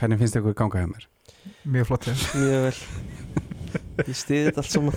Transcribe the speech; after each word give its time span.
Hvernig 0.00 0.20
finnst 0.22 0.38
ykkur 0.40 0.54
ganga 0.56 0.80
hjá 0.82 0.88
mér? 0.90 1.06
Mjög 1.68 1.90
flott 1.90 2.06
hér 2.08 2.22
Mjög 2.40 2.62
vel 2.66 2.78
Ég 4.08 4.16
stiði 4.16 4.46
þetta 4.48 4.62
allt 4.64 4.72
saman 4.72 4.96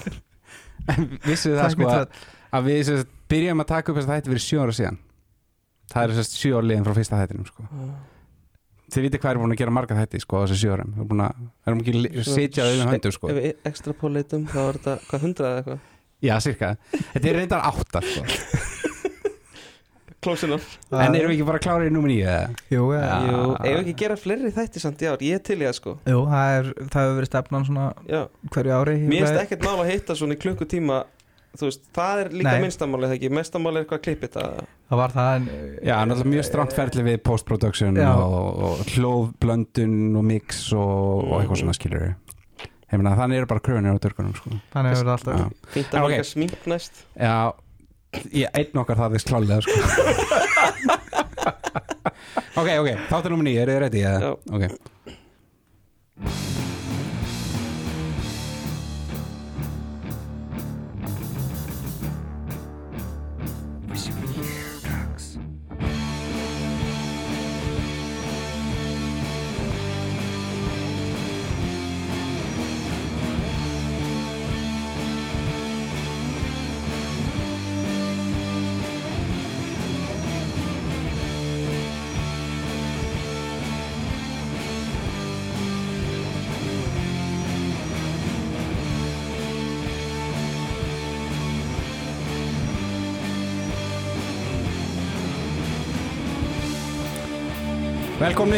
Vissu 1.24 1.52
það 1.56 1.74
sko 1.76 1.90
að, 1.92 2.16
að 2.58 2.66
við 2.70 2.80
sem 2.88 2.98
sagt, 3.02 3.12
byrjum 3.32 3.64
að 3.64 3.70
taka 3.74 3.92
upp 3.94 4.00
þess 4.00 4.10
að 4.10 4.18
þetta 4.18 4.32
fyrir 4.34 4.46
sjö 4.48 4.64
ára 4.64 4.76
síðan 4.80 4.98
Það 5.94 6.02
er 6.08 6.16
þess 6.18 6.34
að 6.34 6.42
sjö 6.42 6.56
ára 6.58 6.68
liðin 6.70 6.88
frá 6.88 6.96
fyrsta 6.98 7.20
þættinum 7.20 7.48
sko. 7.50 7.66
Þið 8.94 9.06
vitið 9.08 9.22
hvað 9.24 9.32
er 9.34 9.40
búin 9.44 9.54
að 9.54 9.60
gera 9.62 9.74
marga 9.76 9.98
þætti 10.00 10.22
sko, 10.24 10.40
á 10.40 10.44
þessi 10.48 10.60
sjö 10.64 10.76
árum 10.78 10.94
Við 10.96 11.04
erum 11.04 11.24
að, 11.26 11.48
ekki 11.74 11.96
li- 12.00 12.26
sitja 12.28 12.66
auðvitað 12.68 12.92
höndur 12.94 13.16
sko. 13.16 13.32
Ef 13.32 13.40
við 13.40 13.70
ekstra 13.72 13.96
pólitum 14.00 14.46
þá 14.50 14.60
er 14.64 14.80
þetta 14.80 14.96
hvað 15.10 15.26
hundrað 15.28 15.52
eða 15.52 15.64
eitthvað 15.64 15.90
Já, 16.24 16.36
cirka 16.46 16.70
Þetta 16.94 17.30
er 17.34 17.40
reyndar 17.42 17.68
átta 17.68 18.04
sko. 18.08 18.24
Close 20.24 20.48
enough 20.48 20.78
En 20.92 21.18
erum 21.18 21.32
við 21.32 21.38
ekki 21.38 21.48
bara 21.48 21.62
klárir 21.64 21.90
í 21.90 21.94
númer 21.94 22.14
nýja? 22.14 22.38
Jú, 22.74 22.90
ja. 22.96 23.10
Jú, 23.28 23.42
eigum 23.60 23.80
við 23.80 23.82
ekki 23.82 23.96
að 23.96 24.04
gera 24.04 24.20
fleiri 24.20 24.54
þætti 24.56 24.84
samt 24.84 25.04
í 25.04 25.10
ár 25.10 25.26
Ég 25.28 25.44
til 25.46 25.60
í 25.60 25.66
það 25.68 25.76
sko 25.80 25.98
Jú 26.10 26.22
það, 26.32 26.54
er, 26.60 26.70
það 26.84 27.08
hefur 27.08 27.20
verið 27.20 27.32
stefnan 27.32 27.68
svona 27.70 27.90
Já 28.10 28.22
hverju 28.56 28.78
ári 28.80 28.96
Mér 29.04 29.28
finnst 29.28 29.44
ekkert 29.44 29.68
mál 29.68 29.76
að 29.84 29.92
hitta 29.94 30.18
svona 30.20 30.38
í 30.38 30.42
klukkutíma 30.44 31.04
Þú 31.54 31.68
veist, 31.68 31.84
það 31.94 32.20
er 32.24 32.30
líka 32.34 32.52
Nei. 32.56 32.64
minnstamáli 32.64 33.10
það 33.10 33.16
ekki 33.20 33.30
Mestamáli 33.38 33.78
er 33.78 33.84
eitthvað 33.84 34.00
að 34.00 34.06
klippa 34.08 34.26
þetta 34.26 34.64
Það 34.90 35.00
var 35.04 35.12
það 35.14 35.34
en 35.34 35.44
Já, 35.86 35.94
náttúrulega 35.94 36.32
mjög 36.32 36.48
stramt 36.48 36.74
ferli 36.74 37.04
við 37.06 37.18
post-production 37.28 38.00
Já. 38.02 38.10
og, 38.10 38.48
og 38.66 38.82
hljóðblöndun 38.96 40.00
og 40.18 40.26
mix 40.32 40.64
og, 40.74 41.28
og 41.28 41.36
eitthvað 41.38 41.62
svona 41.62 41.76
skilur 41.78 42.08
Ég 42.94 43.02
meina 43.02 43.14
þannig 43.18 43.44
eru 43.44 43.50
bara 43.50 43.62
kröfunir 43.66 43.94
á 43.94 44.02
dörgunum 44.02 44.34
sko. 44.38 44.52
Þannig 44.74 44.94
hefur 44.94 45.08
það 45.08 45.14
alltaf 45.14 45.38
Já, 45.38 45.70
Fínt 45.74 45.94
að 45.94 46.08
ok. 46.08 46.10
okay. 46.10 46.26
smink 46.30 46.68
næst 46.70 47.00
Já 47.14 47.38
ég, 48.32 48.48
einn 48.54 48.82
okkar 48.84 48.98
það 49.00 49.18
er 49.20 49.28
klálega 49.32 49.60
sko. 49.66 49.78
Ok, 52.54 52.68
ok, 52.80 52.90
þáttur 53.10 53.34
nummer 53.34 53.48
nýja, 53.48 53.64
eru 53.66 53.74
þið 53.74 53.80
ready? 53.82 54.02
Já. 54.06 54.32
Ok 54.54 54.64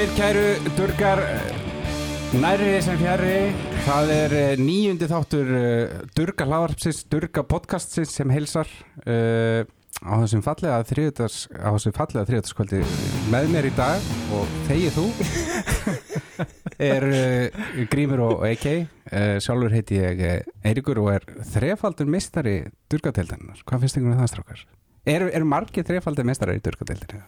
Velkomnir 0.05 0.21
kæru 0.21 0.73
Durgar 0.77 1.19
Nærri 2.37 2.73
sem 2.83 2.97
fjari 2.99 3.37
Það 3.87 4.09
er 4.13 4.33
eh, 4.37 4.59
níundi 4.61 5.07
þáttur 5.09 5.47
eh, 5.57 5.93
Durga 6.13 6.45
hlaðarpsins, 6.45 6.99
Durga 7.09 7.41
podcastsins 7.41 8.11
sem 8.13 8.29
heilsar 8.29 8.69
uh, 9.01 9.65
á 10.05 10.13
þessum 10.21 10.43
fallega 10.45 10.83
þriðdags 10.85 11.37
á 11.57 11.73
þessum 11.73 11.95
fallega 11.95 12.25
þriðdagskvöldi 12.29 12.81
með 13.33 13.49
mér 13.55 13.69
í 13.71 13.71
dag 13.79 14.11
og 14.37 14.51
þegið 14.67 14.99
þú 14.99 15.07
er 16.91 17.07
uh, 17.09 17.63
Grímur 17.95 18.21
og 18.27 18.45
AK 18.51 18.67
uh, 18.75 19.39
sjálfur 19.41 19.73
heiti 19.73 19.97
ég 20.03 20.21
eh, 20.21 20.51
Eiríkur 20.69 21.01
og 21.01 21.15
er 21.15 21.25
þrefaldur 21.55 22.11
mistari 22.13 22.59
Durgadeildarinnar 22.93 23.65
hvað 23.65 23.87
finnst 23.87 23.97
ykkur 23.97 24.13
um 24.13 24.21
það 24.21 24.31
strákar? 24.35 24.61
Eru 25.15 25.33
er 25.33 25.49
margir 25.49 25.89
þrefaldur 25.89 26.29
mistari 26.29 26.59
í 26.59 26.63
Durgadeildarinnar? 26.69 27.25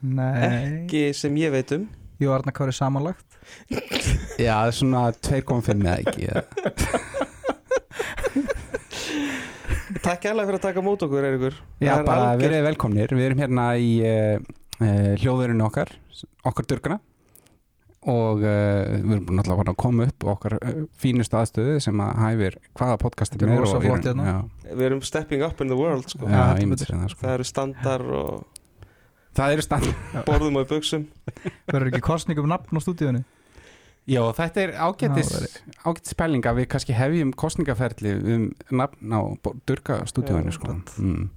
Nei. 0.00 0.36
Ekki 0.50 1.10
sem 1.16 1.34
ég 1.40 1.56
veit 1.56 1.72
um 1.76 1.88
Jú 2.20 2.32
Arna 2.34 2.52
Kári 2.52 2.72
samanlagt 2.76 3.26
Já, 4.40 4.54
það 4.54 4.66
er 4.70 4.76
svona 4.76 5.02
2,5 5.16 5.70
eða 5.80 5.98
ekki. 6.00 6.28
Takk 10.00 10.24
alveg 10.30 10.46
fyrir 10.48 10.58
að 10.60 10.64
taka 10.64 10.82
mót 10.84 11.02
okkur, 11.04 11.24
Eiríkur 11.26 11.56
Já, 11.82 11.94
er 11.98 12.04
bara 12.06 12.30
algjört- 12.32 12.42
verið 12.46 12.66
velkomnir 12.70 13.14
Við 13.16 13.26
erum 13.28 13.40
hérna 13.42 13.64
í 13.80 13.88
uh, 14.06 14.36
uh, 14.80 15.14
hljóðurinn 15.20 15.64
okkar 15.66 15.90
okkar 16.46 16.68
durgana 16.70 17.00
og 18.10 18.38
uh, 18.40 18.46
við 19.04 19.10
erum 19.12 19.24
búin 19.28 19.40
alltaf 19.42 19.58
að 19.60 19.74
koma 19.82 20.06
upp 20.08 20.24
okkar 20.32 20.54
uh, 20.56 20.78
fínustu 21.02 21.36
aðstöðu 21.36 21.74
sem 21.84 21.98
að 22.00 22.14
hæfir 22.22 22.54
hvaða 22.78 22.96
podcasti 23.02 23.36
Þetta 23.36 23.50
er 23.50 23.60
rosa 23.60 23.76
og 23.76 23.84
flott 23.84 24.06
raun- 24.06 24.06
hérna. 24.08 24.24
Já, 24.30 24.70
Við 24.78 24.86
erum 24.86 25.02
stepping 25.04 25.44
up 25.44 25.60
in 25.60 25.68
the 25.68 25.76
world 25.76 26.06
sko. 26.08 26.24
já, 26.24 26.32
Já, 26.32 26.64
það 26.70 27.10
sko. 27.12 27.20
Það 27.26 27.34
eru 27.34 27.48
standar 27.50 28.06
og 28.22 28.59
Það 29.38 29.56
eru 29.56 29.66
stand 29.66 29.90
borðum 30.28 30.60
og 30.60 30.66
í 30.66 30.70
buksum 30.74 31.04
Verður 31.70 31.90
ekki 31.92 32.04
kostning 32.04 32.40
um 32.42 32.50
nafn 32.50 32.78
á 32.78 32.80
stúdíunni 32.82 33.24
Já, 34.10 34.22
þetta 34.34 34.62
er 34.62 34.72
ágætis 34.80 35.28
Já, 35.30 35.60
ágætis 35.84 36.14
spæling 36.16 36.46
að 36.48 36.62
við 36.62 36.70
kannski 36.72 36.96
hefjum 36.96 37.34
kostningaferli 37.38 38.14
um 38.34 38.48
nafn 38.80 39.12
á 39.14 39.20
stúdíóinu 40.08 40.50
Já, 40.50 40.56
sko. 40.56 40.78
mm. 40.98 41.28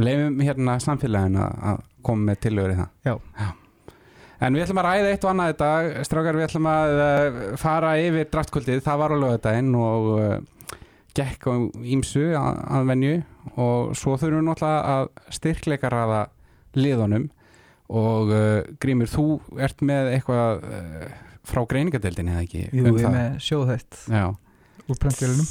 Leifum 0.00 0.40
hérna 0.42 0.78
samfélagin 0.82 1.36
að 1.38 1.58
að 1.70 1.82
koma 2.04 2.30
með 2.30 2.40
tillögur 2.44 2.74
í 2.74 2.78
það. 2.78 2.88
Já. 3.06 3.52
En 4.44 4.56
við 4.56 4.64
ætlum 4.64 4.80
að 4.82 4.88
ræða 4.88 5.12
eitt 5.12 5.24
og 5.24 5.30
annað 5.30 5.52
þetta 5.52 6.06
Strákar, 6.08 6.38
við 6.38 6.46
ætlum 6.48 6.66
að 6.68 6.94
uh, 7.04 7.38
fara 7.60 7.92
yfir 8.02 8.26
draftkvöldið, 8.32 8.82
það 8.84 9.00
var 9.00 9.14
á 9.14 9.16
lögadaginn 9.22 9.70
og 9.78 10.08
uh, 10.18 10.80
gekk 11.16 11.46
á 11.48 11.54
ímsu 11.94 12.24
að, 12.36 12.58
að 12.76 12.90
venju. 12.90 13.14
Og 13.54 13.94
svo 13.98 14.16
þurfum 14.18 14.40
við 14.42 14.48
náttúrulega 14.50 14.96
að 14.96 15.36
styrkleika 15.38 15.92
ræða 15.94 16.20
liðunum 16.78 17.28
og 17.94 18.32
uh, 18.32 18.62
Grímur, 18.80 19.10
þú 19.12 19.26
ert 19.60 19.84
með 19.84 20.14
eitthvað 20.14 20.64
uh, 20.64 21.04
frá 21.44 21.64
greiningadeildinni 21.68 22.32
eða 22.34 22.46
ekki? 22.46 22.64
Jú, 22.72 22.86
um 22.88 22.98
ég 22.98 23.04
er 23.04 23.14
með 23.14 23.38
sjóðhætt 23.44 24.00
úr 24.84 24.98
prentfélunum 25.00 25.46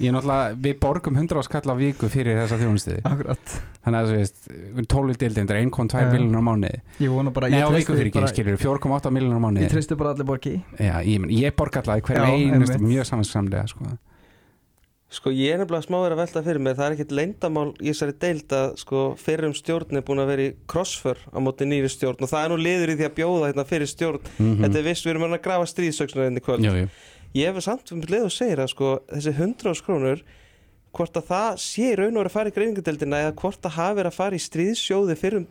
ég 0.00 0.08
er 0.08 0.14
náttúrulega, 0.14 0.54
við 0.64 0.76
borgum 0.80 1.16
100 1.20 1.40
áskall 1.42 1.72
á 1.72 1.76
viku 1.76 2.08
fyrir 2.12 2.38
þessa 2.40 2.58
þjónustiði 2.60 3.02
þannig 3.04 3.98
að 3.98 4.08
þú 4.08 4.18
veist, 4.20 4.46
12 4.94 5.18
deildin, 5.20 5.50
er 5.50 5.60
1,2 5.60 6.00
Já. 6.00 6.06
miljonar 6.12 6.40
á 6.40 6.44
mánuði. 6.46 6.80
Ég 7.02 7.12
vona 7.12 7.32
bara 7.34 7.50
Nei, 7.50 7.58
ég 7.58 7.66
á 7.66 7.70
viku 7.74 7.96
fyrir 7.98 8.12
ekki, 8.12 8.30
skilur, 8.30 8.60
4,8 8.62 9.12
miljonar 9.12 9.40
á 9.40 9.44
mánuði. 9.44 9.66
Ég 9.66 9.74
treysti 9.74 9.98
bara 9.98 10.14
allir 10.14 10.28
borgi 10.28 10.54
Já, 10.78 10.94
ég, 11.02 11.26
ég 11.34 11.56
borga 11.58 11.82
alltaf 11.82 11.98
í 11.98 12.16
Já, 12.16 12.24
einustu 12.30 12.78
mjög 12.84 13.08
samansamlega 13.10 13.66
sko. 13.72 13.90
Sko 15.12 15.28
ég 15.34 15.52
er 15.52 15.58
nefnilega 15.60 15.84
smá 15.84 15.96
verið 16.00 16.14
að 16.16 16.20
velta 16.22 16.42
fyrir 16.46 16.62
mig 16.64 16.76
Það 16.78 16.86
er 16.86 16.94
ekkert 16.96 17.10
leyndamál 17.18 17.66
í 17.84 17.90
þessari 17.90 18.14
deild 18.22 18.52
að 18.56 18.70
sko 18.80 19.00
fyrrum 19.20 19.52
stjórn 19.58 19.98
er 20.00 20.04
búin 20.08 20.22
að 20.22 20.30
vera 20.32 20.46
í 20.46 20.52
crossfur 20.72 21.18
á 21.28 21.38
móti 21.44 21.66
nýri 21.68 21.90
stjórn 21.92 22.24
og 22.24 22.30
það 22.32 22.44
er 22.46 22.52
nú 22.54 22.56
liður 22.62 22.92
í 22.94 22.96
því 22.96 23.06
að 23.10 23.16
bjóða 23.18 23.50
hérna 23.50 23.66
fyrir 23.68 23.90
stjórn 23.92 24.22
mm 24.38 24.54
Þetta 24.62 24.78
er 24.80 24.86
viss, 24.88 25.02
við 25.04 25.12
erum 25.12 25.26
að 25.28 25.42
grafa 25.44 25.66
stríðsöksuna 25.68 26.28
inn 26.30 26.40
í 26.40 26.44
kvöld 26.46 26.64
jú, 26.64 26.72
jú. 26.80 26.88
Ég 27.36 27.52
hef 27.52 27.64
samt 27.64 27.92
um 27.92 28.00
leið 28.08 28.24
og 28.28 28.32
segir 28.32 28.60
að 28.64 28.70
sko 28.72 28.92
þessi 29.12 29.34
100 29.36 29.84
krónur 29.84 30.24
hvort 30.92 31.16
að 31.16 31.28
það 31.28 31.60
sé 31.60 31.86
í 31.92 31.96
raun 31.96 32.16
og 32.16 32.22
verið 32.22 32.30
að 32.32 32.36
fara 32.38 32.50
í 32.52 32.56
greiningadeildina 32.56 33.20
eða 33.26 33.36
hvort 33.40 33.60
það 33.64 33.76
hafi 33.78 33.96
verið 34.00 34.10
að 34.12 34.16
fara 34.18 34.36
í 34.36 34.42
stríðsjóði 34.48 35.16
fyrir 35.20 35.46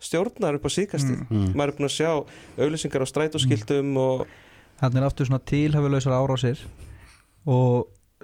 stjórnar 0.00 0.56
upp 0.56 0.64
á 0.64 0.70
síkastið 0.72 1.18
Mm. 1.24 1.40
Mm. 1.40 1.50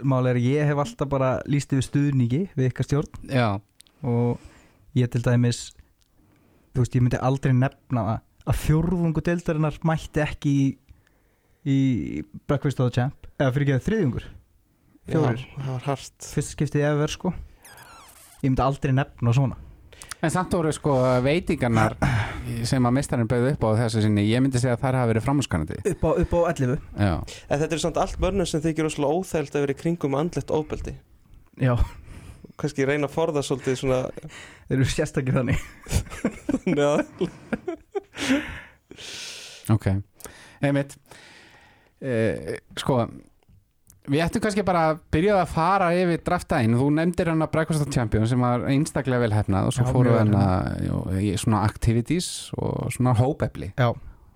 Maður 0.03 0.33
er 0.33 0.41
að 0.41 0.49
ég 0.51 0.71
hef 0.71 0.83
alltaf 0.83 1.11
bara 1.11 1.31
líst 1.49 1.73
yfir 1.73 1.87
stuðningi 1.87 2.43
við 2.57 2.71
ykkar 2.71 2.89
stjórn. 2.89 3.21
Já, 3.31 3.49
og 4.05 4.97
ég 4.97 5.11
til 5.13 5.23
dæmis 5.25 5.71
þú 6.75 6.83
veist, 6.83 6.97
ég 6.97 7.05
myndi 7.05 7.21
aldrei 7.25 7.55
nefna 7.57 8.07
að 8.47 8.63
fjórðungu 8.63 9.25
deildarinnar 9.25 9.79
mætti 9.89 10.23
ekki 10.25 10.53
í, 10.53 10.67
í 11.67 11.79
Breakfast 12.47 12.81
of 12.81 12.91
the 12.91 13.01
Champ. 13.01 13.31
Eða 13.41 13.55
fyrir 13.55 13.67
ekki 13.67 13.79
að 13.79 13.87
þriðjungur 13.89 14.33
hart. 15.87 16.17
Fyrst 16.35 16.57
skiptið 16.57 16.89
efer 16.89 17.13
sko. 17.15 17.33
Ég 18.43 18.51
myndi 18.51 18.65
aldrei 18.65 18.93
nefna 18.95 19.35
svona 19.37 19.66
en 20.25 20.33
samt 20.33 20.55
voru 20.57 20.73
sko 20.75 20.95
veitingarnar 21.25 21.97
sem 22.67 22.89
að 22.89 22.97
mestarinn 22.97 23.29
bauð 23.31 23.51
upp 23.53 23.67
á 23.69 23.71
þessu 23.83 24.05
sinni 24.07 24.25
ég 24.29 24.43
myndi 24.43 24.63
segja 24.63 24.77
að 24.79 24.85
þær 24.87 24.99
hafa 25.01 25.11
verið 25.13 25.27
framhúskanandi 25.27 25.81
upp 25.93 26.07
á, 26.07 26.11
upp 26.23 26.33
á 26.33 26.41
11 26.55 26.79
Já, 26.97 27.15
En 27.51 27.61
þetta 27.61 27.77
er 27.77 27.83
samt 27.85 28.01
allt 28.01 28.19
börnum 28.23 28.49
sem 28.49 28.65
þykir 28.65 28.89
óslega 28.89 29.13
óþægilt 29.13 29.59
að 29.59 29.67
vera 29.67 29.77
í 29.77 29.81
kringum 29.83 30.19
andlegt 30.19 30.55
óbeldi 30.55 30.97
já, 31.61 31.75
kannski 32.61 32.87
reyna 32.89 33.09
að 33.11 33.17
forða 33.17 33.45
svolítið 33.45 33.79
svona 33.83 34.01
þeir 34.69 34.77
eru 34.79 34.89
sérstakir 34.91 35.37
þannig. 35.37 35.63
Neða 36.77 37.05
ok. 39.77 39.89
Einmitt. 40.65 40.97
Uh, 42.01 42.57
Sko 42.79 42.99
Við 44.07 44.23
ættum 44.23 44.43
kannski 44.45 44.63
bara 44.67 44.83
að 44.93 44.99
byrja 45.15 45.37
að 45.41 45.49
fara 45.51 45.91
yfir 45.99 46.21
draftæðin, 46.27 46.77
þú 46.79 46.89
nefndir 46.95 47.31
hann 47.33 47.43
að 47.43 47.53
Breakfast 47.57 47.83
of 47.83 47.93
Champions 47.95 48.31
sem 48.31 48.43
var 48.45 48.67
einstaklega 48.71 49.25
vel 49.25 49.35
hefnað 49.35 49.71
og 49.71 49.75
svo 49.75 49.87
fóru 49.91 50.15
hann 50.15 50.35
að 50.39 51.17
í 51.19 51.33
svona 51.43 51.65
activities 51.67 52.29
og 52.55 52.93
svona 52.95 53.17
hópefli 53.19 53.73
já, 53.75 53.89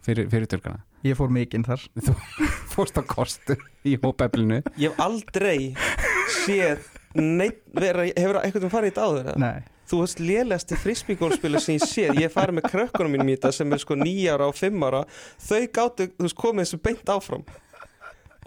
fyrir, 0.06 0.30
fyrir 0.32 0.50
turkana 0.50 0.82
Ég 1.00 1.16
fór 1.16 1.30
mikinn 1.32 1.62
þar. 1.64 1.80
Fórst 2.74 2.98
á 3.00 3.02
kostu 3.08 3.54
í 3.88 3.94
hópeflinu. 4.02 4.58
Ég 4.76 4.92
hef 4.92 4.98
aldrei 5.00 5.70
séð 6.42 6.82
neitt 7.16 7.62
vera, 7.72 8.04
hefur 8.10 8.42
einhvern 8.42 8.66
veginn 8.66 8.74
farið 8.74 8.90
í 8.90 8.92
þetta 8.92 9.06
áður 9.06 9.30
eða? 9.32 9.40
Nei, 9.40 9.70
Þú 9.90 10.02
veist 10.04 10.20
lélegasti 10.22 10.76
frisbeególspilur 10.78 11.62
sem 11.64 11.78
ég 11.78 11.86
séð. 11.88 12.20
Ég 12.22 12.30
farið 12.30 12.60
með 12.60 12.68
krökkunum 12.70 13.16
mínum 13.16 13.32
í 13.32 13.38
þetta 13.38 13.50
sem 13.56 13.72
er 13.74 13.80
sko 13.82 13.96
nýjára 13.98 14.46
og 14.46 14.54
fimmara 14.54 15.00
Þau 15.42 15.64
gáttu, 15.80 16.06
þú 16.12 16.28
veist, 16.28 16.38
komið 16.38 16.68
þessu 16.68 16.82
beint 16.84 17.10
áfram 17.16 17.48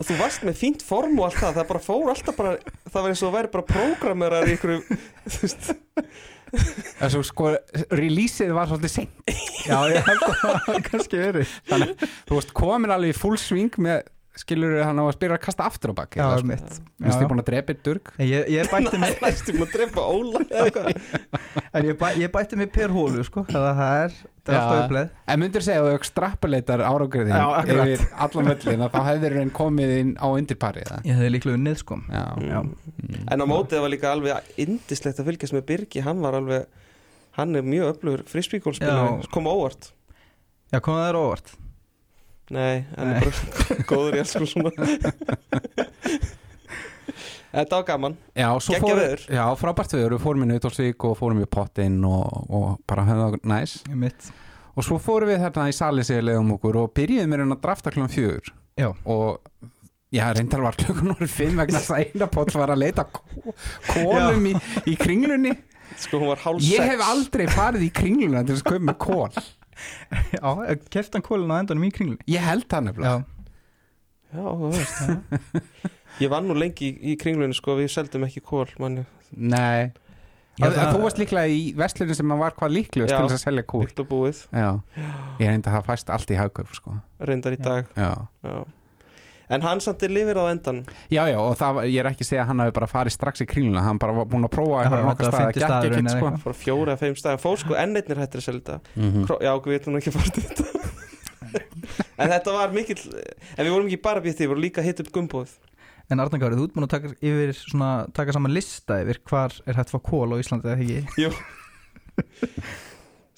Og 0.03 0.09
þú 0.09 0.15
varst 0.19 0.41
með 0.43 0.57
fínt 0.59 0.81
form 0.83 1.15
og 1.21 1.29
allt 1.29 1.39
það 1.39 1.57
Það 1.61 1.67
bara 1.69 1.81
fór 1.85 2.09
alltaf 2.11 2.35
bara 2.35 2.49
Það 2.91 2.97
var 2.97 3.13
eins 3.13 3.21
og 3.23 3.29
að 3.29 3.35
væri 3.37 3.51
bara 3.53 3.67
prógramerar 3.69 4.49
í 4.51 4.55
ykkur 4.57 4.73
Þú 5.33 5.37
veist, 5.45 5.69
þessu 6.99 7.21
sko, 7.25 7.51
releaseið 7.95 8.51
var 8.53 8.67
svolítið 8.69 8.91
seint. 8.91 9.31
Já 9.63 9.77
ég 9.89 10.03
held 10.05 10.25
að 10.27 10.35
það 10.41 10.57
hafi 10.67 10.81
kannski 10.89 11.21
verið. 11.21 11.53
Þannig 11.71 11.93
að 11.95 12.11
þú 12.27 12.35
veist 12.37 12.51
komin 12.59 12.93
alveg 12.93 13.15
í 13.15 13.17
full 13.17 13.39
swing 13.41 13.79
með 13.81 14.03
skilur 14.37 14.79
hann 14.81 14.97
á 14.97 15.03
að 15.05 15.13
spyrja 15.15 15.37
að 15.37 15.43
kasta 15.45 15.65
aftur 15.69 15.91
á 15.93 15.95
baki 16.01 16.17
Já, 16.17 16.25
eða 16.25 16.57
ég 17.05 17.17
er 17.21 17.27
búin 17.29 17.41
að 17.43 17.47
drepa 17.49 17.75
durg 17.85 18.11
Ég, 18.17 18.47
ég 18.49 18.69
bætti 18.73 18.99
mig 19.01 19.19
næstum 19.21 19.61
að 19.65 19.73
drepa 19.75 20.05
Óla. 20.09 20.41
En 21.73 21.85
ég, 21.87 21.97
bæ, 21.97 22.07
ég 22.21 22.31
bætti 22.33 22.57
mig 22.57 22.71
per 22.73 22.93
hólu 22.93 23.23
sko 23.25 23.43
Það, 23.49 23.67
það 23.77 23.95
er, 24.03 24.15
það 24.45 24.53
er 24.53 24.59
alltaf 24.59 24.81
uppleið 24.83 25.13
En 25.33 25.41
myndir 25.41 25.65
segja 25.65 25.83
að 25.83 25.89
þú 25.89 25.95
extrapoleitar 25.99 26.83
árangriðin 26.85 27.33
Já, 27.33 27.45
akkurat. 27.61 27.93
yfir 27.93 28.19
allan 28.25 28.49
völlin 28.51 28.85
að 28.87 28.93
þá 28.93 28.99
hefur 29.09 29.37
henn 29.39 29.53
komið 29.61 29.95
inn 29.99 30.13
á 30.17 30.27
undirpari 30.33 30.85
eða? 30.85 30.99
Ég 31.07 31.17
hefði 31.19 31.31
líklega 31.33 31.59
unnið 31.61 31.79
sko 31.81 31.99
Já, 32.09 32.23
Já. 32.49 32.59
Mm. 32.61 33.17
En 33.33 33.41
á 33.41 33.45
mótið 33.49 33.85
var 33.85 33.93
líka 33.93 34.13
alveg 34.13 34.53
indislegt 34.65 35.21
að 35.21 35.29
fylgjast 35.31 35.57
með 35.57 35.67
Birgi 35.71 36.05
Hann 36.05 36.21
var 36.25 36.37
alveg 36.41 36.69
Hann 37.37 37.57
er 37.57 37.65
mjög 37.65 37.95
öflugur 37.95 38.25
frisbeególspilur 38.29 39.21
Já. 39.23 39.33
Kom 39.33 39.49
á 39.49 39.53
óvart 39.53 39.89
Já, 40.73 40.77
kom 40.81 40.97
það 40.97 41.07
þér 41.09 41.21
óvart 41.21 41.53
Nei, 42.51 42.83
hann 42.97 43.07
Nei. 43.13 43.17
er 43.17 43.23
bara 43.23 43.85
góður 43.91 44.17
í 44.17 44.19
alls 44.23 44.33
sko 44.35 44.47
svona. 44.49 44.71
Þetta 47.53 47.77
var 47.77 47.83
gaman. 47.85 48.15
Já, 48.33 48.47
veður. 48.81 49.23
já, 49.29 49.43
frábært 49.61 49.91
veður, 49.93 50.15
við 50.15 50.23
fórum 50.23 50.43
í 50.45 50.47
Nautalsvík 50.49 51.03
og 51.05 51.17
fórum 51.19 51.43
í 51.43 51.49
Pottin 51.53 51.99
og, 52.09 52.47
og 52.49 52.79
bara 52.89 53.03
höfum 53.05 53.21
það 53.35 53.45
næs. 53.51 53.75
Ég 53.91 53.99
mitt 54.07 54.31
og 54.73 54.81
svo 54.87 54.97
fórum 54.97 55.29
við 55.29 55.43
þarna 55.43 55.67
í 55.69 55.75
Salisíðilegum 55.77 56.47
okkur 56.55 56.79
og 56.81 56.93
byrjuðum 56.97 57.29
með 57.29 57.43
hérna 57.43 57.57
að 57.59 57.61
drafta 57.67 57.91
klunum 57.93 58.09
fjögur. 58.09 58.47
Já. 58.81 58.87
og 59.05 59.43
já, 60.09 60.23
reyndar 60.33 60.63
var 60.65 60.73
klukkan 60.81 61.11
orðið 61.13 61.29
fimm 61.35 61.59
vegna 61.61 61.77
þess 61.77 61.93
að 61.93 62.07
eina 62.07 62.27
pott 62.33 62.55
var 62.57 62.73
að 62.73 62.81
leita 62.81 63.05
kó- 63.05 63.53
kólum 63.91 64.47
í, 64.49 64.55
í 64.89 64.95
kringlunni. 64.97 65.53
Sko 66.01 66.23
hún 66.23 66.31
var 66.31 66.41
hálf 66.41 66.65
ég 66.65 66.81
sex. 66.81 66.89
hef 66.89 67.03
aldrei 67.05 67.45
farið 67.53 67.85
í 67.85 67.91
kringluna 67.93 68.41
til 68.47 68.55
að 68.57 68.63
köpa 68.71 68.87
með 68.89 68.97
kól 69.05 69.43
Já, 70.33 70.77
kefti 70.93 71.17
hann 71.17 71.25
kólinn 71.25 71.51
á 71.53 71.57
endanum 71.63 71.85
í 71.87 71.91
kringlunni? 71.95 72.23
Ég 72.29 72.43
held 72.45 72.67
það 72.71 72.87
nefnilega. 72.89 73.17
Já, 73.17 73.29
Já, 74.33 74.45
þú 74.59 74.69
veist. 74.73 75.89
Ég 76.23 76.29
vann 76.33 76.47
nú 76.49 76.55
lengi 76.57 76.87
í, 76.89 76.93
í 77.13 77.17
kringlunni 77.21 77.53
sko 77.57 77.75
Við 77.77 77.91
seldum 77.93 78.23
ekki 78.27 78.41
kól 78.45 78.67
manni 78.81 79.03
nei. 79.33 79.91
Já, 80.59 80.67
að, 80.67 80.75
það- 80.77 80.89
þú 80.93 81.01
varst 81.01 81.19
líklega 81.21 81.49
í 81.49 81.61
vestlunum 81.77 82.17
sem 82.17 82.33
var 82.37 82.53
hvað 82.57 82.73
Já. 83.09 83.17
til 83.17 83.25
þess 83.29 83.37
að 83.39 83.43
selja 83.47 83.63
kól 83.73 83.85
ég 85.41 85.49
reyndi 85.49 85.69
að 85.69 85.73
það 85.79 85.87
fæst 85.89 86.11
allt 86.13 86.29
í 86.33 86.37
hagkaup 86.37 86.73
sko. 86.77 86.93
Reyndar 87.25 87.55
í 87.57 87.61
dag. 87.61 87.89
Já. 87.97 88.11
Já 88.45 88.57
En 89.53 89.61
hann 89.65 89.81
samt 89.85 90.01
er 90.07 90.11
lifir 90.13 90.39
á 90.39 90.45
endan 90.49 90.79
já, 91.13 91.23
já, 91.29 91.37
og 91.37 91.53
það, 91.59 91.73
var- 91.77 91.87
ég 91.91 91.99
er 92.03 92.09
ekki 92.11 92.25
að 92.25 92.29
segja 92.31 92.43
að 92.43 92.49
hann 92.51 92.63
hafi 92.63 92.73
bara 92.79 92.87
farið 92.89 93.15
strax 93.17 93.43
í 93.43 93.47
kringluna, 93.49 93.83
hann 93.85 93.99
bara 94.01 94.15
var 94.17 94.25
búin 94.31 94.47
að 94.47 94.53
prófa 94.55 94.83
nokkar 94.89 95.03
var 95.05 95.15
staða, 95.19 95.33
fimmti 95.37 95.59
gekk 95.59 95.67
staðurinn 95.69 96.07
ekkert 96.07 96.15
eða 96.15 96.31
sko. 96.33 96.41
Fór 96.47 96.57
fjóra, 96.63 96.95
fimm 97.03 97.17
stæðan 97.19 97.41
Fór 97.43 97.59
sko 97.61 97.77
enneittnir 97.77 98.21
hættir 98.23 98.41
að 98.41 98.47
selja 98.47 98.63
þetta. 98.63 98.79
Mhm. 98.97 99.27
Já, 99.45 99.51
við 99.59 99.75
veitum 99.75 99.93
nú 99.93 100.01
ekki 100.01 100.13
fara 100.15 100.33
til 100.33 100.43
þetta. 100.47 100.65
En 102.17 102.29
þetta 102.31 102.53
var 102.55 102.71
mikill 102.73 103.01
En 103.57 103.65
við 103.67 103.69
vorum 103.75 103.85
ekki 103.91 103.99
bara 104.01 104.21
býtt 104.23 104.39
því, 104.39 104.45
við 104.47 104.51
vorum 104.53 104.63
líka 104.63 104.81
að 104.81 104.87
hita 104.89 105.03
upp 105.05 105.11
gumbóð 105.13 105.51
En 106.11 106.19
Arna 106.23 106.39
Gári, 106.41 106.57
þú 106.57 106.63
ert 106.65 106.73
búin 106.73 106.85
að 106.87 106.93
taka, 106.95 107.11
yfir, 107.21 107.51
svona, 107.57 107.89
taka 108.17 108.33
saman 108.33 108.53
lista 108.55 108.97
yfir 109.03 109.19
hvar 109.29 109.53
er 109.69 109.77
hægt 109.77 109.91
að 109.91 109.93
fá 109.93 110.01
kól 110.09 110.33
á 110.33 110.41
Íslandi 110.41 110.71
eða 110.71 110.81
ekki? 110.81 111.29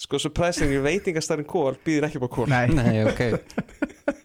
Sko, 0.05 0.19
surprisingly, 0.19 0.79
veitingastarinn 0.83 1.47
kól 1.47 1.77
býður 1.85 2.07
ekki 2.09 2.19
upp 2.19 2.27
á 2.27 2.31
kól 2.35 2.47
Nei, 2.51 2.67
Nei, 2.75 3.03
ok 3.07 3.21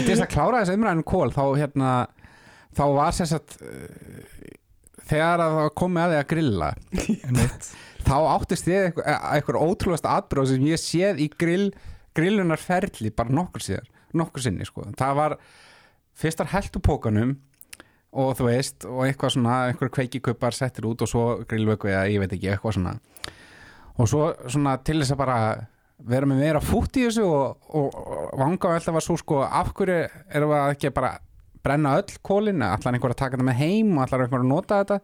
En 0.00 0.06
til 0.06 0.14
þess 0.14 0.24
að 0.24 0.32
klára 0.32 0.62
þessu 0.62 0.78
umræðinu 0.78 1.06
kól 1.10 1.28
þá 1.34 1.44
hérna 1.60 1.92
þá 2.76 2.82
var 2.96 3.14
sér 3.16 3.30
satt 3.34 3.56
þegar 5.10 5.44
að 5.44 5.54
það 5.54 5.60
var 5.60 5.72
komið 5.82 6.02
að 6.02 6.12
því 6.12 6.18
að 6.20 6.28
grilla 6.32 6.72
þá 8.08 8.16
áttist 8.32 8.70
ég 8.70 8.88
eitthvað, 8.88 9.08
eitthvað 9.36 9.64
ótrúlegast 9.66 10.08
atbróð 10.08 10.52
sem 10.52 10.68
ég 10.70 10.80
séð 10.80 11.20
í 11.20 11.30
grill 11.40 11.68
grillunarferli 12.16 13.12
bara 13.14 13.34
nokkur 13.34 13.64
síðar 13.64 13.90
nokkur 14.16 14.42
sinni 14.42 14.66
sko, 14.66 14.88
það 14.98 15.18
var 15.18 15.36
fyrstar 16.18 16.50
heldupókanum 16.54 17.36
og 18.10 18.32
þú 18.38 18.46
veist, 18.48 18.86
og 18.88 19.04
eitthvað 19.06 19.34
svona 19.36 19.58
eitthvað 19.68 19.92
kveikikuppar 19.94 20.56
settir 20.56 20.88
út 20.90 21.04
og 21.04 21.10
svo 21.10 21.24
grillvöku 21.48 21.90
eða 21.92 22.08
ég 22.10 22.22
veit 22.22 22.32
ekki, 22.34 22.50
eitthvað 22.50 22.76
svona. 22.78 22.94
Og 24.00 24.08
svo 24.10 24.24
svona 24.50 24.76
til 24.82 24.98
þess 24.98 25.14
að 25.14 25.20
bara 25.20 25.36
vera 26.08 26.28
með 26.28 26.40
meira 26.44 26.60
fútt 26.64 26.96
í 27.00 27.06
þessu 27.06 27.24
og, 27.26 27.56
og, 27.76 27.96
og 27.96 28.38
vanga 28.40 28.74
alltaf 28.74 28.96
var 28.96 29.04
svo 29.04 29.16
sko 29.20 29.42
af 29.44 29.72
hverju 29.76 29.98
erum 30.32 30.52
við 30.54 30.74
ekki 30.74 30.90
að 30.90 30.96
bara 31.00 31.12
brenna 31.60 31.96
öll 32.00 32.14
kólin, 32.24 32.62
allar 32.64 32.94
einhver 32.96 33.12
að 33.12 33.20
taka 33.20 33.36
þetta 33.36 33.48
með 33.50 33.58
heim 33.60 33.90
og 33.96 34.04
allar 34.06 34.24
einhver 34.24 34.44
að 34.44 34.48
nota 34.48 34.80
þetta? 34.80 35.00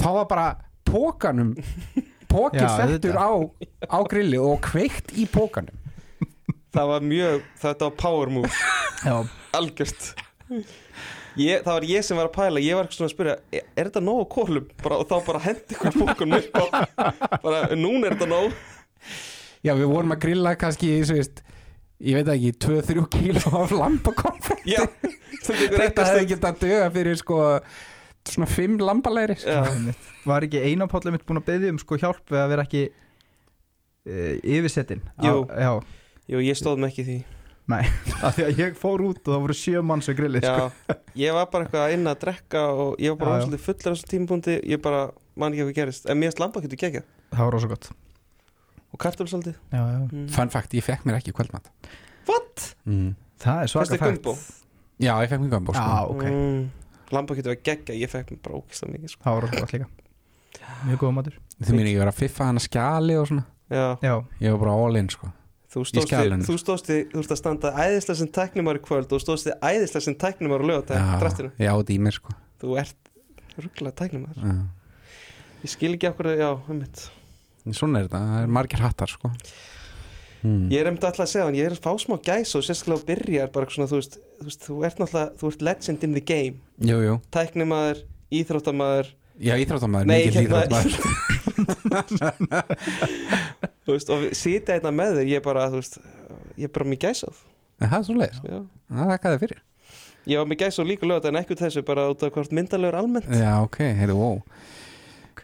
Þá 0.00 0.08
var 0.18 0.26
bara 0.28 0.48
pókanum 0.84 1.54
pókin 2.34 2.66
Já, 2.66 2.74
settur 2.76 3.16
á, 3.16 3.30
á 3.88 3.98
grilli 4.10 4.40
og 4.42 4.60
kveikt 4.66 5.14
í 5.16 5.24
pókanum 5.30 5.80
Það 6.74 6.88
var 6.90 7.04
mjög, 7.06 7.42
þetta 7.62 7.86
var 7.86 7.92
power 8.02 8.30
move. 8.34 8.48
Já, 9.04 9.12
Algjört. 9.54 10.08
Ég, 11.38 11.60
Það 11.62 11.68
var 11.70 11.84
ég 11.86 12.02
sem 12.06 12.18
var 12.18 12.26
að 12.26 12.34
pæla. 12.34 12.62
Ég 12.62 12.74
var 12.74 12.88
ekki 12.88 12.98
svona 12.98 13.10
að 13.10 13.14
spyrja, 13.14 13.36
er, 13.54 13.68
er 13.78 13.90
þetta 13.90 14.02
nóg 14.02 14.22
á 14.22 14.26
kólum? 14.34 14.66
Bara, 14.82 14.98
og 14.98 15.06
þá 15.06 15.14
bara 15.28 15.42
hendi 15.44 15.76
ykkur 15.76 15.98
bókunum 16.00 16.34
upp 16.40 16.58
á. 16.58 16.64
Bara, 17.44 17.60
núna 17.78 18.08
er 18.10 18.16
þetta 18.16 18.28
nóg 18.32 18.58
Já, 19.64 19.72
við 19.78 19.88
vorum 19.88 20.12
að 20.12 20.22
grilla 20.26 20.54
kannski, 20.60 20.90
veist, 21.08 21.40
ég 22.04 22.18
veit 22.18 22.30
ekki, 22.34 22.52
2-3 22.66 23.04
kíló 23.14 23.64
af 23.64 23.72
tekur 25.44 25.78
Þetta 25.78 26.06
hefði 26.08 26.28
getað 26.30 26.50
að 26.50 26.60
döga 26.64 26.88
fyrir 26.94 27.18
sko 27.20 27.38
svona 28.24 28.48
5 28.48 28.78
lambalæri. 28.80 29.36
Já, 29.44 29.60
einmitt. 29.68 30.10
Var 30.24 30.46
ekki 30.46 30.62
eina 30.64 30.88
pállið 30.88 31.16
mitt 31.18 31.26
búin 31.28 31.40
að 31.42 31.48
beðja 31.50 31.72
um 31.74 31.80
sko 31.82 31.98
hjálp 32.00 32.32
við 32.32 32.40
að 32.40 32.52
vera 32.54 32.64
ekki 32.64 32.82
e, 32.88 34.14
yfirsettin 34.56 35.02
Jú. 35.24 35.34
Á, 35.52 35.60
Já, 35.60 35.72
jú, 36.32 36.44
ég 36.44 36.60
stóð 36.60 36.80
mig 36.80 36.94
ekki 36.94 37.06
því. 37.08 37.18
Af 38.24 38.36
því 38.36 38.46
að 38.46 38.58
ég 38.60 38.78
fór 38.80 39.04
út 39.04 39.20
og 39.24 39.30
það 39.34 39.42
voru 39.46 39.56
sjö 39.56 39.82
manns 39.84 40.08
við 40.10 40.18
grillið 40.20 40.46
sko. 40.48 40.70
Já, 40.70 40.96
ég 41.24 41.36
var 41.36 41.50
bara 41.52 41.64
eitthvað 41.66 41.96
inn 41.96 42.08
að 42.12 42.22
drekka 42.24 42.64
og 42.76 42.96
ég 43.00 43.14
var 43.14 43.20
bara 43.22 43.34
Já, 43.34 43.36
já. 43.36 43.44
ósaldið 43.44 43.66
fullur 43.68 43.84
á 43.84 43.92
þessum 43.94 44.12
tímapunkti 44.12 44.56
ég 44.72 44.82
bara 44.84 45.04
man 45.40 45.56
ekki 45.56 45.68
hvað 45.68 45.78
gerist. 45.80 46.08
En 46.08 46.20
mér 46.20 46.32
erst 46.32 46.42
lamba 46.44 46.64
getur 46.64 46.80
gegja 46.84 47.04
Það 47.32 47.44
var 47.46 47.56
rosa 47.56 47.72
gott 47.72 47.92
og 48.94 49.00
kartöflsaldið 49.02 49.56
Já, 49.74 49.80
já 49.82 49.98
mm. 50.06 50.26
Fun 50.34 50.52
fact, 50.54 50.74
ég 50.78 50.86
fekk 50.86 51.04
mér 51.08 51.18
ekki 51.18 51.34
kvöldmat. 51.34 51.70
What? 52.28 52.70
Mm. 52.86 53.12
Það 53.42 53.62
er 53.64 53.72
svaka 53.72 53.98
gumbo? 54.00 54.36
Já, 55.02 55.12
ég 55.24 55.30
fekk 55.32 55.44
mér 55.44 55.54
gömbó, 55.56 55.74
sko. 55.74 55.84
Já, 55.84 56.00
ok 56.14 56.24
mm. 56.30 56.64
Lamba 57.14 57.36
getur 57.38 57.54
að 57.54 57.62
gegja, 57.66 57.96
ég 57.98 58.12
fekk 58.12 58.34
mér 58.34 58.42
bara 58.44 58.60
ógislega 58.60 58.94
mikið 58.94 59.14
sko. 59.14 59.24
Það 59.26 59.36
var 59.36 59.46
rosa 59.46 59.62
gott 59.64 59.74
líka 59.76 59.90
Mjög 60.84 61.00
góða 61.02 61.16
matur 61.18 61.40
Þið 61.54 61.74
minni 61.76 61.94
ég 61.94 62.02
var 62.02 62.10
að 62.10 62.20
fiffa 62.20 62.48
hana 62.48 62.62
skjali 62.62 63.16
og 63.18 63.26
svona. 63.30 63.46
Já, 63.70 63.86
Já, 64.02 64.14
Ég 64.42 64.54
var 64.54 64.62
bara 64.64 64.76
all 64.84 65.00
in, 65.00 65.10
sko. 65.12 65.30
þú 65.74 65.82
stóðst 65.90 66.14
þig, 66.14 66.44
þú 66.46 66.56
stóðst 66.60 66.90
þig, 66.90 67.06
þú 67.10 67.22
ert 67.22 67.34
að 67.34 67.40
standa 67.40 67.70
æðislega 67.74 68.18
sem 68.20 68.30
tæknumar 68.36 68.78
í 68.78 68.82
kvöld 68.84 69.08
og 69.08 69.18
þú 69.18 69.24
stóðst 69.24 69.48
þig 69.48 69.64
æðislega 69.70 70.06
sem 70.06 70.16
tæknumar 70.22 70.62
á 70.62 70.66
lögatæk, 70.70 71.08
draftinu 71.22 71.50
já, 71.58 71.70
þetta 71.72 71.94
í 71.94 71.98
mér, 72.04 72.18
sko. 72.18 72.34
Þú 72.62 72.76
ert 72.82 73.10
rugglega 73.58 73.96
tæknumar 73.98 74.38
Já. 74.38 74.52
Ég 75.64 75.72
skil 75.72 75.94
ekki 75.96 76.10
okkur, 76.12 76.30
já, 76.38 76.50
um 76.54 76.78
mitt 76.78 77.06
Svona 77.72 77.98
er 78.02 78.06
þetta, 78.08 78.20
það 78.28 78.40
er 78.42 78.48
margir 78.58 78.80
hattar, 78.84 79.08
sko. 79.14 79.26
Mm. 80.44 80.66
Ég 80.68 80.76
er 80.82 80.88
um 80.90 80.96
þetta 80.98 81.08
alltaf 81.08 81.24
að 81.24 81.30
segja 81.32 81.46
hann, 81.48 81.56
ég 81.56 81.64
er 81.70 81.72
að 81.72 81.80
fá 81.86 81.92
smá 82.02 82.16
gæs 82.20 82.50
og 82.58 82.62
sérstaklega 82.66 83.00
á 83.00 83.08
byrjar 83.08 83.48
bara 83.54 83.64
svona, 83.72 83.88
þú 83.88 83.96
veist, 84.02 84.14
þú 84.36 84.44
veist, 84.50 84.60
þú 84.66 84.74
ert 84.84 84.98
náttúrulega, 85.00 85.32
þú 85.40 85.44
ert 85.48 85.62
legend 85.64 86.04
in 86.04 86.12
the 86.18 86.20
game 86.20 86.60
Jú, 86.84 86.98
jú. 87.00 87.14
Tæknimaður, 87.32 88.04
íþróttamaður 88.42 89.08
Já, 89.40 89.56
íþróttamæður, 89.58 90.06
Nei, 90.06 90.20
mikill 90.20 90.44
hérna- 90.44 90.84
íþróttamæður. 90.84 91.44
Þú 93.84 93.90
veist, 93.96 94.08
og 94.14 94.20
sitja 94.36 94.76
einna 94.76 94.92
með 94.94 95.10
þér, 95.18 95.26
ég 95.32 95.38
er 95.40 95.44
bara, 95.48 95.64
þú 95.72 95.78
veist 95.80 95.94
Ég 96.60 96.66
er 96.68 96.72
bara 96.76 96.96
gæsað 97.02 97.34
En 97.82 97.90
það 97.90 97.98
er 97.98 98.04
svo 98.06 98.14
leiðis. 98.14 98.38
Það 98.44 99.10
er 99.10 99.18
hvað 99.18 99.32
það 99.32 99.40
fyrir. 99.42 99.58
Ég 100.30 100.36
var 100.38 100.46
með 100.48 100.60
gæsað 100.62 100.86
líka 100.92 101.04
lögat 101.08 101.26
en 101.28 101.38
ekkert 101.40 101.62
þessu 101.64 101.82
bara 101.84 102.04
út 102.12 102.20
af 102.22 102.30
hvort 102.36 102.52
myndalegur 102.54 102.96
almennt 103.00 103.26
Já, 103.34 103.52
ok, 103.64 103.78
heyrðu, 103.98 104.16
wow. 104.20 104.36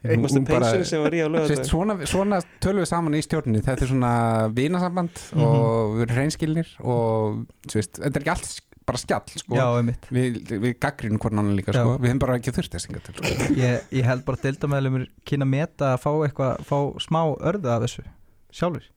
Bara- 0.02 0.70
peysun 0.72 0.84
sem 0.88 1.02
var 1.04 1.12
í 1.12 1.20
á 1.20 1.28
lögat 1.28 1.66
svona, 1.68 1.96
svona 2.08 2.38
tölum 2.64 2.80
við 2.84 2.88
saman 2.88 3.14
í 3.18 3.20
stjórninni 3.26 3.60
þetta 3.66 3.82
er 3.84 3.90
svona 3.92 4.12
vinasamband 4.56 5.10
Mhm. 5.34 5.42
og 5.44 5.94
við 5.98 6.02
erum 6.06 6.16
hreinskilnir 6.16 6.68
og 6.80 7.46
þú 7.68 7.74
veist, 7.80 7.98
þetta 8.00 8.16
er 8.16 8.22
ekki 8.24 8.30
allt 8.34 8.60
bara 8.90 8.98
skjall 8.98 9.28
sko. 9.36 9.54
já, 9.54 9.66
einmitt 9.78 10.06
við, 10.10 10.38
við 10.50 10.78
gaggrínum 10.80 11.18
hvern 11.20 11.38
annan 11.38 11.56
líka 11.58 11.72
sko. 11.76 11.98
við 12.00 12.08
hefum 12.08 12.18
bara 12.24 12.38
ekki 12.40 12.50
þurft 12.56 12.72
þess 12.74 12.88
að 12.88 13.02
til 13.02 13.14
sko. 13.14 13.54
ég, 13.60 13.82
ég 13.92 14.04
held 14.08 14.24
bara 14.24 14.40
deildamæðlumur 14.42 15.04
kynna 15.28 15.46
meta 15.46 15.92
að 15.94 16.00
fá 16.00 16.10
eitthvað, 16.26 16.64
fá 16.64 16.78
smá 16.98 17.20
örða 17.38 17.76
af 17.76 17.82
þessu 17.84 18.04
sjálfur 18.50 18.88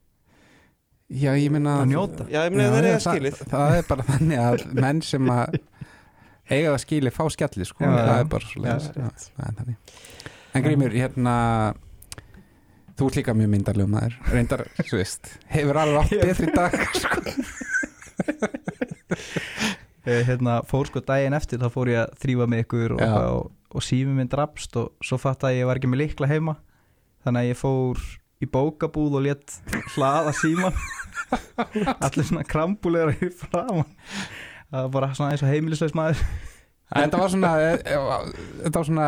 Já, 1.14 1.30
ég 1.38 1.52
minna 1.52 1.84
Að 1.84 1.92
njóta. 1.92 2.26
Já, 2.32 2.48
ég 2.48 2.54
meina 2.56 2.72
þeir 2.74 2.86
eiga 2.88 2.98
það, 3.04 3.14
skilið 3.14 3.36
það 3.52 3.76
er 3.78 3.84
bara 3.92 4.04
þannig 4.08 4.40
að 4.40 4.74
menn 4.82 5.02
sem 5.04 5.28
að 5.30 5.60
eiga 6.50 6.72
það 6.74 6.80
skilið 6.88 7.14
fá 7.14 7.24
skjalli 7.36 7.66
sko. 7.70 7.84
Já, 7.84 7.92
það 7.94 8.20
er 8.24 8.30
bara 8.32 8.48
svo 8.50 8.64
Já, 8.64 8.72
leiðis 8.72 10.33
En 10.54 10.62
Grímur, 10.62 10.94
hérna 10.94 11.36
þú 12.94 13.08
ert 13.10 13.16
líka 13.18 13.34
mjög 13.38 13.50
myndarlegum 13.56 13.96
maður. 13.96 14.18
Reyndar, 14.30 14.66
þú 14.78 15.00
veist, 15.00 15.32
hefur 15.50 15.80
alveg 15.82 16.04
átt 16.04 16.28
betri 16.30 16.50
dag 16.54 16.76
sko. 17.00 17.20
Ég, 20.04 20.26
hérna, 20.28 20.60
fór 20.68 20.90
sko 20.90 21.02
daginn 21.08 21.34
eftir 21.38 21.62
þá 21.62 21.70
fór 21.74 21.90
ég 21.94 22.02
að 22.04 22.16
þrýfa 22.20 22.48
með 22.52 22.66
ykkur 22.66 22.96
og, 22.98 23.04
og, 23.08 23.52
og 23.72 23.86
sími 23.86 24.14
minn 24.18 24.30
drafst 24.30 24.76
og 24.78 24.92
svo 25.06 25.18
fatt 25.22 25.46
að 25.48 25.62
ég 25.62 25.70
var 25.70 25.80
ekki 25.80 25.90
með 25.90 26.02
likla 26.04 26.30
heima. 26.30 26.58
Þannig 27.24 27.40
að 27.40 27.50
ég 27.50 27.60
fór 27.62 28.02
í 28.44 28.50
bókabúð 28.52 29.16
og 29.18 29.24
létt 29.24 29.56
hlaða 29.96 30.34
síman 30.36 30.76
allir 32.04 32.28
svona 32.28 32.44
krambulegar 32.46 33.16
í 33.16 33.32
framan. 33.32 33.88
Það 34.68 34.82
var 34.82 34.92
bara 34.98 35.14
svona 35.16 35.32
eins 35.34 35.46
og 35.46 35.54
heimilisleis 35.54 35.96
maður. 35.98 36.26
Þetta 36.94 37.22
var 37.24 37.32
svona 37.32 37.54
þetta 37.80 38.76
var 38.76 38.90
svona 38.92 39.08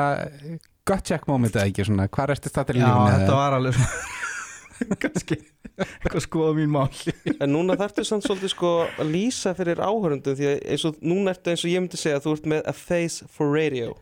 gut 0.85 1.03
check 1.07 1.27
moment 1.29 1.55
eða 1.55 1.69
ekki 1.71 1.85
svona, 1.87 2.07
hvað 2.13 2.35
ertu 2.35 2.51
stættir 2.51 2.79
í 2.79 2.83
Já, 2.83 2.87
lífinu 2.89 3.17
þetta 3.19 3.37
var 3.39 3.57
alveg 3.57 3.77
svona 3.79 4.95
kannski 5.05 5.37
eitthvað 5.75 6.23
skoða 6.23 6.55
mín 6.57 6.71
mál. 6.71 6.89
En 7.43 7.51
núna 7.51 7.75
þarftu 7.79 8.05
samt 8.07 8.25
svolítið 8.27 8.51
sko 8.53 8.71
að 9.01 9.11
lýsa 9.11 9.55
fyrir 9.57 9.81
áhörundum 9.83 10.35
því 10.37 10.49
að 10.51 10.57
eins 10.75 10.85
og 10.87 10.99
núna 11.03 11.33
ertu 11.33 11.51
eins 11.51 11.63
og 11.65 11.71
ég 11.71 11.83
myndi 11.83 11.99
segja 11.99 12.19
að 12.19 12.27
þú 12.27 12.35
ert 12.37 12.49
með 12.53 12.69
a 12.71 12.75
face 12.75 13.27
for 13.31 13.51
radio. 13.55 13.93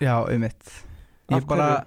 Já, 0.00 0.14
um 0.24 0.46
mitt 0.46 0.76
Ég 1.30 1.44
bara 1.46 1.84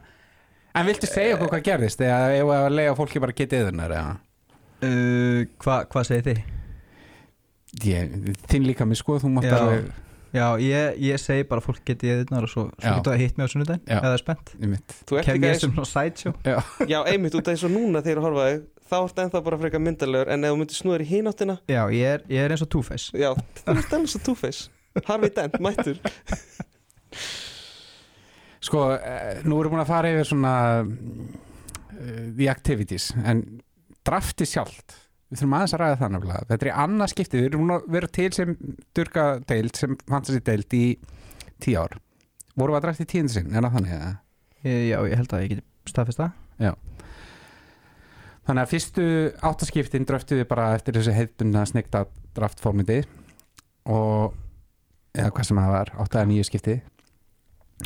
En 0.74 0.88
viltu 0.88 1.06
segja 1.10 1.36
okkur 1.36 1.52
hvað 1.52 1.66
gerðist 1.68 2.02
eða 2.02 2.32
ef 2.34 2.52
að 2.56 2.68
lega 2.74 2.94
fólki 2.98 3.22
bara 3.22 3.36
getið 3.36 3.66
yðurnar 3.66 3.92
eða? 3.94 4.14
Uh, 4.84 5.44
Hvað 5.62 5.84
hva 5.94 6.04
segir 6.08 6.24
þið? 6.30 6.40
Ég, 7.84 8.16
þinn 8.50 8.66
líka 8.70 8.86
mig 8.86 8.98
sko, 9.00 9.20
þú 9.22 9.32
mátt 9.36 9.50
Já. 9.50 9.60
Já, 10.34 10.48
ég, 10.58 10.96
ég 10.98 11.20
segi 11.22 11.44
bara 11.46 11.62
fólk 11.62 11.84
geti 11.86 12.10
eðurnar 12.10 12.48
og 12.48 12.50
svo, 12.50 12.64
svo 12.74 12.88
Já. 12.90 12.96
getur 12.98 13.14
það 13.14 13.20
hitt 13.22 13.36
mig 13.38 13.46
á 13.46 13.50
sunnudaginn 13.54 13.84
Já. 13.86 13.96
eða 14.00 14.06
það 14.08 14.16
er 14.18 14.22
spennt. 14.24 14.54
Í 14.58 14.70
Þú 15.06 15.20
ert 15.20 15.28
Kem 15.28 15.44
ég 15.46 15.52
eins 15.54 15.62
sem 15.62 15.74
svona 15.76 15.90
sideshow. 15.92 16.34
Já, 16.90 17.00
einmitt 17.12 17.38
út 17.38 17.46
af 17.46 17.54
eins 17.54 17.66
og 17.68 17.74
núna 17.76 18.02
þegar 18.02 18.22
þú 18.22 18.26
horfa 18.28 18.48
þig 18.50 18.64
þá 18.90 18.96
ert 19.04 19.22
ennþá 19.24 19.42
bara 19.46 19.60
frekar 19.62 19.84
myndalegur 19.84 20.32
en 20.34 20.48
ef 20.48 20.54
þú 20.56 20.58
myndir 20.64 20.80
snúður 20.80 21.04
í 21.06 21.10
hináttina. 21.12 21.58
Já, 21.70 21.82
ég 21.94 22.16
er, 22.16 22.26
ég 22.34 22.48
er 22.48 22.56
eins 22.56 22.66
og 22.66 22.72
Two-Face. 22.74 23.14
Já, 23.14 23.30
það 23.62 23.78
er 23.78 23.86
stælins 23.88 24.18
og 24.18 24.26
Two-Face. 24.26 24.66
Harvey 25.08 25.34
Dent, 25.34 25.60
mættur. 25.62 26.02
Sko, 28.64 28.84
eh, 28.96 29.42
nú 29.44 29.60
erum 29.60 29.70
við 29.70 29.76
búin 29.76 29.84
að 29.84 29.90
fara 29.92 30.12
yfir 30.14 30.30
svona 30.30 30.56
uh, 30.82 32.28
the 32.38 32.50
activities 32.50 33.10
en 33.22 33.44
drafti 34.08 34.48
sjálft 34.48 34.96
við 35.34 35.42
þurfum 35.42 35.56
aðeins 35.58 35.76
að 35.76 35.82
ræða 35.84 36.00
það 36.00 36.14
nefnilega 36.14 36.48
þetta 36.52 36.66
er 36.66 36.70
í 36.70 36.76
annað 36.84 37.12
skiptið, 37.14 37.42
við 37.42 37.50
erum 37.50 37.64
búin 37.64 37.76
að 37.76 37.88
vera 37.96 38.10
til 38.18 38.30
sem 38.38 38.56
durga 38.98 39.26
deild, 39.50 39.80
sem 39.80 39.98
fantasy 40.10 40.42
deild 40.46 40.78
í 40.78 40.84
tíu 41.64 41.82
ár. 41.82 41.98
Vorum 42.54 42.76
við 42.76 42.80
að 42.80 42.86
drafti 42.88 43.08
tíundu 43.10 43.34
sinn, 43.34 43.50
er 43.54 43.66
það 43.66 43.78
þannig 43.80 43.96
eða? 43.98 44.12
ég, 44.64 44.80
Já, 44.92 44.98
ég 45.10 45.18
held 45.20 45.34
að 45.34 45.44
ég 45.44 45.54
geti 45.56 45.66
staðfist 45.90 46.22
það. 46.22 46.40
Þannig 48.44 48.66
að 48.66 48.72
fyrstu 48.74 49.04
áttaskiptin 49.48 50.08
dröftu 50.08 50.38
við 50.42 50.48
bara 50.50 50.72
eftir 50.76 50.98
þessu 50.98 51.14
heiðbundna 51.16 51.64
snegta 51.70 52.06
draftformiti 52.36 52.98
og 53.88 54.34
eða 55.16 55.32
hvað 55.32 55.48
sem 55.48 55.62
það 55.62 55.76
var, 55.78 55.92
átta 56.04 56.20
eða 56.20 56.30
nýju 56.32 56.48
skipti. 56.50 56.80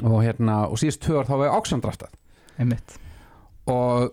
Og 0.01 0.17
hérna 0.25 0.63
og 0.65 0.79
síðust 0.81 1.03
tvö 1.05 1.19
ár 1.21 1.29
þá 1.29 1.35
var 1.43 1.53
auction 1.53 1.83
draftað. 1.83 2.15
Einmitt. 2.57 2.97
Og 3.69 4.09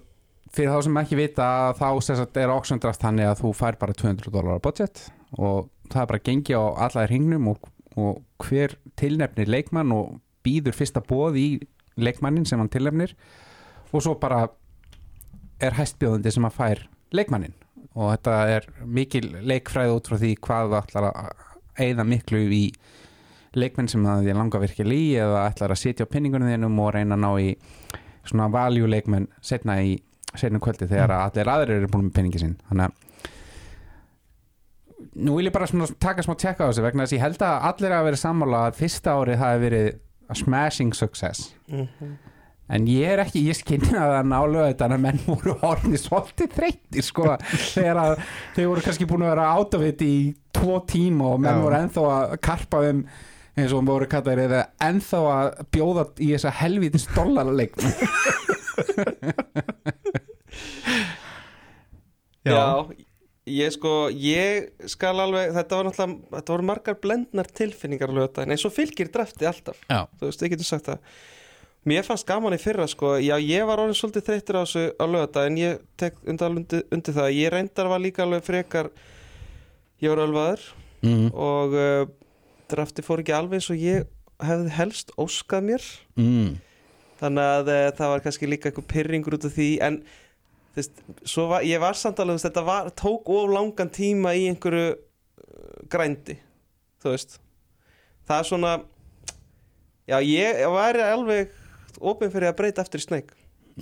fyrir 0.54 0.70
þá 0.70 0.86
sem 0.86 0.98
ekki 1.00 1.18
vita 1.18 1.46
þá 1.78 1.88
sagt 2.06 2.38
er 2.38 2.52
draft 2.82 3.02
þannig 3.02 3.30
að 3.30 3.40
þú 3.42 3.52
fær 3.58 3.78
bara 3.80 3.96
200 3.96 4.34
dólar 4.34 4.62
budget 4.62 5.08
og 5.38 5.70
það 5.90 6.02
er 6.02 6.10
bara 6.10 6.20
að 6.20 6.28
gengi 6.28 6.54
á 6.54 6.62
allar 6.86 7.10
hringnum 7.10 7.48
og, 7.52 7.70
og 7.98 8.22
hver 8.44 8.76
tilnefnir 8.98 9.50
leikmann 9.50 9.92
og 9.94 10.20
býður 10.46 10.76
fyrsta 10.76 11.02
bóð 11.02 11.38
í 11.40 11.48
leikmannin 11.96 12.46
sem 12.46 12.60
hann 12.60 12.70
tilnefnir 12.72 13.14
og 13.92 14.02
svo 14.02 14.14
bara 14.20 14.46
er 15.62 15.76
hæstbjóðandi 15.78 16.32
sem 16.34 16.46
að 16.46 16.56
fær 16.58 16.84
leikmannin 17.14 17.54
og 17.94 18.10
þetta 18.14 18.38
er 18.56 18.68
mikil 18.86 19.26
leikfræð 19.46 19.96
út 19.96 20.10
frá 20.10 20.18
því 20.18 20.32
hvað 20.42 20.72
það 20.72 20.80
ætlar 20.82 21.10
að 21.10 21.44
eigða 21.84 22.06
miklu 22.06 22.40
í 22.54 22.64
leikmenn 23.54 23.90
sem 23.90 24.02
það 24.06 24.28
ég 24.30 24.38
langar 24.38 24.62
virkilega 24.62 25.02
í 25.02 25.12
eða 25.22 25.44
ætlar 25.48 25.74
að 25.74 25.82
sitja 25.82 26.06
á 26.06 26.10
pinningunum 26.10 26.50
þínum 26.50 26.80
og 26.82 26.90
reyna 26.94 27.18
að 27.18 27.22
ná 27.22 27.30
í 27.42 27.52
svona 28.24 28.48
value 28.50 28.90
leikmenn 28.90 29.28
setna 29.42 29.78
í 29.82 29.94
setna 30.40 30.60
kvöldi 30.62 30.88
þegar 30.90 31.14
að 31.14 31.24
allir 31.28 31.50
aðrir 31.54 31.80
eru 31.80 31.90
búin 31.92 32.08
með 32.08 32.16
pinningi 32.18 32.42
sinn. 32.42 32.56
Þannig 32.70 32.90
að 32.90 32.92
nú 35.24 35.36
vil 35.38 35.46
ég 35.48 35.54
bara 35.54 35.68
svona 35.70 35.86
taka 36.00 36.24
smá 36.26 36.34
tjekka 36.40 36.66
á 36.66 36.68
þessu 36.70 36.84
vegna 36.84 37.04
þess 37.04 37.14
að 37.14 37.18
ég 37.18 37.24
held 37.24 37.42
að 37.46 37.66
allir 37.70 37.94
hafa 37.94 38.08
verið 38.08 38.22
sammála 38.24 38.62
að 38.68 38.78
fyrsta 38.80 39.16
árið 39.18 39.42
hafi 39.42 39.64
verið 39.64 39.88
a 40.24 40.38
smashing 40.38 40.94
success. 40.96 41.50
En 42.74 42.86
ég 42.88 43.10
er 43.12 43.20
ekki, 43.20 43.42
ég 43.44 43.58
skynna 43.58 43.92
það 43.92 44.30
nálega 44.30 44.70
þetta 44.70 44.86
að 44.88 45.02
menn 45.04 45.20
voru 45.26 45.54
orðni 45.68 45.98
svolítið 46.00 46.54
þreyttir 46.56 47.04
sko 47.04 47.26
þegar 47.74 48.00
að 48.00 48.14
þau 48.56 48.64
voru 48.70 48.84
kannski 48.86 49.08
búin 49.10 49.26
að 49.26 49.34
vera 49.34 49.50
átafit 49.58 50.04
í 50.06 50.14
tvo 50.56 50.78
tíma 50.88 51.34
og 51.34 51.42
menn 51.44 51.60
Já. 51.60 51.64
voru 51.66 51.78
ennþá 51.82 52.06
að 52.14 52.34
karpa 52.48 52.80
þeim 52.86 53.04
eins 53.54 53.74
og 53.76 53.84
voru 53.86 54.08
kallar 54.10 54.40
eða 54.46 54.62
ennþá 54.82 55.20
að 55.34 55.50
bjóða 55.76 56.06
í 56.24 56.32
þessa 56.32 56.54
helvítis 56.62 57.04
dollarleik 57.12 57.76
Já, 62.44 62.88
ég 63.48 63.72
sko, 63.72 63.92
ég 64.12 64.88
skal 64.90 65.20
alveg, 65.20 65.52
þetta 65.54 65.78
var 65.78 65.88
náttúrulega, 65.88 66.32
þetta 66.34 66.54
voru 66.54 66.66
margar 66.68 66.98
blendnar 67.00 67.48
tilfinningar 67.60 68.12
á 68.12 68.16
lögdæðin, 68.18 68.54
eins 68.54 68.64
og 68.68 68.74
fylgir 68.74 69.10
drafti 69.12 69.48
alltaf, 69.48 69.80
Já, 69.88 70.04
þú 70.18 70.28
veist, 70.28 70.44
ég 70.44 70.54
getur 70.54 70.68
sagt 70.68 70.90
það. 70.90 71.14
Mér 71.84 72.06
fannst 72.06 72.24
gaman 72.24 72.56
í 72.56 72.60
fyrra, 72.60 72.86
sko, 72.88 73.14
já, 73.20 73.34
ég 73.44 73.66
var 73.68 73.82
orðin 73.82 73.98
svolítið 73.98 74.28
þreyttur 74.30 74.56
á 74.56 74.62
þessu 74.64 74.84
á 74.96 75.04
lögdæðin, 75.04 75.58
ég 75.60 75.82
tek 76.00 76.20
undir, 76.24 76.58
undir, 76.60 76.84
undir 76.96 77.16
það, 77.16 77.30
ég 77.36 77.52
reyndar 77.52 77.90
var 77.92 78.00
líka 78.00 78.24
alveg 78.24 78.44
frekar, 78.46 78.90
ég 80.00 80.12
var 80.12 80.24
ölvaður 80.24 80.64
mm, 81.04 81.26
og 81.32 81.76
uh, 81.76 82.06
drafti 82.72 83.04
fór 83.04 83.20
ekki 83.20 83.36
alveg 83.36 83.60
eins 83.60 83.68
og 83.72 83.80
ég 83.80 84.08
hefði 84.44 84.72
helst 84.78 85.12
óskað 85.20 85.68
mér, 85.68 85.88
mm, 86.16 86.54
þannig 87.20 87.52
að 87.58 87.72
uh, 87.76 87.86
það 88.00 88.14
var 88.14 88.24
kannski 88.24 88.48
líka 88.48 88.70
eitthvað 88.70 88.90
pyrringur 88.92 89.36
út 89.36 89.48
af 89.48 89.56
því 89.56 89.70
en 89.84 90.00
svo 91.24 91.46
var, 91.52 91.62
ég 91.62 91.80
var 91.80 91.94
samt 91.98 92.18
alveg 92.18 92.40
þetta 92.42 92.64
var, 92.66 92.90
tók 92.98 93.28
of 93.30 93.50
langan 93.54 93.90
tíma 93.94 94.32
í 94.34 94.48
einhverju 94.50 94.88
uh, 94.94 94.98
grændi 95.92 96.36
þú 97.04 97.12
veist 97.14 97.38
það 98.26 98.38
er 98.40 98.48
svona 98.48 98.74
já 100.10 100.18
ég 100.24 100.60
væri 100.74 101.04
alveg 101.06 101.54
opinn 102.00 102.32
fyrir 102.32 102.50
að 102.50 102.58
breyta 102.58 102.82
eftir 102.84 103.00
í 103.00 103.24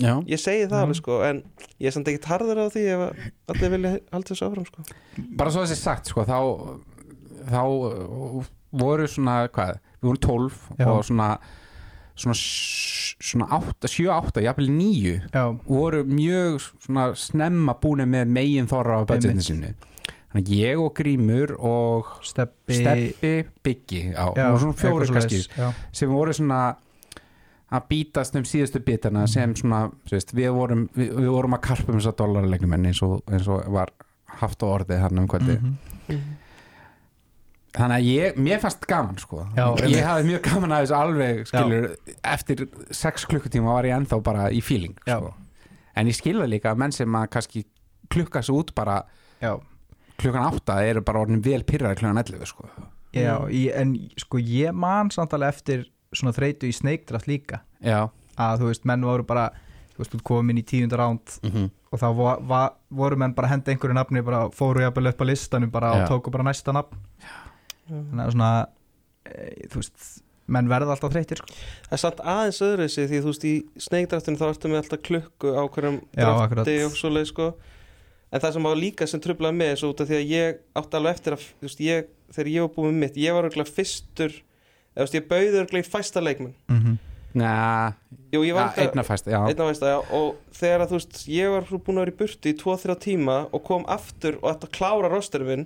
já 0.03 0.15
ég 0.29 0.41
segi 0.41 0.67
það 0.69 0.73
Mhm. 0.73 0.83
alveg 0.85 0.97
sko 1.01 1.23
en 1.25 1.43
ég 1.81 1.87
er 1.87 1.93
samt 1.97 2.09
ekki 2.09 2.23
tarður 2.25 2.61
á 2.65 2.67
því 2.73 2.85
ef 2.95 3.01
allir 3.53 3.71
vilja 3.77 3.91
halda 4.13 4.29
þessu 4.35 4.47
áfram 4.49 4.67
sko 4.67 4.83
bara 5.37 5.51
svo 5.51 5.65
þessi 5.65 5.77
sagt 5.81 6.07
sko 6.13 6.25
þá, 6.25 6.39
þá 7.51 7.63
uh, 7.63 8.45
voru 8.73 9.05
svona 9.09 9.49
hvað, 9.53 9.77
við 10.01 10.09
vorum 10.09 10.23
12 10.25 10.61
Já. 10.79 10.87
og 10.89 11.05
svona 11.05 11.27
svona, 12.15 12.35
s- 12.35 13.17
svona 13.23 13.47
8, 13.59 13.89
7, 13.89 14.09
8, 14.11 14.43
jafnvel 14.45 14.69
9 14.71 15.15
Já, 15.33 15.45
voru 15.69 16.05
mjög 16.05 16.61
svona 16.85 17.09
snemma 17.17 17.75
búin 17.83 18.05
með 18.09 18.27
megin 18.29 18.67
þorra 18.71 19.01
á 19.01 19.07
budgetinu 19.09 19.43
sinni 19.43 19.73
þannig 20.33 20.47
að 20.49 20.55
ég 20.57 20.81
og 20.81 20.95
Grímur 20.97 21.51
og 21.61 22.13
steppi 22.25 22.79
Steppi, 22.81 23.33
Biggi 23.63 24.03
á, 24.17 24.33
Já, 24.37 24.47
og 24.53 24.61
svona 24.63 24.79
fjóri 24.81 25.09
kannski 25.13 25.43
sem 25.93 26.09
voru 26.13 26.33
svona 26.33 26.63
að 27.73 27.87
bítast 27.89 28.35
um 28.37 28.45
síðustu 28.45 28.83
bitana 28.85 29.27
sem 29.27 29.55
svona, 29.57 29.87
veist, 30.11 30.33
við 30.37 30.51
vorum 30.53 30.87
við, 30.97 31.13
við 31.17 31.29
vorum 31.33 31.55
að 31.57 31.63
karpa 31.69 31.93
um 31.93 32.01
þess 32.01 32.11
að 32.13 32.19
dollarlegnum 32.21 32.75
eins 32.77 33.01
og, 33.03 33.23
eins 33.33 33.49
og 33.49 33.65
var 33.73 33.93
haft 34.43 34.61
á 34.61 34.67
orðið 34.69 35.01
hann 35.05 35.19
um 35.23 35.29
kvöldi 35.29 35.57
Mhm. 35.61 36.21
Þannig 37.77 37.97
að 37.97 38.07
ég, 38.09 38.39
mér 38.45 38.61
fannst 38.63 38.87
gaman 38.89 39.19
sko. 39.21 39.43
Já, 39.57 39.65
ég 39.89 40.05
hafði 40.07 40.29
mjög 40.29 40.43
gaman 40.49 40.75
að 40.77 40.85
þessu 40.85 40.97
alveg 40.99 41.43
skilur, 41.49 41.87
eftir 42.35 42.65
sex 42.93 43.27
klukkutíma 43.31 43.77
var 43.79 43.89
ég 43.89 43.97
ennþá 43.97 44.19
bara 44.25 44.49
í 44.53 44.61
feeling 44.65 44.97
Já. 45.09 45.19
sko. 45.19 45.33
en 45.97 46.11
ég 46.11 46.19
skilða 46.19 46.49
líka 46.51 46.73
að 46.73 46.83
menn 46.85 46.93
sem 46.97 47.19
að 47.19 47.29
kannski 47.37 47.65
klukka 48.13 48.43
svo 48.45 48.61
út 48.61 48.75
bara 48.77 49.03
já, 49.41 49.57
klukkan 50.21 50.49
átta 50.51 50.81
eru 50.85 51.03
bara 51.05 51.25
orðin 51.25 51.43
vel 51.45 51.63
pyrraði 51.65 52.03
klukkan 52.03 52.21
11 52.23 52.47
sko. 52.53 52.69
já 53.17 53.35
ég, 53.49 53.73
en 53.77 53.97
sko 54.21 54.41
ég 54.41 54.73
man 54.77 55.11
samt 55.11 55.33
alveg 55.33 55.57
eftir 55.57 55.87
svona 56.13 56.35
þreytu 56.37 56.69
í 56.69 56.75
sneikdraft 56.77 57.25
líka. 57.25 57.63
Já, 57.81 58.11
að 58.37 58.59
þú 58.61 58.67
veist, 58.69 58.83
menn 58.85 59.05
voru 59.09 59.25
bara 59.25 59.47
þú 59.95 60.03
veist, 60.03 60.13
þú 60.13 60.27
komin 60.29 60.61
í 60.61 60.67
tíundar 60.69 61.01
ránd 61.07 61.39
mm 61.41 61.71
og 61.93 62.01
þá 62.01 62.09
vo, 62.17 62.29
va, 62.49 62.61
voru 62.89 63.19
menn 63.21 63.35
bara 63.37 63.51
að 63.51 63.53
henda 63.57 63.73
einhverju 63.75 63.97
nafni 63.99 64.23
bara 64.25 64.47
fóru 64.57 64.81
jafnvel 64.81 65.11
upp 65.11 65.19
á 65.21 65.25
listanum 65.29 65.73
bara 65.73 65.91
Já. 65.93 65.97
og 66.01 66.09
tóku 66.09 66.33
bara 66.33 66.47
næsta 66.49 66.73
nafn 66.73 66.97
þannig 67.93 68.25
að 68.25 68.33
svona 68.37 68.53
e, 69.27 69.49
þú 69.73 69.83
veist, 69.83 70.07
menn 70.53 70.71
verða 70.71 70.95
alltaf 70.97 71.13
þreytir 71.15 71.43
sko. 71.43 71.59
það 71.89 71.97
er 71.97 72.03
samt 72.03 72.25
aðeins 72.33 72.63
öðru 72.67 72.87
þessi 72.89 73.05
því 73.11 73.21
þú 73.21 73.31
veist 73.31 73.47
í 73.49 73.53
sneikdraftinu 73.87 74.41
þá 74.41 74.47
ertu 74.49 74.73
með 74.73 74.83
alltaf 74.83 75.05
klukku 75.09 75.55
á 75.55 75.63
hverjum 75.77 76.01
Já, 76.17 76.31
drafti 76.53 76.79
og 76.87 76.99
svoleið 76.99 77.29
sko. 77.31 77.53
En 78.33 78.41
það 78.41 78.55
sem 78.57 78.67
var 78.67 78.79
líka 78.81 79.07
sem 79.09 79.21
trublaði 79.21 79.59
með 79.59 79.71
þessu 79.75 79.89
út 79.93 80.03
af 80.03 80.09
því 80.09 80.19
að 80.19 80.31
ég 80.33 80.61
átti 80.81 80.99
alveg 80.99 81.17
eftir 81.19 81.37
að 81.37 81.47
veist, 81.61 81.81
ég, 81.85 82.07
þegar 82.33 82.53
ég 82.55 82.65
var 82.65 82.87
með 82.87 83.01
mitt 83.03 83.19
ég 83.21 83.37
var 83.37 83.49
örgulega 83.49 83.77
fyrstur 83.77 84.37
eða 84.97 85.05
veist, 85.05 85.17
ég 85.19 85.27
bauði 85.29 85.59
örgulega 85.61 85.85
í 85.85 85.91
fæsta 85.93 86.23
leikmenn. 86.25 86.55
Mhm. 86.73 87.01
Næ, 87.33 87.49
Jú, 88.33 88.43
ég 88.45 88.51
ja, 88.51 88.57
var 88.59 88.77
einna 88.77 89.05
fæst 89.09 89.29
Já, 89.29 89.39
og 90.13 90.35
þegar 90.53 90.83
að 90.85 90.91
þú 90.91 90.99
veist 90.99 91.21
ég 91.33 91.53
var 91.55 91.65
svo 91.65 91.79
búin 91.81 92.01
að 92.01 92.05
vera 92.05 92.13
í 92.13 92.19
burtu 92.19 92.51
í 92.51 92.57
2-3 92.61 92.97
tíma 93.01 93.37
og 93.49 93.63
kom 93.65 93.87
aftur 93.89 94.37
og 94.43 94.51
ætti 94.51 94.69
að 94.69 94.75
klára 94.77 95.09
rosterfin 95.09 95.65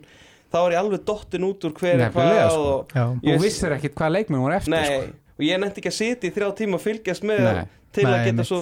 þá 0.53 0.57
var 0.63 0.73
ég 0.77 0.81
alveg 0.81 1.05
dottin 1.09 1.45
út 1.49 1.65
úr 1.69 1.73
hver 1.77 1.95
er 1.95 2.03
Nefnilega, 2.07 2.47
hvað 2.47 2.51
sko. 2.51 2.73
og, 2.73 2.97
og 3.17 3.27
Ég- 3.31 3.41
vissir 3.43 3.75
ekkit 3.77 3.95
hvað 3.99 4.13
leikmenn 4.17 4.41
voru 4.45 4.55
eftir 4.57 4.71
nei, 4.77 4.85
sko. 4.87 5.17
og 5.37 5.45
ég 5.45 5.61
nefndi 5.61 5.83
ekki 5.83 5.93
að 5.93 5.99
sitja 5.99 6.31
í 6.31 6.35
þrjá 6.37 6.51
tíma 6.63 6.79
og 6.79 6.85
fylgjast 6.87 7.27
með 7.27 7.43
Nei. 7.47 7.65
til 7.93 8.05
að 8.07 8.15
Nei, 8.17 8.25
geta 8.25 8.37
mitt. 8.37 8.47
svo 8.47 8.61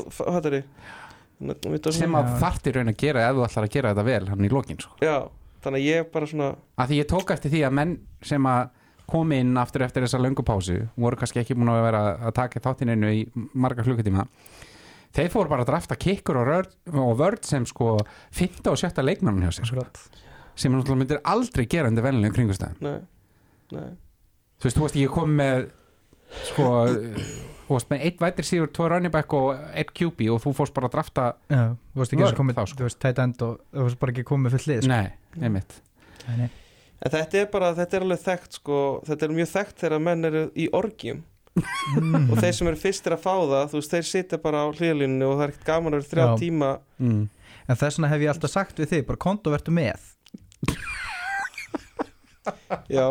þið 1.44 1.92
sem 1.92 2.14
að 2.16 2.28
Já. 2.30 2.36
þarfti 2.40 2.72
raun 2.76 2.92
að 2.92 2.96
gera 3.02 3.24
ef 3.28 3.36
þú 3.36 3.44
ætlar 3.48 3.66
að 3.68 3.74
gera 3.74 3.92
þetta 3.94 4.04
vel 4.08 4.28
hann 4.30 4.44
í 4.46 4.50
lokin 4.52 4.78
sko. 4.80 4.96
já, 5.02 5.16
þannig 5.64 5.80
að 5.82 5.88
ég 5.90 6.10
bara 6.14 6.26
svona 6.30 6.48
að 6.78 6.88
því 6.92 6.98
ég 7.02 7.08
tók 7.10 7.30
eftir 7.34 7.50
því 7.54 7.62
að 7.68 7.72
menn 7.80 7.94
sem 8.22 8.46
að 8.48 8.68
komi 9.10 9.38
inn 9.42 9.56
aftur 9.60 9.82
eftir 9.84 10.02
þessa 10.06 10.20
löngupásu 10.22 10.76
voru 10.96 11.16
kannski 11.20 11.42
ekki 11.42 11.54
múin 11.58 11.68
að 11.74 11.82
vera 11.84 12.02
að 12.24 12.34
taka 12.38 12.60
þáttininu 12.64 13.10
í 13.12 13.24
marga 13.52 13.84
klukkutíma 13.84 14.24
þeir 15.14 15.28
fóru 15.34 15.48
bara 15.52 15.62
að 15.66 15.72
drafta 15.72 15.98
kikkur 16.00 16.38
og, 16.40 16.70
og 16.94 17.12
vörd 17.18 17.44
sem 17.44 17.66
sko 17.68 17.98
5. 18.32 18.62
og 18.72 18.78
7. 18.80 19.02
leikmannun 19.04 19.44
hjá 19.44 19.52
sér 19.60 19.68
sko. 19.68 19.84
Sem 20.54 20.70
hann 20.72 20.80
náttúrulega 20.80 21.02
myndir 21.02 21.20
aldrei 21.24 21.66
gera 21.70 21.90
undir 21.90 22.04
vennilegum 22.06 22.34
kringustæðum 22.36 22.84
nei, 22.86 22.98
nei, 23.74 23.88
þú 24.60 24.68
veist, 24.68 24.76
þú 24.78 24.84
veist, 24.86 24.98
ég 25.02 25.14
kom 25.14 25.34
með 25.38 25.66
sko 26.50 26.68
þú 27.64 27.76
veist, 27.78 27.90
með 27.92 28.04
eitt 28.08 28.20
vætir 28.22 28.48
síður, 28.48 28.70
tvo 28.76 28.88
running 28.92 29.12
back 29.14 29.32
og 29.36 29.54
eitt 29.74 29.92
QB 29.96 30.28
og 30.34 30.42
þú 30.44 30.52
fórst 30.58 30.74
bara 30.76 30.90
að 30.90 30.96
drafta 30.98 31.26
Já, 31.50 31.62
þú 31.94 32.02
veist 32.02 32.14
ekki 32.16 32.26
að 32.28 32.36
komið, 32.40 32.58
þá, 32.58 32.64
sko. 32.70 32.78
þú 32.82 32.88
veist, 32.88 33.00
tight 33.04 33.22
end 33.24 33.44
og 33.46 33.60
þú 33.72 33.86
veist 33.88 34.00
bara 34.02 34.14
ekki 34.14 34.26
komið 34.30 34.56
full 34.58 34.66
lið 34.72 34.82
sko. 34.84 34.92
nei, 34.94 35.06
einmitt 35.42 35.78
Nei, 36.24 36.34
nei. 36.44 36.48
en 37.04 37.12
þetta 37.18 37.40
er 37.42 37.48
bara, 37.52 37.70
þetta 37.76 37.96
er 38.00 38.06
alveg 38.08 38.24
þekkt 38.24 38.58
sko, 38.60 38.80
þetta 39.08 39.26
er 39.28 39.34
mjög 39.38 39.50
þekkt 39.54 39.84
þegar 39.84 40.04
menn 40.08 40.30
eru 40.32 40.44
í 40.54 40.68
orgjum 40.72 41.22
Mm. 41.54 42.32
og 42.34 42.40
þeir 42.42 42.50
sem 42.56 42.66
eru 42.66 42.78
fyrstir 42.82 43.14
að 43.14 43.20
fá 43.22 43.34
það, 43.46 43.68
þú 43.70 43.78
veist, 43.78 43.92
þeir 43.92 44.06
sitja 44.08 44.38
bara 44.42 44.64
á 44.66 44.74
hlýðlínu 44.74 45.22
og 45.28 45.36
það 45.38 45.42
er 45.44 45.52
ekkert 45.52 45.68
gaman 45.68 45.94
að 45.94 46.00
vera 46.00 46.08
þrjá 46.10 46.24
Já. 46.24 46.32
tíma 46.40 46.70
mm. 46.98 47.20
En 47.70 47.78
þess 47.78 47.94
vegna 48.00 48.08
hef 48.10 48.24
ég 48.24 48.32
alltaf 48.32 48.50
sagt 48.50 48.80
við 48.82 48.88
þig 48.90 49.04
bara 49.06 49.20
konto 49.22 49.52
vertu 49.54 49.70
með 49.76 50.08
já, 52.92 53.06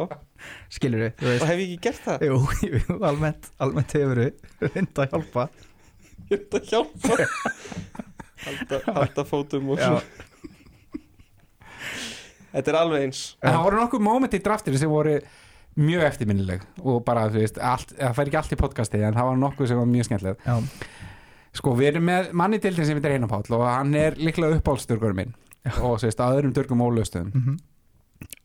skilur 0.74 1.06
við, 1.08 1.24
og 1.26 1.46
hef 1.50 1.62
ég 1.62 1.64
ekki 1.68 1.80
gert 1.88 2.04
það? 2.06 2.26
Jú, 2.28 2.40
jú, 2.70 2.98
almennt, 3.10 3.50
almennt 3.64 3.96
hefur 3.98 4.22
við 4.26 4.34
reynda 4.74 5.06
að 5.06 5.16
hjálpa. 5.16 5.48
Er 6.34 6.44
að 6.58 6.70
hjálpa. 6.72 7.18
Halda, 8.44 8.80
halda 8.98 9.24
fótum 9.28 9.70
og 9.74 9.80
Já. 9.80 9.88
svo. 9.88 9.98
Þetta 12.54 12.70
er 12.70 12.78
alveg 12.78 13.06
eins. 13.08 13.22
En 13.42 13.56
það 13.56 13.64
voru 13.66 13.80
nokkuð 13.82 14.04
moment 14.06 14.36
í 14.38 14.42
draftinu 14.44 14.78
sem 14.82 14.92
voru 14.92 15.16
mjög 15.80 16.04
eftirminnileg 16.06 16.66
og 16.84 17.00
bara, 17.08 17.26
þú 17.34 17.40
veist, 17.42 17.58
allt, 17.58 17.96
það 17.98 18.18
fær 18.20 18.30
ekki 18.30 18.40
allt 18.42 18.54
í 18.54 18.60
podcasti 18.60 19.02
en 19.02 19.16
það 19.18 19.30
var 19.32 19.40
nokkuð 19.42 19.72
sem 19.72 19.80
var 19.80 19.90
mjög 19.90 20.10
skemmtilegt. 20.10 20.44
Já, 20.46 20.58
Sko, 21.54 21.76
við 21.78 21.92
erum 21.92 22.08
með 22.10 22.32
manni 22.34 22.58
dildin 22.62 22.86
sem 22.88 22.98
heitir 22.98 23.14
Einar 23.14 23.30
Páll 23.30 23.54
og 23.54 23.64
hann 23.68 23.92
er 23.98 24.16
líklega 24.18 24.58
uppáhaldsdurgur 24.58 25.14
minn 25.18 25.36
og 25.80 26.00
þú 26.00 26.08
veist, 26.08 26.22
að 26.22 26.38
öðrum 26.38 26.56
durgum 26.56 26.84
ólaustum 26.84 27.30
mhm, 27.32 27.60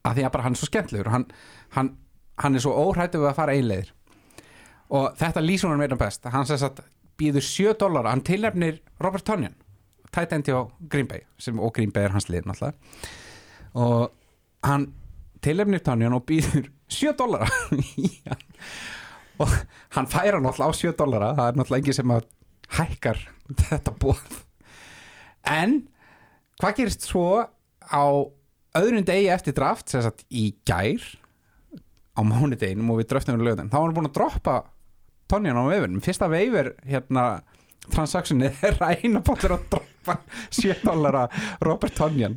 að 0.07 0.19
því 0.19 0.27
að 0.27 0.35
bara 0.35 0.47
hann 0.47 0.57
er 0.57 0.61
svo 0.61 0.69
skemmtilegur 0.71 1.13
hann, 1.13 1.27
hann, 1.77 1.93
hann 2.43 2.59
er 2.59 2.65
svo 2.65 2.75
óhrættu 2.79 3.23
við 3.23 3.31
að 3.31 3.39
fara 3.39 3.57
einleiðir. 3.57 3.95
Og 4.89 5.11
þetta 5.21 5.45
lýsum 5.45 5.73
hann 5.73 5.83
meira 5.83 5.99
best 6.01 6.29
hann 6.33 6.47
sem 6.49 6.61
sagt 6.61 6.85
býður 7.19 7.45
7 7.45 7.75
dólar 7.81 8.09
hann 8.09 8.25
tilnefnir 8.25 8.81
Robert 9.03 9.27
Tonjan 9.27 9.57
tight 10.15 10.33
end 10.33 10.49
hjá 10.49 10.63
Green 10.89 11.09
Bay 11.11 11.27
sem, 11.39 11.59
og 11.61 11.75
Green 11.77 11.93
Bay 11.93 12.09
er 12.09 12.15
hans 12.15 12.31
lið 12.31 12.49
náttúrulega. 12.49 12.79
Og 13.77 14.09
hann 14.65 14.89
tilnefnir 15.45 15.83
Tonjan 15.85 16.17
og 16.17 16.25
býður 16.29 16.71
7 16.89 17.13
dólar 17.19 17.51
og 19.43 19.53
hann 19.95 20.09
færa 20.11 20.41
náttúrulega 20.41 20.73
á 20.73 20.81
7 20.81 20.95
dólara 20.99 21.35
það 21.37 21.51
er 21.51 21.59
náttúrulega 21.59 21.83
engin 21.83 21.99
sem 21.99 22.15
að 22.15 22.29
hækkar 22.79 23.21
þetta 23.69 23.95
bóð 24.03 24.41
en 25.49 25.77
hvað 26.59 26.77
gerist 26.81 27.07
svo 27.09 27.29
á 27.89 28.05
öðrun 28.79 29.07
degi 29.09 29.31
eftir 29.33 29.57
draft 29.57 29.91
sem 29.91 30.05
sagt 30.05 30.25
í 30.29 30.51
gær 30.69 31.05
á 32.19 32.21
mánudeginum 32.27 32.91
og 32.93 33.03
við 33.03 33.13
dröftum 33.13 33.39
við 33.39 33.51
lögðum 33.51 33.71
þá 33.71 33.79
var 33.79 33.87
hann 33.87 33.99
búin 33.99 34.11
að 34.11 34.17
droppa 34.19 34.57
tonjan 35.31 35.61
á 35.61 35.65
veifurnum 35.71 36.05
fyrsta 36.05 36.31
veifur 36.33 36.73
hérna 36.89 37.29
transactionið 37.89 38.65
er 38.69 38.81
að 38.85 39.05
eina 39.05 39.23
bóttur 39.25 39.57
að 39.57 39.69
droppa 39.73 40.19
7 40.51 40.83
dollara 40.85 41.29
Robert 41.65 41.97
Tonjan 41.97 42.37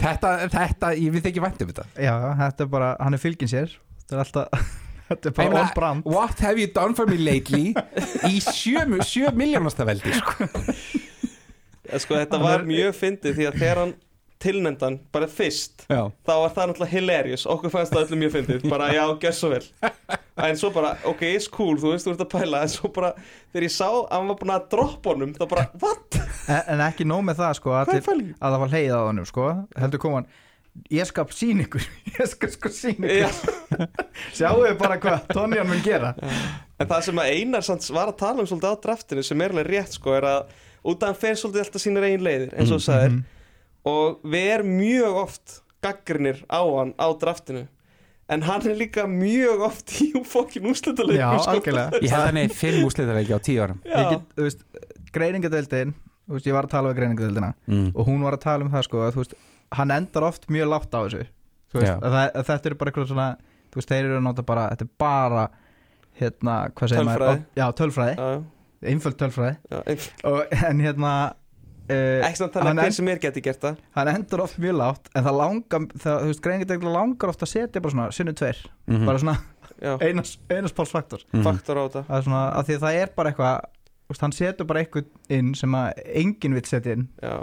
þetta, 0.00 0.32
þetta, 0.52 0.92
ég 0.98 1.12
við 1.14 1.28
ekki 1.30 1.42
vænt 1.44 1.62
um 1.64 1.70
þetta. 1.70 1.86
Já, 2.00 2.14
þetta 2.40 2.66
er 2.66 2.72
bara, 2.72 2.90
hann 3.00 3.16
er 3.16 3.22
fylgin 3.22 3.50
sér. 3.50 3.76
Þetta 4.02 4.16
er 4.16 4.22
alltaf, 4.24 4.74
þetta 5.10 5.30
er 5.30 5.36
bara 5.38 5.62
on 5.62 5.72
brand 5.78 6.08
what 6.08 6.44
have 6.44 6.60
you 6.60 6.70
done 6.70 6.96
for 6.98 7.10
me 7.10 7.18
lately? 7.20 7.72
Í 8.28 8.40
7, 8.44 9.00
7 9.00 9.34
miljónasta 9.38 9.86
veldi 9.88 10.14
sko. 10.20 10.48
Sko, 12.02 12.18
þetta 12.18 12.40
var 12.42 12.66
mjög 12.68 12.96
fyndið 12.98 13.38
því 13.38 13.46
að 13.50 13.60
þegar 13.60 13.80
hann 13.82 13.94
tilnendan 14.44 14.98
bara 15.14 15.28
fyrst 15.30 15.86
já, 15.88 16.02
þá 16.26 16.32
var 16.32 16.52
það 16.52 16.70
náttúrulega 16.70 16.92
hilarious. 16.92 17.46
Okkur 17.48 17.72
fannst 17.72 17.94
það 17.94 18.06
öllum 18.06 18.22
mjög 18.24 18.32
fyndið. 18.34 18.68
Bara 18.72 18.90
já, 18.92 19.02
gjör 19.22 19.36
svo 19.38 19.50
vel. 19.54 19.64
En 20.44 20.58
svo 20.60 20.70
bara, 20.74 20.94
ok, 21.08 21.22
it's 21.30 21.48
cool, 21.48 21.78
þú 21.80 21.94
veist, 21.94 22.08
þú 22.08 22.16
ert 22.16 22.24
að 22.26 22.32
pæla. 22.34 22.62
En 22.66 22.72
svo 22.72 22.90
bara, 22.92 23.12
þegar 23.54 23.68
ég 23.68 23.74
sá 23.74 23.86
að 23.88 24.00
hann 24.10 24.32
var 24.32 24.40
búin 24.40 24.54
að 24.56 24.66
droppa 24.74 25.14
honum, 25.14 25.34
þá 25.36 25.44
bara, 25.54 25.66
what? 25.80 26.18
en, 26.48 26.62
en 26.74 26.82
ekki 26.90 27.06
nóg 27.08 27.22
með 27.28 27.40
það 27.40 27.60
sko 27.60 27.76
er 27.80 27.92
fælgin? 28.04 28.34
að 28.40 28.56
það 28.56 28.64
var 28.64 28.74
leið 28.74 28.92
á 28.92 29.00
honum 29.06 29.30
sko. 29.30 29.52
Heldur 29.80 30.02
kom 30.02 30.18
hann 30.18 30.32
ég 30.90 31.06
skal 31.06 31.26
sín 31.30 31.62
ykkur 31.64 31.84
ég 32.18 32.28
skal 32.30 32.52
sko 32.52 32.70
sín 32.74 33.06
ykkur. 33.06 33.88
Sjáu 34.36 34.58
við 34.64 34.76
bara 34.80 34.98
hvað 35.02 35.28
Tonjan 35.32 35.68
mun 35.70 35.82
gera. 35.84 36.14
En 36.74 36.90
það 36.90 37.08
sem 37.08 37.22
að 37.22 37.32
Einar 37.38 37.66
samt 37.66 37.86
var 37.94 38.10
að 38.10 38.20
tala 38.24 38.42
um 38.42 38.50
svolítið 38.50 38.74
á 38.74 38.82
draftinu 38.86 39.24
sem 39.26 39.44
er 39.44 39.54
alveg 39.54 39.70
rétt 39.70 39.94
sko 39.94 40.16
er 40.18 40.28
að 40.32 40.54
út 40.84 41.02
af 41.02 41.12
hann 41.12 41.20
fer 41.20 41.38
svolítið 41.40 41.64
alltaf 41.64 41.84
sínir 41.84 42.08
eigin 42.08 42.26
leiðir 42.26 42.54
eins 42.54 42.72
og 42.72 42.80
þú 42.80 42.86
sagðir. 42.88 43.14
Mhm. 43.14 43.22
og 43.84 44.26
við 44.34 44.50
erum 44.54 44.74
mjög 44.78 45.22
oft 45.22 45.60
gaggrinir 45.84 46.44
á 46.48 46.60
hann 46.64 46.94
á 46.96 47.06
draftinu. 47.20 47.66
En 48.28 48.40
hann 48.40 48.62
er 48.64 48.76
líka 48.76 49.04
mjög 49.04 49.66
oft 49.66 49.92
í 50.00 50.12
fokkin 50.24 50.64
úrslutaleikum 50.70 51.20
já, 51.20 51.48
algjörlega. 51.52 52.00
Ég 52.00 52.08
hef 52.08 52.24
þannig 52.24 52.54
5 52.56 52.86
úslitaðleiki 52.88 53.36
á 53.36 53.40
10 53.40 53.60
árum. 53.60 53.80
Ég 53.84 53.92
Já, 53.92 54.10
get, 54.14 54.22
þú 54.32 54.46
veist, 54.46 54.64
greiningadeildin 55.12 55.92
þú 56.24 56.38
veist, 56.38 56.46
ég 56.48 56.56
var 56.56 56.68
að 56.68 56.72
tala 56.72 56.92
við 56.92 57.00
greiningadeildina 57.00 57.50
mm. 57.68 57.90
og 57.92 58.08
hún 58.08 58.22
var 58.24 58.36
að 58.38 58.44
tala 58.46 58.64
um 58.64 58.72
það 58.72 58.86
sko 58.86 59.02
að, 59.04 59.10
þú 59.16 59.22
veist, 59.22 59.34
hann 59.76 59.92
endar 59.92 60.26
oft 60.30 60.48
mjög 60.52 60.70
látt 60.72 60.96
á 60.96 61.00
þessu. 61.04 61.26
Veist, 61.74 61.90
að 61.90 62.14
það, 62.14 62.24
að 62.24 62.48
þetta 62.48 62.70
er 62.70 62.76
bara 62.80 62.92
eitthvað 62.92 63.10
svona 63.10 63.28
þú 63.74 63.80
veist, 63.80 63.90
þeir 63.90 64.08
eru 64.08 64.18
að 64.20 64.26
nota 64.28 64.46
bara, 64.46 64.64
þetta 64.72 64.86
er 64.86 64.90
bara 65.02 65.44
hérna, 66.20 66.56
hvað 66.78 66.92
segir 66.92 67.08
maður? 67.08 67.40
Já, 67.58 67.64
tölfræði, 67.80 68.14
já, 68.14 68.28
einföld 68.90 69.16
tölfræði. 69.20 69.56
Já, 69.70 69.80
einf- 69.94 70.10
og, 70.24 70.52
en 70.68 70.80
hérna 70.84 71.12
uh, 71.90 72.26
ekki 72.28 72.40
samt 72.40 72.54
þannig 72.56 72.68
Hann 72.70 72.78
að 72.78 72.86
hver 72.88 72.96
sem 72.98 73.08
er 73.12 73.18
geti 73.22 73.42
gert 73.44 73.60
það. 73.64 73.76
hann 73.96 74.08
endar 74.14 74.40
oft 74.46 74.58
mjög 74.62 74.76
látt 74.80 75.10
en 75.14 75.24
það 75.26 75.38
langar, 75.40 75.86
það, 76.04 76.20
þú 76.22 76.30
veist, 76.32 76.42
greiningadeildin 76.46 76.92
langar 76.96 77.28
oft 77.34 77.42
að 77.46 77.52
setja 77.54 77.80
bara 77.84 77.94
svona, 77.96 78.10
sinni 78.12 78.32
tveir. 78.38 78.62
Mhm. 78.88 79.06
bara 79.06 79.18
svona 79.24 79.36
einas, 80.00 80.36
einas 80.54 80.72
pálsfaktor 80.76 81.24
Mhm. 81.32 81.42
faktor 81.44 81.76
á 81.76 81.82
þetta. 81.88 82.04
Það 82.08 82.16
er 82.18 82.22
svona, 82.28 82.44
að 82.60 82.64
því 82.70 82.74
að 82.78 82.84
það 82.86 83.00
er 83.02 83.12
bara 83.16 83.30
eitthvað 83.32 83.60
þú 84.04 84.12
veist, 84.14 84.20
hann 84.20 84.32
setur 84.32 84.66
bara 84.68 84.80
eitthvað 84.84 85.04
inn 85.38 85.54
sem 85.54 85.72
að 85.80 86.02
enginn 86.22 86.54
vill 86.54 86.64
setja 86.68 86.92
inn 86.96 87.08
já, 87.22 87.34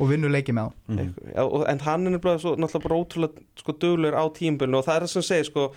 og 0.00 0.08
vinnur 0.10 0.30
leiki 0.32 0.52
með 0.54 0.66
á. 0.66 0.72
Mhm. 0.88 0.98
eitthvað, 0.98 1.34
já, 1.34 1.42
og- 1.44 1.66
en 1.68 1.78
hann 1.86 2.06
er 2.06 2.10
nefnilega 2.18 2.40
svo, 2.44 2.54
náttúrulega 2.56 2.86
bara 2.88 3.00
ótrúlega 3.00 3.44
sko, 3.62 3.72
duglur 3.72 4.14
á 4.18 4.24
tímbilinu 4.34 4.78
og 4.78 4.84
það 4.86 4.96
er 4.96 5.02
það 5.06 5.12
sem 5.16 5.22
segir 5.22 5.44
sko, 5.50 5.72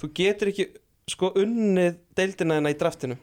þú 0.00 0.12
getur 0.14 0.48
ekki 0.52 0.66
sko 1.08 1.30
unnið 1.38 1.96
deildina 2.18 2.54
hennar 2.58 2.74
í 2.74 2.78
draftinu 2.78 3.16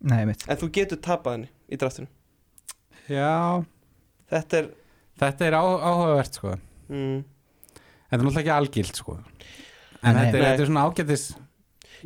nei, 0.00 0.22
mitt 0.28 0.46
en 0.48 0.60
þú 0.60 0.70
getur 0.78 1.00
tapað 1.04 1.36
henni 1.38 1.50
í 1.70 1.78
draftinu. 1.80 2.08
Já, 3.10 3.64
þetta 4.30 4.58
er 4.62 4.70
þetta 5.20 5.46
er 5.50 5.58
á, 5.58 5.62
áhugavert 5.64 6.38
sko. 6.40 6.54
Mm, 6.90 7.20
þetta 7.74 8.16
er 8.16 8.24
náttúrulega 8.24 8.40
ekki 8.44 8.56
algilt 8.56 9.00
sko. 9.02 9.18
En 10.00 10.16
Nei. 10.16 10.24
þetta, 10.24 10.36
er, 10.36 10.40
Nei. 10.40 10.48
þetta 10.48 10.64
er 10.64 10.70
svona 10.70 10.86
ágætis 10.88 11.24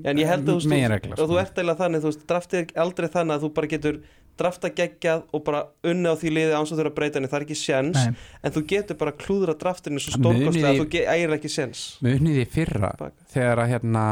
en 0.02 0.18
ég 0.18 0.26
held 0.26 0.48
að 0.48 0.58
þú, 0.58 0.70
Meginregla, 0.72 1.14
þú, 1.14 1.22
og 1.22 1.28
þú 1.30 1.34
sko. 1.36 1.40
ert 1.44 1.58
eiginlega 1.58 1.80
þannig 1.84 2.02
þú 2.02 2.10
veist, 2.10 2.24
draftið 2.30 2.60
er 2.64 2.80
aldrei 2.82 3.08
þannig 3.14 3.36
að 3.36 3.44
þú 3.44 3.50
bara 3.54 3.70
getur 3.70 3.98
drafta 4.34 4.70
geggjað 4.74 5.20
og 5.30 5.44
bara 5.46 5.60
unni 5.86 6.10
á 6.10 6.14
því 6.18 6.32
liði 6.34 6.56
án 6.58 6.66
svo 6.66 6.78
þurfa 6.78 6.90
að 6.90 6.96
breyta 6.96 7.20
henni, 7.20 7.30
það 7.30 7.38
er 7.38 7.44
ekki 7.46 7.58
séns 7.60 7.98
nei, 8.00 8.16
en 8.42 8.54
þú 8.56 8.62
getur 8.72 8.98
bara 8.98 9.14
klúðra 9.14 9.54
draftinu 9.60 10.02
svo 10.02 10.16
stórkostlega 10.16 10.72
að 10.72 10.80
þú 10.80 11.02
eigir 11.14 11.34
ekki 11.36 11.52
séns. 11.54 11.84
munið 12.02 12.40
í 12.42 12.46
fyrra 12.50 12.90
Bak. 12.98 13.14
þegar 13.30 13.62
að 13.62 13.70
hérna 13.76 14.04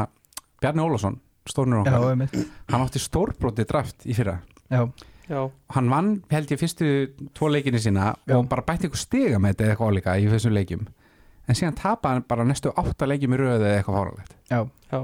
Bjarni 0.63 0.85
Ólafsson, 0.85 1.19
stórnur 1.49 1.83
já, 1.87 1.95
okkar 1.97 2.15
mitt 2.21 2.35
hann 2.71 2.83
átti 2.85 3.01
stórbróti 3.03 3.65
draft 3.69 4.05
í 4.07 4.15
fyrra. 4.17 4.37
Já, 4.71 4.83
já, 5.29 5.41
hann 5.75 5.89
vann 5.91 6.11
held 6.31 6.51
ég 6.53 6.59
fyrstu 6.61 6.87
tvo 7.35 7.49
leikinni 7.51 7.79
sína 7.83 8.13
Já. 8.27 8.37
og 8.37 8.47
bara 8.51 8.63
bætti 8.65 8.87
eitthvað 8.87 9.03
stiga 9.03 9.39
með 9.43 9.53
þetta 9.53 9.63
eða 9.65 9.73
eitthvað 9.75 9.91
álíka 9.93 10.15
í 10.19 10.29
þessum 10.31 10.55
leikjum. 10.57 10.87
En 11.47 11.59
síðan 11.59 11.75
tapaði 11.75 12.13
hann 12.19 12.25
bara 12.31 12.45
næstu 12.47 12.71
átta 12.79 13.07
leikjum 13.09 13.35
í 13.35 13.39
röðu 13.41 13.67
eða 13.67 13.77
eitthvað 13.81 13.99
fáralegt 13.99 14.35
já, 14.49 14.59
já, 14.93 14.99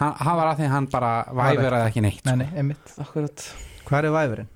hann, 0.00 0.14
hann 0.22 0.36
var 0.38 0.52
að 0.52 0.60
því 0.62 0.70
hann 0.76 0.86
bara 0.92 1.12
væveraði 1.34 1.88
ekki 1.90 2.04
neitt 2.06 2.24
nei, 2.30 2.36
nei, 2.44 2.48
einmitt. 2.62 2.94
Akkurat. 3.02 3.46
Hvað 3.88 4.06
er 4.08 4.14
væfurinn? 4.16 4.52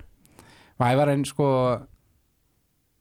væverinn 0.79 1.25
sko 1.27 1.47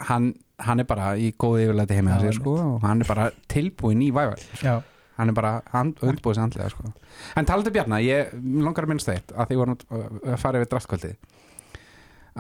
hann 0.09 0.35
hann 0.66 0.81
er 0.81 0.87
bara 0.88 1.11
í 1.20 1.31
góði 1.37 1.66
yfirleiti 1.66 1.96
Já, 1.96 2.03
einmitt. 2.03 2.35
sko 2.40 2.55
og 2.57 2.85
hann 2.85 3.03
er 3.05 3.09
bara 3.09 3.31
tilbúin 3.53 4.03
í 4.05 4.11
væval 4.14 4.40
Já, 4.64 4.79
hann 5.16 5.29
er 5.33 5.37
bara 5.37 5.52
auðbúið 5.72 6.37
sér 6.37 6.42
andlega 6.44 6.70
sko. 6.72 6.90
en 7.37 7.46
talandi 7.48 7.72
Bjarna, 7.74 8.00
ég 8.05 8.33
langar 8.64 8.85
að 8.87 8.92
minnst 8.92 9.09
það 9.09 9.14
eitt 9.20 9.33
að 9.37 9.48
því 9.50 9.59
vorum 9.61 9.76
að 9.90 10.05
að 10.35 10.40
fara 10.42 10.61
yfir 10.61 10.70
draftkvöldið 10.74 11.16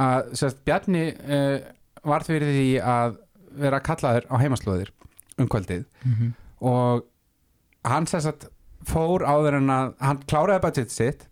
að 0.06 0.32
sérst, 0.36 0.58
Bjarni 0.66 1.04
uh, 1.14 1.58
var 2.06 2.26
fyrir 2.26 2.52
því 2.52 2.66
að 2.84 3.16
vera 3.56 3.80
kallaður 3.80 4.26
á 4.28 4.34
heimaslóðir 4.42 4.90
um 5.40 5.48
kvöldið 5.52 5.84
Mhm. 6.04 6.34
og 6.60 7.04
hann 7.84 8.06
sérst 8.06 8.48
fór 8.86 9.24
áður 9.26 9.56
en 9.60 9.70
að 9.72 9.94
hann 10.00 10.20
kláraði 10.28 10.62
budget 10.62 10.90
sitt 10.94 11.26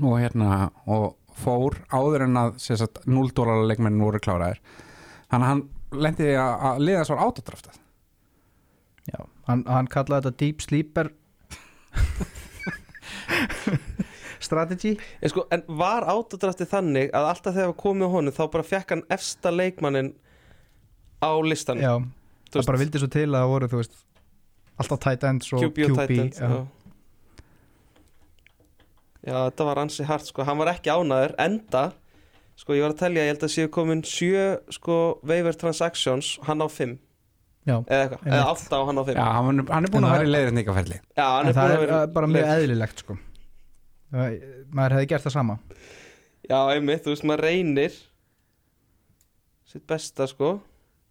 og 0.00 0.16
hérna 0.20 0.70
og 0.86 1.16
fór 1.40 1.76
áður 1.92 2.24
en 2.26 2.36
að 2.40 2.56
sérst 2.60 2.86
að 2.88 3.06
0 3.06 3.30
dólar 3.36 3.62
leikmennin 3.68 4.02
voru 4.02 4.18
kláraðir 4.20 4.58
þannig 5.30 5.44
að 5.44 5.50
hann 5.52 5.62
lendi 5.92 6.24
því 6.26 6.34
að, 6.40 6.80
liða 6.86 7.04
svo 7.08 7.16
átodraftað 7.16 7.78
já 9.10 9.20
Hann, 9.50 9.64
hann 9.66 9.88
kallaði 9.90 10.28
þetta 10.28 10.40
Deep 10.44 10.62
Sleeper 10.62 11.10
Strategy 14.40 14.96
En, 15.20 15.30
sko, 15.32 15.44
en 15.52 15.64
var 15.80 16.06
autodrafti 16.10 16.66
þannig 16.70 17.12
að 17.16 17.28
alltaf 17.32 17.56
þegar 17.56 17.74
komum 17.80 18.04
með 18.04 18.12
honum 18.14 18.36
þá 18.36 18.44
bara 18.52 18.66
fekk 18.66 18.94
hann 18.94 19.04
efsta 19.12 19.52
leikmannin 19.52 20.12
á 21.20 21.30
listan 21.44 21.82
Já, 21.82 21.94
það 22.52 22.68
bara 22.70 22.82
vildi 22.84 23.02
svo 23.02 23.10
til 23.12 23.28
að 23.28 23.38
það 23.38 23.52
voru, 23.54 23.70
veist 23.76 23.98
Alltaf 24.80 25.00
tight 25.04 25.26
ends 25.28 25.50
og 25.52 25.66
QB 25.66 25.78
og 25.90 25.96
Titans 25.98 26.38
já. 26.40 26.52
já. 29.28 29.36
þetta 29.50 29.66
var 29.68 29.82
ansi 29.82 30.06
hart 30.08 30.30
sko. 30.30 30.46
hann 30.48 30.60
var 30.62 30.72
ekki 30.72 30.94
ánæður, 30.94 31.34
enda 31.42 31.84
sko, 32.56 32.76
ég 32.76 32.86
var 32.86 32.94
að 32.94 33.02
telja, 33.02 33.26
ég 33.26 33.34
held 33.34 33.44
að 33.44 33.52
séu 33.52 33.68
komin 33.72 34.00
sjö 34.06 34.46
sko, 34.72 34.96
waiver 35.26 35.56
transactions 35.56 36.38
hann 36.48 36.64
á 36.64 36.68
fimm, 36.72 36.96
eða 37.68 38.46
og 38.80 38.86
hann 38.88 39.00
á 39.00 39.04
fimm 39.04 39.16
Já, 39.18 39.26
hann, 39.36 39.64
hann 39.68 39.84
er 39.84 39.92
búin 39.92 40.04
En 40.04 40.08
að 40.08 40.14
vera 40.16 40.26
í 40.26 40.30
leiðrindingaferli 40.32 40.96
Já, 41.16 41.26
hann 41.26 41.50
er 41.50 41.56
það 41.56 41.66
búin 41.66 41.74
er 41.74 41.76
að 41.76 41.84
vera 41.84 41.98
uh, 42.00 42.12
bara 42.14 42.30
mjög 42.30 42.52
eðlilegt 42.54 43.02
sko. 43.04 43.16
Það- 44.10 44.38
Maður 44.70 44.94
hefði 44.96 45.10
gert 45.10 45.26
það 45.26 45.34
sama. 45.34 45.56
Já, 46.46 46.58
einmitt, 46.74 47.04
þú 47.04 47.12
veist, 47.12 47.26
maður 47.26 47.44
reynir 47.46 47.96
sitt 49.70 49.86
besta 49.86 50.26
sko. 50.26 50.60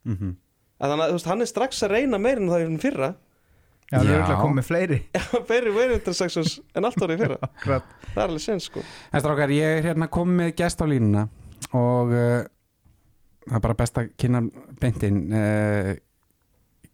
Mm 0.07 0.15
-hmm. 0.17 0.35
þannig 0.79 1.03
að 1.03 1.09
þú 1.09 1.17
veist, 1.17 1.29
hann 1.31 1.41
er 1.41 1.45
strax 1.45 1.83
að 1.83 1.91
reyna 1.91 2.17
meira 2.17 2.41
en 2.41 2.49
það 2.49 2.61
er 2.61 2.77
fyrra. 2.79 3.15
Já, 3.89 3.97
það 3.99 4.09
er 4.09 4.19
auðvitað 4.19 4.41
komið 4.41 4.65
fleiri. 4.65 4.99
Já, 5.13 5.23
waiver 5.75 5.99
transactions 5.99 6.59
en 6.75 6.85
allt 6.85 7.01
árið 7.01 7.15
í 7.15 7.21
fyrra. 7.23 7.37
Það 8.09 8.23
er 8.23 8.27
alveg 8.27 8.41
sen 8.41 8.59
sko. 8.59 8.81
En 9.13 9.21
strákar, 9.21 9.49
ég 9.49 9.77
er 9.77 9.83
hérna 9.83 10.07
komið 10.09 10.35
með 10.35 10.55
gest 10.57 10.81
á 10.81 10.85
línuna 10.89 11.27
og 11.73 12.09
uh, 12.09 12.43
það 13.45 13.55
er 13.55 13.61
bara 13.61 13.73
best 13.73 13.97
að 13.97 14.09
kynna 14.17 14.41
beintin 14.81 15.33
uh, 15.33 15.93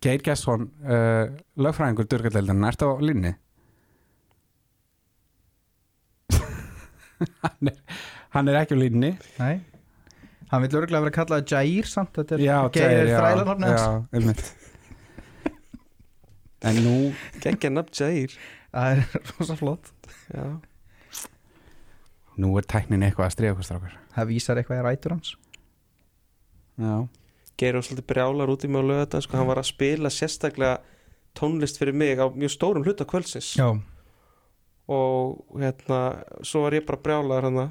Geir 0.06 0.22
Gesson 0.26 0.68
uh, 0.86 1.32
lögfræðingur 1.58 2.08
durgaldeldin, 2.12 2.68
ertu 2.70 2.90
á 2.90 2.94
línni? 3.02 3.32
hann, 7.46 7.72
er, 7.72 7.80
hann 8.36 8.52
er 8.52 8.60
ekki 8.62 8.78
á 8.78 8.80
línni 8.80 9.16
Nei. 9.40 9.56
Hann 10.52 10.62
vil 10.62 10.78
örgulega 10.78 11.08
vera 11.08 11.16
kallað 11.16 11.50
Jair 11.50 11.90
samt 11.90 12.14
Þetta 12.20 12.38
er 12.38 12.46
Já, 12.46 12.58
Geir 12.76 13.10
Jair, 13.10 13.42
er 13.42 13.82
einmitt. 14.14 14.46
En 16.66 16.80
nú 16.82 16.96
geggja 17.44 17.70
nafn 17.70 17.94
Jair. 17.94 18.32
Það 18.74 18.94
er 18.94 19.20
rosa 19.36 19.56
flott. 19.60 19.92
Já, 20.34 20.46
Nú 22.42 22.50
er 22.60 22.66
tæknin 22.68 23.06
eitthvað 23.06 23.30
að 23.30 23.36
stríða 23.36 23.54
okkur 23.54 23.68
strákar. 23.68 23.94
Það 24.12 24.26
vísar 24.34 24.60
eitthvað 24.60 24.82
í 24.82 24.84
rætur 24.84 25.14
hans. 25.16 25.30
Já, 26.76 26.96
Geir 27.60 27.78
var 27.78 27.86
svolítið 27.88 28.08
brjálar 28.12 28.52
út 28.52 28.66
í 28.66 28.70
mig 28.72 28.84
á 28.84 28.90
lögata 28.90 29.22
sko, 29.24 29.38
hann 29.40 29.48
var 29.48 29.62
að 29.62 29.70
spila 29.70 30.12
sérstaklega 30.12 30.80
tónlist 31.36 31.80
fyrir 31.80 31.96
mig 31.96 32.20
á 32.20 32.28
mjög 32.32 32.52
stórum 32.56 32.84
hluta 32.84 33.08
kvöldsins. 33.08 33.54
Já. 33.56 33.70
Og 34.92 35.60
hérna, 35.60 36.00
svo 36.46 36.66
var 36.66 36.76
ég 36.78 36.86
bara 36.88 37.02
brjálar 37.02 37.48
hann 37.48 37.64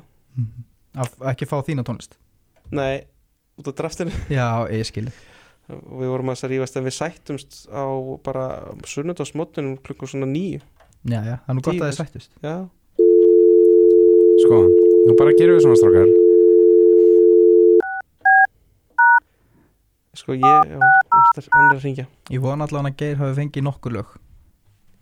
Að 0.94 1.14
ekki 1.30 1.46
fá 1.50 1.58
þína 1.66 1.84
tónlist? 1.86 2.16
Nei, 2.74 3.04
út 3.58 3.68
á 3.70 3.72
draftinu. 3.74 4.14
Já, 4.38 4.66
ég 4.70 4.86
skil. 4.88 5.08
Og 5.68 6.00
við 6.02 6.10
vorum 6.12 6.32
að 6.32 6.44
rífast 6.52 6.76
en 6.76 6.84
við 6.86 6.96
sættumst 6.98 7.60
á 7.72 7.84
bara 8.24 8.46
sunnudásmóttunum 8.84 9.78
klukkum 9.80 10.10
svona 10.10 10.28
nýju 10.28 10.60
Já, 11.04 11.20
já, 11.20 11.36
það 11.44 11.50
er 11.52 11.56
nú 11.56 11.62
gott 11.64 11.74
að 11.74 11.80
Tíu. 11.80 11.84
þið 11.84 11.96
sættust. 11.98 12.30
Já, 12.44 12.54
sko, 14.44 14.60
nú 15.08 15.16
bara 15.20 15.34
gerum 15.36 15.58
við 15.58 15.66
svona 15.66 15.80
strákar 15.80 16.23
sko 20.18 20.36
ég 20.36 20.44
já, 20.44 20.78
hann 20.78 21.70
er 21.70 21.76
að 21.76 21.82
ringja 21.84 22.06
Ég 22.32 22.42
vona 22.44 22.68
allavega 22.68 22.92
að 22.92 23.00
Geir 23.02 23.18
hafi 23.20 23.36
fengið 23.40 23.66
nokkur 23.66 23.94
lög. 23.98 24.12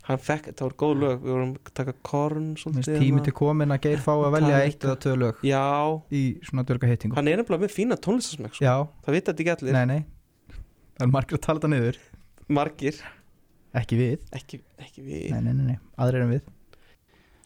Hann 0.03 0.19
fekk, 0.19 0.49
þetta 0.49 0.65
voru 0.65 0.77
góð 0.81 0.95
lög. 0.99 1.19
Við 1.23 1.31
vorum 1.31 1.51
að 1.55 1.75
taka 1.79 1.93
korn 2.03 2.47
finnst 2.59 2.89
tími 2.91 3.05
hérna. 3.21 3.25
til 3.29 3.35
komin 3.39 3.75
að 3.75 3.85
Geir 3.85 4.03
fá 4.03 4.11
að 4.17 4.33
velja 4.35 4.63
eitt 4.65 4.87
eða 4.87 4.97
tvö 5.05 5.13
lög 5.21 5.45
já, 5.47 5.63
í 6.11 6.23
svona 6.49 6.65
dörga 6.67 6.91
heitingu 6.91 7.19
hann 7.19 7.31
er 7.31 7.39
nefnilega 7.39 7.63
með 7.63 7.75
fína 7.77 7.99
tónlistasmekk 8.03 8.57
sko. 8.57 8.65
Já, 8.67 8.75
það 9.07 9.17
vita 9.19 9.31
þetta 9.31 9.45
ekki 9.45 9.55
allir, 9.55 9.79
nei, 9.79 9.87
nei. 9.93 10.59
Það 10.97 11.07
er 11.07 11.13
margir 11.15 11.39
að 11.39 11.45
tala 11.47 11.63
þetta 11.63 11.71
niður. 11.73 12.01
Margir. 12.59 12.99
Ekki 13.79 14.01
við, 14.01 14.27
ekki, 14.37 14.59
ekki 14.83 15.07
við. 15.07 15.29
Nei, 15.33 15.41
nei, 15.47 15.55
nei, 15.55 15.65
nei. 15.71 15.79
aðrir 16.03 16.27
en 16.27 16.35
við. 16.35 16.51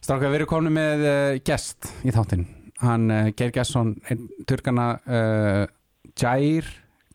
Strákar, 0.01 0.31
við 0.31 0.41
erum 0.41 0.49
komin 0.51 0.75
með 0.75 1.05
uh, 1.07 1.37
gest 1.47 1.91
í 2.03 2.11
þáttinn. 2.15 2.43
Hann 2.81 3.07
uh, 3.13 3.29
Geir 3.37 3.53
Gesson, 3.55 3.93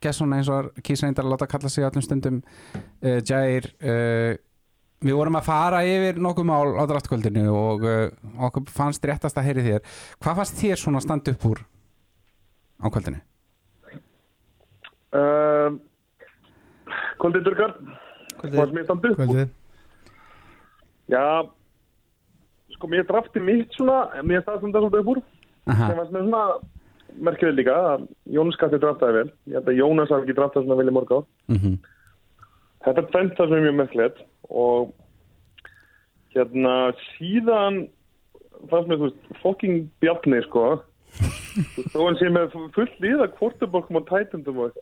Gesson 0.03 0.33
eins 0.37 0.51
og 0.53 0.73
kýsa 0.85 1.07
reyndar 1.07 1.27
að 1.27 1.35
láta 1.35 1.51
kalla 1.51 1.71
sig 1.73 1.87
á 1.87 1.91
öllum 1.91 2.05
stundum 2.07 2.41
uh, 2.43 3.21
Jair 3.21 3.69
uh, 3.83 4.35
Við 5.03 5.17
vorum 5.19 5.35
að 5.35 5.47
fara 5.49 5.81
yfir 5.83 6.19
nokkuð 6.23 6.47
mál 6.47 6.77
á 6.79 6.87
draftkvöldinu 6.87 7.49
og 7.51 7.87
uh, 7.87 8.05
okkur 8.47 8.69
fannst 8.71 9.03
réttast 9.09 9.39
að 9.41 9.49
heyri 9.49 9.65
þér. 9.67 9.89
Hvað 10.23 10.37
fannst 10.39 10.61
þér 10.61 10.79
svona 10.79 11.01
að 11.01 11.07
standa 11.09 11.35
upp 11.35 11.47
úr 11.51 11.63
á 12.79 12.87
kvöldinu? 12.87 13.23
Uh, 15.13 15.81
Kvöldið 17.19 17.49
Durgar, 17.49 17.75
Kvöldið. 18.39 18.87
Kvöldið. 19.19 19.51
Já, 21.11 21.27
sko 22.77 22.91
mér 22.91 23.05
drafti 23.11 23.43
mitt 23.43 23.75
svona, 23.77 24.23
mér 24.23 24.43
staðstanda 24.47 24.81
svolítið 24.83 25.03
upp 25.03 25.11
úr, 25.13 25.21
Aha, 25.67 25.91
sem 25.91 25.99
fannst 25.99 26.15
mér 26.15 26.25
svona 26.29 26.45
merkilegt 27.19 27.59
líka, 27.59 27.77
að 27.95 28.07
Jónas 28.33 28.59
Katti 28.61 28.81
draftaði 28.83 29.19
vel, 29.19 29.31
ég 29.51 29.59
held 29.59 29.71
að 29.73 29.81
Jónas 29.81 30.13
hafi 30.13 30.27
ekki 30.27 30.39
draftað 30.39 30.67
svona 30.67 30.79
vel 30.81 30.93
í 30.93 30.97
mörg 30.99 31.17
á. 31.17 31.19
mm 31.53 31.81
Þetta 32.83 32.99
er 32.99 33.11
tvent 33.13 33.37
það 33.39 33.47
sem 33.47 33.57
er 33.57 33.63
mjög 33.63 33.75
merkilegt 33.79 34.23
og 34.51 34.89
hérna 36.35 36.73
síðan 37.13 37.77
fannst 38.71 38.89
mér, 38.91 38.99
þú 38.99 39.09
veist, 39.09 39.29
fucking 39.43 39.85
bjarni, 40.03 40.41
sko, 40.47 40.65
þó 41.93 41.99
hann 42.01 42.19
sé 42.21 42.31
með 42.33 42.57
full 42.75 42.89
líða 43.03 43.29
kvortubokkum 43.37 44.01
og 44.01 44.09
tætundum 44.11 44.65
og. 44.67 44.81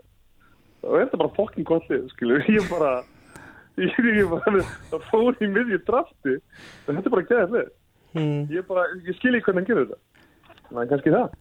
Það 0.81 0.97
er 0.97 1.05
þetta 1.05 1.21
bara 1.21 1.37
fucking 1.37 1.69
gott 1.69 1.89
lið, 1.93 2.07
skilur, 2.15 2.45
ég 2.57 2.69
bara, 2.73 2.95
ég, 3.81 4.01
ég 4.17 4.33
bara, 4.33 4.65
það 4.93 5.07
fór 5.11 5.45
í 5.45 5.51
miðju 5.53 5.83
drafti, 5.89 6.39
en 6.41 6.97
þetta 6.97 7.05
er 7.05 7.17
bara 7.17 7.29
geðið 7.33 7.57
lið. 7.57 7.71
hmm. 8.17 8.43
Ég 8.57 8.69
bara, 8.69 8.87
ég 9.05 9.21
skil 9.21 9.35
ekki 9.37 9.51
hvernig 9.51 9.63
hann 9.63 9.71
gerir 9.71 9.91
þetta. 9.91 10.29
Það 10.71 10.83
er 10.85 10.93
kannski 10.95 11.15
það. 11.17 11.39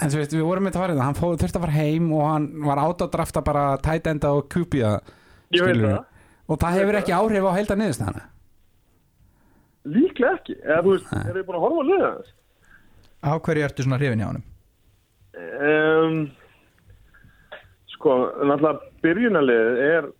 En 0.00 0.10
þú 0.12 0.20
veist, 0.20 0.32
við 0.34 0.46
vorum 0.48 0.64
með 0.64 0.76
það 0.76 0.84
varðið 0.84 1.00
Hann 1.04 1.18
fóð, 1.18 1.34
þurfti 1.42 1.58
að 1.60 1.64
fara 1.66 1.76
heim 1.76 2.10
og 2.16 2.22
hann 2.24 2.46
var 2.64 2.80
átt 2.82 3.02
að 3.04 3.10
drafta 3.14 3.42
bara 3.44 3.64
tight 3.84 4.06
enda 4.10 4.30
og 4.36 4.46
það. 5.98 6.04
og 6.50 6.60
það 6.62 6.76
hefur 6.78 6.98
ekki 7.00 7.16
áhrif 7.16 7.48
á 7.50 7.56
heilda 7.58 7.76
niðurstæðana 7.80 8.22
Líklega 9.90 10.34
ekki. 10.36 10.54
Eða 10.60 10.82
þú 10.84 10.90
veist, 10.94 11.10
Nei. 11.12 11.20
er 11.24 11.36
þið 11.38 11.44
búin 11.48 11.56
að 11.58 11.64
horfa 11.64 11.80
á 11.80 11.88
liðið 11.88 12.06
hans? 12.10 12.32
Á 13.20 13.30
hverju 13.44 13.64
ertu 13.64 13.84
svona 13.86 13.98
hrifin 14.00 14.20
hjá 14.22 14.28
honum? 14.28 14.46
Um, 15.40 16.18
sko, 17.94 18.16
náttúrulega 18.44 19.04
byrjunarliðið 19.04 19.80
er 19.86 20.10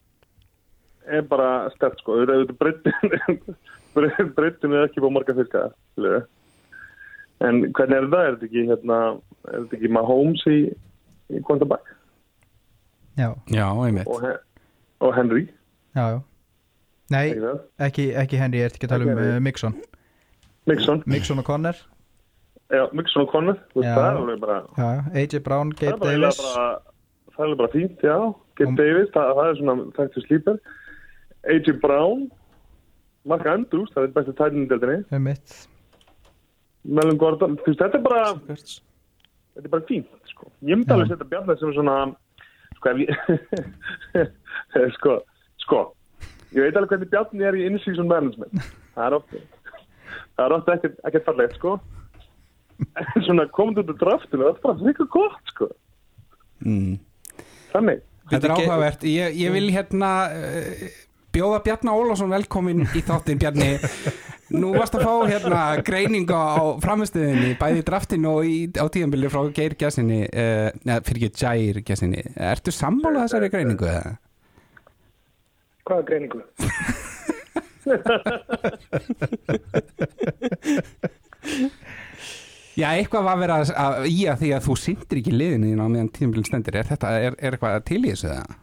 er 1.11 1.25
bara 1.27 1.51
stert 1.75 1.99
sko 2.01 2.19
auðvitað 2.21 2.59
breytin 2.61 4.35
breytin 4.37 4.77
er 4.77 4.87
ekki 4.87 5.03
búið 5.03 5.15
marga 5.17 5.35
skilurðu. 5.37 6.21
en 7.49 7.61
hvernig 7.75 7.97
er 7.99 8.09
það? 8.13 8.27
Er 8.27 8.37
þetta 8.37 8.49
ekki 8.51 8.65
hérna, 8.69 8.99
er 9.51 9.63
þetta 9.65 9.79
ekki 9.79 9.91
Mahomes 9.97 10.43
í, 10.51 10.59
í 11.35 11.43
quarterback? 11.47 11.93
Já, 13.19 13.31
Já, 13.53 13.67
einmitt. 13.85 14.07
Og, 14.09 14.25
og 15.05 15.15
Henry? 15.17 15.47
Já, 15.97 16.05
já. 16.17 16.21
Nei, 17.11 17.25
ekki 17.35 17.41
það? 17.43 17.63
ekki, 18.23 18.37
Henry, 18.39 18.61
ég 18.63 18.69
ert 18.71 18.77
ekki 18.79 18.87
að 18.87 18.93
tala 18.95 19.07
um 19.11 19.19
uh, 19.19 19.39
Mixon. 19.43 19.75
Mixon, 20.71 21.03
Mixon 21.11 21.41
og 21.43 21.47
Conner. 21.49 21.79
Já, 22.71 22.85
Mixon 22.95 23.25
og 23.25 23.33
Connor 23.33 23.57
þú 23.73 23.81
veist, 23.81 23.89
Já. 23.89 23.95
það 23.97 24.05
er 24.13 24.19
alveg 24.21 24.43
bara 24.45 24.59
já, 24.61 24.91
já. 24.95 25.25
AJ 25.25 25.41
Brown, 25.43 25.73
það 25.75 25.81
Gabe 25.81 25.99
bara, 26.05 26.13
Davis. 26.13 26.39
bara, 26.45 26.67
það 27.35 27.47
er 27.51 27.57
bara 27.63 27.73
fínt, 27.73 28.05
já. 28.07 28.19
Gabe 28.61 28.69
Og- 28.71 28.77
Davis, 28.79 29.09
það, 29.17 29.33
það 29.41 29.49
er 29.51 29.59
svona 29.59 29.75
þekktu 29.97 30.23
slíper 30.27 30.61
A.J. 31.51 31.73
Brown 31.83 32.23
Mark 33.33 33.47
Andrews, 33.49 33.91
það 33.97 34.07
er 34.07 34.15
besti 34.15 34.33
tælindeldinni 34.39 34.99
um 35.17 35.29
Melvin 36.85 37.19
Gordon, 37.21 37.57
þú 37.61 37.73
veist, 37.73 37.81
þetta 37.83 37.99
er 37.99 38.05
bara 38.07 38.23
Kurtz. 38.47 38.79
Þetta 39.61 39.69
er 39.69 39.77
bara 39.77 39.89
fínt, 39.93 40.11
sko 40.33 40.51
ég 40.65 40.77
myndi 40.77 40.95
alveg 40.95 41.13
setja 41.13 41.29
Bjarnar 41.29 41.59
sem 41.61 41.73
svona 41.77 41.97
sko, 42.81 42.93
ef 42.93 42.99
ég, 43.05 44.33
sko, 44.99 45.17
sko, 45.65 45.81
ég 46.57 46.67
veit 46.67 46.77
alveg 46.79 46.95
hvernig 46.95 47.13
Bjarni 47.13 47.49
er 47.49 47.59
í 47.59 47.67
in-season 47.69 48.09
management. 48.11 48.71
Það 48.97 49.07
er 49.07 49.19
oft, 49.19 49.35
það 50.37 50.45
er 50.47 50.57
oft 50.57 50.73
ekkert, 50.75 51.03
ekkert 51.09 51.29
fallegt, 51.29 51.59
sko. 51.61 51.77
En 52.81 53.25
svona 53.27 53.47
komandi 53.53 53.85
út 53.85 53.95
af 53.95 54.01
draftinu, 54.01 54.47
það 54.47 54.53
er 54.55 54.65
bara 54.65 54.81
fríkur 54.81 55.13
gott, 55.13 55.55
sko. 55.55 55.71
mm. 56.65 56.97
Þannig. 57.75 58.03
Þetta 58.31 58.47
er 58.47 58.53
áhugavert 58.55 59.05
ég, 59.11 59.39
ég 59.41 59.55
vil 59.55 59.73
hérna 59.75 60.11
uh, 60.31 60.83
bjóða 61.35 61.63
Bjarna 61.67 61.95
Ólafsson 61.99 62.31
velkomin 62.31 62.85
í 62.95 63.03
þáttin 63.03 63.41
Bjarni 63.43 63.73
Nú 64.51 64.73
varst 64.75 64.97
að 64.99 65.05
fá 65.07 65.15
hérna 65.31 65.61
greininga 65.87 66.35
á 66.35 66.75
framistuðinni 66.83 67.53
bæði 67.61 67.83
í 67.83 67.87
draftinu 67.87 68.33
og 68.33 68.49
í, 68.49 68.57
á 68.75 68.87
tíðanbili 68.91 69.31
frá 69.31 69.45
Geir 69.55 69.77
Gjessinni 69.79 70.25
uh, 70.27 70.69
neða 70.83 71.05
fyrir 71.07 71.29
ekki 71.29 71.45
Jair 71.45 71.79
Gjessinni 71.87 72.25
Ertu 72.35 72.75
sammála 72.75 73.27
þessari 73.29 73.51
greiningu 73.53 73.87
eða? 73.87 74.17
Hvaða 75.87 76.03
greiningu? 76.09 76.43
Já, 82.81 82.89
eitthvað 82.95 83.27
var 83.27 83.53
að, 83.55 83.71
að 83.75 84.07
í 84.11 84.19
að 84.31 84.43
því 84.43 84.51
að 84.57 84.67
þú 84.67 84.75
sindir 84.83 85.21
ekki 85.21 85.35
liðinu 85.35 85.79
á 85.79 85.87
meðan 85.87 86.11
tíðanbilin 86.15 86.49
stendur 86.49 86.79
Er 86.81 86.91
þetta, 86.91 87.07
er, 87.19 87.39
er 87.39 87.55
eitthvað 87.55 87.87
til 87.87 88.03
í 88.03 88.11
þessu 88.13 88.29
eða? 88.35 88.59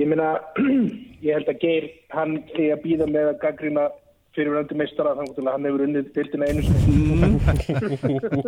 Ég 0.00 0.06
meina, 0.08 0.28
ég 1.24 1.34
held 1.36 1.50
að 1.52 1.58
Geir, 1.64 1.88
hann 2.14 2.38
er 2.54 2.70
að 2.76 2.84
býða 2.84 3.08
með 3.10 3.32
að 3.32 3.40
gaggrina 3.44 3.88
fyrirvændi 4.36 4.76
meistara 4.78 5.16
þannig 5.18 5.40
að 5.42 5.50
hann 5.50 5.66
hefur 5.66 5.84
unnið 5.88 6.10
dildina 6.14 6.48
einu 6.50 6.62
sinni. 6.62 7.30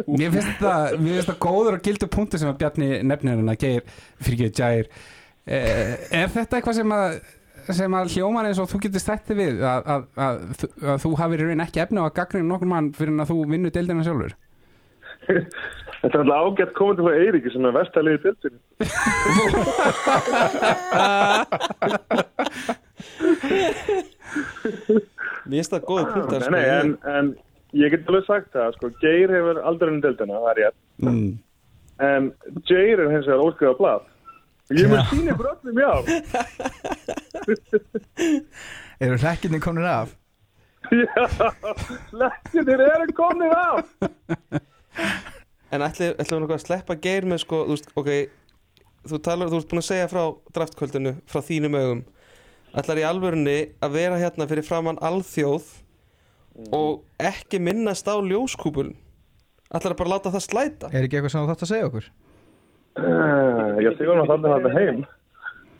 Mér 0.06 0.30
finnst 0.30 0.50
þetta, 0.52 0.74
mér 0.94 1.16
finnst 1.16 1.26
þetta 1.26 1.38
góður 1.42 1.76
og 1.78 1.84
gildur 1.88 2.10
punktu 2.12 2.38
sem 2.38 2.52
að 2.52 2.60
Bjarni 2.62 2.90
nefnir 3.08 3.40
hann 3.40 3.50
að 3.52 3.62
geir 3.64 3.86
fyrir 4.22 4.46
ekki 4.46 4.62
Jair. 4.62 4.90
Eh, 5.42 5.96
Er 6.22 6.30
þetta 6.30 6.60
eitthvað 6.60 6.78
sem 6.78 6.94
að 6.98 7.16
sem 7.70 7.94
að 7.94 8.14
hljóman 8.16 8.48
eins 8.48 8.58
og 8.62 8.70
þú 8.70 8.80
getur 8.86 9.02
stætti 9.02 9.34
við 9.38 9.60
að, 9.62 9.84
að, 9.94 10.06
að, 10.18 10.40
að, 10.82 10.96
þú 11.04 11.12
hafir 11.20 11.42
í 11.42 11.46
raun 11.46 11.62
ekki 11.62 11.82
efni 11.84 12.02
á 12.02 12.06
að 12.08 12.16
gaggrina 12.16 12.48
nokkur 12.48 12.70
mann 12.72 12.88
fyrir 12.96 13.20
að 13.22 13.30
þú 13.30 13.36
vinnur 13.52 13.74
deildina 13.74 14.06
sjálfur 14.06 14.34
Þetta 16.02 16.18
er 16.18 16.22
alltaf 16.24 16.46
ágætt 16.50 16.72
komandi 16.74 17.04
frá 17.06 17.12
Eiríki 17.22 17.52
sem 17.54 17.66
er 17.68 17.74
vestaliði 17.76 18.18
tildinu. 18.24 18.58
Mér 24.32 25.58
finnst 25.58 25.72
það 25.74 25.84
góð 25.88 26.04
punktar 26.14 26.38
Nei, 26.38 26.46
sko. 26.46 26.52
nei, 26.54 26.64
en, 26.76 26.92
en 27.12 27.26
ég 27.76 27.92
get 27.94 28.08
alveg 28.10 28.24
sagt 28.28 28.52
það, 28.54 28.76
sko, 28.78 28.90
Geir 29.02 29.32
hefur 29.34 29.60
aldrei 29.68 29.90
unnið 29.92 30.06
tildina, 30.08 30.40
það 30.44 30.50
er 30.52 30.58
rétt. 30.62 30.78
mm. 31.02 31.30
En 32.02 32.22
Jair 32.66 32.98
er 33.04 33.10
hins 33.12 33.28
vegar 33.28 33.44
óskriða 33.44 33.76
blað. 33.78 34.02
Og 34.72 34.78
ég 34.80 34.86
mun 34.90 35.04
sína 35.10 35.34
ykkur 35.34 35.48
öllum 35.52 35.76
já. 35.82 35.92
Eru 39.02 39.16
hrekkinni 39.22 39.60
komin 39.62 39.86
af? 39.90 40.08
Já, 40.92 41.24
lekkinir 42.22 42.80
eru 42.88 43.06
komnir 43.16 43.54
af. 43.54 43.86
En 45.72 45.84
ætli, 45.84 46.10
ætli 46.12 46.36
við 46.36 46.42
nokkuð 46.42 46.58
að 46.58 46.64
sleppa 46.66 46.96
geir 47.00 47.26
með 47.28 47.44
sko, 47.44 47.62
þú 47.68 47.76
veist, 47.76 47.92
ok 47.96 48.10
Þú 49.02 49.18
talar, 49.26 49.48
þú 49.50 49.58
ert 49.58 49.70
búin 49.70 49.82
að 49.82 49.88
segja 49.88 50.10
frá 50.12 50.22
draftkvöldinu 50.54 51.14
frá 51.30 51.40
þínum 51.42 51.78
augum 51.78 52.02
Ætlar 52.78 53.00
í 53.02 53.06
alvörunni 53.06 53.56
að 53.82 53.96
vera 53.96 54.20
hérna 54.20 54.48
fyrir 54.48 54.66
framann 54.66 55.00
alþjóð 55.04 55.70
og 56.76 57.00
ekki 57.20 57.60
minnast 57.60 58.08
á 58.08 58.16
ljóskúpul 58.20 58.92
Ætlar 59.72 59.96
að 59.96 60.02
bara 60.02 60.14
láta 60.14 60.32
það 60.34 60.46
slæta 60.46 60.92
Er 60.92 61.06
ekki 61.06 61.18
eitthvað 61.18 61.34
sem 61.34 61.42
þú 61.42 61.52
þátt 61.52 61.66
að 61.66 61.72
segja 61.72 61.88
okkur? 61.88 62.12
Uh, 62.92 63.78
ég 63.80 63.94
sé 63.96 64.04
hún 64.04 64.20
að 64.20 64.30
þannig 64.34 64.52
að 64.52 64.66
það 64.66 64.74
heim. 64.76 64.98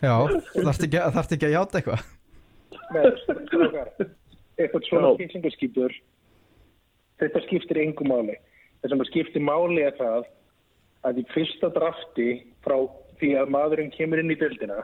Já, 0.01 0.13
þarfst 0.55 0.85
ekki, 0.87 1.01
þarft 1.13 1.35
ekki 1.35 1.45
að 1.45 1.53
játa 1.53 1.79
eitthvað? 1.79 2.07
Nei, 2.95 3.03
eitthvað 4.57 4.87
svona 4.87 5.11
Já. 5.11 5.17
fyllingaskýtur, 5.19 5.93
þetta 7.21 7.43
skiptir 7.45 7.81
engu 7.83 8.07
máli. 8.09 8.39
Það 8.83 8.91
sem 8.93 9.03
að 9.03 9.09
skiptir 9.11 9.43
máli 9.47 9.81
er 9.87 9.95
það 9.97 10.25
að 11.07 11.19
í 11.21 11.25
fyrsta 11.33 11.69
drafti 11.75 12.27
frá 12.65 12.75
því 13.21 13.29
að 13.39 13.51
maðurinn 13.55 13.91
kemur 13.95 14.19
inn 14.19 14.31
í 14.33 14.37
dildina 14.39 14.81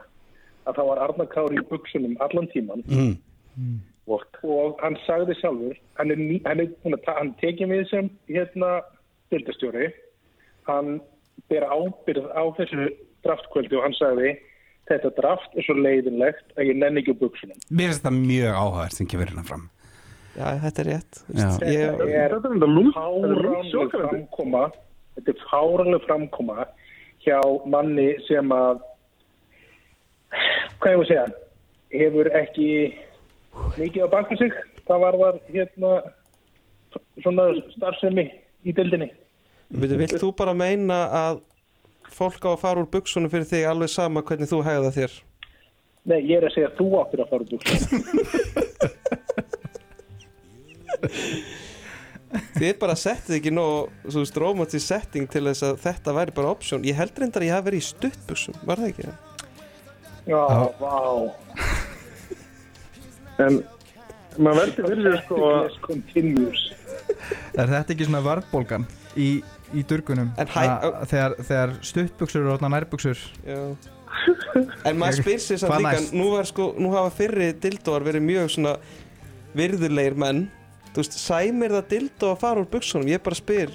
að 0.68 0.76
þá 0.78 0.82
var 0.90 1.00
Arnar 1.06 1.28
Kári 1.32 1.60
í 1.60 1.66
buksunum 1.70 2.16
allan 2.24 2.48
tíman 2.54 2.84
Mm. 3.60 3.80
Vort. 4.06 4.36
og 4.46 4.78
hann 4.80 4.96
sagði 5.06 5.34
sjálfur 5.40 5.76
hann 5.98 6.10
er, 6.14 6.20
hann 6.46 6.60
er 6.64 7.00
hann 7.18 7.32
tekið 7.42 7.68
við 7.72 7.82
sem 7.90 8.06
hérna 8.30 8.80
dildastjóri 9.30 9.90
hann 10.68 11.00
ber 11.50 11.66
ábyrð 11.68 12.30
á 12.32 12.42
þessu 12.56 12.86
draftkvöldi 13.26 13.76
og 13.76 13.84
hann 13.84 13.96
sagði 13.98 14.30
þetta 14.88 15.10
draft 15.18 15.54
er 15.58 15.66
svo 15.66 15.76
leiðinlegt 15.76 16.54
að 16.56 16.70
ég 16.70 16.78
nenni 16.80 17.02
ekki 17.04 17.14
buksunum 17.20 17.58
Mér 17.68 17.90
finnst 17.90 18.00
þetta 18.02 18.14
mjög 18.16 18.54
áhugavert 18.62 18.96
sem 18.96 19.06
kemur 19.12 19.30
hérna 19.30 19.44
fram 19.50 19.68
Já, 20.40 20.46
þetta 20.64 20.82
er 20.82 20.88
rétt 20.90 21.20
Þetta 21.30 21.70
er 21.70 22.34
Þetta 22.36 22.52
enda 22.54 22.68
lúm. 22.70 22.88
Þetta 22.90 23.00
fáránleg 23.00 23.42
lúmsjókandi. 23.44 24.08
framkoma 24.08 24.62
þetta 25.18 25.34
er 25.34 25.42
fáránleg 25.50 26.06
framkoma 26.06 26.66
hjá 27.20 27.38
manni 27.68 28.08
sem 28.24 28.54
að 28.56 28.80
hvað 30.80 30.94
ég 30.94 31.00
að 31.02 31.08
segja 31.10 31.26
hefur 32.00 32.30
ekki 32.38 32.68
mikið 33.76 34.06
á 34.06 34.08
baku 34.14 34.38
sig 34.40 34.54
það 34.88 35.02
var 35.04 35.18
var 35.20 35.40
hérna 35.50 35.90
svona 37.20 37.48
starfsemi 37.74 38.26
í 38.64 38.74
dildinni 38.76 39.10
Vilt 39.70 40.16
þú 40.18 40.32
bara 40.38 40.54
meina 40.56 41.02
að 41.14 41.42
fólk 42.10 42.42
á 42.42 42.50
að 42.54 42.62
fara 42.64 42.82
úr 42.82 42.88
buksunum 42.90 43.30
fyrir 43.30 43.46
þig 43.46 43.68
alveg 43.70 43.90
sama 43.92 44.22
hvernig 44.26 44.48
þú 44.50 44.62
hegða 44.66 44.90
þér? 44.96 45.12
Nei, 46.10 46.20
ég 46.26 46.40
er 46.40 46.48
að 46.48 46.54
segja 46.56 46.70
að 46.72 46.78
þú 46.80 46.86
áttir 47.02 47.20
að 47.22 47.30
fara 47.30 47.42
úr 47.44 47.52
Þið 52.54 52.76
bara 52.78 52.94
settið 52.98 53.36
ekki 53.40 53.50
nóg 53.54 53.90
svo 54.06 54.22
veist, 54.22 54.36
romantic 54.38 54.82
setting 54.84 55.26
til 55.32 55.42
þess 55.48 55.64
að 55.66 55.80
þetta 55.82 56.14
væri 56.14 56.34
bara 56.36 56.52
option. 56.54 56.84
Ég 56.86 56.94
held 56.98 57.18
reyndar 57.18 57.42
að 57.42 57.48
ég 57.48 57.56
hafi 57.56 57.66
verið 57.70 57.82
í 57.82 57.86
stuttbuksum, 57.88 58.58
var 58.68 58.78
það 58.82 58.92
ekki? 58.92 59.08
Já, 60.30 60.42
Já. 60.46 60.60
vá. 60.78 60.94
En 63.40 63.62
maður 64.38 64.60
veldi 64.60 64.84
fyrir 64.86 65.16
sko 65.24 65.38
Er 67.58 67.66
þetta 67.72 67.94
ekki 67.94 68.06
svona 68.06 68.20
varðbólgan 68.22 68.84
í, 69.18 69.30
í 69.74 69.82
durgunum? 69.88 70.30
En 70.38 70.46
hæ- 70.52 70.68
Að- 70.68 71.00
þegar, 71.10 71.34
þegar 71.48 71.72
stuttbuksur 71.82 72.46
og 72.52 72.62
nærbuksur 72.62 73.18
Já. 73.46 73.58
En 74.84 74.98
maður 75.00 75.22
spyr 75.22 75.40
sér 75.42 75.58
samt 75.62 75.80
líka 75.80 76.00
nú, 76.14 76.30
sko, 76.46 76.74
nú 76.78 76.92
hafa 76.94 77.10
fyrri 77.16 77.52
dildóar 77.58 78.04
verið 78.06 78.22
mjög 78.28 78.50
svona 78.54 78.76
virðulegir 79.56 80.14
menn 80.20 80.50
Þú 80.90 81.02
veist, 81.04 81.14
sæmir 81.22 81.70
það 81.76 81.88
dildó 81.94 82.32
að 82.34 82.40
fara 82.42 82.60
úr 82.64 82.68
buksunum? 82.72 83.08
Ég 83.12 83.22
bara 83.22 83.38
spyr. 83.38 83.70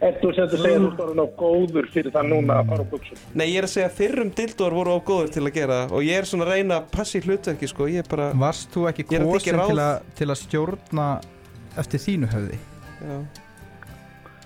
Ertu 0.00 0.30
sem 0.32 0.46
þú 0.48 0.56
segir 0.62 0.76
að 0.78 0.84
þú 0.86 0.90
stóður 0.94 1.16
ná 1.18 1.24
góður 1.36 1.88
fyrir 1.92 2.12
það 2.14 2.28
núna 2.30 2.54
að 2.62 2.70
fara 2.70 2.84
úr 2.86 2.88
buksum 2.88 3.18
Nei, 3.36 3.46
ég 3.50 3.58
er 3.60 3.66
að 3.66 3.72
segja 3.74 3.88
að 3.90 3.96
fyrrum 3.98 4.30
dildóar 4.38 4.76
voru 4.78 4.94
of 4.94 5.02
góður 5.04 5.28
til 5.34 5.42
að 5.44 5.50
gera 5.58 5.76
það 5.82 5.92
Og 5.98 6.06
ég 6.06 6.16
er 6.22 6.28
svona 6.30 6.46
að 6.46 6.52
reyna 6.54 6.78
að 6.80 6.86
passa 6.94 7.18
í 7.18 7.20
hlutverki 7.26 7.68
sko. 7.68 7.88
Ég 7.92 8.00
er 8.00 8.08
bara, 8.08 8.30
Varst 8.40 8.70
þú 8.72 8.86
ekki 8.88 9.04
er 9.18 9.26
kosin 9.28 9.60
til, 9.60 9.76
að- 9.84 10.00
til 10.16 10.28
að 10.32 10.38
stjórna 10.40 11.08
eftir 11.84 12.00
þínu 12.06 12.30
höfði? 12.32 12.58
Já. 13.04 13.18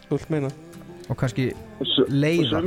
Þú 0.08 0.16
vilt 0.18 0.30
meina? 0.34 0.50
Og 1.12 1.16
kannski 1.20 1.46
leiða? 2.10 2.64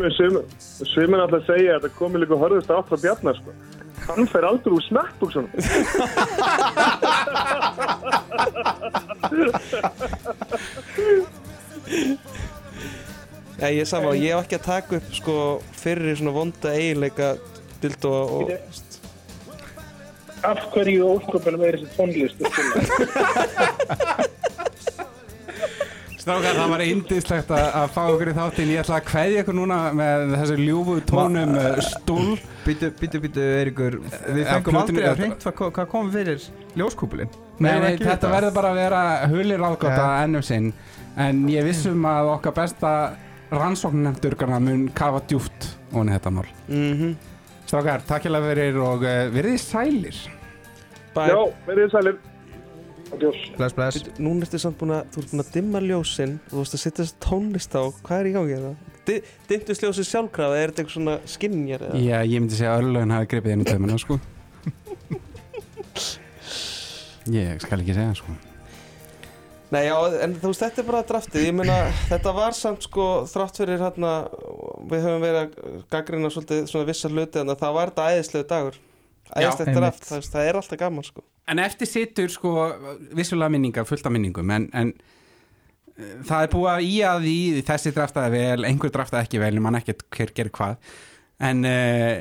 Svimin 0.88 1.20
alltaf 1.20 1.44
segja 1.50 1.76
að 1.76 1.82
þetta 1.90 1.96
komi 1.98 2.22
líka 2.24 2.40
hörðust 2.40 2.72
átt 2.72 2.88
frá 2.88 3.02
Bjarnar 3.04 3.36
sko 3.42 3.52
Hann 4.06 4.28
fer 4.32 4.46
aldrei 4.48 4.74
úr 4.78 4.84
smekkbuksunum 4.86 5.50
Já, 13.58 13.68
ég 13.74 13.82
er 13.82 13.90
saman, 13.90 14.14
ég 14.22 14.36
hef 14.36 14.46
ekki 14.46 14.58
að 14.60 14.68
taka 14.68 15.00
upp 15.00 15.10
sko 15.18 15.36
fyrri 15.82 16.14
svona 16.20 16.36
vonda 16.36 16.76
eiginleika 16.78 17.34
dildóa 17.82 18.22
og 18.38 18.46
Af 20.46 20.60
hverju 20.72 21.02
ósköpunum 21.16 21.64
er 21.66 21.80
þessi 21.82 21.90
tónlist? 21.98 22.38
Strákar, 26.28 26.58
það 26.60 26.72
var 26.74 26.82
indislegt 26.84 27.52
að, 27.56 27.66
að 27.80 27.92
fá 27.96 28.00
okkur 28.12 28.30
í 28.30 28.32
þáttinn. 28.36 28.72
Ég 28.74 28.82
ætla 28.82 28.96
að 28.98 29.06
kveðja 29.08 29.44
ykkur 29.46 29.56
núna 29.56 29.78
með 29.96 30.34
þessu 30.34 30.58
ljúfu 30.60 30.96
tónum 31.08 31.54
uh, 31.56 31.78
stúl. 31.86 32.34
Býtu, 32.66 32.90
býtu, 33.00 33.22
býtu, 33.24 33.46
Eiríkur. 33.62 33.96
Við 34.26 34.42
Ja, 34.42 34.58
fengum 34.58 34.80
aldrei 34.82 35.06
að 35.08 35.22
hreint 35.22 35.46
hvað, 35.48 35.72
hvað 35.78 35.88
kom 35.94 36.10
fyrir 36.12 36.44
ljóskúpulinn. 36.76 37.32
Nei, 37.64 37.72
nei, 37.80 37.94
þetta 38.02 38.34
verður 38.34 38.58
bara 38.60 38.74
að 38.74 38.82
vera 38.82 39.02
hulir 39.32 39.64
ágóta 39.64 39.96
Ja. 39.96 40.10
ennum 40.26 40.44
sinn. 40.44 40.68
En 41.16 41.46
ég 41.48 41.64
vissum 41.64 42.04
að 42.12 42.34
okkar 42.36 42.58
besta 42.60 42.92
rannsóknarnefndurgarna 43.56 44.60
mun 44.68 44.88
kafa 44.92 45.24
djúpt 45.32 45.72
ofan 45.94 46.12
í 46.12 46.18
þetta 46.18 46.36
mál. 46.36 46.48
Mm 46.68 47.16
Strákar, 47.68 48.04
takk 48.08 48.28
hjá 48.28 48.36
fyrir 48.44 48.78
og 48.84 49.02
uh, 49.04 49.28
verið 49.32 49.56
þið 49.56 49.64
sælir. 49.64 50.20
Bæ, 51.16 51.24
Já, 51.32 51.40
verið 51.68 51.90
sælir. 51.96 52.20
Bless, 53.08 53.74
bless. 53.74 54.04
Núna 54.20 54.46
ertu 54.46 54.60
samt 54.62 54.78
búin 54.82 54.94
að, 54.98 55.08
þú 55.14 55.22
ert 55.24 55.34
búin 55.34 55.44
að 55.46 55.52
dimma 55.56 55.82
ljósin 55.84 56.38
og 56.50 56.54
þú 56.54 56.62
veist 56.64 56.76
að 56.76 56.84
setja 56.84 57.04
þessi 57.04 57.20
tónlist 57.24 57.78
á, 57.78 57.84
hvað 58.04 58.20
er 58.20 58.30
í 58.30 58.34
gangi 58.36 58.56
hérna? 58.58 58.76
di 59.08 59.22
Dimtu 59.48 59.76
sljósi 59.76 60.04
sjálfkrafa, 60.04 60.58
er 60.58 60.72
þetta 60.72 60.84
eitthvað 60.84 60.98
svona 60.98 61.16
skinjar 61.32 61.86
eða? 61.88 62.02
Já, 62.04 62.18
ég 62.28 62.42
myndi 62.42 62.58
segja 62.58 62.74
að 62.74 62.82
örlögin 62.84 63.16
hafi 63.16 63.30
gripið 63.32 63.56
inn 63.56 63.64
í 63.64 63.70
tömuna 63.70 64.02
sko. 64.02 64.20
Ég 67.28 67.64
skal 67.64 67.82
ekki 67.82 67.96
segja 67.96 68.18
sko. 68.20 68.36
Nei, 69.68 69.82
já, 69.84 69.96
en 70.24 70.36
þú 70.40 70.52
veist, 70.54 70.62
þetta 70.64 70.80
er 70.80 70.86
bara 70.88 71.08
draftið, 71.08 71.46
ég 71.50 71.56
meina, 71.58 71.78
þetta 72.08 72.32
var 72.38 72.56
samt 72.56 72.86
sko 72.88 73.08
þrátt 73.28 73.58
fyrir 73.60 73.82
hérna, 73.84 74.12
við 74.88 75.04
höfum 75.04 75.26
verið 75.26 75.40
að 75.42 75.82
gaggrina 75.92 76.32
svolítið 76.32 76.62
svona 76.72 76.88
vissa 76.88 77.12
hluti 77.12 77.42
en 77.42 77.52
það 77.52 77.76
var 77.76 77.92
þetta 77.92 78.06
æðislegu 78.14 78.48
dagur, 78.48 78.78
æðislegt 79.34 79.68
einmitt. 79.72 79.82
draft, 79.82 80.32
það, 80.32 80.46
er 80.46 80.60
alltaf 80.62 80.80
gaman 80.82 81.08
sko. 81.08 81.26
En 81.48 81.62
eftir 81.64 81.90
situr 81.90 82.32
sko 82.32 82.54
vissulega 83.18 83.54
minningar, 83.54 83.88
fullt 83.90 84.08
af 84.08 84.16
minningum 84.16 84.54
en, 84.56 84.70
en 84.78 84.94
eh, 85.98 86.16
það 86.28 86.48
er 86.48 86.54
búið 86.54 86.72
að 86.74 86.88
í 86.88 86.96
að 87.10 87.28
því 87.28 87.38
þessi 87.68 87.94
draftaði 87.98 88.42
vel, 88.42 88.66
einhver 88.70 88.96
draftaði 88.96 89.28
ekki 89.28 89.44
vel 89.44 89.54
ég 89.56 89.68
man 89.68 89.80
ekkert 89.80 90.08
hver 90.14 90.34
gerir 90.38 90.56
hvað. 90.58 90.82
En 91.48 91.62
uh, 91.70 92.16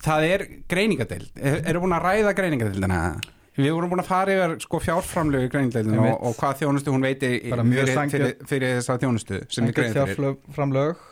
það 0.00 0.26
er 0.30 0.46
greiningadeild, 0.70 1.28
er, 1.36 1.58
eru 1.68 1.82
búin 1.82 1.92
að 1.92 2.06
ræða 2.06 2.32
greiningadeildina? 2.38 3.00
Við 3.60 3.74
vorum 3.74 3.92
búin 3.92 4.00
að 4.00 4.08
fara 4.08 4.32
yfir 4.32 4.54
sko 4.64 4.80
fjárframlögu 4.80 5.48
í 5.48 5.52
greiningadeildina 5.52 6.06
og, 6.14 6.22
og 6.30 6.36
hvað 6.38 6.62
þjónustu 6.62 6.94
hún 6.94 7.04
veiti 7.04 7.30
fyrir, 7.42 7.90
fyrir, 8.14 8.34
fyrir 8.48 8.78
þessa 8.78 8.96
þjónustu 9.02 9.40
sem 9.50 9.68
við 9.68 9.76
greiðum 9.76 9.96
fyrir. 9.98 10.14
fjárframlög 10.14 11.02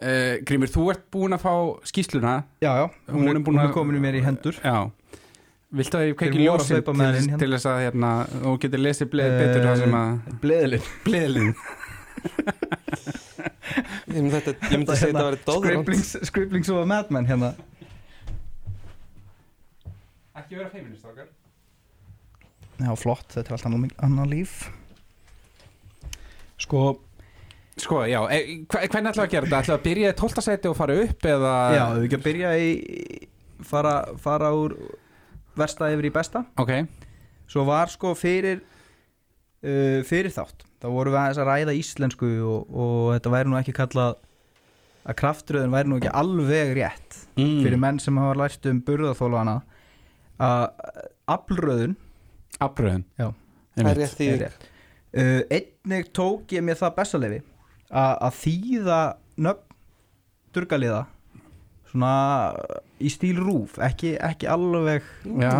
uh, 0.00 0.34
Grímur, 0.48 0.70
þú 0.72 0.86
ert 0.94 1.04
búin 1.12 1.36
að 1.36 1.42
fá 1.44 1.52
skýsluna 1.90 2.34
Já, 2.64 2.70
já, 2.80 2.86
hún, 3.10 3.20
Hún 3.20 3.28
er, 3.28 3.36
er 3.36 3.60
að- 3.60 3.68
er 3.68 3.74
komin 3.76 3.96
í 3.98 4.02
mér 4.04 4.18
í 4.20 4.24
hendur. 4.24 4.56
Já. 4.64 4.90
Viltu 5.70 5.98
að 6.00 6.06
ég 6.08 6.16
kveiki 6.18 6.34
Þeir 6.34 6.40
voru 6.40 6.50
að 6.50 6.58
ljósin 6.60 6.76
hlaupa 6.80 6.92
með 6.98 7.10
til, 7.10 7.20
hérna. 7.22 7.38
til 7.38 7.50
þess 7.54 7.66
að 7.70 7.82
hérna, 7.84 8.10
þú 8.42 8.54
getur 8.64 8.80
lesið 8.82 9.10
bleið 9.12 9.34
betur 9.38 9.66
það 9.68 9.76
sem 9.84 9.94
að 10.00 10.08
Bleðilinn 10.42 10.86
Bleðlinn 11.04 11.52
Ég 14.10 14.16
myndi, 14.16 14.32
þetta, 14.34 14.54
ég 14.66 14.80
myndi 14.80 14.96
segja 14.98 15.12
þetta 15.12 15.20
að 15.20 15.28
vera 15.28 15.42
dóður 15.46 16.26
Scribblings 16.26 16.70
og 16.74 16.88
Madman 16.90 17.28
hérna. 17.28 17.52
Ekki 20.40 20.58
vera 20.58 20.70
feminist 20.72 21.06
okkar 21.06 21.28
Já, 22.80 22.90
flott, 22.96 23.26
þetta 23.34 23.52
er 23.52 23.56
allt 23.58 23.66
annan 24.08 24.30
líf. 24.30 24.52
Sko, 26.60 26.96
Sko, 27.80 28.02
já, 28.08 28.20
e, 28.28 28.64
hva- 28.68 28.84
hvernig 28.84 29.12
ætlaðu 29.12 29.26
að 29.26 29.34
gera 29.34 29.46
þetta? 29.46 29.60
ætlaðu 29.64 29.78
að 29.78 29.84
byrja 29.88 30.10
í 30.12 30.16
12. 30.20 30.42
seti 30.44 30.68
og 30.70 30.76
fara 30.76 30.96
upp 31.04 31.28
eða? 31.32 31.52
Já, 31.76 31.84
við 31.96 32.06
ekki 32.06 32.18
að 32.18 32.26
byrja 32.26 32.50
í 32.60 32.70
fara, 33.70 33.94
fara 34.20 34.50
úr 34.56 34.74
versta 35.58 35.88
yfir 35.92 36.10
í 36.10 36.14
besta. 36.14 36.44
Ok, 36.60 36.74
Svo 37.50 37.64
var 37.66 37.90
sko 37.90 38.12
fyrir 38.14 38.60
uh, 38.60 40.00
fyrir 40.06 40.30
þátt. 40.30 40.66
Þá 40.80 40.86
vorum 40.94 41.14
við 41.14 41.20
aðeins 41.20 41.40
að 41.42 41.48
ræða 41.50 41.76
íslensku 41.76 42.28
og, 42.46 42.68
og 42.70 43.00
þetta 43.16 43.32
væri 43.34 43.50
nú 43.50 43.58
ekki 43.58 43.74
kallað 43.76 44.20
að 45.00 45.18
kraftröðin 45.18 45.74
væri 45.74 45.90
nú 45.90 45.98
ekki 45.98 46.12
alveg 46.20 46.72
rétt 46.78 47.18
mm. 47.34 47.58
fyrir 47.64 47.80
menn 47.80 47.98
sem 48.00 48.20
hafa 48.20 48.38
lært 48.38 48.68
um 48.70 48.80
burðaþólana 48.86 49.56
að 50.40 50.64
aflröðun. 51.34 51.96
Afbröðun 52.60 53.04
Já. 53.18 53.30
Það 53.76 53.90
er 53.90 54.00
rétt 54.00 54.16
því 54.18 54.30
uh, 54.40 55.42
einnig 55.50 56.10
tók 56.16 56.54
ég 56.54 56.64
mér 56.64 56.78
það 56.80 56.96
bestalefi 57.00 57.42
að 57.90 58.36
þýða 58.40 59.00
nöfn 59.40 59.66
durgaliða 60.54 61.04
svona 61.90 62.14
í 63.02 63.10
stíl 63.10 63.36
rúf 63.40 63.78
ekki, 63.82 64.14
ekki 64.22 64.48
alveg 64.50 65.06
Já, 65.40 65.52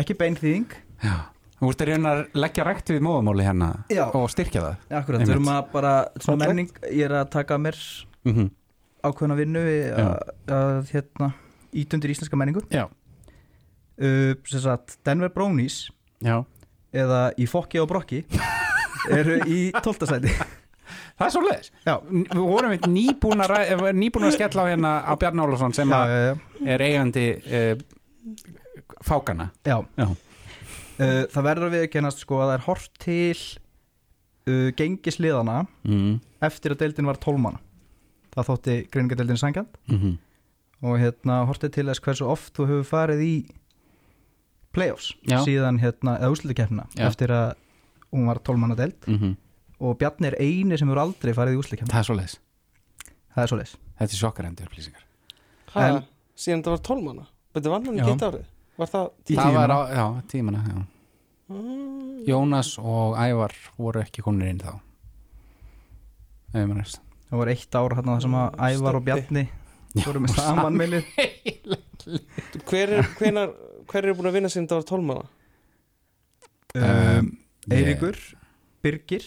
ekki 0.00 0.16
beinþýðing. 0.18 0.76
Já. 1.04 1.16
Þú 1.56 1.70
ert 1.72 1.82
að 1.82 1.88
reyna 1.88 2.10
að 2.12 2.22
leggja 2.36 2.64
rækt 2.66 2.90
við 2.92 3.02
móðamáli 3.06 3.46
hérna 3.46 3.70
Já. 3.88 4.04
og 4.10 4.26
styrkja 4.32 4.60
það. 4.64 4.82
Akkurat, 4.98 5.22
Einmitt. 5.22 5.30
við 5.30 5.34
erum 5.38 5.50
að 5.54 5.70
bara 5.72 5.94
svona 6.20 6.50
menning, 6.50 6.72
ég 6.90 7.06
er 7.06 7.14
að 7.22 7.30
taka 7.32 7.56
mér 7.56 7.78
mm 8.26 8.34
-hmm. 8.34 8.50
ákveðna 9.06 9.36
vinnu 9.38 9.62
að 10.46 10.92
hérna 10.92 11.32
ítundir 11.72 12.10
íslenska 12.10 12.36
menningu. 12.36 12.62
Já, 12.70 12.88
uh, 14.00 14.34
sem 14.44 14.60
sagt 14.60 14.98
Denver 15.04 15.28
Brownies 15.32 15.90
já. 16.20 16.44
eða 16.92 17.32
í 17.38 17.46
fokki 17.48 17.80
og 17.80 17.88
brokki 17.88 18.24
eru 19.18 19.40
í 19.46 19.72
tóltasæti 19.82 20.32
Það 21.16 21.26
er 21.26 21.32
svo 21.32 21.42
leiðis. 21.46 21.70
Við 21.86 22.40
vorum 22.44 22.72
að, 23.40 23.52
ræ- 23.52 23.92
nýbúin 23.96 24.26
að 24.28 24.34
skella 24.36 24.64
á 24.64 24.70
hérna 24.70 24.90
á 25.00 25.12
Bjarn 25.16 25.40
Ólafsson 25.40 25.72
sem 25.76 25.88
já, 25.88 26.00
já, 26.06 26.18
já, 26.26 26.34
er 26.74 26.84
eigandi 26.84 27.26
uh, 27.46 27.76
fákana 29.06 29.50
já. 29.64 29.78
Já. 29.96 30.06
Uh, 30.96 31.22
það 31.32 31.42
verður 31.48 31.68
að 31.70 31.76
viðkennast 31.78 32.20
sko 32.24 32.40
að 32.40 32.50
það 32.50 32.54
er 32.58 32.66
hort 32.66 33.00
til 33.02 33.38
uh, 34.48 34.68
gengisliðana 34.76 35.56
mm. 35.88 36.12
eftir 36.48 36.72
að 36.76 36.82
deildin 36.84 37.08
var 37.10 37.20
tólmana 37.20 37.60
það 38.36 38.48
þótti 38.50 38.76
greiningadeildin 38.92 39.40
sangjant 39.40 39.76
Mm 39.88 39.98
-hmm. 40.00 40.16
og 40.88 40.98
hérna 41.00 41.46
hortið 41.48 41.70
til 41.72 41.86
þess 41.88 42.00
hversu 42.04 42.24
oft 42.28 42.52
þú 42.56 42.66
hefur 42.68 42.84
farið 42.84 43.20
í 43.24 43.34
playoffs 44.76 45.14
síðan 45.44 45.78
hérna, 45.80 46.18
eða 46.20 46.30
úslutikefna 46.32 46.84
eftir 47.00 47.30
að 47.32 47.54
hún 48.12 48.26
var 48.26 48.38
tólmana 48.44 48.76
deild 48.76 48.96
og 49.80 49.96
Bjarni 50.00 50.30
er 50.30 50.36
eini 50.40 50.78
sem 50.78 50.88
hefur 50.88 51.02
aldrei 51.04 51.32
farið 51.36 51.56
í 51.56 51.60
úslutikefna 51.60 51.92
Það 51.92 52.02
er 52.02 52.08
svo 52.10 52.16
leiðis 52.20 52.36
það 53.36 53.42
er 53.42 53.50
svo 53.52 53.58
leis 53.60 53.72
Þetta 53.96 54.12
er 54.12 54.20
sjokkarendur 54.22 54.68
upplýsingar 54.70 55.02
En- 55.76 56.02
síðan 56.36 56.62
þetta 56.62 56.74
var 56.76 56.84
tólmanna 56.90 57.26
Þetta 57.56 57.72
var 57.72 57.80
hann 57.86 57.96
Já. 57.96 58.02
ekki 58.04 58.12
eitt 58.16 58.26
árið 58.30 58.46
Var 58.76 58.90
það 58.92 59.06
Í 59.06 59.36
Það 59.36 59.42
tíuna. 59.46 59.56
var 59.56 59.70
á, 59.72 59.78
já, 59.96 60.04
tímana 60.32 60.62
já. 60.66 60.78
Mm. 61.46 62.24
Jónas 62.26 62.70
og 62.82 63.14
Ævar 63.22 63.52
voru 63.78 64.00
ekki 64.02 64.24
konur 64.26 64.48
inn 64.50 64.58
þá 64.60 64.72
Ef 66.56 66.64
maður 66.66 66.80
veist 66.82 67.00
það 67.26 67.40
var 67.42 67.48
eitt 67.52 67.74
ár 67.78 67.94
hérna 67.98 68.16
sem 68.22 68.34
að 68.38 68.58
Ævar 68.70 68.98
og. 69.00 69.04
Bjarni 69.06 69.46
voru 70.04 70.20
með 70.24 70.34
samanmeilið 70.36 71.08
Hver 72.70 72.92
er, 72.98 73.08
hvenar, 73.18 73.50
hver 73.90 74.06
er 74.06 74.14
búin 74.18 74.28
að 74.30 74.36
vinna 74.38 74.50
síðan 74.52 74.66
þetta 74.68 74.76
var 74.78 74.86
tólmanna? 74.90 75.24
um, 76.76 77.30
ég- 77.66 77.78
Eiríkur, 77.80 78.18
Birgir 78.84 79.24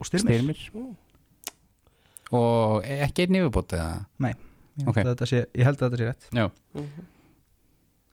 og 0.00 0.06
Styrmir, 0.08 0.40
Styrmir. 0.56 0.94
Og 2.36 2.82
ekki 2.84 3.26
einn 3.26 3.38
yfirbót 3.40 3.74
eða? 3.76 4.06
Ég, 4.26 4.36
Ok. 4.88 4.96
held 4.98 5.06
að 5.06 5.12
þetta 5.14 5.26
sé, 5.30 5.44
ég 5.56 5.64
held 5.64 5.78
að 5.80 5.84
þetta 5.86 5.98
sé 6.00 6.06
rétt. 6.10 6.26
Já, 6.36 6.50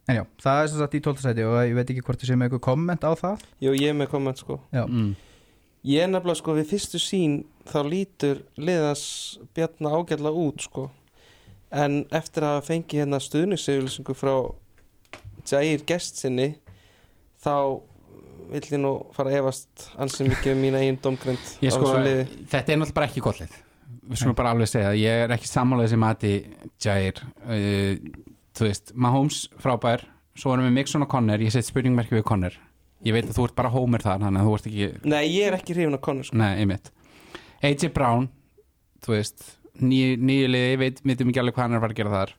en 0.07 0.15
já, 0.15 0.23
það 0.43 0.61
er 0.63 0.67
sem 0.71 0.79
sagt 0.79 0.93
í 0.95 1.01
12. 1.01 1.21
sæti 1.23 1.43
og 1.47 1.57
ég 1.67 1.75
veit 1.75 1.89
ekki 1.91 2.03
hvort 2.05 2.19
þið 2.21 2.29
sé 2.29 2.35
með 2.39 2.49
eitthvað 2.49 2.61
komment 2.69 3.03
á 3.03 3.11
það. 3.19 3.43
Jú, 3.63 3.71
ég 3.73 3.89
er 3.89 3.93
með 3.99 4.09
komment 4.13 4.37
sko. 4.39 4.59
Já. 4.71 4.85
mm. 4.87 5.15
Ég 5.83 5.99
er 6.05 6.07
nefnilega 6.07 6.39
sko 6.39 6.53
við 6.55 6.69
fyrstu 6.71 6.99
sín 7.03 7.33
þá 7.67 7.79
lítur 7.83 8.43
liðans 8.55 9.03
bjarna 9.53 9.91
ágætlega 9.91 10.31
út 10.45 10.61
sko. 10.63 10.85
En 11.71 12.05
eftir 12.11 12.43
að 12.45 12.53
hafa 12.61 12.67
fengið 12.69 13.01
hérna 13.01 13.19
stuðningssegulsingu 13.19 14.13
frá 14.15 14.35
Jair 15.43 15.81
gest 15.83 16.21
sinni 16.21 16.53
þá 17.43 17.81
vill 18.51 18.63
ég 18.65 18.81
nú 18.81 18.93
fara 19.15 19.31
að 19.31 19.39
efast 19.41 19.87
ansið 20.01 20.33
mikið 20.33 20.57
um 20.57 20.97
domgrind 21.03 21.53
Ég 21.63 21.71
á 21.71 21.75
sko, 21.75 21.93
þetta 21.93 22.63
er 22.63 22.81
náttúrulega 22.81 22.97
bara 22.97 23.09
ekki 23.11 23.23
gott 23.23 23.39
lið 23.43 23.61
Við 24.03 24.19
skulum 24.19 24.35
bara 24.35 24.51
alveg 24.51 24.67
segja. 24.67 24.91
Ég 24.99 25.23
er 25.25 25.31
ekki 25.31 25.47
sammálaðið 25.47 25.93
sem 25.93 26.01
mati 26.03 26.31
Jair. 26.83 27.21
Uh, 27.47 27.93
Þú 28.53 28.67
veist, 28.67 28.91
Mahomes 28.99 29.37
frábær. 29.61 30.03
Svo 30.37 30.53
erum 30.53 30.67
við 30.67 30.75
Mixon 30.75 31.05
og 31.05 31.09
Conner. 31.09 31.41
Ég 31.41 31.53
set 31.53 31.65
spurningmerki 31.65 32.17
við 32.17 32.25
Conner. 32.27 32.57
Ég 33.03 33.15
veit 33.15 33.27
að 33.27 33.35
þú 33.37 33.47
ert 33.47 33.55
bara 33.57 33.71
Homer 33.73 34.03
þar 34.03 34.21
Þannig 34.21 34.39
að 34.39 34.47
þú 34.47 34.53
ert 34.57 34.69
ekki 34.69 35.09
Nei, 35.11 35.23
ég 35.27 35.49
er 35.49 35.57
ekki 35.57 35.75
hrifin 35.75 35.97
af 35.97 36.03
Connor 36.05 36.27
sko. 36.27 36.37
Nei, 36.39 36.51
einmitt. 36.61 36.91
AJ 37.63 37.89
Brown 37.95 38.29
Þú 39.03 39.15
veist, 39.15 39.43
nýju, 39.83 40.15
nýju 40.23 40.51
liði 40.53 40.77
Veit, 40.79 41.01
veitum 41.03 41.33
ekki 41.33 41.41
alveg 41.43 41.57
hvað 41.57 41.65
hann 41.65 41.75
er 41.75 41.81
að 41.81 41.85
fara 41.85 41.95
að 41.95 41.99
gera 41.99 42.13
þar. 42.13 42.33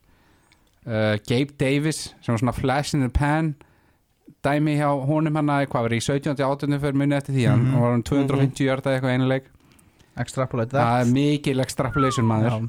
Uh, 0.84 1.12
Gabe 1.28 1.56
Davis 1.60 2.00
Sem 2.24 2.32
var 2.32 2.40
svona 2.40 2.56
flash 2.56 2.96
in 2.96 3.04
the 3.04 3.12
pan 3.12 3.54
Dæmi 4.44 4.76
hjá 4.78 4.88
honum 5.08 5.34
hann 5.40 5.50
að 5.54 5.66
Hvað 5.72 5.82
var 5.88 5.94
í 5.96 6.00
17. 6.04 6.36
18. 6.44 6.78
fyrir 6.82 6.98
munið 7.00 7.16
eftir 7.22 7.34
því 7.38 7.44
Hann 7.48 7.64
Mhm. 7.64 7.80
var 7.80 7.90
hann 7.94 8.02
250 8.02 8.64
mm 8.68 8.94
eitthvað 8.94 9.14
einuleik 9.16 9.44
extrapolate 10.16 10.70
Það 10.76 10.80
that 10.84 11.06
er 11.06 11.12
mikil 11.12 11.60
extrapolation 11.64 12.26
maður 12.28 12.50
Já. 12.50 12.68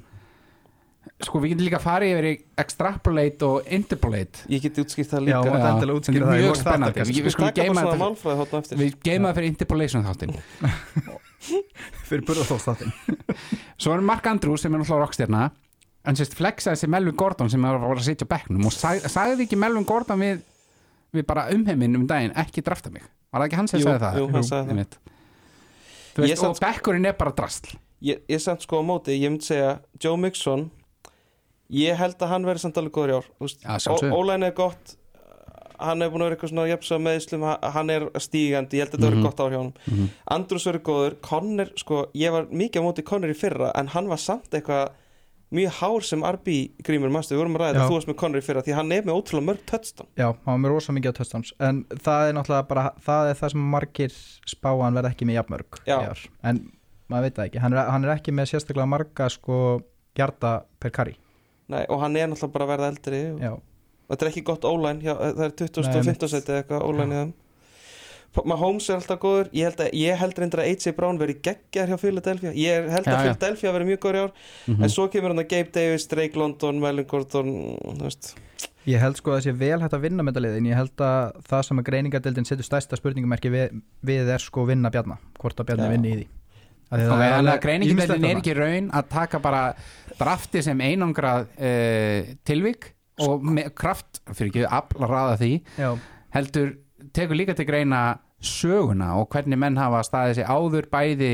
Sko 1.21 1.39
við 1.39 1.51
getum 1.53 1.65
líka 1.67 1.79
farið 1.79 2.11
yfir 2.15 2.25
í 2.27 2.33
extrapolate 2.57 3.45
og 3.45 3.67
interpolate 3.71 4.47
Ég 4.49 4.61
geti 4.63 4.81
útskýrt 4.83 5.11
það 5.13 5.21
líka 5.27 5.35
Já, 5.35 5.41
er 5.45 6.25
það 6.25 6.39
í 6.39 6.41
mjög 6.41 6.55
þáttar 6.55 6.63
spennandi. 6.63 6.97
kannski. 6.99 7.21
Við 7.21 7.31
skulum 7.35 7.45
svona 7.45 7.51
þetta- 8.65 8.79
Við 8.81 8.95
geymum 9.05 9.27
það 9.29 9.35
fyrir 9.37 9.51
interpolation 9.53 10.03
þáttinn 10.03 10.33
fyrir 12.09 12.25
burðarþóðstáttin 12.25 12.91
Svo 13.81 13.93
er 13.93 14.01
Mark 14.01 14.25
Andrews 14.31 14.61
sem 14.65 14.73
er 14.73 14.81
náttúrulega 14.81 15.05
rockstjarna 15.05 15.43
Hann 16.05 16.15
sérst 16.19 16.35
flexaði 16.37 16.77
sér 16.83 16.91
Melvin 16.93 17.15
Gordon 17.17 17.49
sem 17.49 17.61
var 17.65 17.79
að 17.81 18.03
sitja 18.05 18.25
á 18.29 18.33
bekknum 18.35 18.65
og 18.69 18.73
sag, 18.75 19.01
sagði 19.09 19.45
ekki 19.47 19.57
Melvin 19.57 19.85
Gordon 19.89 20.19
við, 20.21 20.41
við 21.15 21.25
bara 21.29 21.47
umheiminn 21.53 21.95
um 21.99 22.07
daginn 22.07 22.33
ekki 22.35 22.61
drafta 22.65 22.91
mig 22.91 23.03
Var 23.31 23.41
það 23.41 23.47
ekki 23.49 23.55
hann 23.59 23.67
sem 23.67 23.79
Jú, 23.81 23.85
sagði 23.87 23.99
það? 24.05 24.17
jú, 24.21 24.27
hann 24.31 24.43
sagði 24.43 24.65
það. 24.65 24.69
einmitt. 24.75 24.97
Þú 26.15 26.21
veist, 26.23 26.43
og 26.47 26.59
bekkurinn 26.63 27.05
er 27.09 27.13
bara 27.19 27.31
drastl 27.35 27.75
ég, 28.01 28.19
ég 28.29 28.39
samt 28.43 28.61
sko 28.63 28.79
á 28.79 28.83
móti, 28.87 29.15
ég 29.19 29.31
myndi 29.31 29.43
segja 29.49 29.79
Joe 29.99 30.17
Mixon 30.17 30.69
ég 31.73 31.97
held 31.97 32.15
að 32.21 32.29
hann 32.31 32.45
verði 32.45 32.61
samt 32.65 32.77
alveg 32.77 32.93
góður 32.93 33.11
í 33.11 33.17
ár 33.65 34.13
Ólæn 34.15 34.45
er 34.47 34.53
gott 34.55 34.95
hann 35.75 36.01
er 36.05 36.07
búin 36.13 36.21
að 36.23 36.29
vera 36.29 36.35
eitthvað 36.37 36.51
svona 36.53 36.67
jafnsa 36.69 36.97
meðslum, 37.03 37.41
hann 37.75 37.89
er 37.91 38.05
stígandi 38.23 38.77
ég 38.79 38.85
held 38.85 38.93
að 38.93 38.95
þetta 38.95 39.01
Mhm. 39.01 39.11
verið 39.11 39.23
gott 39.25 39.39
ár 39.43 39.51
hjá 39.51 39.57
hann 39.59 39.73
Mhm. 39.91 40.09
Andrús 40.31 40.65
verið 40.69 40.83
góður, 40.87 41.15
Connor 41.21 41.69
sko, 41.75 42.05
ég 42.15 42.31
var 42.31 42.45
mikið 42.45 42.79
á 42.79 42.85
móti 42.85 43.03
Connor 43.03 43.29
í 43.29 43.35
fyrra 43.35 43.71
en 43.75 43.87
hann 43.87 44.07
var 44.07 44.17
samt 44.17 44.49
eitthvað 44.51 44.91
mjög 45.55 45.75
hár 45.79 46.05
sem 46.07 46.23
RB 46.29 46.53
grímur, 46.87 47.11
mannstu, 47.13 47.33
við 47.35 47.41
vorum 47.41 47.57
að 47.57 47.61
ræða 47.63 47.73
þetta 47.75 47.87
þú 47.89 47.97
varst 47.97 48.09
með 48.11 48.17
Connor 48.21 48.41
í 48.41 48.45
fyrra 48.45 48.63
því 48.65 48.75
hann 48.77 48.93
er 48.95 49.05
með 49.07 49.19
ótrúlega 49.19 49.47
mörg 49.49 49.65
touchdown 49.71 50.09
Já, 50.19 50.27
hann 50.31 50.51
var 50.53 50.61
með 50.65 50.73
rosa 50.75 50.95
mikið 50.95 51.15
touchdowns 51.19 51.53
En 51.69 51.81
það 52.05 52.29
er 52.29 52.37
náttúrulega 52.39 52.67
bara 52.71 52.85
Það 53.05 53.29
er 53.31 53.39
það 53.41 53.53
sem 53.55 53.67
margir 53.75 54.17
spá 54.53 54.69
að 54.73 54.83
hann 54.85 54.99
verði 54.99 55.11
ekki 55.15 55.27
með 55.29 55.37
jafnmörg. 55.39 55.79
En 56.45 56.61
maður 57.11 57.27
veit 57.27 57.37
það 57.39 57.49
ekki 57.49 57.63
Hann 57.65 57.77
er, 57.77 57.91
hann 57.95 58.07
er 58.07 58.13
ekki 58.15 58.35
með 58.35 58.51
sérstaklega 58.53 58.89
marga 58.95 59.29
sko 59.33 59.59
hjarta 60.15 60.53
per 60.79 60.93
carry 60.95 61.15
Nei, 61.71 61.81
og 61.89 61.97
hann 62.03 62.15
er 62.19 62.29
náttúrulega 62.29 62.53
bara 62.53 62.67
að 62.67 62.73
verða 62.75 62.91
eldri 62.93 63.23
og 63.55 64.13
þetta 64.13 64.25
er 64.25 64.29
ekki 64.29 64.43
gott 64.45 64.65
ólæn 64.69 64.99
það 65.01 65.39
er 65.47 65.53
20. 65.57 65.81
Nei, 65.81 65.95
og 65.97 66.05
mitt. 66.05 66.21
15. 66.21 66.29
seti 66.35 66.53
eitthvað 66.59 66.83
ólæn 66.85 67.13
í 67.13 67.19
þeim 67.19 67.31
Mahomes 68.43 68.89
er 68.89 68.97
alltaf 68.99 69.19
góður. 69.21 69.49
Ég 69.55 69.69
held, 69.69 69.83
að, 69.85 69.93
ég 70.01 70.19
held 70.19 70.39
reyndar 70.41 70.63
að 70.63 70.71
AJ 70.71 70.95
Brown 70.97 71.19
veri 71.21 71.37
geggjar 71.45 71.91
hjá 71.91 71.97
Philadelphia. 72.01 72.51
Ég 72.59 72.89
held 72.91 73.07
að. 73.07 73.21
Philadelphia 73.23 73.73
veri 73.75 73.89
mjög 73.91 74.01
góður 74.03 74.17
í 74.19 74.23
ár. 74.25 74.33
Mhm. 74.67 74.83
en 74.83 74.89
svo 74.89 75.07
kemur 75.13 75.31
hann 75.33 75.43
að 75.45 75.49
Gabe 75.53 75.71
Davis, 75.71 76.07
Drake 76.11 76.39
London, 76.39 76.79
Melvin 76.83 77.07
Gordon 77.07 77.53
þú 77.79 78.03
veist. 78.03 78.33
Ég 78.85 79.01
held 79.01 79.17
sko 79.17 79.31
að 79.33 79.39
það 79.39 79.45
sé 79.47 79.53
vel 79.57 79.81
hægt 79.81 79.95
að 79.97 80.03
vinna 80.05 80.23
með 80.23 80.33
þetta 80.33 80.43
lið 80.45 80.57
en 80.59 80.65
ég 80.69 80.77
held 80.77 81.01
að 81.01 81.37
það 81.49 81.61
sem 81.65 81.79
að 81.79 81.85
greiningadeildin 81.87 82.45
setur 82.45 82.67
stærsta 82.67 82.99
spurningumerki 82.99 83.49
við, 83.49 83.79
við 84.05 84.29
er 84.29 84.43
sko 84.43 84.65
vinna 84.69 84.91
Bjarna 84.93 85.17
hvort 85.41 85.57
að 85.57 85.71
Bjarni 85.71 85.87
Já. 85.87 85.93
vinni 85.95 86.11
í 86.11 86.17
því. 86.19 86.27
Af 86.85 86.99
því 86.99 87.05
Ok, 87.05 87.09
það 87.09 87.23
er 87.23 88.29
er 88.29 88.37
ekki 88.37 88.53
raun 88.59 88.91
að 88.93 89.07
taka 89.09 89.39
bara 89.41 89.61
drafti 90.19 90.61
sem 90.61 90.83
einangrað 90.85 91.47
uh, 91.57 92.33
tilvik 92.45 92.91
og 93.25 93.45
með 93.47 93.71
kraft, 93.73 94.21
fyrir 94.35 94.51
ekki 94.51 94.65
afla 94.69 95.09
ræða 95.09 95.35
því 95.39 95.51
Já, 95.79 95.89
heldur, 96.35 96.73
tekur 97.15 97.39
líka 97.39 97.55
til 97.57 97.67
greina 97.67 98.01
söguna 98.43 99.15
og 99.19 99.29
hvernig 99.33 99.59
menn 99.59 99.79
hafa 99.79 100.03
staðið 100.05 100.39
sig 100.39 100.49
áður 100.49 100.89
bæði 100.91 101.33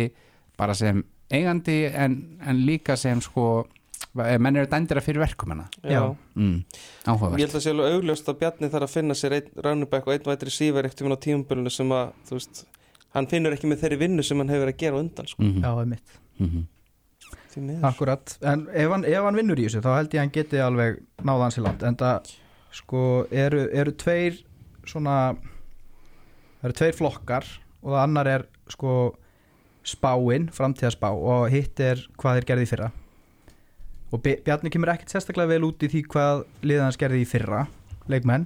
bara 0.59 0.75
sem 0.77 1.03
eigandi 1.31 1.83
en, 1.89 2.17
en 2.45 2.65
líka 2.67 2.97
sem 2.99 3.21
sko 3.23 3.65
menn 4.13 4.57
eru 4.59 4.67
dændira 4.67 5.01
fyrir 5.03 5.21
verkum 5.23 5.53
hana 5.53 5.67
mm, 5.83 6.57
Ég 6.57 7.07
áhugavert 7.07 7.39
held 7.39 7.55
að 7.55 7.63
sé 7.63 7.71
alveg 7.71 7.95
augljóst 7.95 8.29
að 8.31 8.39
Bjarni 8.41 8.69
þarf 8.73 8.87
að 8.87 8.95
finna 8.95 9.15
sér 9.17 9.37
einn 9.37 9.63
rannubæk 9.65 10.09
og 10.09 10.15
einn 10.15 10.27
vætri 10.27 10.53
síver 10.53 10.87
eftir 10.89 11.07
á 11.07 11.15
tímabölinu 11.15 11.71
sem 11.71 11.93
að, 11.95 12.11
þú 12.27 12.37
veist, 12.37 12.65
hann 13.15 13.29
finnur 13.31 13.55
ekki 13.55 13.69
með 13.71 13.85
þeirri 13.85 14.01
vinnu 14.03 14.25
sem 14.27 14.41
hann 14.41 14.51
hefur 14.51 14.65
verið 14.65 14.75
að 14.75 14.83
gera 14.83 15.01
undan, 15.01 15.31
sko. 15.31 15.45
mm 15.45 15.61
já, 15.61 15.69
það 15.69 15.81
er 15.81 15.91
mitt 15.95 16.19
-hmm. 16.39 16.67
Því 17.51 17.61
miður. 17.61 17.85
Akkurat, 17.89 18.37
en 18.47 18.67
ef 18.73 18.91
hann, 18.91 19.05
ef 19.05 19.23
hann 19.23 19.35
vinnur 19.35 19.59
í 19.59 19.63
þessu 19.67 19.81
þá 19.83 19.91
held 19.95 20.13
ég 20.13 20.19
að 20.19 20.23
hann 20.23 20.35
geti 20.35 20.59
alveg 20.59 21.01
náða 21.23 21.41
hans 21.43 21.57
í 21.57 21.61
land 21.61 21.83
en 21.83 21.97
það 21.99 22.29
sko 22.71 23.01
eru, 23.31 23.65
eru 23.73 23.91
tveir 23.91 24.37
svona 24.87 25.35
það 26.61 26.69
eru 26.69 26.77
tveir 26.77 26.97
flokkar 26.97 27.47
og 27.81 27.89
það 27.89 28.03
annar 28.03 28.29
er 28.29 28.47
sko 28.69 28.95
spáin, 29.87 30.47
framtíðaspá 30.53 31.09
og 31.09 31.47
hitt 31.49 31.79
er 31.81 32.03
hvað 32.21 32.37
þeir 32.37 32.47
gerði 32.51 32.65
í 32.67 32.69
fyrra. 32.69 32.89
Og 34.11 34.21
Bjarni 34.21 34.69
kemur 34.69 34.91
ekkert 34.93 35.13
sérstaklega 35.13 35.55
vel 35.55 35.65
út 35.65 35.81
í 35.81 35.89
því 35.89 36.03
hvað 36.11 36.43
liðan 36.67 36.89
hans 36.89 36.99
gerði 37.01 37.23
í 37.23 37.29
fyrra 37.29 37.63
leikmenn, 38.11 38.45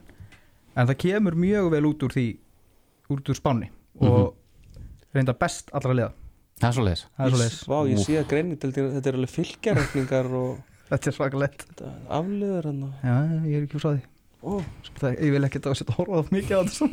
en 0.75 0.89
það 0.89 0.99
kemur 1.03 1.35
mjög 1.39 1.71
vel 1.73 1.83
út 1.89 2.05
úr 2.05 2.15
því 2.15 2.27
út 3.11 3.31
úr 3.31 3.37
spáni 3.37 3.71
og 4.03 4.35
reynda 5.15 5.35
best 5.37 5.71
allra 5.75 5.95
liða, 5.95 6.13
það 6.61 6.69
er 6.69 6.75
svo 6.77 6.85
leiðis 6.85 7.03
það 7.05 7.25
er 7.25 7.33
svo 7.33 7.41
leiðis 7.41 7.59
Vá, 7.71 7.77
ég 7.89 8.01
sé 8.03 8.17
að 8.19 8.27
greinni 8.31 8.57
til 8.59 8.71
þetta 8.75 9.11
er 9.11 9.19
alveg 9.19 9.33
fylgjarreikningar 9.35 10.31
og 10.39 10.57
þetta 10.89 11.11
er 11.11 11.17
svakalegt. 11.17 11.65
Þetta 11.71 11.93
afliður 12.19 12.69
hann 12.69 12.83
og... 12.89 12.99
Já, 13.01 13.15
ég 13.47 13.55
er 13.57 13.67
ekki 13.67 13.81
frá 13.81 13.89
því 13.91 14.03
Ó, 14.45 14.59
Það, 14.95 15.15
ég 15.25 15.31
vil 15.33 15.43
ekki 15.47 15.59
að 15.65 15.73
setja 15.79 15.91
að 15.91 15.97
horfa 15.99 16.19
það 16.21 16.33
mikið 16.35 16.55
á 16.55 16.61
þessu 16.69 16.87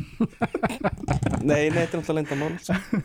Nei, 1.49 1.69
nei, 1.69 1.77
þetta 1.77 1.83
er 1.83 2.01
náttúrulega 2.01 2.15
lenda 2.17 2.35
mál. 2.39 3.03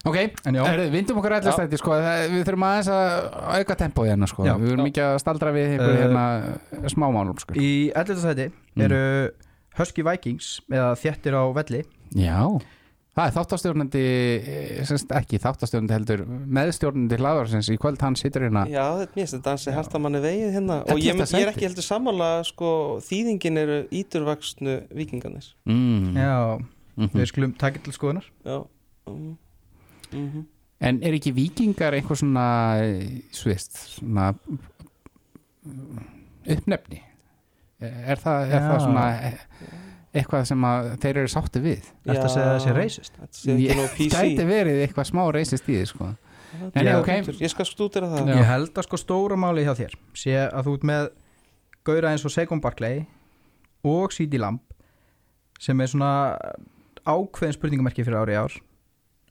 Ok, 0.00 0.16
En 0.48 0.56
já. 0.56 0.62
Herðu, 0.64 0.86
vindum 0.94 1.18
okkur 1.20 1.34
allir 1.36 1.50
Já. 1.52 1.56
stætti 1.58 1.76
sko, 1.80 1.92
það, 2.00 2.22
við 2.32 2.44
þurfum 2.48 2.64
aðeins 2.70 2.88
að 2.94 3.10
auka 3.60 3.74
tempói 3.82 4.06
hérna 4.08 4.28
sko, 4.30 4.46
Já. 4.48 4.54
við 4.56 4.70
erum 4.72 4.86
Já. 4.86 4.90
ekki 4.94 5.02
að 5.04 5.16
staldra 5.20 5.50
við 5.52 5.74
ykkur 5.76 5.90
Uh, 5.92 5.98
hérna 6.00 6.88
smámálum 6.94 7.40
sko. 7.42 7.56
Í 7.60 7.70
11. 7.92 8.22
sæti 8.24 8.46
Mm. 8.70 8.84
eru 8.86 9.00
Husky 9.76 10.02
Vikings 10.06 10.48
eða 10.72 10.94
þjettir 10.96 11.36
á 11.36 11.42
velli 11.52 11.82
Já, 12.16 12.38
það 13.20 13.28
er 13.28 13.34
þáttastjórnandi 13.36 14.02
eh, 14.02 14.70
semst 14.88 15.10
ekki 15.20 15.40
þáttastjórnandi 15.42 15.94
heldur 15.96 16.22
meðstjórnandi 16.58 17.18
hlaðarsins 17.20 17.68
í 17.72 17.76
kvöld. 17.80 18.00
Hann 18.02 18.16
situr 18.18 18.46
hérna. 18.46 18.64
Já, 18.70 18.84
þetta 19.02 19.12
mér 19.16 19.20
finnst 19.22 19.36
þetta 19.36 19.50
dansi 19.50 19.74
hartamanni 19.76 20.22
vegið 20.24 20.54
hérna. 20.56 20.78
Þetta 20.84 20.96
og 20.96 21.02
ég, 21.04 21.20
ég 21.20 21.44
er 21.44 21.52
ekki 21.52 21.66
heldur 21.68 21.86
sammála 21.86 22.30
sko, 22.48 22.70
þýðingin 23.06 23.60
eru 23.62 23.78
íturvaksnu 24.00 24.78
vikingarnir 24.96 25.50
mm. 25.68 26.16
Já, 26.16 26.36
Mhm. 27.00 27.12
við 27.14 27.28
skulum 27.30 27.52
taka 27.56 27.78
til 27.84 27.92
skoðunar. 27.96 28.26
Já 28.44 28.58
mm. 29.08 29.36
Mm 30.12 30.48
En 30.80 30.96
er 31.04 31.12
ekki 31.12 31.30
vikingar 31.36 31.92
einhver 31.92 32.16
svona 32.16 32.44
eh, 32.80 33.20
svist 33.36 33.76
svona 33.98 34.30
uppnefni? 36.48 37.02
Er 37.80 38.20
það, 38.20 38.50
er 38.52 38.64
það 38.64 38.80
svona 38.84 39.04
eh, 39.28 39.44
eitthvað 40.14 40.46
sem 40.50 40.64
að 40.66 40.88
þeir 41.02 41.20
eru 41.22 41.30
sátti 41.30 41.62
við. 41.62 41.86
Þetta 42.06 42.26
að 42.26 42.34
segja 42.64 42.74
reisist 42.76 43.14
Þetta 43.20 43.38
sé 43.38 43.86
PC. 43.94 44.10
Gæti 44.16 44.46
verið 44.48 44.80
eitthvað 44.84 45.08
smá 45.10 45.22
reisist 45.34 45.68
í 45.68 45.76
því 45.76 45.84
sko. 45.90 46.10
Nei, 46.50 46.70
nei, 46.74 46.88
Já, 46.88 46.96
ok. 46.98 47.10
betur. 47.10 47.38
Ég 47.44 47.52
skal 47.52 47.66
stúdera 47.68 48.08
það. 48.10 48.32
Já. 48.32 48.38
Ég 48.40 48.48
held 48.48 48.80
að 48.80 48.88
sko 48.88 48.98
stóra 48.98 49.38
máli 49.38 49.62
hjá 49.66 49.74
þér 49.78 49.94
sé 50.18 50.34
að 50.48 50.66
þú 50.66 50.74
ert 50.78 50.88
með 50.90 51.04
Gaura 51.86 52.10
eins 52.10 52.26
og 52.26 52.34
Segon 52.34 52.62
Barclay 52.64 53.04
og 53.86 54.10
CD 54.12 54.40
Lamb 54.42 54.64
sem 55.62 55.78
er 55.80 55.92
svona 55.92 56.10
ákveðin 57.06 57.54
spurningamerki 57.54 58.02
fyrir 58.04 58.18
ári 58.18 58.36
ár. 58.40 58.58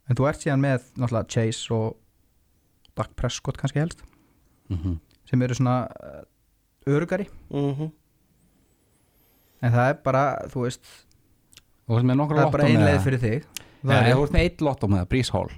En 0.08 0.16
þú 0.16 0.30
ert 0.30 0.42
síðan 0.42 0.64
með 0.64 0.88
náttúrulega 0.96 1.28
Chase 1.36 1.76
og 1.76 2.00
Dak 2.96 3.12
Prescott 3.20 3.60
kannski 3.60 3.84
helst. 3.84 4.02
Mm 4.72 4.98
sem 5.30 5.42
eru 5.46 5.54
svona 5.54 5.84
uh, 5.86 6.22
örugari 6.90 7.28
mm 7.50 7.90
en 9.62 9.72
það 9.74 9.88
er 9.92 9.98
bara, 10.04 10.22
þú 10.52 10.62
veist 10.66 10.84
það 11.90 12.12
er 12.44 12.52
bara 12.54 12.68
ein 12.68 12.84
leið 12.86 13.00
fyrir 13.06 13.20
þig 13.24 13.42
það 13.80 13.90
Nei, 13.90 13.98
er 14.10 14.14
þú 14.16 14.22
ert 14.26 14.34
með 14.36 14.44
eitt 14.46 14.60
lotto 14.64 14.88
með 14.90 15.02
það, 15.02 15.08
Breeze 15.14 15.32
Hall 15.34 15.50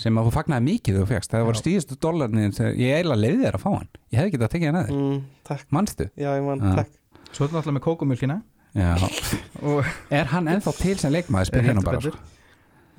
sem 0.00 0.18
að 0.20 0.28
þú 0.28 0.32
fagnaði 0.36 0.64
mikið 0.68 0.94
þegar 0.94 1.02
þú 1.04 1.10
fegst 1.10 1.32
það 1.34 1.40
Já. 1.42 1.46
voru 1.50 1.60
stíðustu 1.60 1.96
dólarnir 2.04 2.52
sem 2.56 2.68
ég 2.78 2.94
eiginlega 3.00 3.20
leiði 3.24 3.40
þér 3.42 3.56
að 3.58 3.64
fá 3.64 3.70
hann 3.74 3.88
ég 4.14 4.20
hefði 4.20 4.32
getað 4.36 4.46
að 4.46 4.52
tekið 4.54 4.68
hann 4.70 4.78
að 4.80 4.86
þér, 4.90 5.00
mm, 5.00 5.20
Takk, 5.50 5.64
manstu? 5.74 6.06
já 6.14 6.28
ég 6.36 6.44
man, 6.46 6.62
Já. 6.62 6.74
takk 6.78 6.90
svo 7.34 7.44
er 7.44 7.50
það 7.50 7.56
náttúrulega 7.58 7.76
með 7.76 7.84
kókumjölkina 7.88 8.36
Já. 8.70 8.92
og 9.66 9.90
Er 10.14 10.30
hann 10.30 10.46
ennþá 10.54 10.72
til 10.78 10.96
sem 11.02 11.10
leikmaður, 11.12 11.48
spyr 11.50 11.66
hérna 11.66 11.82
bara 11.82 12.00
sko. 12.04 12.12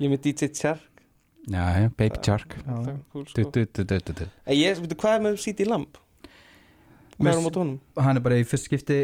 Ég 0.02 0.04
er 0.04 0.12
með 0.12 0.20
DJ 0.28 0.50
Shark 0.52 0.88
Já, 1.48 1.64
já, 1.80 1.88
Baby. 1.98 2.20
En 4.46 4.54
ég, 4.54 4.78
veitu, 4.78 4.96
hvað 5.00 5.16
er 5.16 5.22
með 5.24 5.38
CD 5.42 5.64
Lamb? 5.66 5.96
Hvað 7.16 7.26
Með- 7.26 7.32
er 7.32 7.40
um 7.40 7.48
á 7.48 7.52
tónum? 7.56 7.72
hann 7.98 8.16
er 8.20 8.22
bara 8.24 8.38
í 8.38 8.44
fyrst 8.46 8.68
skipti 8.68 8.98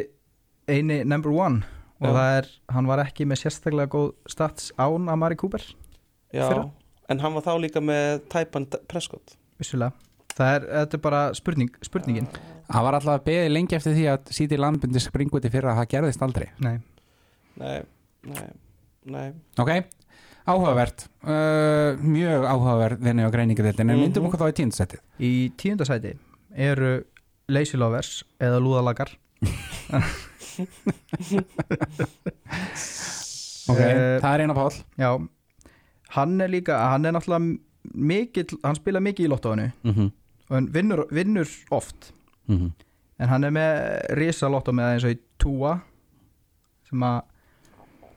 eini 0.69 1.01
number 1.05 1.33
one 1.33 1.63
og 1.99 2.07
Já. 2.07 2.15
það 2.15 2.37
er, 2.39 2.49
hann 2.77 2.87
var 2.87 3.01
ekki 3.03 3.25
með 3.27 3.41
sérstaklega 3.43 3.91
góð 3.91 4.13
stats 4.31 4.69
án 4.79 5.09
Amari 5.11 5.35
Cooper 5.41 5.65
Já, 6.33 6.45
Fyrra. 6.49 6.69
en 7.11 7.19
hann 7.25 7.35
var 7.35 7.43
þá 7.43 7.55
líka 7.65 7.81
með 7.83 8.21
Taipan 8.31 8.67
Prescott. 8.87 9.35
Vissulega. 9.59 9.93
Það 10.39 10.53
er, 10.55 10.67
þetta 10.77 10.95
er 10.95 11.01
bara 11.03 11.21
spurning, 11.35 11.71
spurningin. 11.83 12.29
Hann 12.71 12.85
var 12.85 12.95
alltaf 12.95 13.17
að 13.19 13.25
beði 13.27 13.49
lengi 13.51 13.75
eftir 13.75 13.97
því 13.97 14.05
að 14.13 14.29
síti 14.37 14.59
landbundi 14.61 15.01
springu 15.03 15.41
til 15.43 15.51
fyrra 15.51 15.73
að 15.73 15.81
það 15.81 15.89
gerðist 15.97 16.23
aldrei. 16.23 16.47
Nei. 16.63 16.77
Nei, 17.59 17.81
nei, 18.29 18.45
nei. 19.11 19.25
Ok, 19.59 19.73
áhugavert. 20.47 21.09
Uh, 21.27 21.99
Mjög 21.99 22.47
áhugavert 22.47 23.03
vinni 23.03 23.27
á 23.27 23.31
greiningadeildin 23.35 23.89
en 23.91 23.97
Mhm. 23.97 24.05
myndum 24.05 24.29
okkur 24.29 24.45
þá 24.45 24.53
í 24.53 24.57
tíndasætið 24.61 25.01
í 25.19 25.33
tíundasæti 25.59 26.15
eru 26.55 26.93
Lazy 27.49 27.77
Lovers 27.81 28.23
eða 28.39 28.61
Lúðalagar 28.63 29.11
Ok, 33.69 33.81
Eh, 33.85 34.17
það 34.23 34.33
er 34.33 34.41
eina 34.41 34.55
pál 34.57 34.73
já, 34.97 35.11
hann 36.15 36.41
er 36.41 36.49
líka 36.49 36.73
hann 36.89 37.05
er 37.05 37.13
náttúrulega 37.13 37.59
mikill 37.93 38.57
hann 38.63 38.79
spila 38.79 39.01
mikið 39.05 39.27
í 39.27 39.29
lottóinu. 39.29 39.67
Mm 39.85 39.93
-hmm. 39.95 40.13
og 40.49 40.55
hann 40.57 40.69
vinnur, 40.73 41.07
vinnur 41.13 41.49
oft. 41.71 42.13
Mm 42.49 42.73
en 43.19 43.33
hann 43.33 43.47
er 43.47 43.55
með 43.55 43.73
risa 44.19 44.51
lottó 44.51 44.75
með 44.75 44.93
eins 44.93 45.07
og 45.07 45.15
í 45.15 45.19
túa 45.43 45.75
sem 46.89 47.03
að 47.05 47.19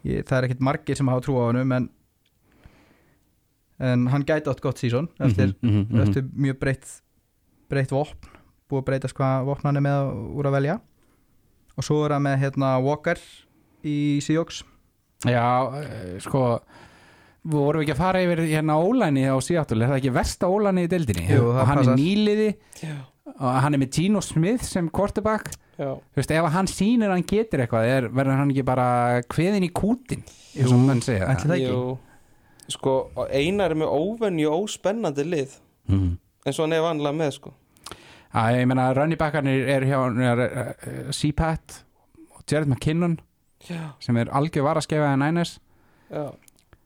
ég, 0.08 0.26
það 0.28 0.38
er 0.38 0.48
ekkit 0.48 0.64
margir 0.68 1.00
sem 1.00 1.10
hafa 1.12 1.26
trú 1.26 1.38
á 1.42 1.44
hann 1.50 1.74
en, 1.78 1.88
en 3.82 4.06
hann 4.14 4.28
gæti 4.28 4.52
átt 4.52 4.64
gott 4.64 4.82
sísón 4.82 5.10
eftir, 5.20 5.56
mm 5.62 5.72
-hmm. 5.82 6.04
eftir 6.06 6.28
mjög 6.34 6.60
breytt 6.60 7.02
breytt 7.70 7.92
vopn, 7.92 8.30
búið 8.70 8.82
að 8.82 8.88
breytast 8.90 9.18
hvað 9.18 9.46
vopn 9.50 9.68
hann 9.68 9.78
er 9.78 9.86
með 9.88 10.14
úr 10.38 10.50
að 10.50 10.58
velja 10.60 10.80
og 11.78 11.86
svo 11.88 12.02
er 12.06 12.16
hann 12.18 12.26
með 12.28 12.40
hérna 12.46 12.72
Walker 12.84 13.20
í 13.88 13.98
Seahawks. 14.24 14.64
Já, 15.26 15.46
eh, 15.78 16.18
sko 16.24 16.42
við 17.46 17.58
vorum 17.58 17.82
ekki 17.84 17.94
að 17.96 18.02
fara 18.02 18.22
yfir 18.26 18.42
hérna 18.52 18.76
ólæni 18.82 19.24
á 19.30 19.38
síðáttul 19.42 19.82
er 19.82 19.90
það 19.92 20.00
ekki 20.02 20.14
versta 20.14 20.50
ólæni 20.50 20.84
í 20.86 20.90
deildinni? 20.92 21.26
Jú, 21.30 21.48
það 21.54 21.62
og 21.62 21.68
hann 21.72 21.82
passar. 21.82 21.94
er 21.94 22.02
nýliði 22.02 22.48
Já, 22.82 22.96
og 23.32 23.50
hann 23.64 23.74
er 23.78 23.82
með 23.82 23.92
Gino 23.98 24.22
Smith 24.22 24.64
sem 24.68 24.90
quarterback. 24.90 25.52
Já, 25.82 25.96
Þú 25.98 26.20
veist, 26.20 26.32
ef 26.38 26.50
hann 26.54 26.68
sýnir 26.70 27.10
hann 27.14 27.24
getur 27.26 27.64
eitthvað 27.64 27.88
er, 27.90 28.08
verður 28.14 28.38
hann 28.42 28.52
ekki 28.54 28.66
bara 28.68 28.88
kveðin 29.32 29.66
í 29.66 29.72
kútin 29.74 30.22
eins 30.58 30.74
og 30.74 30.84
menn 30.86 31.02
segja? 31.02 31.30
ætli 31.32 31.50
það 31.50 31.58
ekki? 31.58 31.72
jú. 31.72 31.98
Sko, 32.72 32.92
og 33.18 33.32
Einar 33.34 33.74
er 33.74 33.80
með 33.82 33.90
óvenju 33.98 34.52
óspennandi 34.54 35.26
lið. 35.28 35.56
Mm. 35.90 36.12
eins 36.46 36.60
og 36.60 36.66
hann 36.68 36.74
er 36.78 36.82
vanlega 36.86 37.18
með 37.18 37.32
sko 37.40 37.54
að 38.38 38.60
ég 38.62 38.70
meina 38.70 38.92
running 38.96 39.20
backarnir 39.20 39.68
er 39.72 39.86
hjá 39.88 39.98
er, 40.32 40.44
uh, 40.46 41.10
C-Pat 41.16 41.82
og 42.36 42.46
Jared 42.50 42.70
McKinnon 42.70 43.20
Já, 43.68 43.92
sem 44.02 44.18
er 44.18 44.32
algjör 44.34 44.66
var 44.66 44.80
að 44.80 44.88
skefa 44.88 45.12
en 45.14 45.22
Niners. 45.22 45.60
Já, 46.10 46.32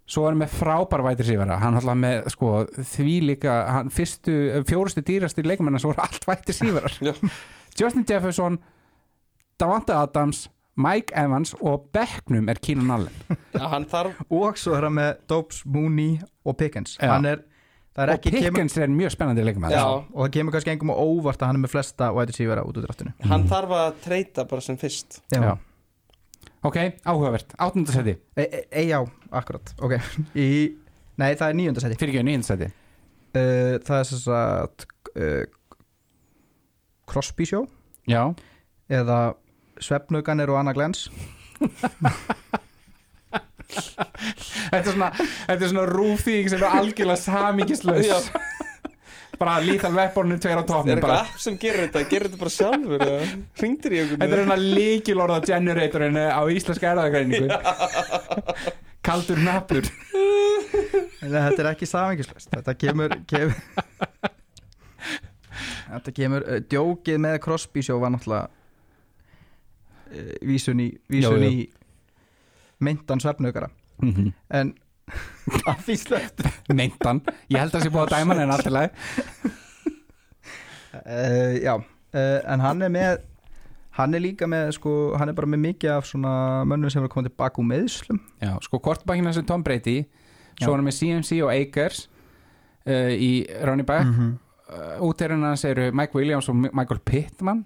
svo 0.06 0.26
er 0.26 0.34
hann 0.34 0.42
með 0.42 0.56
frábær 0.60 1.04
vætir 1.06 1.30
sífara 1.30 1.60
hann 1.62 1.78
alltaf 1.80 1.98
með 1.98 2.28
sko 2.34 2.50
því 2.94 3.16
líka 3.30 3.54
hann 3.78 3.94
fyrstu, 3.94 4.36
fjórustu 4.70 5.02
dýrasti 5.06 5.46
leikmennar 5.46 5.82
svo 5.82 5.94
voru 5.94 6.04
allt 6.06 6.28
vætir 6.28 6.58
sífarar 6.58 6.98
Já. 7.02 7.14
Justin 7.80 8.06
Jefferson 8.08 8.60
Davante 9.60 9.96
Adams 9.96 10.50
Mike 10.76 11.16
Evans 11.16 11.56
og 11.62 11.90
Becknum 11.96 12.50
er 12.52 12.60
Keenan 12.60 12.92
Allen. 12.92 13.14
Þarf 13.92 14.18
og 14.28 14.58
svo 14.60 14.76
er 14.76 14.90
hann 14.90 14.98
með 14.98 15.12
Dobbs, 15.32 15.62
Mooney 15.66 16.18
og 16.44 16.58
Pickens. 16.60 16.98
Já. 17.00 17.14
hann 17.14 17.26
er, 17.30 17.40
er 17.40 17.55
og 17.96 18.26
Pickens 18.26 18.76
er 18.78 18.92
mjög 18.92 19.14
spennandi 19.14 19.44
leikmenn 19.46 19.72
Já. 19.72 19.84
og 19.88 20.26
það 20.26 20.32
kemur 20.36 20.56
kannski 20.56 20.74
engum 20.74 20.92
á 20.92 20.98
óvart 21.00 21.40
að 21.40 21.52
hann 21.52 21.60
er 21.60 21.64
með 21.64 21.72
flesta 21.78 22.10
wide 22.16 22.34
receivera 22.34 22.66
út 22.68 22.76
úr 22.76 22.88
draftinu. 22.88 23.14
Hann 23.30 23.46
þarf 23.48 23.76
að 23.78 24.02
treyta 24.04 24.44
bara 24.50 24.66
sem 24.66 24.80
fyrst. 24.80 25.22
Já. 25.32 25.54
ok, 26.66 26.80
áhugavert, 27.08 27.56
áttundasæti 27.56 28.18
E, 28.36 28.44
e, 28.44 28.66
e, 28.68 28.84
já, 28.90 29.00
akkurat. 29.32 29.72
Ok. 29.80 29.96
Í, 30.46 30.50
nei 31.22 31.32
það 31.40 31.48
er 31.48 31.58
níundasæti 31.62 32.00
fyrir 32.02 32.18
ekki 32.18 32.28
nýjundasæti 32.28 32.68
uh, 32.68 33.80
það 33.88 33.98
er 34.02 34.12
þess 34.12 34.28
að 34.28 34.88
uh, 35.16 35.42
Crosby 37.08 37.48
Show. 37.48 37.70
Já, 38.12 38.34
eða 38.92 39.20
Svefnuganir 39.82 40.52
og 40.52 40.60
Anna 40.60 40.76
Glens 40.76 41.08
þetta 43.74 44.82
er 44.82 44.92
svona 44.94 45.10
þetta 45.20 45.62
er 45.62 45.72
svona 45.72 45.88
rúfþýðing 45.92 46.52
sem 46.54 46.62
er 46.62 46.68
algjörlega 46.80 47.22
samingislaus 47.24 48.30
bara 49.36 49.58
lítið 49.60 49.92
veppornu 49.98 50.38
tveir 50.40 50.56
á 50.56 50.64
Er 50.64 50.68
tofnum 50.70 50.94
eitthvað 50.96 51.10
bara. 51.12 51.24
app 51.28 51.40
sem 51.44 51.58
gerir 51.60 51.82
þetta? 51.90 52.04
Gerir 52.08 52.30
þetta 52.30 52.40
bara 52.40 52.54
sjálfur? 52.56 53.02
eða? 53.04 53.26
Hringdir 53.60 53.92
í 53.92 53.98
Þetta 54.00 54.16
er 54.16 54.22
einhvern 54.24 54.40
hérna 54.40 54.58
líkilorða 54.80 55.40
generatorinn 55.50 56.20
á 56.24 56.42
íslenska 56.56 56.92
erðagreiningu 56.94 57.50
Kaldur 59.06 59.38
nappur. 59.44 59.86
Nei, 60.16 61.28
þetta 61.30 61.60
er 61.62 61.68
ekki 61.74 61.86
samingislaust 61.90 62.50
þetta 62.56 62.74
kemur, 62.80 63.12
kemur 63.30 63.60
þetta 65.92 66.14
kemur 66.16 66.46
uh, 66.48 66.62
djókið 66.72 67.20
með 67.28 67.36
Crosby 67.44 67.84
Show 67.86 68.00
var 68.02 68.14
náttúrulega 68.16 68.48
uh, 70.16 70.32
vísun 70.48 70.82
í 70.86 70.90
vísun 71.12 71.44
Já, 71.44 71.52
já. 72.80 72.82
í 72.82 72.88
myndan 72.88 73.22
Svefnugara 73.24 73.70
en 74.50 74.74
að 75.70 75.84
því 75.86 75.96
slöft 76.02 76.42
Meintan, 76.74 77.22
ég 77.52 77.62
held 77.62 77.72
að 77.72 77.78
það 77.78 77.86
sé 77.86 77.94
búið 77.94 78.04
að 78.06 78.14
dæma 78.16 78.34
hann 78.34 78.44
en 78.46 78.54
allt 78.56 78.70
í 78.70 78.74
lagi 78.74 78.92
uh, 81.06 81.54
já, 81.62 81.76
uh, 81.78 82.40
en 82.54 82.66
hann 82.66 82.86
er 82.88 82.94
með 82.94 83.24
hann 84.00 84.18
er 84.18 84.24
líka 84.26 84.50
með 84.52 84.74
sko, 84.80 84.96
hann 85.20 85.32
er 85.32 85.38
bara 85.38 85.52
með 85.52 85.64
mikið 85.70 85.94
af 85.94 86.10
svona 86.10 86.34
mönnum 86.68 86.92
sem 86.92 87.06
er 87.06 87.12
komið 87.12 87.32
tilbaka 87.32 87.62
úr 87.62 87.70
meðslum 87.70 88.20
Já, 88.44 88.56
sko 88.66 88.82
kortbakkina 88.84 89.34
sem 89.36 89.46
Tom 89.48 89.64
Brady 89.64 90.02
Svo 90.56 90.72
Já. 90.72 90.74
er 90.74 90.76
hann 90.78 90.88
með 90.88 90.98
CMC 91.00 91.40
og 91.46 91.54
Akers 91.54 92.06
uh, 92.88 93.14
í 93.14 93.46
running 93.62 93.88
back 93.88 94.10
mm. 94.10 94.18
-hmm. 94.18 94.42
Útærinn 95.06 95.46
hans 95.46 95.64
eru 95.64 95.92
Mike 95.94 96.18
Williams 96.18 96.50
og 96.50 96.56
Michael 96.56 97.00
Pittman 97.06 97.66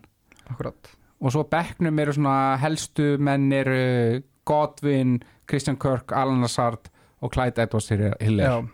akkurat 0.49 0.97
og 1.20 1.32
svo 1.32 1.43
bekknum 1.51 1.99
eru 1.99 2.14
svona 2.16 2.55
helstu 2.60 3.18
menn 3.20 3.51
eru 3.51 4.22
Godwin, 4.46 5.20
Christian 5.50 5.76
Kirk, 5.78 6.12
Alan 6.12 6.42
Lazard 6.42 6.90
og 7.22 7.32
Clyde 7.34 7.62
Edwards 7.66 7.90
Hiller 7.90 8.16
já, 8.20 8.68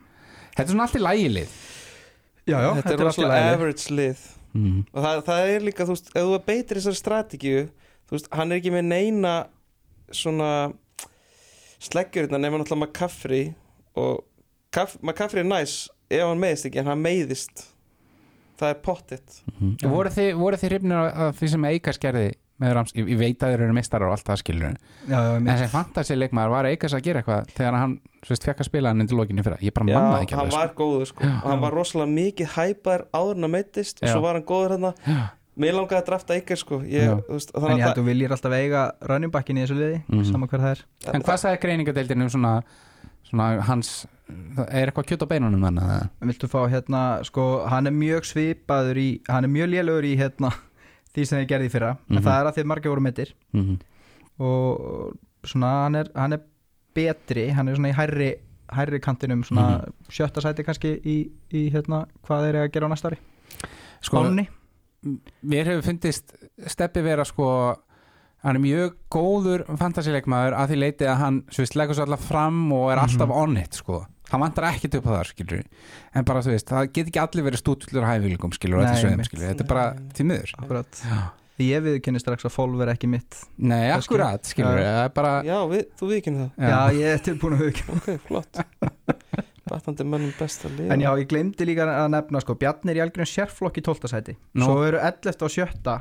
Þetta 0.55 0.63
er 0.63 0.71
svona 0.73 0.83
allt 0.87 0.95
í 0.95 1.03
lægilið 1.03 1.55
já, 2.47 2.57
já 2.61 2.69
Þetta 2.75 2.93
er 2.93 2.93
allt 2.93 3.01
í 3.01 3.05
rosalega 3.05 3.33
lagi. 3.33 3.53
average 3.55 3.89
lið. 3.97 4.25
Mm. 4.55 4.85
og 4.93 5.03
það, 5.03 5.17
það 5.27 5.49
er 5.55 5.63
líka, 5.67 5.83
þú 5.83 5.91
veist, 5.95 6.09
ef 6.15 6.23
þú 6.29 6.37
beitir 6.47 6.77
þessari 6.79 6.99
strategíu 7.01 7.63
þú 8.07 8.15
veist, 8.15 8.29
hann 8.31 8.51
er 8.55 8.61
ekki 8.61 8.71
með 8.71 8.85
neina 8.87 9.33
svona 10.15 10.51
sleggjur 11.83 12.27
hérna 12.29 12.39
nema 12.39 12.61
náttúrulega 12.61 12.85
McCaffrey 12.85 13.49
og 13.99 14.23
Caff- 14.71 14.97
McCaffrey 15.03 15.43
er 15.43 15.49
næs 15.49 15.73
ef 16.09 16.21
hann 16.23 16.39
meiðist 16.39 16.67
ekki, 16.69 16.79
en 16.83 16.87
hann 16.91 17.01
meiðist. 17.03 17.65
Það 18.59 18.69
er 18.71 18.79
pottitt 18.85 19.41
Mm. 19.59 19.75
Voru 19.91 20.09
þið, 20.09 20.31
þið 20.61 20.69
hrifnir 20.69 20.97
af- 21.11 21.35
því 21.39 21.47
sem 21.51 21.65
Eikars 21.65 21.97
gerði 21.99 22.33
Rams, 22.59 22.93
ég, 22.95 23.07
ég 23.11 23.17
veit 23.19 23.43
að 23.43 23.51
þeir 23.51 23.61
eru 23.65 23.73
meistarar 23.75 24.07
og 24.07 24.13
allt 24.15 24.25
það 24.29 24.37
skilur 24.39 24.67
já, 24.71 24.75
já, 25.11 25.35
en 25.35 25.57
sem 25.59 25.71
fantasileikmaður 25.73 26.49
var 26.53 26.65
Eikars 26.69 26.93
að 26.95 27.01
gera 27.03 27.19
eitthvað 27.21 27.49
þegar 27.57 27.75
hann 27.81 27.95
fekk 28.25 28.61
að 28.63 28.69
spila 28.69 28.89
hann 28.93 29.01
undir 29.03 29.17
lokinu 29.19 29.43
fyrir 29.43 29.59
ég 29.67 29.73
bara 29.75 29.89
Já, 29.91 29.97
manna 29.99 30.21
ekki 30.23 30.37
hann 30.39 30.51
var 30.53 30.71
góður 30.77 31.05
sko 31.11 31.23
Já. 31.27 31.33
hann 31.43 31.59
var 31.65 31.75
rosalega 31.75 32.13
mikið 32.15 32.53
hæpar 32.55 33.03
áður 33.11 33.35
en 33.41 33.43
að 33.49 33.53
meittist 33.57 33.99
og 34.01 34.07
Já. 34.07 34.13
svo 34.13 34.21
var 34.23 34.39
hann 34.39 34.47
góður 34.47 34.71
hérna 34.77 34.93
Já. 35.03 35.19
mér 35.59 35.75
langaði 35.75 35.99
að 35.99 36.07
drafta 36.07 36.37
ykkur 36.39 36.61
sko 36.63 36.79
ég, 36.87 37.05
Já. 37.11 37.15
veist, 37.27 37.51
en 37.55 37.61
ég 37.67 37.75
að 37.75 37.83
held 37.89 37.99
þú 37.99 38.05
viljir 38.07 38.31
alltaf 38.37 38.55
eiga 38.55 38.85
running 39.11 39.31
backin 39.35 39.57
í 39.59 39.65
þessu 39.65 39.75
liði 39.81 40.01
Mhm. 40.07 40.23
sama 40.31 40.47
hver 40.47 40.59
það 40.63 40.71
er 40.71 40.83
það 41.05 41.13
En 41.19 41.21
hvað 41.27 41.41
sagði 41.43 41.61
greiningadeildin 41.67 42.21
um 42.21 42.29
svona, 42.29 42.53
svona 43.29 43.61
hans, 43.67 44.07
það 44.55 44.67
er 44.71 44.87
eitthvað 44.91 45.07
kjöt 45.11 45.27
á 45.27 45.31
beinunum 45.35 45.63
hann 45.67 46.09
viltu 46.23 46.47
fá 46.47 46.63
hérna, 46.71 47.03
sko, 47.27 47.65
hann 47.67 47.85
því 51.15 51.25
sem 51.25 51.39
þið 51.41 51.47
gerði 51.53 51.69
fyrra 51.71 51.93
Mhm. 52.09 52.17
en 52.17 52.23
það 52.23 52.39
er 52.41 52.49
að 52.51 52.55
þið 52.59 52.65
margir 52.73 52.91
voru 52.93 53.01
meittir 53.01 53.33
Mm 53.53 53.77
og 54.37 55.15
svona 55.47 55.69
hann 55.85 55.95
er, 55.95 56.09
hann 56.15 56.33
er 56.33 56.41
betri, 56.95 57.49
hann 57.55 57.69
er 57.69 57.75
svona 57.77 57.91
í 57.93 57.95
hærri 57.95 58.29
hærri 58.75 58.99
kantinum, 58.99 59.43
svona 59.47 59.85
Mhm. 59.85 59.93
sjötta 60.09 60.41
sæti 60.43 60.65
kannski 60.65 60.99
í, 61.05 61.29
í 61.53 61.71
hérna, 61.71 62.05
hvað 62.25 62.49
er 62.49 62.55
að 62.65 62.71
gera 62.73 62.87
á 62.87 62.91
næsta 62.91 63.09
ári 63.11 63.17
Sko, 64.01 64.17
Spánni, 64.23 64.47
mér 65.45 65.65
hefur 65.65 65.83
fundist 65.83 66.33
steppi 66.67 67.01
vera 67.03 67.23
sko 67.25 67.75
hann 68.43 68.55
er 68.55 68.59
mjög 68.59 68.93
góður 69.09 69.63
fantasileikmaður 69.77 70.53
að 70.57 70.69
því 70.69 70.77
leiti 70.81 71.05
að 71.05 71.17
hann 71.17 71.41
svo 71.49 71.63
veist, 71.63 71.75
leggur 71.75 71.95
svo 71.95 72.03
alltaf 72.05 72.27
fram 72.27 72.71
og 72.73 72.91
er 72.91 72.97
alltaf 72.97 73.29
Mhm. 73.29 73.31
on 73.31 73.57
it 73.57 73.73
sko. 73.73 74.05
Hann 74.31 74.41
vantar 74.41 74.67
ekkert 74.71 74.97
upp 74.99 75.07
á 75.07 75.11
það 75.15 75.31
skilur 75.31 75.63
en 76.15 76.27
bara 76.27 76.43
þú 76.43 76.53
veist, 76.53 76.69
það 76.69 76.91
get 76.95 77.09
ekki 77.11 77.21
allir 77.21 77.47
verið 77.49 77.61
stútullur 77.61 78.03
og 78.03 78.09
hæfileikum 78.09 78.53
skilur, 78.55 78.81
og 78.81 78.85
Nei, 78.85 78.93
þetta 78.93 79.11
einmitt. 79.11 79.29
skilur, 79.29 79.47
þetta 79.51 79.65
er 79.65 79.71
bara 79.71 79.87
til 80.17 80.27
miður. 80.29 80.53
Akkurat. 80.59 81.01
Já. 81.05 81.19
ég 81.65 81.83
viðkynni 81.85 82.21
strax 82.21 82.47
að 82.49 82.55
Fólv 82.55 82.81
er 82.83 82.93
ekki 82.95 83.09
mitt. 83.11 83.41
Nei, 83.57 83.91
akkurat, 83.95 84.47
skilur, 84.49 84.79
það 84.81 85.01
er 85.03 85.13
bara 85.15 85.35
já, 85.47 85.57
við, 85.71 85.83
þú 85.99 86.09
viðkynni 86.13 86.41
það. 86.41 86.65
Já, 86.65 86.71
já. 86.75 86.97
ég 87.01 87.13
er 87.13 87.21
tilbúin 87.29 87.57
að 87.57 87.63
viðkynna 87.65 87.99
ok, 88.01 88.25
flott. 88.29 88.63
Batandi 89.65 90.05
mönnum 90.05 90.33
besta 90.37 90.69
lið 90.69 90.91
en 90.93 91.01
já, 91.01 91.07
ég 91.17 91.29
glemdi 91.31 91.65
líka 91.65 91.87
að 91.89 92.11
nefna 92.13 92.41
sko, 92.43 92.53
Bjarni 92.61 92.91
er 92.93 92.99
í 92.99 93.01
algjörn 93.01 93.29
sérflokk 93.31 93.79
í 93.81 93.85
12. 93.87 94.11
sæti. 94.11 94.35
Nú. 94.53 94.67
svo 94.67 94.83
eru 94.85 94.99
11. 95.01 95.39
og 95.41 95.53
7. 95.55 95.79
þau 95.81 95.95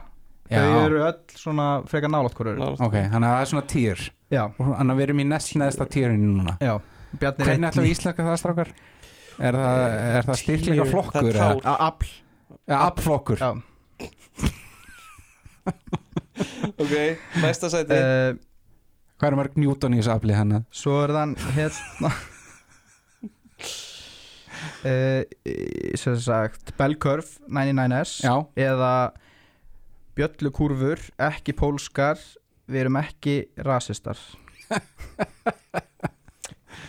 Já. 0.52 0.82
eru 0.82 0.98
öll 1.00 1.38
svona 1.40 1.68
frekar 1.88 2.12
nálátt 2.12 2.36
hverju 2.36 2.74
ok, 2.74 2.98
þannig 3.08 3.24
að 3.24 3.30
það 3.30 3.38
er 3.38 3.50
svona 3.54 3.64
týr. 3.72 4.02
Já, 4.34 4.42
og 4.50 4.68
þannig 4.68 4.92
að 4.92 4.98
við 5.00 5.06
erum 5.06 5.22
í 5.22 5.26
næst 5.30 5.56
neðsta 5.56 5.86
týrinu 5.94 6.34
núna. 6.34 6.58
Já 6.60 6.74
Hvernig 7.20 7.68
ætlum 7.68 7.84
við 7.86 7.92
íslenska 7.94 8.26
það 8.26 8.40
strákar? 8.42 8.72
Er 9.34 9.58
það, 9.58 9.84
er 10.18 10.28
það 10.28 10.40
styrkleika 10.40 10.84
flokkur? 10.90 11.38
Er 12.64 12.76
Aflflokkur. 12.78 13.40
Já. 13.42 13.50
ok, 16.82 16.94
næsta 17.42 17.70
sæti. 17.72 17.98
Uh, 17.98 18.38
Hvað 19.18 19.30
er 19.30 19.38
marg 19.38 19.58
Newton 19.58 19.94
í 19.94 20.00
þessu 20.00 20.12
afli 20.14 20.34
hann? 20.36 20.56
Svo 20.74 20.96
er 21.04 21.12
þann 21.14 21.34
hérna. 21.56 22.10
Uh, 24.84 25.22
sem 26.00 26.16
sagt 26.20 26.74
Bell 26.78 26.96
Curve 27.00 27.28
99S 27.48 28.18
Já, 28.24 28.34
eða 28.58 28.94
Bjöllukúrfur 30.18 31.00
ekki 31.30 31.54
pólskar. 31.58 32.20
Við 32.70 32.84
erum 32.86 32.96
ekki 33.00 33.38
rasistar 33.60 34.20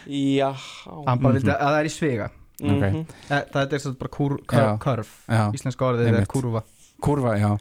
já. 0.08 0.52
Hann 1.08 1.20
bara 1.20 1.34
vildi 1.34 1.50
Mhm. 1.50 1.58
að 1.60 1.70
það 1.74 1.80
er 1.80 1.86
í 1.86 1.94
svega 1.96 2.30
Ok. 2.62 2.70
Mhm. 2.70 3.06
Eh, 3.30 3.42
það 3.52 3.74
er 3.74 3.80
sem 3.80 3.92
sagt 3.92 4.00
bara 4.00 4.10
curve, 4.10 4.40
curve. 4.80 5.08
já, 5.28 5.52
íslenska 5.54 5.86
orðið 5.86 6.08
Einmitt. 6.08 6.22
er 6.22 6.26
kúrfa 6.32 6.64
kurva, 7.02 7.34
já. 7.38 7.58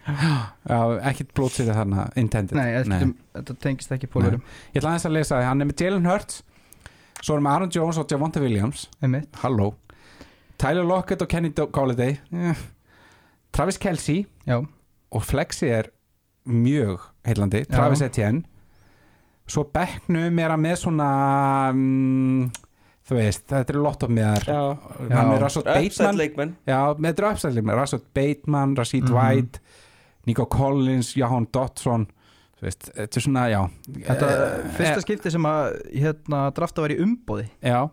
Já, 0.68 1.00
ekkit 1.10 1.32
blótsýði 1.34 1.74
þarna, 1.74 2.04
intended. 2.16 2.54
Nei, 2.54 2.84
Þetta, 2.84 3.14
þetta 3.34 3.56
tengist 3.58 3.90
ekki 3.90 4.06
pólurum 4.06 4.40
Ég 4.72 4.80
ætla 4.80 4.92
aðeins 4.94 5.06
að 5.06 5.12
lesa 5.12 5.34
það, 5.34 5.44
hann 5.48 5.60
er 5.60 5.66
með 5.66 5.76
Jalen 5.82 6.06
Hurts 6.06 6.42
Svo 7.20 7.34
er 7.36 7.40
með 7.40 7.50
Aaron 7.54 7.70
Jones 7.70 7.98
og 7.98 8.06
Javonte 8.08 8.40
Williams. 8.40 8.88
Einmitt. 9.02 9.32
Halló. 9.42 9.74
Tyler 10.58 10.84
Lockett 10.84 11.22
og 11.22 11.28
Kenny 11.28 11.48
Galladay. 11.50 12.18
Eh. 12.32 12.54
Travis 13.50 13.78
Kelsey 13.78 14.26
já, 14.46 14.58
og 15.10 15.22
Flexi 15.22 15.68
er 15.70 15.84
mjög 16.46 17.00
heillandi, 17.24 17.64
Travis 17.70 18.02
Etienne 18.02 18.44
svo 19.46 19.64
Becknum 19.74 20.38
er 20.40 20.50
að 20.54 20.60
með 20.64 20.76
svona 20.80 21.08
um, 21.74 22.50
þú 23.04 23.18
veist, 23.18 23.44
þetta 23.50 23.74
er 23.74 23.80
lottómiðar 23.84 24.46
Já, 24.48 24.60
hann 25.12 25.32
er 25.34 25.44
upside 25.44 25.66
Bateman. 25.68 26.16
Leikmenn. 26.20 26.54
Já, 26.66 26.78
með 26.96 27.10
þetta 27.10 27.24
er 27.26 27.30
upside 27.34 27.54
leikmenn. 27.58 27.76
Rashad 27.80 28.04
Bateman, 28.16 28.76
Rashid 28.78 29.04
Mhm. 29.04 29.14
White 29.18 29.60
Nico 30.26 30.46
Collins, 30.48 31.12
Jahan 31.16 31.46
Dotson. 31.52 32.06
Þú 32.56 32.64
veist, 32.64 32.86
þetta 32.96 33.18
er 33.18 33.20
svona, 33.26 33.42
já. 33.52 33.60
Þetta 34.06 34.28
Eh, 34.30 34.70
fyrsta 34.78 34.96
eh, 34.96 35.04
skipti 35.04 35.30
sem 35.30 35.42
að 35.42 35.74
hérna, 35.92 36.46
drafta 36.56 36.80
var 36.80 36.90
í 36.94 36.96
umbóði 37.02 37.48
já, 37.60 37.90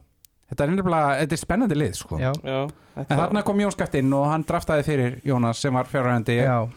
þetta 0.50 0.64
er 0.64 0.70
nefnilega 0.72 1.18
þetta 1.20 1.34
er 1.36 1.42
spennandi 1.44 1.76
lið, 1.76 1.96
sko. 2.00 2.18
Já, 2.22 2.32
Já, 2.46 2.70
en 2.96 3.06
þarna 3.18 3.44
kom 3.44 3.58
Jón 3.60 3.72
Skaft 3.76 3.96
inn 4.00 4.14
og 4.14 4.26
hann 4.32 4.44
draftaði 4.48 4.84
fyrir 4.88 5.22
Jónas 5.26 5.56
sem 5.60 5.74
var 5.74 5.86
fjárhændi 5.92 6.38
já. 6.40 6.70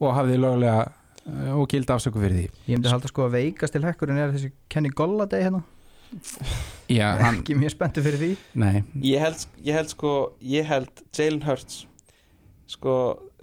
og 0.00 0.14
hafði 0.14 0.38
löglega 0.38 0.86
uh, 0.86 0.92
og 1.24 1.68
gildi 1.72 1.92
afsöku 1.94 2.20
fyrir 2.20 2.36
því. 2.36 2.46
Ég 2.68 2.76
myndi 2.78 2.90
halda 2.92 3.08
sko 3.08 3.24
að 3.28 3.36
veikast 3.38 3.72
til 3.72 3.84
hekkurinn 3.86 4.18
er 4.20 4.34
þessi 4.34 4.50
Kenny 4.72 4.90
Golladay 4.92 5.46
hérna. 5.46 5.62
Já, 6.92 7.08
hann, 7.18 7.40
Ekki 7.40 7.56
mjög 7.58 7.72
spenntu 7.74 8.02
fyrir 8.04 8.20
því. 8.20 8.30
Nei, 8.60 8.82
Ég 9.02 9.22
held, 9.24 9.46
ég 9.66 9.74
held 9.74 9.90
sko 9.90 10.10
Ég 10.46 10.66
held 10.68 11.02
Jalen 11.16 11.42
Hurts 11.42 11.86
Sko 12.70 12.92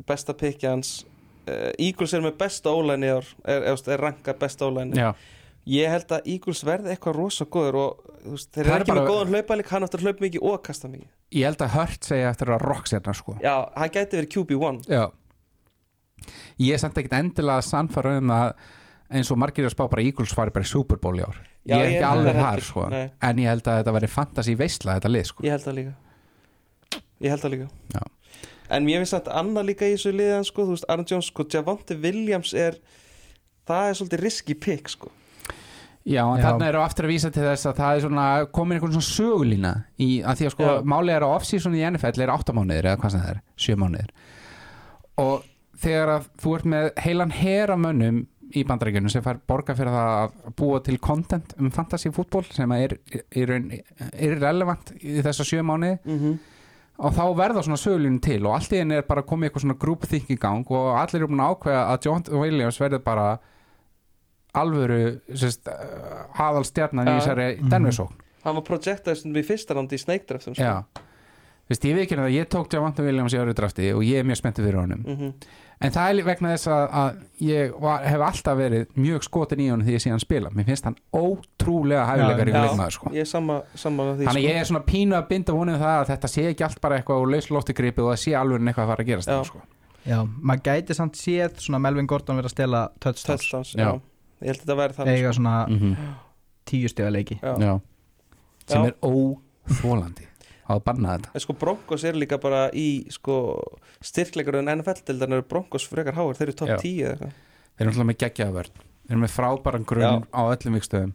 besta 0.08 0.34
pikki 0.38 0.70
hans. 0.70 1.02
Uh, 1.50 1.72
Eagles 1.82 2.14
er 2.14 2.24
með 2.24 2.38
besta 2.40 2.72
ólæni 2.74 3.10
er, 3.10 3.28
er, 3.50 3.66
er, 3.74 3.84
er 3.96 4.02
rankað 4.06 4.38
besta 4.42 4.68
ólæni 4.70 4.98
já. 4.98 5.12
Ég 5.70 5.90
held 5.94 6.14
að 6.14 6.28
Eagles 6.30 6.62
verði 6.66 6.90
eitthvað 6.94 7.18
rosa 7.20 7.46
góður 7.46 7.78
og 7.82 8.06
veist, 8.26 8.50
þeir 8.54 8.64
eru 8.66 8.74
er 8.74 8.84
ekki 8.86 8.92
bara- 8.94 9.02
með 9.02 9.10
góðan 9.12 9.34
hlaupalik 9.36 9.70
hann 9.74 9.86
áttur 9.86 10.02
að 10.02 10.08
hlaupa 10.08 10.26
mikið 10.26 10.46
og 10.52 10.62
kasta 10.66 10.90
mikið. 10.90 11.10
Ég 11.38 11.46
held 11.50 11.62
að 11.66 11.74
Hurt 11.76 12.08
segja 12.10 12.30
eftir 12.34 12.54
að 12.54 12.64
rock 12.66 12.90
sérna 12.90 13.14
sko. 13.18 13.36
Já, 13.42 13.56
hann 13.78 13.94
gæti 13.94 14.18
verið 14.22 14.32
QB1 14.38 14.80
já 14.90 15.04
ég 16.62 16.76
er 16.76 16.82
samt 16.82 17.00
ekkert 17.00 17.18
endilega 17.20 17.66
sannfara 17.66 18.18
um 18.20 18.34
að 18.36 18.54
eins 19.12 19.32
og 19.34 19.40
margir 19.42 19.68
að 19.68 19.76
spá 19.76 19.86
bara 19.92 20.06
Eagles 20.06 20.34
fari 20.36 20.54
bara 20.56 20.68
í 20.68 20.72
Super 20.72 21.00
Bowl 21.02 21.20
í 21.20 21.26
ár. 21.26 21.42
Já, 21.68 21.76
ég 21.76 21.82
er 21.82 21.90
ég 21.90 21.98
ekki 22.00 22.08
alveg 22.08 22.40
þar 22.40 22.64
sko. 22.66 22.88
nei. 22.90 23.04
en 23.28 23.42
ég 23.44 23.52
held 23.52 23.68
að 23.68 23.82
þetta 23.82 23.94
veri 23.98 24.10
fantasy 24.10 24.56
veistla 24.58 24.98
þetta 24.98 25.12
lið 25.12 25.28
sko. 25.30 25.46
Ég 25.46 25.56
held 25.56 25.68
það 25.68 25.78
líka. 25.78 25.94
Ég 27.22 27.34
held 27.34 27.44
það 27.44 27.56
líka. 27.56 27.70
Já. 27.94 28.04
En 28.72 28.86
mér 28.88 29.02
finnst 29.02 29.18
þetta 29.18 29.40
annað 29.42 29.68
líka 29.68 29.88
í 29.90 29.96
þessu 29.98 30.14
liðan 30.16 30.48
sko, 30.48 30.66
þú 30.66 30.78
veist, 30.78 30.88
Aaron 30.88 31.08
Jones, 31.10 31.28
sko, 31.28 31.46
Javante 31.52 31.98
Williams 32.02 32.54
er 32.56 32.80
það 33.68 33.90
er 33.90 34.00
svolítið 34.00 34.24
risky 34.24 34.56
pick 34.56 34.90
sko. 34.90 35.12
Já, 36.02 36.24
en 36.26 36.42
þarna 36.42 36.72
eru 36.72 36.82
aftur 36.82 37.06
að 37.06 37.14
vísa 37.14 37.30
til 37.30 37.44
þess 37.46 37.68
að 37.70 37.78
það 37.78 37.96
er 37.96 38.04
svona 38.08 38.28
komin 38.56 38.80
einhvern 38.80 38.96
svona 38.96 39.06
sögulína 39.12 39.74
í 40.02 40.08
að 40.26 40.40
því 40.40 40.48
að 40.48 40.54
sko 40.56 40.70
málið 40.90 41.14
er 41.14 41.26
að 41.28 41.34
off-season 41.36 41.76
í 41.78 41.84
NFL 41.92 42.24
er 42.26 42.32
8 42.34 42.56
mánuðir 42.58 42.88
eða 42.90 43.02
hvað 43.04 43.14
sem 43.14 43.22
það 43.22 43.34
er, 43.36 43.42
7 43.68 43.78
mánuðir. 43.84 44.16
Og 45.22 45.46
þegar 45.82 46.14
að 46.18 46.30
þú 46.44 46.54
ert 46.58 46.70
með 46.74 46.88
heilan 47.06 47.34
hera 47.36 47.78
mönnum 47.80 48.22
í 48.52 48.64
bandaríkjunum 48.68 49.12
sem 49.14 49.24
fær 49.24 49.40
borga 49.48 49.76
fyrir 49.78 49.94
það 49.96 50.14
að 50.22 50.56
búa 50.60 50.80
til 50.84 50.98
content 51.00 51.54
um 51.60 51.70
fantasy 51.72 52.12
fútból 52.12 52.44
sem 52.52 52.72
er, 52.76 52.98
er, 53.32 53.54
er 54.12 54.40
relevant 54.42 54.92
í 55.00 55.22
þessa 55.24 55.46
7 55.48 55.64
mánuði 55.64 56.00
mm 56.04 56.18
-hmm. 56.20 56.34
og 56.98 57.14
þá 57.16 57.24
verða 57.38 57.64
svona 57.64 57.80
sögulínu 57.80 58.20
til 58.22 58.42
og 58.46 58.56
allt 58.58 58.74
í 58.74 58.82
henni 58.82 58.96
er 59.00 59.08
bara 59.08 59.24
komið 59.24 59.50
eitthvað 59.50 59.62
svona 59.62 59.80
group 59.80 60.08
think 60.08 60.30
í 60.30 60.38
gang 60.40 60.68
og 60.68 60.98
allir 61.00 61.22
eru 61.22 61.32
búin 61.32 61.46
að 61.46 61.56
ákveða 61.56 61.86
að 61.94 62.06
John 62.06 62.42
Williams 62.42 62.82
verður 62.82 63.04
bara 63.04 63.40
alvöru 64.54 65.22
sérst, 65.34 65.70
aðal 66.36 66.66
stjarnan 66.68 67.08
í 67.08 67.20
þessari 67.20 67.62
Mhm. 67.62 67.70
Denversókn 67.70 68.20
Hann 68.44 68.56
var 68.56 68.64
projectaður 68.66 69.18
stundum 69.20 69.42
í 69.44 69.46
fyrsta 69.46 69.76
rándi 69.78 69.94
í 69.96 70.02
Snake 70.02 70.26
Draftum 70.28 70.56
sko. 70.56 70.64
Já, 70.64 70.84
Vist, 71.72 71.86
ég 71.88 71.98
veit 71.98 72.06
ekki 72.06 72.20
að 72.20 72.34
ég 72.36 72.48
tók 72.52 72.74
Javante 72.76 73.04
Williams 73.06 73.36
í 73.36 73.42
öru 73.42 73.56
drafti 73.58 73.92
og 73.96 74.06
ég 74.06 74.22
er 74.22 74.28
mjög 74.28 74.42
spenntið 74.44 74.68
fyrir 74.70 74.82
honum 74.84 75.04
mm 75.08 75.36
en 75.82 75.94
það 75.94 76.12
er 76.12 76.26
vegna 76.28 76.52
þess 76.54 76.70
að, 76.70 76.84
að 77.02 77.20
ég 77.48 77.72
var, 77.82 78.04
hef 78.06 78.24
alltaf 78.28 78.58
verið 78.60 78.84
mjög 79.02 79.24
skotin 79.26 79.64
í 79.64 79.70
honum 79.72 79.88
því 79.88 79.96
ég 79.96 80.04
sé 80.04 80.12
hann 80.14 80.22
spila 80.22 80.52
mér 80.54 80.68
finnst 80.68 80.86
hann 80.86 80.98
ótrúlega 81.10 82.04
hæfilegar 82.06 82.52
í 82.52 82.54
leikmaður 82.54 82.96
sko. 82.98 83.14
Ég 83.16 83.26
er 83.26 83.30
sama, 83.32 83.56
sama 83.74 84.06
á 84.06 84.14
því 84.14 84.28
Þannig 84.28 84.30
að 84.30 84.38
sko. 84.38 84.52
ég 84.52 84.60
er 84.62 84.70
svona 84.70 84.84
pínu 84.92 85.18
að 85.18 85.28
binda 85.32 85.56
honum 85.58 85.80
það 85.82 85.96
að 85.96 86.08
þetta 86.12 86.32
sé 86.36 86.46
ekki 86.52 86.68
allt 86.68 86.82
bara 86.86 87.00
eitthvað 87.00 87.24
úr 87.24 87.34
lauslótti 87.34 87.78
gripi 87.78 88.04
og 88.06 88.12
það 88.12 88.22
sé 88.24 88.36
alveg 88.38 88.68
eitthvað 88.68 88.86
að 88.86 88.92
fara 88.94 89.06
að 89.06 89.12
gerast 89.12 89.32
Já. 89.32 89.34
það, 89.34 89.46
sko. 89.50 89.64
Já, 90.12 90.18
maður 90.52 90.64
gæti 90.70 90.98
samt 90.98 91.18
séð 91.18 91.62
svona 91.66 91.82
Melvin 91.82 92.10
Gordon 92.10 92.38
verið 92.42 92.52
að 92.52 92.56
stela 92.56 92.84
touchdowns 93.02 93.74
Já. 93.74 93.82
já. 93.82 93.92
Ég 94.42 94.52
held 94.52 94.62
að 94.62 94.66
þetta 94.66 94.78
væri 94.84 94.98
þannig 95.00 95.18
eiga 95.18 95.32
sko. 95.32 95.40
svona 95.42 95.56
mm 95.70 96.12
tíu 96.72 96.88
stiga 96.88 97.10
leiki 97.12 97.40
sem 97.42 97.64
Já. 97.66 98.86
er 98.86 98.94
óþólandi 99.02 100.28
á 100.72 100.76
að 100.80 100.84
banna 100.88 101.16
þetta. 101.18 101.32
En 101.36 101.44
sko 101.44 101.54
Broncos 101.60 102.04
er 102.08 102.14
líka 102.20 102.38
bara 102.42 102.70
í 102.72 102.88
sko 103.12 103.36
styrklegur 104.02 104.56
en 104.62 104.72
NFL-dildan 104.80 105.34
eru 105.38 105.44
Broncos 105.48 105.88
frekar 105.92 106.16
háir, 106.18 106.36
þeir 106.40 106.48
eru 106.50 106.58
top 106.64 106.70
Já. 106.74 106.78
10 106.82 107.02
eða 107.04 107.12
eitthvað. 107.16 107.34
Þeir 107.78 107.86
eru 107.88 107.92
alltaf 107.94 108.10
með 108.12 108.20
geggjaða 108.26 108.56
vörn 108.58 108.76
þeir 108.82 109.12
eru 109.16 109.22
með 109.26 109.34
frábæran 109.36 109.86
grunn 109.90 110.26
á 110.32 110.42
öllum 110.48 110.76
vikstöðum 110.80 111.14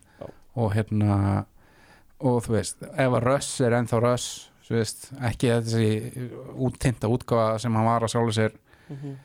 og 0.57 0.73
hérna 0.77 1.19
og 2.21 2.39
þú 2.47 2.53
veist, 2.57 2.83
ef 2.83 3.13
að 3.17 3.25
Russ 3.27 3.61
er 3.61 3.75
ennþá 3.77 4.01
Russ 4.03 4.27
þú 4.67 4.75
veist, 4.79 5.11
ekki 5.29 5.51
þessi 5.53 6.31
úttinta 6.67 7.09
útgáfa 7.13 7.59
sem 7.61 7.75
hann 7.77 7.85
var 7.87 8.03
að 8.03 8.13
sjálfu 8.15 8.33
sér 8.39 8.53
Mhm. 8.89 9.17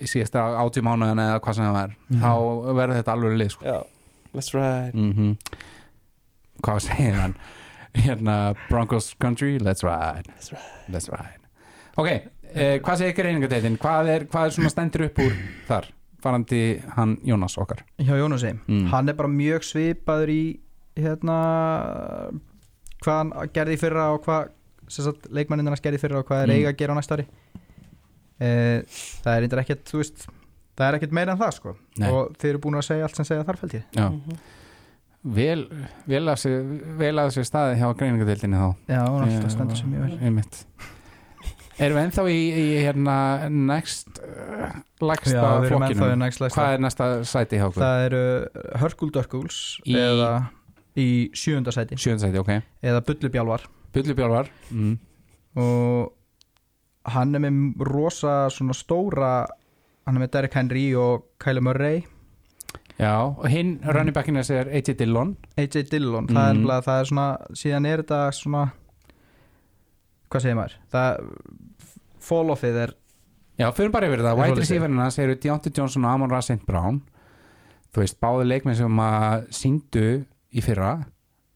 í 0.00 0.06
síðasta 0.10 0.42
átíu 0.60 0.82
mánuðin 0.84 1.18
eða 1.22 1.40
hvað 1.40 1.54
sem 1.54 1.64
það 1.64 1.72
var 1.78 1.96
Mhm. 2.10 2.20
þá 2.20 2.32
verður 2.78 2.96
þetta 2.98 3.12
alveg 3.14 3.36
lið 3.38 3.50
sko. 3.50 3.64
Já, 3.64 3.86
let's 4.34 4.52
ride 4.54 4.92
mm 4.94 5.36
hvað 6.62 6.80
segir 6.88 7.14
hann 7.14 7.34
hérna 8.04 8.54
Broncos 8.70 9.14
country, 9.20 9.58
let's 9.58 9.82
ride. 9.84 10.24
Let's 10.34 10.52
ride. 10.52 10.92
Let's 10.94 11.08
ride. 11.12 11.40
Ok, 11.98 12.08
eh, 12.54 12.78
hvað 12.80 12.96
segir 13.02 13.16
greiningadeitin 13.18 13.78
hvað 13.82 14.08
er, 14.14 14.24
hvað 14.30 14.46
er 14.46 14.56
svona 14.56 14.70
stendur 14.72 15.06
upp 15.08 15.18
úr 15.24 15.32
þar? 15.68 15.88
Farandi 16.22 16.60
hann 16.96 17.16
Jónas 17.26 17.54
okkar. 17.62 17.84
Hjá 18.02 18.16
Jónasi. 18.18 18.52
Mm. 18.66 18.86
hann 18.90 19.08
er 19.08 19.14
bara 19.14 19.28
mjög 19.30 19.62
svipaður 19.62 20.30
í 20.34 20.42
hérna 20.98 21.36
hvað 23.04 23.18
hann 23.20 23.32
gerði 23.54 23.76
í 23.76 23.80
fyrra 23.80 24.08
og 24.16 24.24
hvað 24.26 24.48
leikmanninn 25.36 25.68
hans 25.70 25.82
gerði 25.84 26.00
í 26.00 26.02
fyrra 26.02 26.18
og 26.22 26.26
hvað 26.30 26.42
er 26.42 26.48
Mm. 26.48 26.56
eiga 26.56 26.72
að 26.72 26.78
gera 26.80 26.94
á 26.94 26.98
næsta 26.98 27.14
ári 27.18 27.26
e, 28.40 28.48
það 29.22 29.32
er 29.36 29.42
eitthvað 29.46 29.62
ekkert 29.64 29.84
þú 29.92 29.98
veist, 30.02 30.26
það 30.78 30.88
er 30.88 30.98
ekkert 30.98 31.12
meira 31.12 31.32
en 31.32 31.38
það 31.38 31.52
sko. 31.58 31.76
Nei. 31.98 32.10
og 32.10 32.36
þeir 32.38 32.50
eru 32.54 32.58
búin 32.58 32.78
að 32.78 32.86
segja 32.88 33.04
allt 33.08 33.16
sem 33.16 33.24
segja 33.28 33.44
þarf 33.44 33.60
held 33.60 33.72
ég. 33.78 33.84
Já, 33.94 34.08
Mhm. 34.08 34.38
Vel, 35.34 35.64
vel 36.08 36.24
að 36.30 36.46
að 37.24 37.32
sér 37.36 37.46
staði 37.48 37.78
hjá 37.80 37.88
greiningadeildinni 37.98 38.60
þá. 38.60 38.68
Já, 38.88 39.00
og 39.04 39.18
Já, 39.18 39.26
alltaf 39.26 39.54
stendur 39.54 39.80
sem 39.80 39.94
ég 39.96 40.04
vel. 40.04 40.18
einmitt. 40.28 40.60
Erum 41.78 41.94
við 41.94 42.04
ennþá 42.08 42.22
í, 42.34 42.38
í 42.58 42.66
hérna 42.82 43.16
next 43.54 44.18
uh, 44.18 44.78
lagsta 45.04 45.42
flokkinum 45.68 46.24
hvað 46.50 46.72
er 46.74 46.82
næsta 46.82 47.10
sæti 47.28 47.60
hjá 47.60 47.68
okkur? 47.68 47.84
það 47.84 48.06
eru 48.08 48.22
Hörgul 48.82 49.10
Dörkuls 49.14 49.58
Í- 49.86 49.94
eða 49.94 50.32
í 50.98 51.08
sjönda 51.38 51.70
sæti. 51.74 51.98
Sæti, 52.02 52.34
ok. 52.40 52.50
Eða 52.82 53.04
Bullubjálvar 53.06 53.68
Bullubjálvar 53.94 54.50
mm. 54.74 54.96
og 55.62 57.12
hann 57.14 57.38
er 57.38 57.44
með 57.46 57.86
rosa 57.86 58.34
svona 58.50 58.74
stóra 58.74 59.32
hann 59.46 60.18
er 60.18 60.24
með 60.24 60.32
Derek 60.34 60.58
Henry 60.58 60.88
og 60.98 61.28
Kyler 61.38 61.62
Murray 61.62 62.02
já, 62.98 63.14
og 63.38 63.46
hinn 63.48 63.78
Mm. 63.80 63.88
running 63.94 64.14
backin 64.14 64.36
er 64.36 64.68
AJ 64.74 64.94
Dillon 64.98 65.36
AJ 65.56 65.82
Dillon, 65.90 66.26
það, 66.26 66.48
er 66.50 66.54
Mhm. 66.54 66.66
það 66.84 67.00
er 67.00 67.04
svona 67.04 67.38
síðan 67.52 67.86
er 67.86 68.02
þetta 68.02 68.32
svona 68.32 68.72
hvað 70.30 70.42
segir 70.44 70.56
maður 70.58 70.74
það, 70.92 71.28
fall-offið 72.20 72.80
er 72.84 72.94
Já, 73.58 73.70
fyrir 73.74 73.90
bara 73.90 74.06
yfir 74.06 74.20
það, 74.22 74.36
svolítið. 74.38 74.60
receiverinn 74.62 74.98
hans 75.02 75.18
eru 75.18 75.34
Deontay 75.34 75.72
Johnson 75.74 76.04
og 76.04 76.10
Amon 76.12 76.30
Ra 76.30 76.40
St. 76.40 76.64
Brown 76.66 77.00
þú 77.92 78.02
veist, 78.04 78.18
báði 78.20 78.46
leikmenn 78.46 78.76
sem 78.76 78.96
að 79.02 79.48
síndu 79.50 80.04
í 80.54 80.62
fyrra 80.62 81.06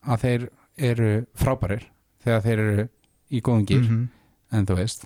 að 0.07 0.19
þeir 0.25 0.49
eru 0.79 1.27
frábærir 1.37 1.85
þegar 2.25 2.43
þeir 2.43 2.59
eru 2.59 2.89
í 3.31 3.41
góðum 3.43 3.67
gýr 3.67 3.83
Mhm. 3.89 4.09
en 4.53 4.67
þú 4.67 4.77
veist, 4.77 5.05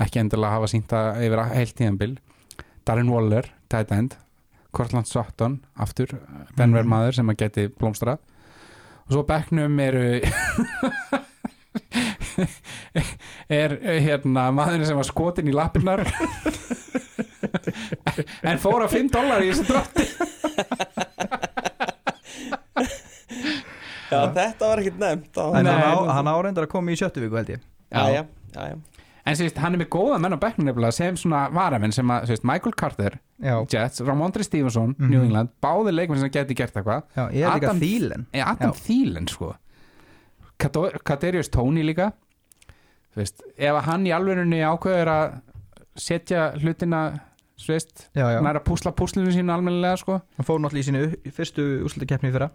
ekki 0.00 0.20
endilega 0.20 0.50
hafa 0.50 0.66
sínta 0.66 1.16
yfir 1.16 1.44
heilt 1.54 1.74
tíðanbil 1.76 2.18
Darren 2.84 3.08
Waller, 3.10 3.44
tight 3.68 3.92
end 3.92 4.16
Cortland 4.72 5.06
Sutton, 5.10 5.58
aftur 5.78 6.08
Denver 6.56 6.82
Mhm. 6.84 6.90
maður 6.92 7.14
sem 7.20 7.28
að 7.32 7.36
geti 7.44 7.68
blómstra 7.68 8.12
og 8.18 9.10
svo 9.14 9.22
á 9.26 9.30
bekknum 9.32 9.80
eru 9.82 10.20
er 13.60 13.74
hérna 14.04 14.48
maðurinn 14.54 14.86
sem 14.86 14.96
var 14.96 15.04
skotin 15.08 15.48
í 15.50 15.54
lappirnar. 15.54 16.04
En 18.46 18.58
fór 18.60 18.82
að 18.84 18.92
5 18.94 19.08
dólar 19.14 19.42
í 19.42 19.50
þessu 19.50 19.64
drátti 19.68 20.04
Já, 24.10 24.20
þetta 24.34 24.66
var 24.66 24.80
ekkert 24.82 24.98
nefnt 25.00 25.38
hann, 25.40 25.68
hann 26.10 26.30
áreindar 26.30 26.66
að 26.66 26.72
koma 26.72 26.90
í 26.92 26.98
sjöttu 26.98 27.22
viku 27.22 27.38
held 27.38 27.52
ég. 27.54 27.60
Já, 27.90 28.02
já, 28.10 28.22
já, 28.54 28.62
já. 28.72 28.76
En 29.26 29.36
sérst, 29.36 29.58
hann 29.58 29.74
er 29.74 29.78
með 29.84 29.88
góða 29.92 30.18
menn 30.20 30.32
á 30.32 30.38
bekknum 30.40 30.66
nefnilega 30.70 30.92
sem 30.92 31.16
svona 31.16 31.48
varamenn 31.52 31.92
sem 31.92 32.06
að 32.08 32.26
sérst, 32.30 32.44
Michael 32.44 32.72
Carter, 32.76 33.18
já, 33.42 33.56
Jets, 33.72 34.00
Ramondre 34.00 34.44
Stevenson 34.44 34.94
Mhm. 34.98 35.10
New 35.10 35.22
England, 35.24 35.48
báði 35.62 35.92
leikmenn 35.94 36.20
sem 36.20 36.30
geti 36.30 36.54
gert 36.54 36.74
eitthvað. 36.74 37.02
Er 37.16 37.46
Adam- 37.50 37.78
er 38.32 38.44
Adam 38.46 38.72
Thielen 38.72 39.28
sko. 39.28 39.54
Kadarius 41.04 41.48
Tony 41.50 41.82
líka. 41.82 42.12
Veist, 43.16 43.42
ef 43.58 43.74
að 43.74 43.82
hann 43.88 44.04
í 44.06 44.12
alvörunni 44.14 44.60
ákveður 44.62 45.08
að 45.10 45.40
setja 45.96 46.52
hlutina 46.60 47.20
þú 47.60 47.72
veist, 47.74 48.04
já, 48.14 48.24
já, 48.36 48.40
næra 48.40 48.62
púsla 48.64 48.92
púslinu 48.96 49.32
sínu 49.34 49.50
almennilega 49.52 49.98
sko. 49.98 50.20
Hann 50.38 50.46
fór 50.46 50.60
náttúrulega 50.62 50.84
í 50.84 50.88
sínu 50.90 51.32
fyrstu 51.34 51.64
úslutakeppni 51.84 52.30
í 52.30 52.32
fyrra. 52.36 52.50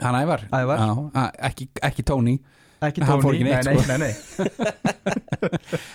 Hann 0.00 0.14
Ævar, 0.20 0.44
Ævar. 0.52 1.10
A- 1.14 1.30
ekki, 1.48 1.68
ekki 1.82 2.04
Tony 2.04 2.36
Ekki 2.86 3.02
Hann 3.06 3.22
fór 3.24 3.34
Tony, 3.34 3.40
ekki 3.40 3.46
neitt, 3.48 3.66
nei, 3.66 3.76
sko. 3.76 3.86
nei, 3.88 3.98
nei, 3.98 4.12
nei. 4.12 4.14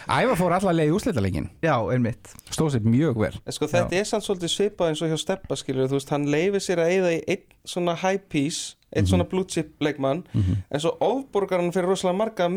Ævar 0.21 0.37
fór 0.39 0.55
allar 0.57 0.75
leið 0.77 0.91
í 0.91 0.95
úrslitaleikin 0.97 1.47
Já, 1.63 1.75
einmitt 1.93 2.31
Stóð 2.51 2.73
sér 2.75 2.85
mjög 2.87 3.19
vel 3.21 3.33
En 3.45 3.55
sko 3.55 3.69
þetta 3.71 3.97
er 4.01 4.07
samt 4.09 4.25
svolítið 4.27 4.53
svipað 4.55 4.91
eins 4.93 5.01
og 5.05 5.11
hjá 5.13 5.19
Steppa 5.21 5.57
skilur 5.59 5.89
þú 5.91 5.97
veist, 5.99 6.13
hann 6.13 6.27
leifir 6.31 6.63
sér 6.65 6.83
að 6.83 6.93
eyða 6.97 7.11
í 7.15 7.19
einn 7.35 7.45
svona 7.73 7.95
high 8.03 8.21
piece, 8.31 8.75
einn 8.91 9.05
Mhm. 9.05 9.11
svona 9.13 9.27
blue 9.29 9.45
chip 9.47 9.75
leikmann, 9.81 10.23
en 10.35 10.79
svo 10.83 10.95
ofborgar 10.99 11.59
hann 11.61 11.71
fyrir 11.71 11.87
rosalega 11.91 12.17
marga 12.17 12.47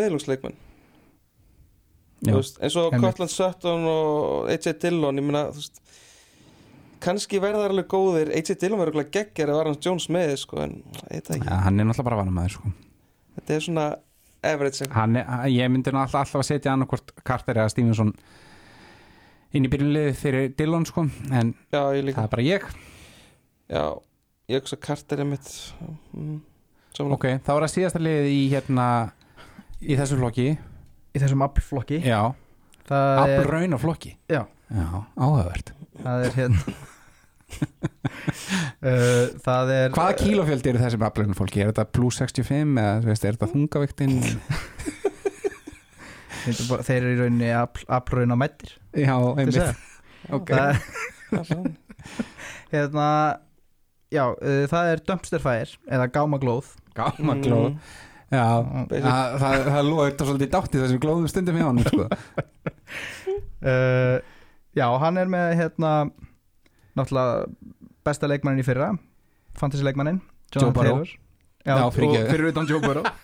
Já. 2.24 2.32
Veist, 2.38 2.56
eins 2.64 2.76
og. 2.80 2.94
Cortland 3.00 3.30
Sutton 3.30 3.84
og 3.84 4.48
AJ 4.48 4.72
Dillon, 4.80 5.18
ég 5.20 5.26
meina 5.26 5.42
þú 5.52 5.58
veist, 5.60 5.80
kannski 7.04 7.36
verða 7.42 7.66
þær 7.66 7.74
alveg 7.74 7.88
góðir 7.92 8.30
AJ 8.32 8.54
Dillon 8.62 8.80
verður 8.80 8.96
alveg 8.96 9.10
geggjari 9.12 9.52
var 9.58 9.68
hans 9.68 9.82
Jones 9.84 10.06
með 10.08 10.32
sko, 10.40 10.62
en 10.64 10.78
ég 10.80 11.10
veit 11.10 11.26
það 11.28 11.36
ekki, 11.36 11.50
ja, 11.50 11.58
Hann 11.66 11.80
er 11.80 11.84
náttúrulega 11.90 12.08
bara 12.08 12.20
vanamæður 12.22 12.54
sko. 12.56 12.72
þetta 13.36 13.54
er 13.58 13.60
svona 13.66 13.86
average 14.46 14.88
hann 14.94 15.16
er, 15.20 15.28
Ég 15.52 15.70
myndi 15.72 15.92
nú 15.94 16.00
alltaf, 16.02 16.24
alltaf 16.24 16.42
að 16.42 16.48
setja 16.50 16.72
annarkvort 16.74 17.12
Carter 17.26 17.60
eða 17.62 17.72
Stevenson 17.72 18.12
inn 19.54 19.66
í 19.66 19.70
byrjunliði 19.70 20.14
fyrir 20.18 20.48
Dillon 20.58 20.86
sko. 20.88 21.06
en 21.30 21.54
Já, 21.72 21.80
það 21.94 22.24
er 22.24 22.30
bara 22.32 22.44
ég. 22.46 22.64
Já, 23.70 23.84
ég 24.50 24.60
hugsa 24.62 24.76
Carter 24.82 25.22
er 25.22 25.28
mitt 25.30 25.50
mm, 26.12 26.40
saman 26.96 27.14
Ok, 27.16 27.28
þá 27.46 27.52
er 27.54 27.66
það 27.66 27.74
síðasta 27.76 28.02
liðið 28.02 28.30
í 28.32 28.40
hérna 28.52 28.88
í 29.80 29.98
þessu 30.00 30.18
flokki. 30.20 30.48
Í 31.14 31.22
þessum 31.22 31.44
aflflokki. 31.46 32.00
Já, 32.02 32.20
Það 32.88 33.20
er, 33.22 33.38
aflraun 33.40 33.76
á 33.76 33.78
flokki 33.80 34.10
Já. 34.28 34.42
Já, 34.74 34.88
áhugavert. 35.16 35.70
Það 36.02 36.24
er 36.26 36.36
hérna 36.40 36.74
Það 39.44 39.70
er 39.74 39.92
Hvaða 39.94 40.14
kílófjöldi 40.20 40.70
eru 40.72 40.80
þessum 40.82 41.04
aflraun 41.06 41.36
fólki? 41.38 41.62
Er 41.64 41.70
þetta 41.72 41.84
plus 41.96 42.16
65 42.20 42.74
eða 42.80 42.94
veist, 43.06 43.24
er 43.28 43.34
þetta 43.38 43.52
þungaviktin? 43.54 44.14
Þeir, 46.44 46.58
bara, 46.68 46.82
þeir 46.84 46.98
eru 47.00 47.12
í 47.14 47.18
rauninni 47.22 47.50
afl- 47.56 47.86
aflraun 47.96 48.34
á 48.34 48.36
mættir 48.36 48.70
Já, 49.00 49.14
einmitt 49.16 49.56
segja. 49.56 49.72
Ok, 50.34 50.50
Það, 50.54 50.72
hérna, 52.72 53.06
já, 54.12 54.24
uh, 54.32 54.64
það 54.70 54.84
er 54.94 55.02
dumpster 55.08 55.40
fire 55.44 55.72
eða 55.92 56.06
gáma 56.14 56.38
glóð 56.42 56.66
gáma 56.96 57.34
glóð 57.44 57.70
Mm. 58.34 58.34
Já, 58.34 58.46
það, 59.04 59.34
það, 59.38 59.54
það 59.68 59.84
lóður 59.86 60.06
þetta 60.08 60.24
svolítið 60.26 60.48
dátt 60.54 60.72
í 60.74 60.78
þessum 60.80 61.00
glóðum 61.04 61.28
stundum 61.30 61.58
hjá 61.60 61.66
hann 61.68 61.82
sko. 61.84 62.04
uh, 63.62 64.16
Já, 64.74 64.86
hann 65.04 65.16
er 65.20 65.28
með 65.30 65.52
hérna 65.60 65.90
náttúrulega 66.98 67.46
besta 68.04 68.28
leikmannin 68.30 68.62
í 68.62 68.66
fyrra 68.66 68.92
fantasy 69.58 69.84
leikmannin 69.86 70.20
Joe 70.54 70.70
Burrow. 70.74 71.02
Já, 71.64 71.78
Já, 71.78 71.84
og 71.86 71.94
fyrir 71.96 72.50
utan 72.50 72.66
Joe 72.68 72.80
Burrow. 72.82 73.06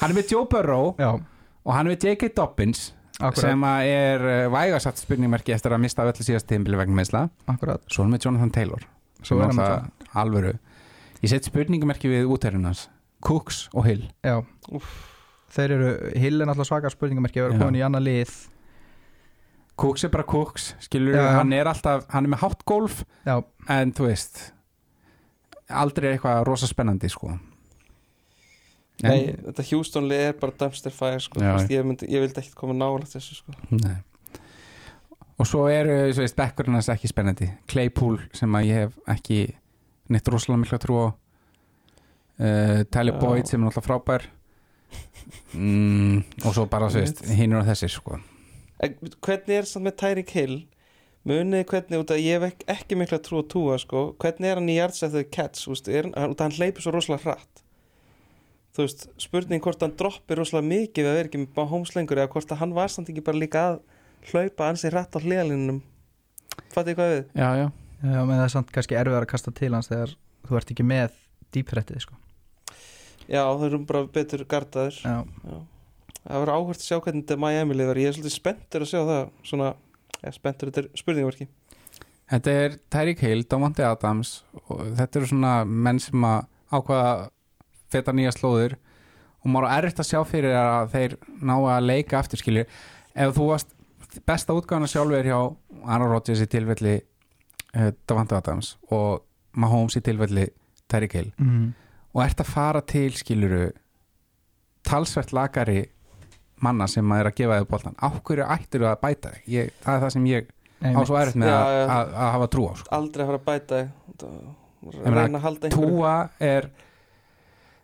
Hann 0.00 0.10
er 0.10 0.16
með 0.16 0.32
Joe 0.32 0.48
Burrow 0.50 0.94
Já, 0.98 1.12
og 1.62 1.74
hann 1.76 1.86
er 1.86 1.92
með 1.92 2.08
J.K. 2.08 2.32
Dobbins 2.34 2.88
akkurat, 3.20 3.44
sem 3.44 3.66
að 3.68 3.90
er 3.92 4.24
uh, 4.26 4.46
vægasatt 4.50 4.98
spurningmerki 4.98 5.54
eftir 5.54 5.76
að 5.76 5.84
mista 5.84 6.06
öllu 6.08 6.26
síðast 6.26 6.48
tímbili 6.50 6.78
vegna 6.80 6.96
meðsla 6.98 7.20
Svo 7.46 7.60
er 7.62 8.00
hann 8.00 8.14
með 8.16 8.26
Jonathan 8.26 8.54
Taylor 8.56 8.82
Svo 9.22 9.38
er 9.38 9.44
hann 9.46 9.54
með 9.54 9.68
náttúrulega 9.68 10.18
alvöru. 10.24 10.54
Ég 11.22 11.30
set 11.30 11.46
spurningamerki 11.46 12.10
við 12.10 12.26
útærunars 12.34 12.88
Cooks 13.22 13.68
og 13.78 13.86
Hill. 13.86 14.08
Já, 14.26 14.40
þeir 15.54 15.76
eru 15.76 15.92
Hill 16.18 16.40
er 16.42 16.48
náttúrulega 16.50 16.70
svaka 16.72 16.90
spurningamerki 16.90 17.38
að 17.38 17.46
vera 17.46 17.54
Já. 17.54 17.62
komin 17.62 17.78
í 17.78 17.84
annað 17.86 18.06
lið 18.08 18.32
Cooks 19.80 20.04
er 20.04 20.10
bara 20.12 20.26
Cooks, 20.28 20.74
skilur 20.84 21.14
Já, 21.16 21.22
já. 21.22 21.30
hann 21.38 21.52
er 21.56 21.66
alltaf, 21.70 22.04
hann 22.12 22.26
er 22.28 22.34
með 22.34 22.42
hátt 22.44 22.64
golf 22.68 23.02
Já, 23.26 23.38
en 23.72 23.92
þú 23.96 24.06
veist 24.10 24.42
aldrei 25.72 26.12
eitthvað 26.16 26.42
rosa 26.46 26.68
spennandi 26.68 27.08
sko 27.10 27.32
En- 29.02 29.10
Nei, 29.10 29.32
þetta 29.48 29.64
Houston-lið 29.72 30.20
er 30.28 30.34
bara 30.38 30.52
dumpster 30.60 30.92
fire 30.94 31.18
sko. 31.18 31.40
Veist, 31.42 31.70
ég, 31.72 31.82
myndi, 31.82 32.06
ég 32.12 32.20
vildi 32.22 32.38
ekkert 32.38 32.54
koma 32.54 32.74
nálægt 32.76 33.10
þessu 33.16 33.34
sko. 33.40 33.54
Nei. 33.72 33.96
og 35.40 35.48
svo 35.48 35.64
eru 35.72 35.96
svo 36.12 36.22
veist, 36.22 36.36
bekkurinn 36.38 36.76
hans 36.76 36.90
ekki 36.92 37.08
spennandi 37.10 37.48
Claypool 37.66 38.20
sem 38.36 38.52
að 38.54 38.68
ég 38.68 38.78
hef 38.84 38.98
ekki 39.16 39.38
neitt 40.12 40.28
rosalega 40.30 40.60
mikla 40.62 40.78
trú 40.84 41.00
á 41.02 41.06
uh, 41.08 42.84
Tyler 42.92 43.16
Já. 43.16 43.18
Boyd 43.24 43.50
sem 43.50 43.64
er 43.64 43.72
alltaf 43.72 43.88
frábær 43.88 44.28
mm, 45.56 46.22
og 46.44 46.54
svo 46.54 46.68
bara 46.70 46.90
hinn 47.32 47.56
og 47.58 47.66
þessir 47.66 47.90
sko 47.96 48.20
en, 48.20 48.22
Hvernig 48.82 49.56
er 49.60 49.68
samt 49.68 49.86
með 49.86 49.98
Tyreek 50.02 50.34
Hill? 50.36 50.60
Munið 51.28 51.68
hvernig, 51.70 52.00
út 52.02 52.10
að 52.10 52.22
ég 52.24 52.40
hef 52.40 52.48
ekki, 52.48 52.66
ekki 52.74 52.96
mikla 52.98 53.20
trú 53.22 53.42
að 53.44 53.50
túa 53.52 53.76
sko. 53.78 54.00
Hvernig 54.22 54.50
er 54.50 54.58
hann 54.58 54.70
í 54.72 54.74
yards 54.74 55.04
eftir 55.06 55.28
catch 55.30 55.68
er, 55.86 56.08
út 56.10 56.40
að 56.40 56.46
hann 56.48 56.56
hleypur 56.56 56.82
svo 56.82 56.94
rosalega 56.96 57.30
hratt. 57.30 57.62
Þú 58.72 58.86
veist, 58.86 59.04
spurning 59.20 59.62
hvort 59.62 59.82
hann 59.84 59.92
droppir 60.00 60.40
rosalega 60.40 60.66
mikið 60.70 61.04
við 61.04 61.10
að 61.10 61.16
vera 61.18 61.28
ekki 61.28 61.40
með 61.42 61.58
Mahomes 61.60 61.92
lengur 61.94 62.18
eða 62.22 62.30
hvort 62.32 62.54
að 62.54 62.60
hann 62.62 62.72
var 62.74 62.90
samt 62.90 63.10
ekki 63.12 63.24
bara 63.26 63.38
líka 63.38 63.64
að 63.68 63.78
hlaupa 64.32 64.70
ansi 64.72 64.88
hratt 64.90 65.12
á 65.12 65.20
hliðalinunum 65.20 65.82
Fattu 66.72 66.94
hvað 66.96 67.12
við? 67.12 67.22
já, 67.36 67.48
já, 67.60 67.66
já 68.00 68.20
menn 68.24 68.38
það 68.38 68.46
er 68.46 68.54
samt 68.54 68.72
kannski 68.72 68.96
erfiðar 68.96 69.26
að 69.26 69.32
kasta 69.34 69.52
til 69.58 69.70
hans 69.76 69.90
þegar 69.92 70.14
þú 70.48 70.58
ert 70.58 70.72
ekki 70.72 70.86
með 70.88 71.18
dýprættið 71.52 72.00
sko. 72.06 72.16
Já, 73.28 73.42
það 73.44 73.66
eru 73.68 73.82
bara 73.92 74.02
betur 74.16 74.46
gardaður 74.48 74.98
Já, 75.04 75.18
Það 76.22 76.38
verður 76.38 76.54
áhvert 76.56 76.82
að 76.82 76.86
sjá 76.86 76.98
hvernig 77.02 77.24
þetta 77.24 77.40
Miami 77.42 77.76
liður 77.78 78.00
Ég 78.02 78.10
er 78.10 78.16
svolítið 78.16 78.36
spenntur 78.36 78.84
að 78.84 78.90
sjá 78.92 79.00
það 79.08 79.22
Svona, 79.48 79.72
ja, 80.20 80.32
spenntur, 80.36 80.70
þetta 80.70 80.84
er 80.84 81.02
spurningverki 81.02 81.48
Þetta 82.32 82.54
er 82.62 82.78
Tyreek 82.94 83.22
Hill, 83.26 83.42
Davante 83.50 83.84
Adams 83.84 84.30
og 84.62 84.94
þetta 84.96 85.18
eru 85.18 85.28
svona 85.28 85.52
menn 85.68 85.98
sem 86.00 86.24
að 86.24 86.46
ákvaða 86.72 87.12
feta 87.92 88.14
nýja 88.16 88.32
slóðir 88.32 88.78
og 89.42 89.50
maður 89.50 89.68
er 89.68 89.82
erfitt 89.82 90.00
að 90.00 90.08
sjá 90.08 90.20
fyrir 90.28 90.56
að 90.56 90.94
þeir 90.94 91.16
ná 91.42 91.54
að 91.58 91.88
leika 91.90 92.20
aftur 92.20 92.40
skilju 92.40 92.64
ef 92.64 93.34
þú 93.36 93.48
varst 93.50 93.74
besta 94.28 94.56
útgáðan 94.56 94.90
sjálfur 94.90 95.28
hjá 95.28 95.38
Aaron 95.82 96.12
Rodgers 96.12 96.42
í 96.44 96.48
tilfelli 96.48 96.96
uh, 97.00 97.90
Davante 98.08 98.38
Adams 98.38 98.76
og 98.94 99.26
Mahomes 99.58 99.98
í 99.98 100.04
tilfelli 100.04 100.46
Tyreek 100.88 101.16
Hill 101.18 101.30
mm. 101.36 101.66
og 102.14 102.24
ert 102.24 102.40
að 102.40 102.52
fara 102.52 102.84
til 102.86 103.10
skiljuru 103.18 103.66
talsvert 104.86 105.34
lagari 105.36 105.82
manna 106.62 106.86
sem 106.90 107.12
að 107.14 107.20
er 107.22 107.30
að 107.30 107.36
gefa 107.40 107.58
þig 107.60 107.68
boltan 107.72 107.96
á 107.98 108.08
hverju 108.14 108.46
ættir 108.56 108.84
að 108.88 109.00
bæta 109.02 109.32
þig 109.36 109.52
ég, 109.56 109.70
það 109.82 109.94
er 109.98 110.04
það 110.06 110.14
sem 110.16 110.26
ég 110.30 110.50
á 110.82 111.00
svo 111.06 111.18
erfitt 111.20 111.38
með 111.42 111.50
Já, 111.52 111.56
að, 111.58 111.72
já. 111.76 111.84
að, 111.96 112.14
að 112.22 112.32
hafa 112.36 112.48
trú 112.54 112.64
á 112.66 112.72
sko. 112.80 112.88
Aldrei 112.98 113.22
að 113.22 113.28
fara 113.32 113.40
að 113.40 113.46
bæta 113.50 113.82
þig. 113.82 113.90
Reyna 115.06 115.38
að 115.38 115.44
halda 115.46 115.68
einhverju 115.68 115.90
Túa 115.92 116.14
er 116.42 116.70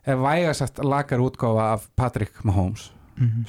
er 0.09 0.17
vægasast 0.19 0.81
lagar 0.83 1.21
útgáfa 1.23 1.67
af 1.75 1.85
Patrick 1.95 2.41
Mahomes 2.47 2.89
mm. 3.19 3.45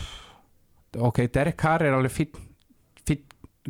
ok, 0.98 1.24
Derek 1.34 1.56
Carr 1.58 1.82
er 1.86 1.96
alveg 1.96 2.14
fín 2.14 2.46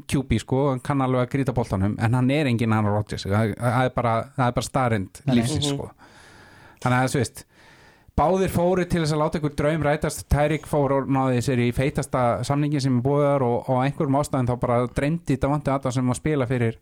QB 0.06 0.36
sko, 0.38 0.58
hann 0.70 0.80
kann 0.86 1.00
alveg 1.02 1.24
að 1.24 1.32
grýta 1.32 1.52
boltanum 1.56 1.96
en 2.00 2.14
hann 2.14 2.28
er 2.30 2.46
enginn 2.46 2.72
hann 2.72 2.86
Rodgers 2.86 3.24
það 3.26 3.54
það 3.58 3.86
er 3.88 3.94
bara, 3.96 4.12
það 4.36 4.44
er 4.46 4.54
bara 4.58 4.66
starrend 4.68 5.20
Nei. 5.26 5.34
lífsins 5.40 5.66
Mhm. 5.66 5.74
sko 5.74 5.90
þannig 6.80 6.96
að 7.00 7.10
þú 7.14 7.18
veist 7.20 7.42
báðir 8.18 8.52
fóru 8.52 8.84
til 8.88 9.02
þess 9.02 9.14
að 9.14 9.22
láta 9.22 9.40
ykkur 9.40 9.54
draum 9.58 9.84
rætast. 9.86 10.24
Tyrik 10.32 10.68
fór 10.68 10.94
og 10.98 11.10
náði 11.12 11.42
sér 11.44 11.62
í 11.64 11.70
feitasta 11.76 12.22
samningin 12.46 12.82
sem 12.84 12.98
er 12.98 13.04
búið 13.04 13.26
þar 13.26 13.44
og, 13.46 13.56
og 13.70 13.80
á 13.80 13.84
einhverjum 13.86 14.18
ástæðin 14.20 14.50
þá 14.50 14.54
bara 14.62 14.78
dreymdi 14.96 15.38
Davante 15.40 15.72
Adams 15.74 15.98
sem 15.98 16.12
að 16.12 16.20
spila 16.20 16.48
fyrir 16.50 16.78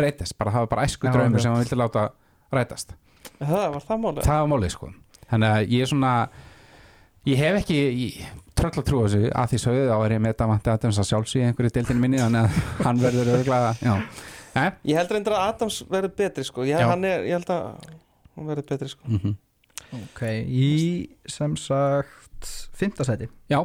rætast, 0.00 0.36
bara 0.38 0.52
það 0.54 0.66
var 0.66 0.72
bara 0.74 0.86
æsku 0.86 1.10
draumur 1.12 1.42
sem 1.42 1.54
hann 1.54 1.62
vildi 1.64 1.80
láta 1.80 2.08
rætast. 2.54 2.96
Það 3.40 3.64
var 3.74 3.86
það 3.88 4.02
málið. 4.04 4.26
Það 4.28 4.42
var 4.42 4.50
málið 4.52 4.74
sko. 4.76 4.90
Þannig 5.26 5.54
að 5.56 5.72
ég 5.74 5.86
er 5.86 5.90
svona 5.90 6.12
ég 7.26 7.40
hef 7.42 7.60
ekki 7.62 7.80
tröll 8.56 8.72
að 8.72 8.86
trúa 8.86 9.08
þessu. 9.08 9.32
Að 9.32 9.52
því 9.52 9.62
sögðu 9.64 9.88
þá 9.90 9.96
er 9.98 10.14
ég 10.16 10.22
með 10.26 10.38
Davante 10.42 10.72
Adams 10.72 11.00
að 11.02 11.10
sjálfsvíð 11.10 11.48
einhverju 11.48 11.74
deildinu 11.76 12.04
minni 12.04 12.22
þannig 12.22 12.46
að 12.46 12.60
hann 12.86 13.02
verður. 13.02 13.50
Eh? 14.56 14.70
Ég 14.88 14.96
held 14.96 15.10
reyndar 15.12 15.36
að 15.36 15.48
Adams 15.50 15.80
verður 15.90 16.14
betri 16.16 16.46
sko. 16.46 16.64
Ég, 16.64 16.78
Já. 16.80 16.88
hann 16.92 17.04
er, 17.04 17.26
ég 17.28 17.36
held 17.36 17.50
að 17.52 17.66
hann 18.36 18.48
verður 18.52 18.68
betri 18.70 18.92
sko. 18.92 19.10
Mm 19.10 19.34
Ok, 19.94 20.22
í 20.46 20.70
sem 21.30 21.54
sagt 21.56 22.48
fymtasæti 22.76 23.28
já, 23.50 23.60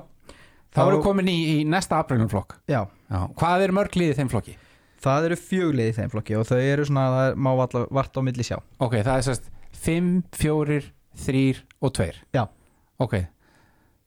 þá 0.72 0.80
erum 0.86 1.00
við 1.00 1.04
komin 1.06 1.30
í, 1.32 1.38
í 1.54 1.56
næsta 1.68 1.98
afbrænumflokk 2.02 2.58
Já, 2.72 2.84
hvað 3.40 3.66
er 3.66 3.74
mörg 3.76 3.98
liðið 4.00 4.20
þeim 4.22 4.30
flokki? 4.32 4.56
það 5.02 5.26
eru 5.32 5.38
fjöglið 5.42 5.90
í 5.90 5.96
þeim 5.98 6.12
flokki 6.14 6.36
og 6.38 6.46
þau 6.46 6.60
eru 6.62 6.86
svona, 6.86 7.06
það 7.16 7.40
má 7.42 7.52
vart 7.90 8.18
á 8.18 8.22
milli 8.22 8.46
sjá 8.46 8.58
ok, 8.80 8.96
það 9.02 9.16
er 9.18 9.26
sérst 9.28 9.50
5, 9.82 10.10
4, 10.38 10.80
3 11.26 11.44
og 11.82 11.94
2 11.98 12.08
Já. 12.38 12.44
ok, 13.02 13.16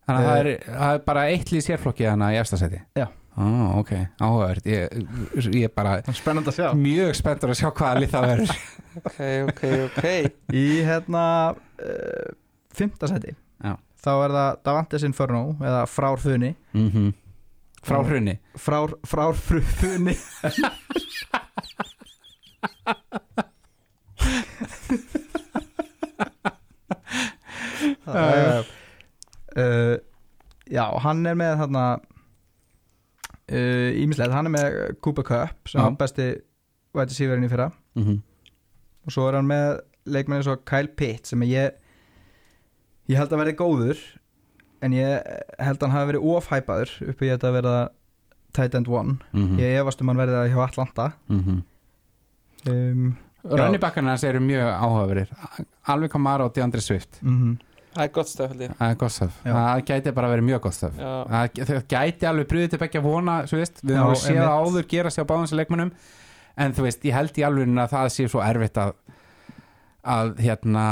þannig 0.07 0.21
að 0.21 0.29
það, 0.31 0.39
Eh. 0.39 0.41
er, 0.41 0.65
það 0.79 0.95
er 0.95 1.05
bara 1.11 1.27
eitt 1.35 1.51
lið 1.53 1.67
sérflokki 1.67 2.07
þannig 2.07 2.37
í 2.37 2.41
efsta 2.45 2.61
seti 2.63 2.81
Já. 2.97 3.09
Ah, 3.37 3.79
ok, 3.81 3.91
áhugavert. 4.21 4.67
Ég, 4.67 5.07
ég 5.51 5.67
er 5.69 5.73
bara 5.75 5.97
Spennand 6.15 6.49
að 6.51 6.59
sjá. 6.59 6.69
mjög 6.79 7.15
spenntur 7.19 7.53
að 7.55 7.61
sjá 7.61 7.69
hvaða 7.71 8.03
lið 8.05 8.15
það 8.15 8.31
verður. 8.33 8.57
Ok, 8.95 9.17
ok, 9.51 9.63
ok. 9.89 10.05
Í 10.55 10.67
hérna 10.87 11.23
uh, 11.51 12.29
fymtasæti 12.79 13.33
Já. 13.35 13.73
þá 13.99 14.11
er 14.13 14.35
það 14.37 14.61
Davantes 14.69 15.07
Inferno 15.09 15.41
eða 15.59 15.81
Frár 15.91 16.23
Funi. 16.23 16.53
Mm 16.79 17.11
frá 17.85 17.99
Já. 18.01 18.05
hrunni 18.09 18.39
Frár, 18.57 18.95
frár 19.05 19.35
fru, 19.37 19.61
Funi. 19.61 20.15
Uh, 28.05 28.63
uh, 29.57 29.97
Já, 30.71 30.85
hann 31.03 31.27
er 31.27 31.37
með 31.37 31.59
þarna 33.49 34.03
Ímislegt, 34.05 34.33
hann 34.33 34.47
er 34.47 34.55
með 34.55 35.01
Cooper 35.05 35.25
Cup 35.25 35.69
sem 35.69 35.83
var 35.83 35.97
besti 36.01 36.29
væti 36.95 37.17
síverinn 37.17 37.45
í 37.45 37.51
fyrra. 37.51 37.73
Mhm. 37.95 38.23
og 39.07 39.13
svo 39.13 39.29
er 39.29 39.35
hann 39.37 39.47
með 39.47 39.81
leikmenni 40.07 40.45
svo 40.45 40.57
Kyle 40.65 40.89
Pitt 40.89 41.27
sem 41.27 41.41
ég 41.43 41.73
ég 43.09 43.17
held 43.19 43.31
að 43.33 43.43
verði 43.43 43.57
góður 43.59 43.99
en 44.83 44.93
ég 44.93 45.23
held 45.59 45.79
að 45.79 45.83
hann 45.83 45.91
hafi 45.91 46.13
verið 46.13 46.25
ofhæpaður 46.25 46.95
uppi 47.11 47.27
í 47.27 47.31
þetta 47.35 47.49
að 47.51 47.57
verða 47.63 47.89
tight 48.55 48.75
end 48.75 48.89
one. 48.89 49.19
Mhm. 49.33 49.59
ég 49.59 49.81
efast 49.83 50.01
um 50.01 50.09
hann 50.09 50.17
verði 50.17 50.39
það 50.39 50.51
hjá 50.55 50.65
Atlanta. 50.69 51.13
Mhm. 51.29 51.63
um, 52.69 53.17
Rönnibakkarna 53.45 54.09
hans 54.15 54.25
eru 54.25 54.41
mjög 54.41 54.71
áhugaverir 54.73 55.29
Alveg 55.87 56.11
Kamara 56.11 56.45
og 56.47 56.55
DeAndre 56.55 56.81
Swift. 56.81 57.21
Mm 57.23 57.59
Það 57.95 58.05
er 58.05 58.11
gott 58.17 58.31
ég. 58.65 58.75
Það 58.79 58.91
er 58.91 58.99
gott 59.01 59.15
stöf. 59.15 59.39
Það 59.47 59.83
gæti 59.91 60.13
bara 60.17 60.31
verið 60.33 60.49
mjög 60.49 60.61
gott 60.67 60.77
stöf. 60.77 60.99
Það 60.99 61.87
gæti 61.95 62.29
alveg 62.31 62.49
brúðið 62.51 62.73
til 62.75 62.81
begja 62.83 63.03
vona 63.05 63.37
Svo 63.51 63.61
veist, 63.61 63.81
við 63.85 64.01
höfum 64.01 64.21
séð 64.23 64.41
það 64.43 64.55
áður 64.65 64.89
gera 64.95 65.13
sér 65.15 65.27
á 65.27 65.31
báðum 65.31 65.51
sem 65.51 65.61
leikmönnum. 65.61 65.93
En 66.65 66.75
þú 66.75 66.87
veist, 66.87 67.07
ég 67.07 67.17
held 67.17 67.39
í 67.39 67.47
alveg 67.47 67.79
að 67.85 67.95
það 67.95 68.11
sé 68.15 68.29
svo 68.31 68.43
erfitt 68.45 68.81
að 68.83 68.95
að 70.05 70.35
hérna 70.45 70.83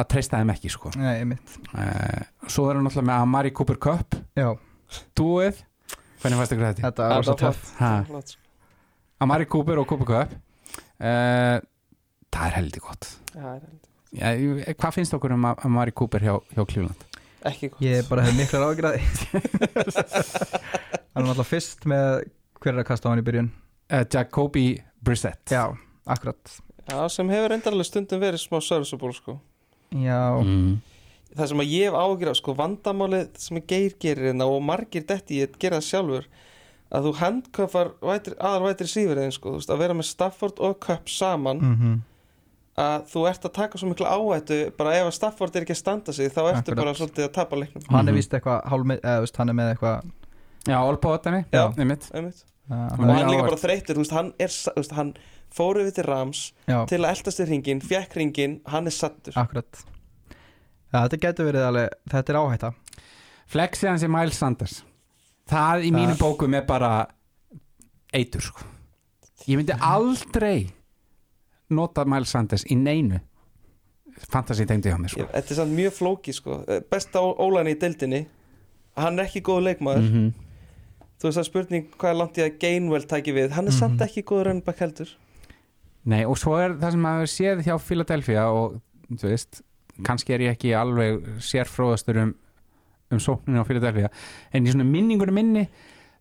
að 0.00 0.06
treysta 0.14 0.38
þeim 0.40 0.52
ekki 0.54 0.70
sko. 0.72 0.92
Nei, 0.96 1.10
einmitt. 1.20 1.58
Uh, 1.74 2.22
Svo 2.48 2.70
er 2.70 2.78
hann 2.78 2.86
náttúrulega 2.86 3.08
með 3.10 3.24
Amari 3.26 3.52
Cooper 3.52 3.76
Cup. 3.76 4.16
Já, 4.38 4.48
Dúið. 5.18 5.60
Hvernig 6.22 6.40
fannst 6.40 6.54
ykkur 6.54 6.68
þetta? 6.70 6.86
þetta 6.86 7.10
var 7.12 7.26
svo 7.26 7.34
töff. 7.42 7.66
Sko. 7.76 8.22
Amari 9.26 9.48
Cooper 9.52 9.82
og 9.82 9.90
Cooper 9.90 10.08
Cup. 10.08 10.32
Uh, 10.96 11.60
Það 12.32 12.46
er 12.48 12.54
heldur 12.56 12.84
gott. 12.86 13.08
Já, 13.34 13.40
það 13.42 13.50
er 13.52 13.64
held 13.66 13.91
ja, 14.18 14.34
Hvað 14.76 14.98
finnst 14.98 15.16
okkur 15.16 15.34
um 15.36 15.48
Amari 15.52 15.94
Cooper 15.96 16.24
hjá, 16.24 16.36
hjá 16.52 16.62
Cleveland? 16.66 17.08
Ekki 17.48 17.72
gott. 17.72 17.82
Ég 17.82 18.06
bara 18.06 18.26
hef 18.26 18.36
miklar 18.38 18.68
ágjörði 18.70 19.00
Hann 21.12 21.24
er 21.24 21.26
náttúrulega 21.26 21.48
fyrst 21.48 21.86
með 21.90 22.28
hver 22.62 22.76
er 22.76 22.82
að 22.84 22.88
kasta 22.92 23.10
á 23.10 23.12
hann 23.12 23.22
í 23.22 23.26
byrjun? 23.26 23.48
Uh, 23.90 24.04
Jacoby 24.06 24.66
Brissett. 25.02 25.42
Já, 25.50 25.74
akkurat. 26.06 26.54
Já, 26.86 27.00
sem 27.10 27.32
hefur 27.32 27.54
endarlega 27.56 27.88
stundum 27.88 28.22
verið 28.22 28.44
smá 28.44 28.60
serviceable 28.62 29.12
sko. 29.16 29.36
Já, 29.90 30.38
mm. 30.38 30.78
Það 31.32 31.50
sem 31.50 31.64
að 31.64 31.72
ég 31.72 31.88
hef 31.88 31.98
ágjur 31.98 32.30
af 32.30 32.38
sko 32.38 32.54
vandamálið 32.56 33.28
sem 33.42 33.58
að 33.58 33.66
geir 33.72 33.98
gerir 34.00 34.30
hérna 34.30 34.48
og 34.52 34.62
margir 34.64 35.04
detti 35.08 35.40
ég 35.40 35.58
gera 35.60 35.80
það 35.80 35.88
sjálfur 35.88 36.30
að 36.92 37.06
þú 37.08 37.12
handköfar 37.22 37.92
aðal 38.04 38.66
vætri 38.68 38.88
sífurinn 38.92 39.32
sko, 39.32 39.54
þú 39.54 39.60
veist, 39.60 39.72
að 39.72 39.82
vera 39.82 39.96
með 39.96 40.08
Stafford 40.10 40.60
og 40.62 40.80
Cup 40.84 41.10
saman. 41.10 41.62
Mm 41.62 42.00
að 42.78 43.02
þú 43.12 43.22
ert 43.28 43.44
að 43.44 43.52
taka 43.52 43.78
svo 43.78 43.88
miklu 43.90 44.06
áhættu 44.08 44.58
bara 44.76 44.94
ef 44.96 45.06
að 45.10 45.12
Stafford 45.18 45.56
er 45.56 45.62
ekki 45.66 45.74
að 45.76 45.80
standa 45.82 46.12
sig 46.12 46.30
þá 46.32 46.40
ertu 46.52 46.58
Akkurat. 46.72 46.76
bara 46.76 46.94
svolítið 46.94 47.24
að 47.28 47.32
tapa 47.32 47.56
leiknum 47.56 47.82
hann 47.90 48.08
er 48.08 48.12
Mhm. 48.12 48.16
vist 48.16 48.30
eitthvað 48.32 48.64
hálfmið, 48.64 49.00
eða 49.02 49.20
veist, 49.20 49.36
hann 49.36 49.48
er 49.48 49.52
með 49.54 49.74
eitthvað 49.76 50.10
Já, 50.66 50.78
Olpóðani 50.80 51.44
Já. 51.52 51.74
einmitt. 51.76 52.10
einmitt. 52.14 52.44
og 52.70 52.76
hann 52.96 53.08
líka 53.08 53.26
áhugavert. 53.26 53.50
bara 53.50 53.56
þreytur, 53.66 53.94
þú 53.94 53.98
veist, 53.98 54.10
hann 54.12 54.32
er 54.40 54.48
sa- 54.48 54.70
þú 54.70 54.76
veist, 54.80 54.92
hann 54.92 55.14
fór 55.52 55.74
við 55.76 55.94
til 55.94 56.04
Rams 56.04 56.52
Já, 56.68 56.86
til 56.86 56.98
að 57.00 57.10
eldast 57.16 57.40
í 57.40 57.46
ringin, 57.48 57.80
fjekk 57.82 58.14
ringin 58.16 58.60
hann 58.66 58.86
er 58.86 58.90
sattur 58.90 59.32
akkurat 59.36 59.84
Já, 60.94 61.08
þetta 61.08 61.20
getur 61.20 61.52
verið 61.52 61.66
alveg, 61.68 61.88
þetta 62.08 62.28
er 62.30 62.36
áhætta 62.40 62.74
Flexið 63.52 63.88
hans 63.88 64.02
er 64.02 64.08
Miles 64.08 64.36
Sanders 64.38 64.82
Það 65.50 65.82
í 65.84 65.90
Það- 65.90 65.98
mínum 65.98 66.16
bókum 66.16 66.54
er 66.56 66.62
bara 66.62 67.06
eitur 68.14 68.40
sko 68.40 68.64
Ég 69.46 69.58
myndi 69.58 69.74
aldrei 69.78 70.70
nota 71.72 72.04
Miles 72.08 72.30
Sanders 72.34 72.64
í 72.70 72.76
neinu 72.78 73.20
Fantasy 74.30 74.66
tengdi 74.68 74.90
hjá 74.92 74.98
mér 75.00 75.08
sko. 75.14 75.24
Þetta 75.32 75.54
er 75.54 75.56
samt 75.56 75.72
mjög 75.76 75.94
flóki 75.96 76.32
sko. 76.36 76.58
Besta 76.92 77.22
ólæni 77.24 77.72
í 77.74 77.78
deildinni 77.80 78.26
hann 79.00 79.18
er 79.18 79.24
ekki 79.24 79.40
góð 79.46 79.62
leikmaður. 79.70 80.04
-hmm. 80.10 80.32
þú 81.22 81.28
veist 81.30 81.38
er 81.40 81.46
spurning 81.48 81.86
hvað 81.96 82.10
er 82.10 82.18
langt 82.18 82.38
í 82.38 82.42
að 82.44 82.58
Gainwell 82.60 83.06
tæki 83.08 83.32
við. 83.32 83.50
Hann 83.56 83.66
er 83.66 83.72
Mhm. 83.72 83.78
samt 83.78 84.00
ekki 84.00 84.22
góður 84.22 84.46
rönnbæk 84.50 84.78
heldur. 84.78 85.08
Nei, 86.04 86.24
og 86.26 86.36
svo 86.36 86.56
er 86.58 86.74
það 86.74 86.90
sem 86.90 87.00
maður 87.00 87.30
séð 87.30 87.62
hjá 87.64 87.78
Philadelphia 87.80 88.44
og 88.52 88.80
þú 89.10 89.28
veist 89.30 89.62
kannski 90.02 90.34
er 90.34 90.40
ég 90.40 90.50
ekki 90.56 90.74
alveg 90.74 91.22
sérfróðastur 91.38 92.16
um, 92.22 92.34
um 93.12 93.18
sókninu 93.18 93.60
á 93.62 93.64
Philadelphia 93.64 94.08
en 94.52 94.66
í 94.66 94.70
svona 94.72 94.84
minningunum 94.84 95.34
minni 95.34 95.68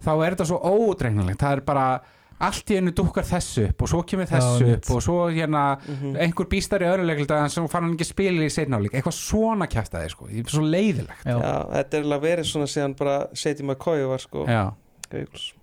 þá 0.03 0.11
er 0.25 0.35
þetta 0.35 0.45
svo 0.45 0.59
ódregnulegt 0.59 1.39
það 1.39 1.51
er 1.57 1.61
bara 1.61 2.01
allt 2.47 2.71
í 2.73 2.77
einu 2.79 2.91
dúkkar 2.97 3.25
þessu 3.27 3.67
upp 3.69 3.81
og 3.85 3.89
svo 3.91 4.01
kemur 4.07 4.29
þessu 4.29 4.65
Já, 4.67 4.75
upp 4.77 4.89
og 4.95 5.01
svo 5.05 5.17
hérna 5.31 5.63
Mhm. 5.87 6.15
einhver 6.25 6.47
býstar 6.51 6.81
í 6.83 6.89
öðru 6.89 7.05
leikildag 7.09 7.43
en 7.45 7.49
svo 7.53 7.67
fann 7.69 7.83
hann 7.87 7.95
ekki 7.97 8.05
spila 8.09 8.45
í 8.45 8.51
seinnáleik 8.53 8.93
eitthvað 8.97 9.17
svona 9.17 9.67
kæftæði 9.67 10.09
sko, 10.13 10.27
Ég 10.31 10.45
er 10.45 10.51
svo 10.55 10.63
leiðilegt. 10.65 11.25
Já, 11.25 11.37
Já, 11.37 11.55
þetta 11.75 11.93
er 11.97 12.03
alveg 12.09 12.21
verið 12.27 12.45
svona 12.51 12.67
síðan 12.67 12.97
bara 12.97 13.27
Sadie 13.33 13.65
McCoy 13.65 14.05
var 14.07 14.17
sko. 14.19 14.45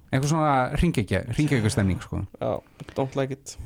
Eitthvað 0.09 0.29
svona 0.31 0.53
ringekja 0.81 1.71
stemning 1.71 2.01
sko. 2.01 2.23
Já, 2.41 2.61
don't 2.97 3.17
like 3.17 3.33
it. 3.33 3.57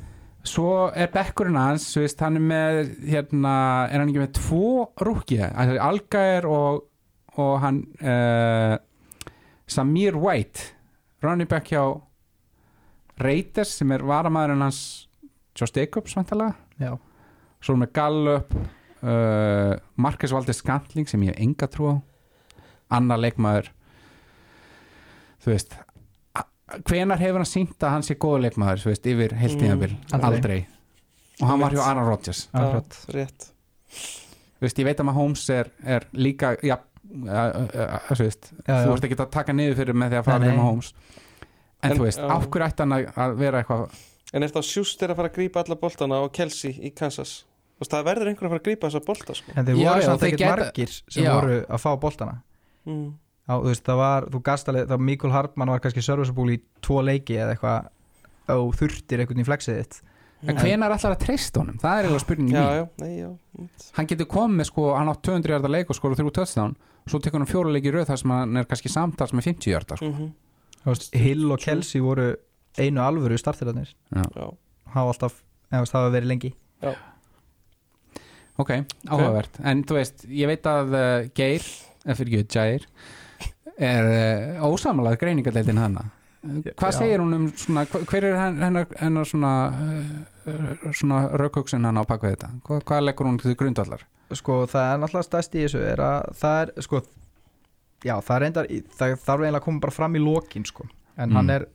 Svo 0.43 0.91
er 0.93 1.07
bekkurinn 1.07 1.55
hans, 1.55 1.85
þú 1.95 2.01
veist, 2.03 2.19
hann 2.19 2.35
er 2.35 2.41
með, 2.43 2.79
hérna, 3.07 3.87
er 3.89 3.99
hann 4.01 4.09
ekki 4.11 4.19
með 4.25 4.33
tvo 4.35 4.89
rúkki, 4.99 5.37
Algair 5.79 6.45
og, 6.51 6.83
og 7.37 7.53
hann, 7.63 7.77
uh, 8.03 8.75
Samir 9.65 10.17
White, 10.19 10.73
running 11.23 11.47
back 11.47 11.69
hjá 11.71 12.01
Raiders 13.21 13.75
sem 13.77 13.91
er 13.91 13.99
varamæðurinn 14.07 14.61
hans 14.65 15.07
Josh 15.59 15.73
Jacobs, 15.77 16.15
vantalega. 16.17 16.55
já, 16.81 16.97
Svo 17.63 17.75
með 17.79 17.91
Gallup, 17.95 18.53
uh, 19.03 19.75
Marcus 19.95 20.31
Valdes 20.35 20.57
Scantling 20.59 21.07
sem 21.07 21.21
ég 21.23 21.35
hef 21.35 21.39
enga 21.45 21.67
trú 21.71 21.91
á, 21.93 21.95
annar 22.97 23.17
leikmaður, 23.21 23.69
þú 25.43 25.53
veist, 25.53 25.75
hvenar 26.89 27.21
hefur 27.21 27.39
hann 27.43 27.49
sínt 27.49 27.77
að 27.85 27.93
hann 27.95 28.03
sé 28.07 28.15
góða 28.19 28.41
leikmaður, 28.47 28.81
þú 28.83 28.91
veist, 28.91 29.05
yfir 29.13 29.35
heiltíðanbil, 29.39 29.91
Mm, 29.93 30.13
aldrei. 30.13 30.33
aldrei. 30.33 30.59
Og 31.41 31.47
hann 31.49 31.59
var 31.59 31.71
hjá 31.71 31.81
Aaron 31.87 32.07
Rodgers. 32.09 32.47
rétt 32.53 33.49
Þú 33.93 34.61
veist, 34.67 34.77
ég 34.79 34.85
veit 34.85 34.97
að 34.99 35.05
maður 35.05 35.13
Holmes 35.19 35.49
er, 35.49 35.69
er 35.85 36.05
líka, 36.13 36.55
já, 36.63 36.77
þú 37.13 38.23
veist, 38.23 38.51
þú 38.65 38.93
ert 38.93 39.03
ekki 39.07 39.17
að 39.19 39.31
taka 39.31 39.53
niður 39.53 39.75
fyrir 39.81 39.93
með 39.93 40.09
því 40.13 40.19
að 40.21 40.23
fara 40.25 40.39
með 40.39 40.53
nei. 40.55 40.63
Holmes. 40.63 40.93
En, 41.83 41.91
En, 41.91 41.97
þú 41.99 42.05
veist, 42.07 42.19
já. 42.21 42.27
af 42.31 42.45
hverju 42.49 42.65
ætti 42.69 42.83
hann 42.85 42.95
að, 42.95 43.07
að 43.19 43.33
vera 43.41 43.61
eitthvað, 43.63 43.97
En 44.33 44.43
er 44.43 44.49
þá 44.49 44.61
sjúst 44.65 45.01
er 45.05 45.11
að 45.13 45.19
fara 45.19 45.29
að 45.29 45.35
grípa 45.35 45.61
alla 45.61 45.75
boltana 45.77 46.17
á 46.17 46.25
Kelsey 46.33 46.71
í 46.81 46.89
Kansas 46.95 47.33
veist, 47.79 47.91
það 47.91 48.05
verður 48.07 48.29
einhver 48.31 48.47
að 48.47 48.53
fara 48.53 48.61
að 48.61 48.67
grípa 48.69 48.89
þessa 48.89 49.03
bolta 49.05 49.35
sko. 49.37 49.51
En 49.57 49.65
þeir 49.67 49.75
Já, 49.81 49.89
voru 49.91 50.05
samt 50.07 50.23
ekkert 50.23 50.39
geta- 50.39 50.55
margir 50.55 50.93
sem 50.95 51.23
Já. 51.27 51.33
voru 51.35 51.57
að 51.67 51.81
fá 51.83 51.91
boltana 51.99 52.35
mm. 52.87 53.11
Já, 53.43 53.53
þú 53.59 53.67
veist, 53.67 53.83
það 53.83 53.97
var, 53.99 54.27
þú 54.31 54.41
gast 54.47 54.69
alveg, 54.71 54.87
það 54.87 55.03
Mikul 55.09 55.31
Hartmann 55.35 55.69
var 55.73 55.83
kannski 55.83 56.01
serviceable 56.05 56.55
í 56.55 56.61
tvo 56.81 57.01
leiki 57.03 57.35
eða 57.35 57.57
eitthvað 57.57 58.57
og 58.57 58.73
þurftir 58.79 59.19
einhvern 59.23 59.43
í 59.43 59.47
flexið 59.47 59.79
þitt 59.81 60.01
en 60.43 60.57
hvenar 60.59 60.91
ætlar 60.91 61.13
að 61.15 61.21
treysta 61.23 61.61
honum? 61.61 61.77
Það 61.79 61.97
er 61.99 62.07
eitthvað 62.07 62.23
spurning 62.23 62.49
Já, 62.51 62.63
mín. 62.63 62.73
já, 62.75 62.87
nei, 63.03 63.11
já 63.21 63.29
mm. 63.59 63.67
Hann 63.99 64.07
getur 64.11 64.27
komið 64.33 64.57
með, 64.59 64.67
sko, 64.71 64.87
hann 64.97 65.11
á 65.11 65.15
200 65.15 65.53
hjarta 65.53 65.71
leik 65.71 65.91
og 65.93 65.95
skora 65.99 66.17
þrjú 66.19 66.33
touchdown, 66.39 66.73
svo 67.07 67.19
tekur 67.23 67.39
hann 67.43 67.47
fjóra 67.51 67.71
leiki 67.75 67.91
í 67.91 67.93
röð 67.95 68.09
þar 68.11 68.19
sem 68.23 68.33
hann 68.35 68.57
er 68.59 68.67
kannski 68.67 68.91
samtals 68.91 69.31
með 69.35 69.47
50 69.51 69.71
hjarta, 69.75 69.99
sko. 69.99 70.09
Mm 70.11 70.17
veist, 70.23 70.33
Hill 71.15 71.47
og 71.51 71.61
Kelsey 71.63 72.01
voru 72.03 72.33
einu 72.79 73.03
alvöru 73.05 73.37
startirarnir 73.39 73.93
Já, 74.11 74.47
hafa 74.93 75.09
alltaf, 75.13 75.41
eða 75.71 75.83
veist, 75.85 75.95
hafa 75.95 76.13
verið 76.13 76.31
lengi 76.33 76.53
Ok, 78.61 78.69
áhugavert. 79.09 79.55
En 79.65 79.81
þú 79.87 79.95
veist, 79.97 80.25
ég 80.29 80.49
veit 80.49 80.67
að 80.69 80.91
uh, 80.93 81.29
Geir, 81.33 81.63
eða 82.05 82.15
fyrir 82.19 82.43
ekki, 82.43 82.59
Jair, 82.59 82.83
er 83.81 84.09
uh, 84.11 84.67
ósamalað 84.69 85.17
greiningadeildin 85.23 85.81
hana. 85.81 86.03
Hvað 86.43 86.91
Já. 86.91 86.97
segir 86.99 87.23
hún 87.23 87.33
um 87.33 87.47
svona, 87.57 87.85
hver 87.87 88.27
er 88.27 88.37
hennar, 88.37 88.85
hennar, 88.99 89.25
svona, 89.25 89.53
uh, 90.45 90.85
svona 90.91 91.23
raukhugsun 91.39 91.87
hann 91.87 91.97
á 91.97 92.05
pakku 92.05 92.29
þetta? 92.29 92.51
Hva, 92.67 92.81
hvað 92.83 93.05
leggur 93.07 93.31
hún 93.31 93.41
til 93.41 93.57
grundvallar? 93.57 94.05
Sko, 94.33 94.63
það 94.69 94.89
er 94.91 95.01
náttúrulega 95.01 95.29
stærst 95.29 95.57
í 95.57 95.63
þessu 95.63 95.81
er 95.87 96.03
að 96.03 96.29
það 96.37 96.59
er, 96.59 96.73
sko 96.85 97.01
já, 98.03 98.15
það 98.27 98.39
reyndar, 98.43 98.67
það 98.97 99.13
þarf 99.23 99.41
eiginlega 99.45 99.59
að 99.61 99.65
koma 99.67 99.79
bara 99.85 99.95
fram 99.95 100.15
í 100.15 100.21
lokin, 100.23 100.65
sko. 100.67 100.83
En 101.17 101.29
Mm. 101.29 101.35
hann 101.37 101.49
er 101.49 101.65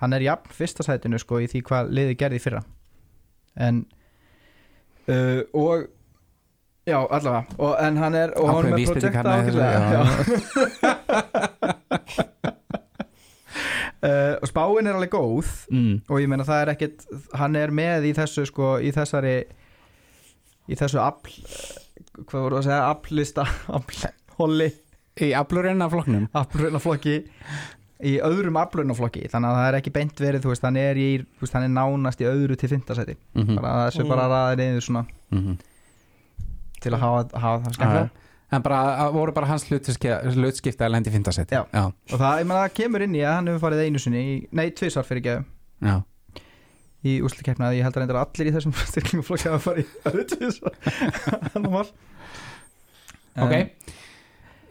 hann 0.00 0.12
er 0.12 0.20
jafn 0.20 0.50
fyrsta 0.52 0.84
sætinu, 0.84 1.18
sko, 1.18 1.38
í 1.40 1.46
því 1.48 1.62
hvað 1.64 1.90
liði 1.96 2.16
gerði 2.20 2.40
fyrra. 2.44 2.62
En 3.56 3.86
uh, 5.08 5.40
og 5.56 5.86
já, 6.86 6.98
allavega. 7.00 7.44
Og, 7.58 7.72
en 7.80 7.96
hann 7.96 8.14
er, 8.14 8.34
og 8.36 8.48
hann 8.52 8.66
er 8.66 8.72
með 8.76 8.86
projekta 8.92 9.22
ágætlega 9.32 10.02
uh, 14.02 14.34
og 14.42 14.48
spáin 14.50 14.86
er 14.90 14.96
alveg 14.98 15.10
góð. 15.14 15.48
Mm. 15.72 16.02
og 16.08 16.20
ég 16.22 16.28
meina 16.30 16.44
það 16.46 16.62
er 16.64 16.72
ekkit 16.74 17.06
hann 17.40 17.56
er 17.58 17.72
með 17.74 18.10
í 18.10 18.12
þessu 18.16 18.44
sko 18.50 18.76
í 18.84 18.92
þessari 18.94 19.36
í 20.68 20.74
þessu 20.78 21.00
afl 21.02 21.32
hvað 22.26 22.42
voru 22.46 22.58
að 22.60 22.66
segja, 22.68 22.84
aflista 22.90 23.44
aflhóli, 23.76 24.70
Í 25.16 25.30
aflurinn 25.32 25.80
af 25.80 25.90
flokknum? 25.94 26.26
aflunaflokki 26.36 27.14
í 28.04 28.18
öðrum 28.20 28.58
aflunaflokki 28.60 29.22
þannig 29.32 29.48
að 29.48 29.56
það 29.56 29.68
er 29.70 29.76
ekki 29.78 29.92
beint 29.94 30.18
verið, 30.20 30.42
þú 30.44 30.50
veist, 30.52 30.64
hann 30.68 30.76
er 30.76 30.98
í 31.00 31.06
þú 31.24 31.40
veist, 31.46 31.54
hann 31.56 31.64
er 31.64 31.72
nánast 31.72 32.20
í 32.20 32.26
öðru 32.28 32.56
til 32.60 32.68
fimmtasæti 32.68 33.14
Mm 33.34 33.56
bara 33.56 33.86
þessu 33.88 34.04
Mm. 34.04 34.08
bara 34.12 34.26
ræðið 34.28 34.60
niður 34.60 34.84
svona 34.84 35.06
-hmm. 35.32 35.56
til 36.80 36.92
að 36.92 36.98
hafa, 37.00 37.38
hafa 37.40 37.64
það 37.64 37.72
skemmtilega 37.74 38.10
En 38.52 38.62
bara, 38.62 38.78
að 39.08 39.12
voru 39.12 39.32
bara 39.32 39.46
hans 39.46 39.64
hlutskipta 39.64 40.84
að 40.86 40.90
lendi 40.92 41.10
fintasetti 41.10 41.54
Já. 41.56 41.64
já, 41.72 41.86
og 42.12 42.18
það, 42.20 42.38
ég 42.40 42.46
meina, 42.46 42.60
það 42.68 42.74
kemur 42.74 43.02
inn 43.02 43.14
í 43.16 43.22
að 43.24 43.34
hann 43.34 43.46
hefur 43.48 43.60
farið 43.64 43.80
einu 43.86 43.98
sinni 43.98 44.20
í, 44.22 44.46
nei, 44.52 44.70
tvisar 44.70 45.02
fyrir 45.02 45.18
ekki 45.18 45.44
já. 45.82 46.02
í 47.04 47.20
úslikeppna 47.22 47.72
ég 47.74 47.82
held 47.82 47.96
að 47.96 48.00
reyndar 48.04 48.20
allir 48.22 48.46
í 48.46 48.52
þessum 48.54 48.72
styrklingaflokki 48.92 49.48
hafa 49.48 49.58
farið 49.70 49.82
í 49.82 49.88
það 50.04 50.14
er 50.20 50.24
tvisar 50.36 50.72
hann 51.54 51.70
var 51.72 51.86
Ok 53.36 53.54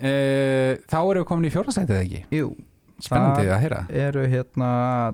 uh, 0.02 0.76
Þá 0.92 0.98
erum 1.02 1.22
við 1.24 1.28
komin 1.30 1.50
í 1.50 1.54
fjórðasætið 1.54 2.00
ekki? 2.02 2.22
Jú, 2.36 2.50
Spennandi 3.02 3.44
Það- 3.46 3.56
að 3.56 3.62
heyra. 3.66 3.82
eru 4.08 4.26
hérna 4.32 4.70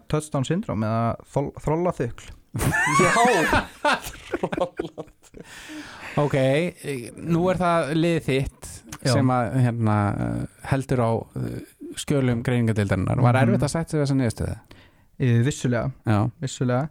touchdown 0.08 0.46
syndrom 0.46 0.84
eða 0.84 1.16
þrollaþykl. 1.64 2.30
Já, 3.02 3.12
Ok, 6.20 6.34
eh, 6.36 7.06
nú 7.24 7.46
er 7.52 7.60
það 7.62 7.92
liðið 7.96 8.26
þitt 8.26 8.70
Já. 9.06 9.14
sem 9.16 9.30
að 9.32 9.54
hérna, 9.64 9.96
eh, 10.12 10.42
heldur 10.74 11.00
á 11.08 11.12
skjölum 11.96 12.42
greiningadeildarinnar 12.44 13.22
Var 13.24 13.34
Mhm. 13.34 13.42
erfitt 13.48 13.64
að 13.64 13.72
setja 13.76 14.02
þessa 14.02 14.18
niðurstöðu? 14.20 14.58
Í- 15.22 15.44
vissulega, 15.46 15.92
Já, 16.06 16.30
vissulega 16.42 16.90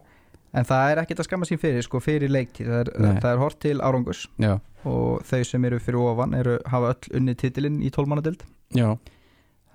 en 0.52 0.64
það 0.66 0.90
er 0.92 1.00
ekkert 1.04 1.20
að 1.22 1.28
skamma 1.28 1.46
sín 1.48 1.60
fyrir 1.62 1.82
sko, 1.86 2.00
fyrir 2.02 2.30
leiktíð, 2.32 2.66
það 2.72 2.80
er, 2.80 3.20
það 3.22 3.30
er 3.34 3.38
hort 3.44 3.58
til 3.62 3.76
árangus 3.86 4.24
já, 4.42 4.56
og 4.88 5.22
þau 5.28 5.42
sem 5.46 5.64
eru 5.68 5.78
fyrir 5.82 6.00
ofan 6.02 6.34
eru, 6.34 6.56
hafa 6.72 6.94
öll 6.94 7.16
unni 7.20 7.34
titilinn 7.38 7.80
í 7.86 7.90
tólmannadild 7.94 8.42
já, 8.74 8.88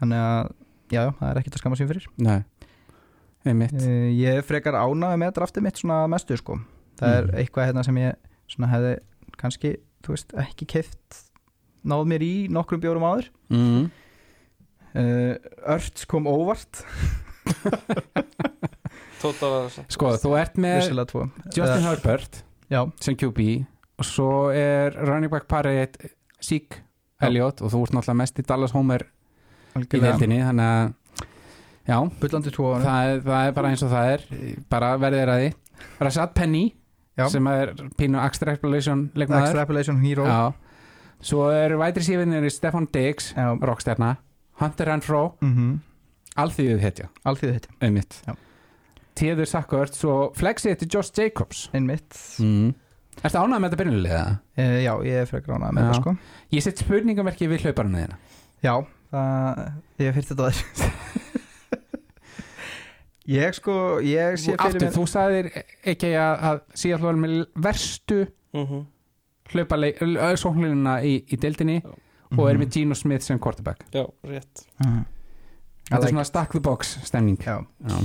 þannig 0.01 0.19
að 0.25 0.51
já, 0.91 1.03
það 1.19 1.29
er 1.31 1.39
ekkert 1.41 1.55
að 1.57 1.61
skamma 1.63 1.77
sín 1.79 1.87
fyrir. 1.89 2.05
Nei. 2.21 2.39
Einmitt. 3.45 3.73
Uh, 3.77 4.09
ég 4.17 4.39
frekar 4.45 4.73
ánægði 4.77 5.17
með 5.21 5.31
draftið 5.37 5.63
mitt 5.67 5.77
svona 5.81 5.99
mestu 6.09 6.35
sko. 6.37 6.55
Það 6.99 7.11
er 7.19 7.25
Mhm. 7.29 7.35
eitthvað 7.41 7.67
hérna 7.69 7.83
sem 7.85 7.97
ég 8.01 8.15
svona 8.49 8.69
hefði 8.71 8.93
kannski, 9.37 9.71
þú 10.05 10.13
veist, 10.15 10.33
ekki 10.41 10.65
keift 10.65 11.21
náð 11.85 12.05
mér 12.09 12.21
í 12.25 12.33
nokkrum 12.49 12.81
bjórum 12.81 13.05
áður. 13.05 13.27
Mm. 13.53 13.91
uh, 14.95 15.35
Ört 15.75 16.05
kom 16.09 16.25
óvart 16.25 16.81
Sko, 19.21 20.11
þú 20.21 20.33
ert 20.39 20.57
með 20.61 20.81
Justin 21.55 21.81
Eh, 21.81 21.87
Herbert 21.87 22.43
já, 22.71 22.81
sem 23.01 23.15
QB 23.15 23.65
og 23.99 24.05
svo 24.05 24.29
er 24.53 24.95
running 25.07 25.31
back 25.31 25.47
parið 25.47 25.95
Sik. 26.43 26.81
Elliot 27.23 27.61
og 27.63 27.71
þú 27.71 27.83
ert 27.85 27.93
náttúrulega 27.95 28.19
mest 28.19 28.39
í 28.39 28.43
Dallas 28.45 28.73
Homer 28.75 29.05
í 29.05 29.79
algjörlega. 29.79 30.17
deildinni 30.19 30.41
þannig 30.43 30.67
að 30.67 30.93
já, 31.87 31.97
það 32.83 33.09
er, 33.13 33.21
það 33.23 33.47
er 33.47 33.51
bara 33.55 33.69
eins 33.71 33.83
og 33.85 33.91
það 33.93 34.11
er 34.11 34.25
bara 34.69 34.89
verðið 34.97 35.21
er 35.23 35.31
að 35.31 35.39
því. 35.45 35.53
Rashad 36.01 36.33
Penny 36.35 36.65
Já. 37.15 37.29
sem 37.31 37.47
er 37.47 37.71
pínu 37.95 38.19
extrapolation 38.25 39.09
leikmaður. 39.15 39.47
Extrapolation 39.47 40.01
Hero. 40.03 40.25
Já. 40.27 40.53
svo 41.21 41.49
er 41.55 41.77
vætri 41.79 42.03
sífinir 42.03 42.49
Stefan 42.51 42.87
Diggs 42.91 43.33
Já. 43.33 43.55
rockstjarna, 43.61 44.17
Hunter 44.59 44.85
Renfro. 44.91 45.37
Mm 45.41 45.79
alþýðuð 46.35 46.79
hetja, 46.83 47.05
Alþýðu 47.25 47.53
hitt, 47.53 47.67
einmitt. 47.79 48.21
Já. 48.27 48.33
Tíður 49.15 49.47
Sackert, 49.47 49.95
svo 49.95 50.15
flexið 50.35 50.73
þetta 50.75 50.87
Josh 50.95 51.11
Jacobs 51.15 51.69
einmitt 51.73 52.17
mm. 52.43 52.73
Ertu 53.23 53.39
ánægð 53.39 53.61
með 53.63 53.69
þetta 53.71 53.79
byrjulega? 53.83 54.23
uh, 54.59 54.77
Já, 54.83 54.93
ég 55.07 55.21
er 55.21 55.29
frekar 55.29 55.55
ánægð 55.55 55.75
með 55.77 55.85
Já. 55.85 55.87
það 55.91 55.99
sko 56.01 56.15
Ég 56.57 56.65
set 56.65 56.81
spurningamerki 56.83 57.47
við 57.47 57.63
hlauparinn 57.65 57.95
þína 58.01 58.17
Já, 58.65 58.73
það, 59.11 59.61
ég 60.03 60.17
fyrir 60.17 60.27
þetta 60.31 60.49
þær 60.49 60.57
Ég 63.25 63.55
sko, 63.57 63.75
ég 64.05 64.35
sé 64.37 64.51
fyrir 64.53 64.61
Aftur, 64.67 64.83
mér 64.85 64.91
þú 64.93 65.05
sagðir 65.09 65.47
ekki 65.89 66.11
að, 66.13 66.43
að 66.49 66.59
síðan 66.77 67.05
var 67.07 67.15
með 67.23 67.31
verstu 67.65 68.19
Mhm. 68.55 68.83
hlauparleik 69.51 69.97
í, 70.01 71.15
í 71.33 71.35
deildinni 71.41 71.79
og 71.85 71.95
Mhm. 72.37 72.47
er 72.49 72.57
með 72.61 72.69
Gino 72.75 72.93
Smith 72.95 73.23
sem 73.23 73.39
quarterback 73.39 73.85
Já, 73.91 74.05
rétt 74.23 74.65
Mhm. 74.83 75.05
Þetta 75.89 76.03
er 76.03 76.11
svona 76.11 76.25
stack 76.25 76.51
the 76.51 76.59
box 76.59 76.97
stemning 77.05 77.37
Já, 77.37 77.65
Já. 77.87 77.97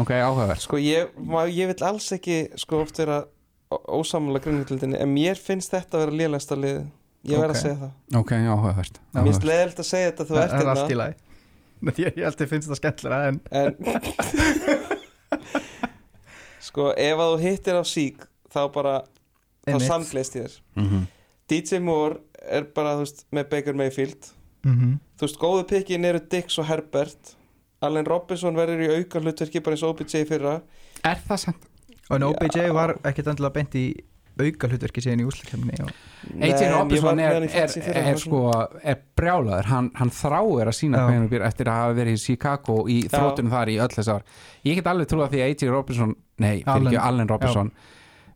Ok, 0.00 0.10
áhugaverð 0.10 0.60
Sko 0.64 0.76
ég, 0.80 1.08
ma- 1.16 1.44
ég 1.46 1.66
vil 1.68 1.84
alls 1.84 2.12
ekki 2.12 2.48
sko 2.56 2.80
oft 2.80 2.96
vera 2.98 3.24
ósamlega 3.88 4.44
grunnutildinni 4.46 4.96
en 5.00 5.08
mér 5.14 5.36
finnst 5.40 5.70
þetta 5.72 5.96
að 5.98 6.04
vera 6.06 6.16
lélægsta 6.20 6.56
lið. 6.56 6.86
Ég 7.24 7.38
verð 7.38 7.50
Ok. 7.52 7.56
að 7.56 7.62
segja 7.62 7.76
það. 7.82 7.92
Ok, 8.20 8.30
áhugaverð 8.32 8.96
Mér 9.14 9.22
finnst 9.28 9.44
leðilt 9.44 9.78
að 9.78 9.88
segja 9.90 10.10
þetta 10.10 10.24
þú 10.24 10.34
það 10.34 10.42
ert 10.42 10.52
er 10.52 10.68
allt 10.72 10.78
í 10.78 10.82
hérna 10.82 11.02
lagi. 11.02 11.14
Ég, 11.82 12.16
ég 12.16 12.24
held 12.24 12.40
að 12.40 12.48
finnst 12.48 12.68
það 12.70 12.78
skemmtilega 12.78 13.28
en 13.28 13.40
en 13.50 13.72
sko 16.68 16.92
ef 16.96 17.18
að 17.24 17.32
þú 17.32 17.38
hittir 17.42 17.74
á 17.78 17.84
sík 17.84 18.26
þá 18.52 18.60
bara, 18.74 18.94
þá 19.66 19.78
samgleist 19.82 20.36
ég 20.38 20.46
þér. 20.46 20.56
Mm 20.76 20.88
-hmm. 20.88 21.06
DJ 21.48 21.80
Moore 21.82 22.20
er 22.48 22.64
bara, 22.74 22.94
þú 22.96 23.04
veist, 23.04 23.24
með 23.32 23.48
Baker 23.50 23.74
Mayfield. 23.74 24.30
Mm 24.64 24.98
þú 25.18 25.26
veist, 25.26 25.38
góðu 25.38 25.64
pikkin 25.68 26.04
eru 26.04 26.20
Dix 26.30 26.58
og 26.58 26.66
Herbert 26.66 27.36
Allen 27.82 28.08
Robinson 28.08 28.56
verður 28.56 28.84
í 28.86 28.88
auka 29.00 29.22
hlutverki 29.22 29.62
bara 29.64 29.76
eins 29.76 29.84
og 29.86 29.96
OBJ 29.96 30.22
í 30.22 30.28
fyrra 30.28 30.56
Er 31.08 31.20
það 31.26 31.44
samt? 31.48 31.68
Og 32.08 32.16
en 32.18 32.26
OBJ 32.28 32.58
Já. 32.60 32.72
var 32.74 32.96
ekkert 33.02 33.32
endilega 33.32 33.56
beint 33.56 33.76
í 33.78 33.86
auka 34.40 34.68
hlutverki 34.70 35.02
síðan 35.04 35.22
í 35.22 35.26
úslakefni 35.28 35.78
og... 35.84 35.90
AJ 36.40 36.68
Robinson 36.72 37.20
er, 37.20 37.38
er, 37.44 37.74
er, 37.92 38.06
var 38.06 38.20
sko 38.20 38.42
er 38.80 39.00
brjálaður, 39.18 39.68
hann, 39.68 39.90
hann 39.98 40.12
þráir 40.14 40.70
að 40.70 40.76
sína 40.78 41.02
Já. 41.02 41.04
hvað 41.04 41.16
hann 41.18 41.30
býr 41.32 41.44
eftir 41.48 41.70
að 41.70 41.80
hafa 41.82 41.96
verið 41.98 42.16
í 42.16 42.22
Chicago 42.22 42.76
í 42.88 42.98
Já. 43.02 43.10
þróttunum 43.12 43.52
þar 43.52 43.72
í 43.72 43.76
öll 43.84 43.90
þess 43.92 44.12
ár 44.14 44.24
ég 44.68 44.78
get 44.78 44.88
alveg 44.92 45.10
trúið 45.10 45.26
að 45.26 45.34
því 45.34 45.42
að 45.42 45.50
AJ 45.50 45.72
Robinson 45.74 46.14
nei, 46.14 46.54
fyrir 46.54 46.72
Allen. 46.74 46.88
ekki 46.88 47.02
Allen 47.02 47.32
Robinson 47.32 47.72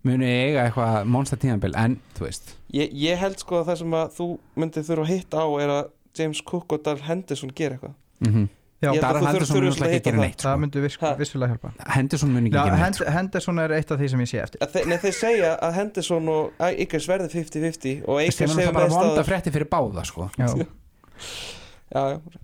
muni 0.07 0.29
eiga 0.29 0.67
eitthvað 0.67 0.99
monster 1.17 1.41
tíðanbil 1.43 1.73
en, 1.81 1.97
þú 2.19 2.29
veist 2.29 2.53
ég, 2.77 2.93
ég 3.07 3.23
held 3.23 3.41
sko 3.41 3.63
að 3.63 3.73
það 3.73 3.81
sem 3.83 3.97
að 4.03 4.13
þú 4.19 4.29
myndir 4.61 4.87
þurfa 4.91 5.07
að 5.07 5.15
hitta 5.15 5.43
á 5.43 5.49
er 5.65 5.75
að 5.79 5.83
James 6.17 6.45
Cook 6.45 6.77
og 6.77 6.85
Darl 6.85 7.03
Henderson 7.09 7.57
gera 7.57 7.79
eitthvað 7.79 7.97
mm 8.27 8.33
Já, 8.37 8.47
Að 8.77 8.93
þurfir- 9.01 9.27
Henderson 9.27 9.57
svolítið 9.57 9.71
náttúrulega 9.71 9.87
að 9.87 9.95
ekki 9.97 10.05
gera 10.11 10.21
neitt 10.21 10.37
það 10.37 10.53
sko. 10.53 10.61
myndi 10.61 10.79
vissulega 11.19 11.49
hjálpa 11.55 11.69
Henderson 11.97 12.31
mun 12.35 12.45
ekki 12.47 12.57
Já, 12.57 12.65
gera 12.67 12.77
neitt 12.83 12.95
sko. 12.99 13.05
Henderson 13.17 13.59
er 13.59 13.71
eitt 13.73 13.91
af 13.91 13.99
því 14.01 14.09
sem 14.13 14.21
ég 14.21 14.29
sé 14.33 14.39
eftir 14.43 14.59
Að 14.67 14.87
Nei, 14.87 14.99
þeir 14.99 15.15
segja 15.17 15.51
að 15.65 15.73
Henderson 15.79 16.29
og 16.29 16.53
Akers 16.61 17.07
verði 17.09 17.29
50-50 17.33 18.05
og 18.05 18.21
sem 18.21 18.27
Akers 18.27 18.41
er 18.41 18.47
hefur 18.47 18.57
náttúrulega 18.57 18.73
bara 18.77 18.85
meðst 18.85 19.01
vonda 19.01 19.23
að 19.23 19.31
frétti 19.31 19.51
fyrir 19.57 19.69
báða 19.73 20.05
sko. 20.05 20.29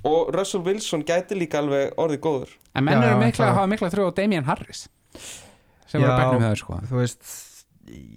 Og 0.04 0.30
Russell 0.34 0.62
Wilson 0.64 1.02
gæti 1.04 1.34
líka 1.36 1.58
alveg 1.60 1.92
orðið 2.00 2.20
góður 2.24 2.52
en 2.78 2.84
menn 2.86 3.02
eru 3.02 3.18
mikla 3.20 3.44
það- 3.44 3.50
að 3.50 3.56
hafa 3.58 3.70
mikla 3.72 3.90
þrjó 3.92 4.04
á 4.08 4.12
Damien 4.16 4.44
Harris 4.48 4.88
sem 5.86 6.00
Já. 6.00 6.06
var 6.06 6.12
að 6.12 6.20
bækna 6.22 6.38
með 6.40 6.52
þau 6.52 6.56
sko. 6.62 6.78
þú 6.88 6.96
veist 7.02 7.24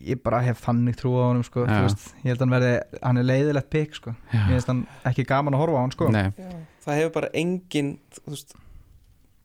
ég 0.05 0.21
bara 0.23 0.39
hef 0.45 0.61
þannig 0.63 0.95
trú 0.95 1.11
á 1.17 1.23
honum 1.33 1.43
sko, 1.43 1.65
Já. 1.65 1.73
þú 1.73 1.81
veist, 1.89 2.13
ég 2.23 2.29
held 2.31 2.37
að 2.37 2.45
hann 2.45 2.53
verði 2.55 3.01
hann 3.03 3.17
er 3.17 3.23
leiðilegt 3.23 3.69
pikk 3.73 3.95
sko, 3.97 4.15
Já. 4.31 4.37
ég 4.39 4.53
finnst 4.53 4.67
hann 4.67 4.87
ekki 5.03 5.25
gaman 5.27 5.53
að 5.53 5.59
horfa 5.65 5.75
á 5.75 5.81
hann 5.81 5.91
sko 5.91 6.07
Nei, 6.13 6.31
það 6.85 6.99
hefur 7.01 7.13
bara 7.19 7.29
engin 7.33 7.97
þú 8.19 8.29
veist 8.35 8.55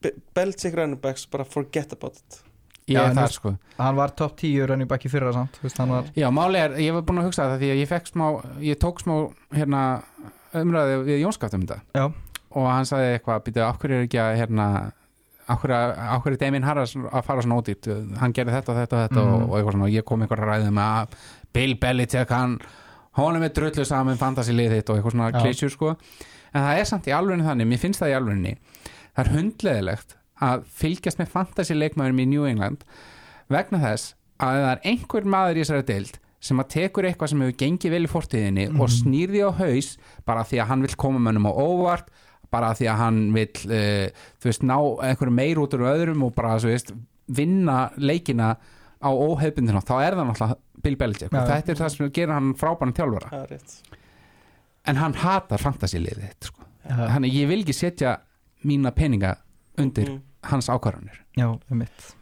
Be- 0.00 0.14
Belichick 0.34 0.76
running 0.78 1.00
backs 1.00 1.26
bara 1.28 1.44
forget 1.44 1.92
about 1.92 2.16
it 2.16 2.40
Já, 2.90 3.04
en 3.06 3.14
þar 3.14 3.30
sko 3.30 3.50
hann 3.78 3.96
var 3.96 4.10
top 4.18 4.32
10 4.40 4.66
running 4.66 4.88
back 4.88 5.04
í 5.06 5.10
fyrra 5.12 5.32
samt, 5.36 5.58
veist, 5.62 5.76
hann 5.78 5.92
var 5.92 6.08
Já, 6.16 6.26
máli 6.34 6.58
er, 6.58 6.72
ég 6.82 6.92
var 6.96 7.02
búin 7.06 7.20
að 7.22 7.28
hugsa 7.28 7.44
það 7.52 7.60
því 7.62 7.68
að 7.74 7.80
ég 7.84 7.90
fekk 7.90 8.08
smá, 8.10 8.24
ég 8.64 8.78
tók 8.82 9.02
smá 9.04 9.14
hérna 9.54 9.82
umræði 10.56 10.96
við 11.06 11.20
Jónskaft 11.22 11.54
um 11.54 11.66
þetta 11.66 11.80
Já. 11.94 12.06
og 12.50 12.66
hann 12.66 12.88
sagði 12.88 13.12
eitthvað, 13.18 13.44
býtu, 13.46 13.62
okkur 13.68 13.92
er 13.94 14.06
ekki 14.08 14.18
að 14.24 14.32
hérna, 14.40 14.66
okkur, 15.54 15.74
okkur 16.16 16.32
er 16.34 16.40
Damien 16.40 16.66
Harris 16.66 16.96
að 16.98 17.22
fara 17.28 17.44
svona 17.46 17.60
ódýrt, 17.60 17.86
hann 18.18 18.34
gerði 18.34 18.56
þetta 18.56 18.72
og 18.74 18.80
þetta 18.80 18.96
og 18.98 19.04
þetta 19.04 19.20
Mhm. 19.22 19.34
og, 19.36 19.42
og 19.50 19.54
eitthvað 19.60 19.76
svona 19.76 19.86
og 19.86 19.94
ég 19.94 20.04
kom 20.08 20.22
að 20.26 20.34
ræða 20.42 20.72
með 20.74 20.88
að 20.96 21.14
Bill 21.52 21.74
Belichick, 21.84 22.30
hann 22.34 22.58
honum 23.20 23.42
er 23.46 23.54
drullu 23.54 23.84
saman 23.86 24.18
fantasy 24.18 24.52
lið 24.56 24.74
þitt 24.80 24.90
og 24.90 24.96
eitthvað 24.98 25.14
svona 25.14 25.30
Já. 25.30 25.38
klísjur 25.44 25.70
sko, 25.76 25.94
en 26.54 26.64
það 26.64 26.78
er 26.80 26.88
samt 26.90 27.06
í 27.10 27.14
alvegni 27.16 27.44
þannig, 27.46 27.68
mér 27.70 27.82
finnst 27.82 28.00
það 28.02 28.12
í 28.12 28.16
alvegni 28.20 28.54
það 29.10 29.22
er 29.24 29.32
hundleðilegt 29.36 30.16
að 30.40 30.64
fylgjast 30.80 31.18
með 31.20 31.28
fantasy 31.34 31.74
leikmæðurum 31.76 32.22
í 32.24 32.28
New 32.30 32.46
England 32.48 32.84
vegna 33.52 33.80
þess 33.82 34.14
að 34.40 34.56
það 34.62 34.70
er 34.72 34.82
einhver 34.92 35.24
maður 35.34 35.58
í 35.60 35.64
þessari 35.64 35.86
deild 35.90 36.18
sem 36.40 36.62
að 36.62 36.70
tekur 36.72 37.04
eitthvað 37.04 37.28
sem 37.34 37.42
hefur 37.44 37.58
gengið 37.60 37.92
vel 37.92 38.04
í 38.06 38.08
fortíðinni 38.08 38.64
og 38.70 38.86
Mhm. 38.88 38.94
snýr 38.96 39.28
því 39.34 39.40
á 39.44 39.50
haus 39.60 39.88
bara 40.24 40.44
því 40.48 40.60
að 40.62 40.66
hann 40.70 40.82
vill 40.86 40.96
koma 40.96 41.18
mönnum 41.20 41.50
á 41.50 41.52
óvart 41.52 42.06
bara 42.50 42.70
því 42.74 42.86
að 42.88 42.96
hann 42.96 43.18
vill 43.34 43.60
uh, 43.68 44.08
þú 44.40 44.48
veist, 44.48 44.62
ná 44.64 44.76
einhverju 45.04 45.34
meir 45.36 45.60
út 45.60 45.74
úr 45.76 45.84
öðrum 45.92 46.24
og 46.24 46.32
bara, 46.34 46.56
þú 46.58 46.72
veist, 46.72 46.94
vinna 47.28 47.90
leikina 48.00 48.56
á 49.04 49.10
óhefbundina 49.12 49.84
þá 49.84 49.92
er 50.02 50.16
það 50.16 50.26
náttúrulega 50.30 50.56
Bill 50.82 50.96
Belichick 50.96 51.30
Já, 51.32 51.42
og 51.42 51.48
þetta 51.52 51.70
er 51.74 51.78
það 51.84 51.92
sem 51.94 52.10
gerir 52.10 52.32
hann 52.32 52.54
það 53.28 53.44
er 53.44 53.52
rétt 53.52 53.76
en 54.86 54.96
hann 54.96 55.14
hatar 55.14 55.58
fantasy-liðið 55.58 56.28
þitt, 56.28 56.44
sko. 56.50 56.62
þannig 56.88 57.32
ég 57.34 57.48
vil 57.48 57.60
ekki 57.64 57.74
setja 57.76 58.16
mína 58.64 58.90
peninga 58.92 59.36
undir 59.78 60.08
Mhm. 60.10 60.20
hans 60.44 60.68
ákvarðanir 60.68 61.18
já, 61.36 61.46
um 61.70 61.78
mitt 61.78 62.14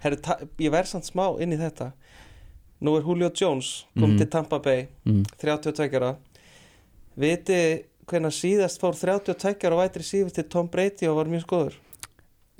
ég 0.58 0.70
verð 0.70 0.86
samt 0.86 1.04
smá 1.06 1.40
inn 1.40 1.52
í 1.52 1.56
þetta 1.58 1.92
nú 2.82 2.96
er 2.96 3.02
Julio 3.02 3.30
Jones 3.34 3.84
kom 3.98 4.10
Mhm. 4.10 4.18
til 4.18 4.26
Tampa 4.26 4.58
Bay 4.58 4.88
mm. 5.04 5.24
32 5.38 5.90
ára 5.98 6.16
viti 7.16 7.84
hvenær 8.06 8.30
síðast 8.32 8.80
fór 8.80 8.94
32 8.94 9.66
ára 9.66 9.76
vætri 9.88 10.02
síður 10.02 10.32
til 10.34 10.44
Tom 10.44 10.68
Brady 10.68 11.06
og 11.08 11.16
var 11.16 11.24
mjög 11.26 11.44
skoður 11.46 11.74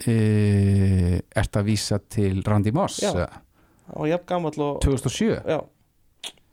e, 0.07 1.20
Ert 1.36 1.57
að 1.59 1.64
vísa 1.70 1.99
til 2.09 2.42
Randy 2.46 2.70
Moss 2.74 3.01
Já. 3.03 3.12
hann 3.14 3.99
var 4.03 4.07
jafn 4.09 4.26
gamall 4.26 4.61
og 4.61 4.80
2007 4.84 5.42
já, 5.44 5.61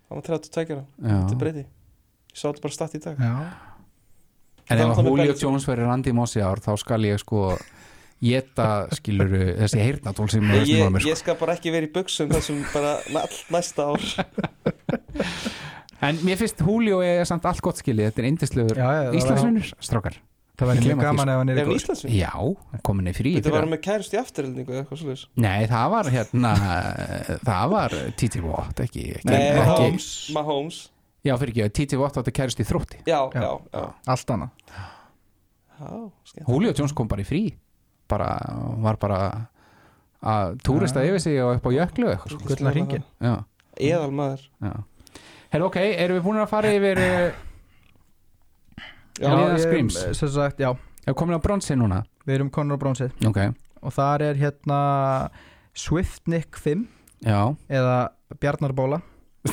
hann 0.10 0.22
var 0.22 0.22
32 0.22 0.76
ára 0.76 0.86
Já. 1.02 1.28
til 1.30 1.38
Brady 1.38 1.66
Ég 2.36 2.42
sá 2.42 2.50
þetta 2.50 2.66
bara 2.66 2.76
statt 2.76 2.98
í 2.98 3.00
dag. 3.00 3.22
Já, 3.24 3.36
En 4.66 4.82
ef 4.82 4.90
var 4.98 5.06
Julio. 5.08 5.34
Jones 5.40 5.66
verður 5.70 5.88
Randy 5.88 6.12
Moss 6.18 6.36
í 6.36 6.42
ár 6.44 6.60
þá 6.60 6.74
skal 6.82 6.98
ég 7.06 7.20
sko 7.22 7.54
geta 8.26 8.66
skiluru 8.98 9.52
þessi 9.62 9.80
heyrnatól 9.80 10.28
sem 10.34 10.44
ég, 10.52 10.66
snúa 10.68 10.90
mér 10.92 11.04
sko. 11.06 11.12
ég 11.14 11.20
skal 11.22 11.38
bara 11.40 11.56
ekki 11.56 11.72
vera 11.76 11.88
í 11.88 11.92
buksum 11.96 12.32
þessum 12.34 12.64
bara 12.74 12.96
all, 13.22 13.36
næsta 13.54 13.88
ár. 13.94 14.08
En 16.04 16.20
mér 16.28 16.40
finnst 16.42 16.60
Julio 16.60 17.00
er 17.06 17.24
samt 17.30 17.46
allt 17.48 17.62
gott 17.64 17.80
skilið 17.80 18.12
Þetta 18.12 18.26
er 18.26 18.80
það 18.82 19.20
Íslandsvinnur, 19.22 19.70
strákar 19.80 20.18
Það 20.56 20.70
mjög 20.72 20.84
því, 20.86 20.96
gaman 21.04 21.30
ef 21.32 21.40
hann 21.40 21.52
er 21.52 21.58
hann 21.60 21.70
góð? 21.70 22.04
Já, 22.16 22.32
komin 22.88 23.12
í 23.12 23.14
frí 23.16 23.32
í 23.34 23.40
Þetta 23.40 23.54
var 23.56 23.66
með 23.68 23.82
kærust 23.84 24.14
í 24.16 24.20
afturhildingu 24.20 24.72
eða 24.76 24.84
eitthvað 24.84 25.02
svolítið 25.02 25.24
Nei, 25.46 25.66
það 25.72 25.88
var 25.96 26.10
hérna 26.14 26.52
það 27.50 27.74
var 27.74 27.96
Titi 28.20 28.44
Watt 28.44 28.84
ekki, 28.86 29.08
ekki, 29.20 29.32
Nei, 29.32 29.42
ekki 29.64 30.36
Mahomes 30.36 30.80
Já, 31.26 31.34
fyrir 31.42 31.52
ekki, 31.56 31.70
Titi 31.74 31.98
Watt 31.98 32.18
átti 32.22 32.32
kærist 32.36 32.60
í 32.62 32.66
þrótti. 32.68 33.00
Já, 33.10 33.20
Já. 33.34 33.42
já, 33.42 33.52
já, 33.74 33.84
Allt 34.14 34.30
annað. 34.36 34.50
Já 35.76 35.90
skemmt. 36.30 36.48
Julio 36.48 36.74
Jones 36.78 36.94
kom 36.96 37.08
bara 37.12 37.22
í 37.24 37.28
frí. 37.28 37.42
Bara, 38.08 38.28
var 38.86 38.98
bara 39.02 39.20
að 40.26 40.60
túrista 40.66 41.02
yfir 41.06 41.20
sig 41.24 41.40
og 41.42 41.56
upp 41.58 41.66
á 41.66 41.72
jöklu 41.74 42.12
og. 42.14 42.28
Gullna 42.46 42.72
hringin 42.74 43.04
Já, 43.22 43.34
Eðal 43.82 44.12
maður 44.14 44.44
já. 44.62 44.76
Herra, 45.50 45.66
ok, 45.68 45.76
erum 45.82 46.18
við 46.20 46.24
búin 46.26 46.40
að 46.44 46.50
fara 46.54 46.72
yfir 46.78 47.02
uh, 47.02 47.42
Já, 49.20 49.30
liða 49.32 49.56
ég- 49.56 49.64
Screams. 49.66 49.98
sem 50.18 50.30
sagt, 50.30 50.60
já, 50.62 50.72
Erum 51.06 51.16
komin 51.18 51.38
á 51.38 51.42
bronsi 51.42 51.76
núna? 51.78 52.04
Við 52.26 52.36
erum 52.40 52.50
konur 52.54 52.78
á 52.78 52.82
brónsið 52.82 53.26
Ok, 53.30 53.42
og 53.82 53.94
þar 53.94 54.22
er 54.30 54.40
hérna 54.42 54.80
Swiftnick 55.74 56.58
5 56.62 56.86
já, 57.26 57.42
eða 57.70 57.98
Bjarnarbóla 58.42 59.02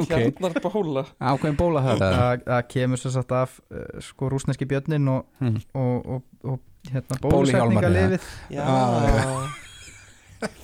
ok. 0.00 0.12
Hjarnar 0.12 0.58
bóla 0.64 1.04
Ákveðin 1.18 1.58
bóla 1.58 1.82
það 1.86 2.04
er. 2.06 2.44
Það 2.46 2.62
kemur 2.74 3.02
sem 3.02 3.14
sagt 3.14 3.34
af 3.36 3.58
uh, 3.72 3.82
sko 4.04 4.30
rúsneski 4.32 4.68
björnin 4.68 5.10
og, 5.12 5.26
hmm. 5.42 5.58
og, 5.78 6.14
og, 6.16 6.22
og 6.54 6.92
hérna 6.92 7.18
Bóluhjálmarnir, 7.22 8.16
bólusetningalifið 8.16 8.30
Já. 8.52 8.64
Ah, 8.66 9.60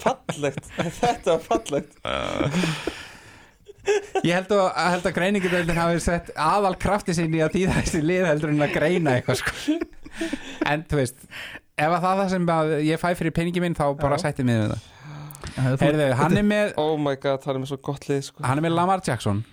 Fallegt. 0.03 0.73
Þetta 1.01 1.37
var 1.37 1.45
fallegt. 1.45 2.01
Ég 4.25 4.35
held 4.35 4.51
að, 4.53 4.65
að, 4.67 4.91
held 4.97 5.07
að 5.09 5.15
greiningadeildin 5.17 5.79
hafi 5.79 6.03
sett 6.05 6.33
aðal 6.35 6.75
krafti 6.81 7.15
sinni 7.17 7.41
að 7.45 7.55
þýða 7.55 7.79
þessi 7.79 8.03
lið 8.05 8.27
heldur 8.29 8.53
en 8.53 8.67
að 8.67 8.75
greina 8.75 9.15
eitthvað 9.17 9.41
sko. 9.45 9.79
En 10.69 10.85
þú 10.91 10.99
veist 10.99 11.27
Ef 11.79 11.93
að 11.95 12.01
það 12.03 12.11
er 12.11 12.19
það 12.19 12.31
sem 12.33 12.49
að 12.51 12.73
ég 12.89 13.01
fæ 13.01 13.09
fyrir 13.15 13.35
peningi 13.37 13.61
minn 13.63 13.77
þá 13.79 13.85
bara 14.01 14.17
Já. 14.19 14.27
sætti 14.27 14.47
mig 14.47 14.59
við 14.59 14.73
það 14.73 14.87
Heyrðu, 15.59 16.09
hann 16.19 16.37
er 16.37 16.43
með 16.47 16.73
Oh 16.77 16.97
my 16.99 17.15
god, 17.17 17.43
það 17.45 17.55
er 17.55 17.61
með 17.63 17.71
svo 17.73 17.77
gott 17.83 18.09
lið 18.09 18.23
sko. 18.29 18.43
hann 18.45 18.59
er 18.59 18.63
með 18.69 18.75
Lamar 18.75 19.01
Jackson 19.07 19.45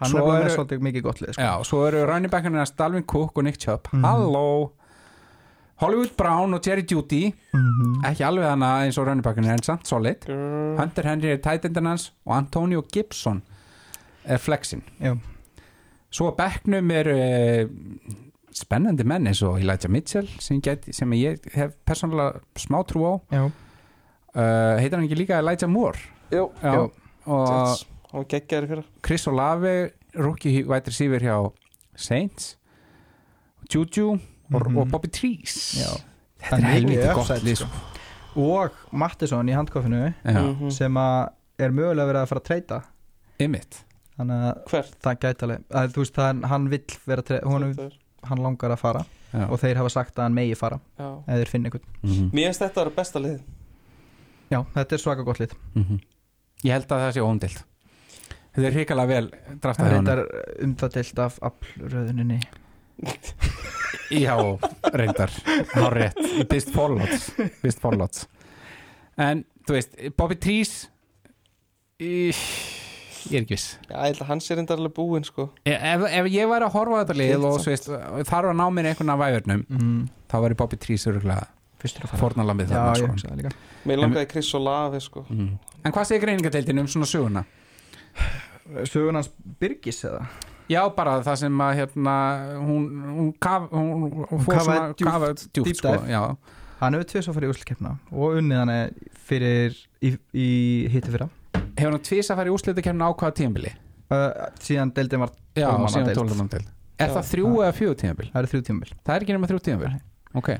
hann 0.00 0.10
svo 0.10 0.26
er 0.32 0.44
með 0.44 0.54
svolítið 0.56 0.80
mikið 0.86 1.02
gott 1.02 1.20
lið 1.20 1.32
sko. 1.36 1.42
Já, 1.42 1.52
svo 1.68 1.80
eru 1.86 2.04
running 2.08 2.30
backarnir 2.32 2.62
að 2.64 2.70
Stalvin 2.72 3.04
Cook 3.06 3.36
og 3.38 3.44
Nick 3.44 3.58
Chubb 3.58 3.88
Mhm. 3.92 4.04
Halló 4.04 4.70
Hollywood 5.80 6.10
Brown 6.16 6.54
og 6.54 6.60
Jerry 6.66 6.84
Judy 6.90 7.32
Mhm. 7.54 8.02
ekki 8.04 8.24
alveg 8.24 8.44
hana 8.48 8.70
eins 8.84 8.98
og 8.98 9.06
running 9.06 9.24
backarnir 9.24 9.52
en 9.52 9.62
samt 9.62 9.86
solid 9.88 10.20
Grrr. 10.26 10.76
Hunter 10.78 11.02
Henry 11.08 11.28
er 11.32 11.36
tight 11.38 11.64
endan 11.64 11.86
hans 11.86 12.12
og 12.26 12.36
Antonio 12.36 12.82
Gibson 12.92 13.42
er 14.24 14.36
flexin 14.38 14.82
Já. 15.00 15.14
Svo 16.12 16.30
að 16.32 16.36
bekknum 16.36 16.90
er 16.92 17.08
uh, 17.08 17.68
spennandi 18.52 19.04
menn 19.06 19.26
eins 19.30 19.40
og 19.46 19.60
Elijah 19.60 19.88
Mitchell 19.90 20.28
sem, 20.38 20.60
get, 20.60 20.84
sem 20.94 21.10
ég 21.12 21.38
hef 21.54 21.72
persónulega 21.86 22.40
smá 22.58 22.82
trú 22.84 23.04
á 23.06 23.14
Já. 23.32 23.50
Uh, 24.34 24.78
heitir 24.80 24.96
hann 24.98 25.06
ekki 25.08 25.18
líka 25.18 25.38
Elijah 25.38 25.68
Moore 25.68 25.98
Jú, 26.30 26.50
Já, 26.62 26.74
Jú. 26.74 26.90
og. 27.26 27.86
Hann 28.10 28.20
var 28.20 28.24
geggjaður 28.30 28.66
fyrir 28.68 28.84
Chris 29.06 29.26
Olave 29.30 29.90
rookie 30.14 30.64
wide 30.66 30.86
receiver 30.90 31.20
hjá 31.22 31.52
Saints 31.96 32.56
Juju 33.72 34.12
og, 34.14 34.20
Mhm. 34.66 34.78
og 34.78 34.88
Bobby 34.90 35.08
Trees 35.08 35.56
Já. 35.78 35.90
þetta 36.42 36.56
er 36.76 36.82
mikið 36.88 37.14
gott 37.14 37.42
lið 37.44 37.56
sko. 37.56 37.66
sko. 37.66 38.40
og 38.40 38.70
Mattisson 38.92 39.46
í 39.48 39.54
handkofinu 39.54 40.14
Mhm. 40.24 40.70
sem 40.72 40.94
að 40.94 41.30
er 41.58 41.70
mögulega 41.70 42.06
verið 42.08 42.22
að 42.22 42.28
fara 42.28 42.40
að 42.40 42.44
treyta 42.44 42.82
ymmit 43.40 43.84
hann 46.44 46.68
vill 46.68 46.84
vera 47.06 47.22
tre- 47.22 47.40
honum, 47.44 47.74
Þetta 47.74 47.86
er- 47.86 47.98
hann 48.28 48.38
langar 48.38 48.70
að 48.70 48.78
fara 48.78 49.04
Já. 49.32 49.48
og 49.50 49.60
þeir 49.60 49.76
hafa 49.76 49.90
sagt 49.90 50.14
að 50.16 50.22
hann 50.22 50.34
megi 50.34 50.56
fara 50.56 50.80
Já. 50.98 51.22
eða 51.28 51.38
þeir 51.44 51.48
finna 51.48 51.68
einhvern 51.70 51.84
Mhm. 52.02 52.30
Mér 52.32 52.46
finnst 52.48 52.60
þetta 52.60 52.70
að 52.74 52.84
vera 52.84 52.90
besta 52.90 53.18
lið 53.20 53.40
já 54.50 54.60
þetta 54.76 54.96
er 54.96 55.02
svaka 55.02 55.26
gott 55.26 55.42
lit 55.42 55.54
Mhm. 55.74 56.00
Ég 56.64 56.74
held 56.76 56.90
að 56.92 57.04
það 57.06 57.14
sé 57.16 57.24
óumdilt 57.24 57.60
Þetta 58.50 58.66
er 58.66 58.74
hrikalega 58.74 59.06
vel 59.06 59.28
það 59.30 59.60
draftað 59.62 60.08
er 60.10 60.22
um 60.64 60.72
það 60.74 60.94
deilt 60.96 61.20
af 61.22 61.36
aflröðuninni. 61.50 62.40
Já, 64.24 64.34
reyndar. 64.90 65.30
Há 65.70 65.86
rétt, 65.94 66.18
í 66.18 66.44
bist 66.50 66.72
forlots 66.74 67.30
Bist 67.62 67.78
forlots 67.80 68.26
En, 69.16 69.44
þú 69.68 69.76
veist, 69.76 69.94
Bobby 70.18 70.36
Trees 70.42 70.74
Ég 72.02 72.34
ég 73.28 73.36
er 73.36 73.44
ekki 73.44 73.56
viss. 73.56 73.74
Já, 73.84 73.94
ég 73.94 74.06
held 74.14 74.22
að 74.24 74.30
hans 74.32 74.50
er 74.50 74.60
enda 74.62 74.76
alveg 74.76 74.94
búinn 74.96 75.26
sko. 75.26 75.50
Ef, 75.68 76.04
ef 76.08 76.28
ég 76.32 76.48
væri 76.48 76.66
að 76.66 76.72
horfa 76.72 76.96
á 76.96 77.00
þetta 77.02 77.16
lið 77.18 77.46
og 77.46 77.58
veist, 77.66 77.88
þarf 78.30 78.52
að 78.52 78.56
ná 78.56 78.64
mér 78.72 78.90
einhvern 78.90 79.12
af 79.14 79.20
væðurnum 79.20 79.64
mm. 79.68 79.98
þá 80.32 80.36
væri 80.46 80.58
Bobby 80.62 80.78
Trees 80.80 81.04
örgulega 81.10 81.48
fyrstur 81.82 82.06
að 82.06 82.12
fara 82.12 82.22
fornalambið 82.24 82.70
já 82.74 82.78
þarna 82.80 83.16
sko. 83.22 83.56
Mér 83.88 84.02
langaði 84.04 84.28
Chris 84.30 84.52
Olave 84.58 85.00
sko 85.04 85.24
mm. 85.28 85.50
En 85.84 85.94
hvað 85.96 86.08
segir 86.10 86.24
greiningadeildin 86.26 86.82
um 86.82 86.88
svona 86.90 87.08
söguna? 87.08 87.44
sögun 88.86 89.18
hans 89.18 89.30
Birgis 89.60 90.04
eða 90.06 90.24
Já, 90.70 90.84
bara 90.94 91.16
það 91.26 91.38
sem 91.40 91.62
að 91.64 91.72
hérna, 91.80 92.12
hún, 92.62 92.82
hún, 93.16 93.30
kaf, 93.42 93.64
hún, 93.74 94.04
hún 94.30 94.44
kafaði 94.46 95.02
kafaði 95.02 95.48
djúpt 95.48 95.66
deep 95.66 95.78
sko, 95.80 95.94
já, 96.06 96.20
hann 96.78 96.94
hefur 96.94 97.08
tvið 97.10 97.24
svo 97.26 97.34
farið 97.34 97.48
í 97.48 97.54
úrslukeppna 97.56 97.94
og 98.14 98.36
unnið 98.38 98.60
hann 98.60 98.72
fyrir 99.26 99.74
í, 99.98 100.12
í 100.30 100.48
hitti 100.94 101.10
fyrra 101.10 101.26
Hefur 101.80 101.96
hann 101.96 101.98
að 101.98 102.38
fara 102.38 102.52
í 102.52 102.54
úrslitakefna 102.54 103.08
á 103.08 103.10
hvaða 103.10 103.36
tímabili? 103.40 103.72
uh, 104.14 104.46
síðan 104.62 104.92
deildin 104.94 105.24
var 105.24 105.32
Já, 105.56 105.66
Tólf 105.66 105.80
manna 105.80 105.92
síðan 105.94 106.52
deild. 106.52 106.70
Er 107.00 107.08
Já. 107.08 107.14
það 107.16 107.28
þrjú 107.32 107.50
eða 107.64 107.74
fjögur 107.80 107.98
tímabil? 108.04 108.28
það 108.30 108.40
eru 108.42 108.50
þrjú 108.52 108.66
tímabil 108.68 108.92
Það 109.00 109.14
er 109.14 109.24
ekki 109.24 109.36
nema 109.36 109.50
þrjú 109.50 109.60
tímabil 109.66 109.92
Ok, 110.40 110.50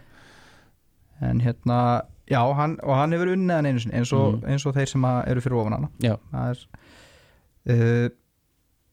en 1.23 1.41
hérna 1.41 2.03
já 2.31 2.41
hann, 2.57 2.77
og 2.83 2.95
hann 2.97 3.13
hefur 3.13 3.33
unnið 3.35 3.55
hann 3.57 3.67
einu 3.67 3.81
sinni 3.83 3.97
eins 3.99 4.13
og, 4.13 4.35
Mhm. 4.41 4.49
eins 4.53 4.67
og 4.67 4.75
þeir 4.75 4.89
sem 4.89 5.05
eru 5.05 5.41
fyrir 5.41 5.59
ofan 5.61 5.73
hana. 5.73 5.89
Já, 6.01 6.17
það 6.33 6.51
er 6.51 6.59
uh, 7.75 8.09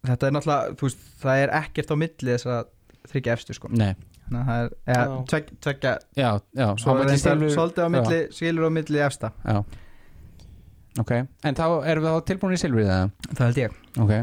þetta 0.08 0.28
er 0.28 0.32
náttúrulega 0.38 0.78
veist, 0.82 0.98
það 1.22 1.44
er 1.44 1.50
ekkert 1.62 1.92
á 1.92 1.96
milli 1.96 2.32
þess 2.36 2.46
að 2.48 2.66
þryggja 3.12 3.34
efstu 3.38 3.54
sko. 3.58 3.70
Nei. 3.72 3.94
Þannig 4.28 4.42
að 4.42 4.48
það 4.48 4.98
er 4.98 5.12
tvek, 5.32 5.52
tvekja 5.64 5.92
Já, 6.18 6.32
já, 6.56 6.66
svo 6.78 6.96
það 6.98 7.12
er 7.14 7.22
silfur- 7.22 7.54
svolítið 7.56 7.86
á 7.86 7.90
milli 7.96 8.18
skilur 8.36 8.68
á 8.68 8.72
milli 8.76 9.00
efsta. 9.06 9.32
Já. 9.46 9.64
Ok, 11.00 11.12
en 11.46 11.56
þá 11.56 11.66
erum 11.86 12.04
við 12.04 12.12
þá 12.18 12.26
tilbúin 12.26 12.54
í 12.58 12.60
silfrið 12.60 12.90
eða? 12.90 13.12
það 13.38 13.46
held 13.46 13.58
ég. 13.62 13.72
Ok 14.02 14.14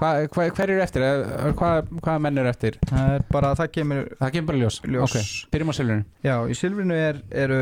Hva, 0.00 0.08
hva, 0.32 0.46
Hver 0.56 0.70
eru 0.72 0.80
eftir? 0.82 1.02
Eh, 1.04 1.52
Hvað 1.58 1.90
hva 2.02 2.14
menn 2.24 2.38
eru 2.40 2.48
eftir? 2.50 2.78
það 2.88 3.10
er 3.18 3.24
bara 3.30 3.50
það 3.58 3.68
kemur 3.76 4.00
Það 4.18 4.32
kemur 4.34 4.48
bara 4.50 4.60
ljós, 4.62 4.78
ljós. 4.88 5.04
Ok, 5.04 5.16
byrjum 5.52 5.70
á 5.70 5.74
silfrinu. 5.78 6.04
Já 6.26 6.34
í 6.48 6.56
silfrinu 6.58 6.96
er, 6.96 7.20
eru 7.44 7.58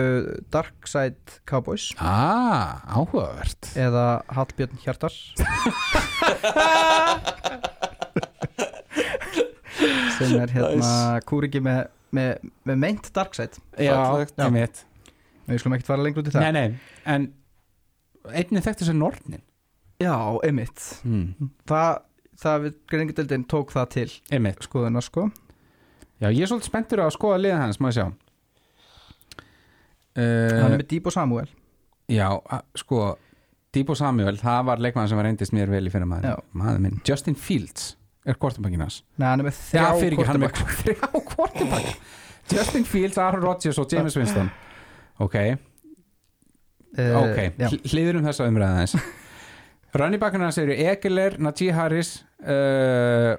Darkside 0.54 1.40
Cowboys. 1.50 1.88
Ah, 1.98 2.80
áhugavert. 2.86 3.72
Eða 3.76 4.06
Hallbjörn 4.36 4.78
Hjartar. 4.84 5.12
Sem 10.20 10.36
er 10.40 10.52
hérna 10.52 11.20
kúriki 11.28 11.60
með, 11.64 11.86
með, 12.14 12.32
með 12.68 12.80
meint 12.84 13.10
Darkside. 13.16 13.60
Já, 13.80 13.94
Fallegt. 13.96 14.36
ég 14.40 14.56
veit 14.56 14.84
við 15.50 15.58
skulum 15.64 15.74
ekkert 15.74 15.88
fara 15.90 16.04
lengur 16.04 16.22
út 16.22 16.28
í 16.30 16.32
það. 16.34 16.44
Nei, 16.46 16.52
nei, 16.54 16.68
en 17.10 17.24
einnig 18.30 18.62
þekktu 18.62 18.86
sem 18.86 18.98
Nornin. 19.00 19.42
Já, 20.00 20.14
einmitt. 20.46 20.84
Mm. 21.02 21.48
það, 21.68 21.96
það 22.40 22.64
við 22.66 22.74
greiningadeildin 22.92 23.44
tók 23.50 23.72
það 23.74 23.88
til 23.94 24.08
Einmitt. 24.36 24.60
skoðunar 24.66 25.04
sko. 25.06 25.28
Já, 26.20 26.28
ég 26.28 26.42
er 26.44 26.50
svolítið 26.50 26.68
spenntur 26.70 27.02
að 27.04 27.14
skoða 27.16 27.38
liðan 27.40 27.62
hans, 27.64 27.78
ég 27.80 27.96
sjá. 27.96 28.06
Hann 30.16 30.26
uh, 30.26 30.66
er 30.66 30.76
með 30.80 30.86
Díbo 30.90 31.12
Samuel. 31.14 31.48
Já, 32.10 32.26
sko 32.80 33.04
Díbo 33.72 33.94
Samuel, 33.94 34.34
það 34.40 34.64
var 34.66 34.82
leikmann 34.82 35.08
sem 35.08 35.18
var 35.20 35.28
reyndist 35.28 35.54
mér 35.54 35.70
vel 35.70 35.86
í 35.86 35.92
fyrir 35.94 36.08
maður. 36.10 36.40
Maður 36.58 36.80
minn, 36.84 36.98
Justin 37.06 37.36
Fields 37.38 37.92
er 38.28 38.36
kortabakinn 38.36 38.82
hans. 38.82 39.00
Nei, 39.16 39.28
hann 39.30 39.40
er 39.44 39.48
með 39.48 39.60
Já, 39.72 39.84
þrjá 39.96 40.26
hann 40.26 40.42
quarterback. 40.42 40.60
þrjá 40.82 41.24
kortabakk 41.30 41.94
Justin 42.50 42.84
Fields, 42.88 43.16
Aaron 43.22 43.44
Rodgers 43.46 43.78
og 43.78 43.86
James 43.94 44.16
Winston. 44.18 44.50
Ok, 45.22 45.36
Eh, 46.98 47.12
ok, 47.14 47.36
já. 47.54 47.68
Hl- 47.70 47.84
hliðurum 47.86 48.24
þessa 48.26 48.48
umræða 48.50 48.80
þess 48.80 48.96
Running 49.94 50.20
backarna 50.22 50.44
hans 50.50 50.58
eru 50.62 50.72
Egeler, 50.72 51.34
Najee 51.42 51.72
Harris 51.74 52.12
uh, 52.46 53.34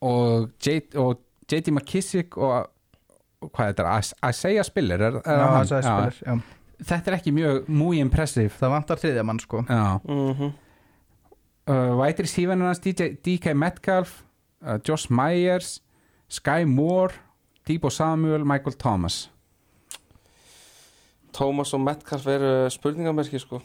og, 0.00 0.50
J, 0.64 0.78
og 0.96 1.20
JD 1.52 1.68
McKissick 1.74 2.36
og, 2.40 2.70
og 3.42 3.50
hvað 3.52 3.66
er 3.66 3.74
þetta, 3.74 3.98
Is- 4.00 4.14
Isaiah 4.30 4.64
Spiller 4.64 5.02
er, 5.10 5.18
er 5.20 5.36
Já, 5.42 5.50
hann? 5.50 5.60
er 5.60 5.84
spilir, 5.84 6.16
já. 6.24 6.34
Já. 6.38 6.56
Þetta 6.80 7.10
er 7.12 7.16
ekki 7.18 7.32
mjög, 7.36 7.66
mjög 7.68 7.98
impressive 8.06 8.54
það 8.56 8.70
vantar 8.72 9.00
þriðja 9.02 9.24
mann 9.28 9.40
sko 9.42 9.60
Já 9.68 9.82
Mhm. 10.08 10.52
uh, 11.68 11.90
White 12.00 12.22
receiver 12.24 12.56
hans 12.56 12.80
DJ, 12.80 13.10
DK 13.20 13.52
Metcalf 13.54 14.22
uh, 14.64 14.78
Josh 14.88 15.10
Myers 15.12 15.82
Sky 16.28 16.64
Moore 16.64 17.12
Debo 17.68 17.90
Samuel, 17.92 18.44
Michael 18.48 18.78
Thomas 18.80 19.26
Thomas 21.36 21.74
og 21.76 21.80
Metcalf 21.84 22.24
eru 22.26 22.70
spurningamerki 22.72 23.38
sko 23.38 23.60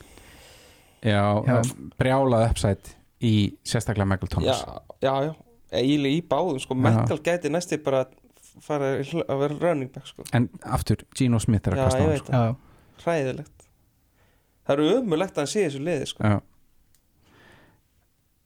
Já, 1.05 1.21
Já. 1.45 1.55
já. 1.55 1.61
brjálað 2.01 2.47
uppsætt 2.49 2.93
í 3.21 3.33
sérstaklega 3.65 4.07
Michael 4.09 4.31
Thomas. 4.33 4.61
Já, 4.65 4.81
já, 5.05 5.13
já, 5.29 5.33
eiginlega 5.79 6.17
í 6.19 6.23
báðum 6.31 6.59
sko. 6.63 6.77
Metcalf 6.77 7.21
gæti 7.25 7.51
næsti 7.53 7.77
bara 7.85 8.05
fara 8.63 8.95
að 9.03 9.39
vera 9.43 9.57
running 9.61 9.91
back 9.93 10.07
sko. 10.09 10.25
En 10.33 10.49
aftur, 10.63 11.03
Gino 11.17 11.39
Smith 11.43 11.67
er 11.69 11.75
að 11.77 11.81
Já, 11.81 11.85
kasta 11.85 12.01
á 12.01 12.07
hann 12.07 12.19
sko. 12.23 13.05
hræðilegt. 13.05 13.65
Það 14.65 14.73
eru 14.79 14.91
ömulegt 14.99 15.35
að 15.37 15.43
hann 15.45 15.51
sé 15.53 15.65
þessu 15.67 15.81
liði 15.85 16.09
sko. 16.09 16.35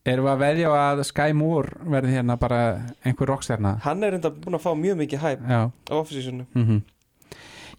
Erum 0.10 0.26
við 0.26 0.32
að 0.32 0.40
veðja 0.42 0.70
á 0.72 0.76
að 0.90 1.02
Sky 1.06 1.34
Moore 1.38 1.90
verði 1.94 2.14
hérna 2.16 2.36
bara 2.40 2.60
einhver 3.06 3.30
rockstjarna? 3.30 3.76
Hann 3.84 4.04
er 4.08 4.16
enda 4.18 4.32
búin 4.32 4.58
að 4.58 4.64
fá 4.64 4.72
mjög 4.80 4.98
mikið 5.04 5.22
hæp 5.26 5.44
á 5.46 5.60
offseasonu 6.00 6.46
mm 6.56 6.80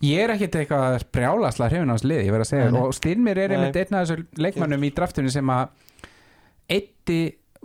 Ég 0.01 0.23
er 0.25 0.33
ekkert 0.33 0.55
eitthvað 0.63 1.03
brjálaslega 1.13 1.75
hrifin 1.75 1.91
á 1.91 1.95
hans 1.95 2.05
liði, 2.07 2.25
ég 2.25 2.33
verð 2.33 2.47
að 2.47 2.51
segja. 2.51 2.69
Nei, 2.73 2.81
og 2.81 2.95
Styrmir 2.97 3.41
er 3.43 3.53
einmitt 3.53 3.77
einn 3.77 3.99
af 3.99 4.07
þessu 4.09 4.41
leikmannum 4.41 4.87
í 4.89 4.93
draftunum 4.97 5.33
sem 5.35 5.51
að 5.53 5.75
eitti 6.73 7.19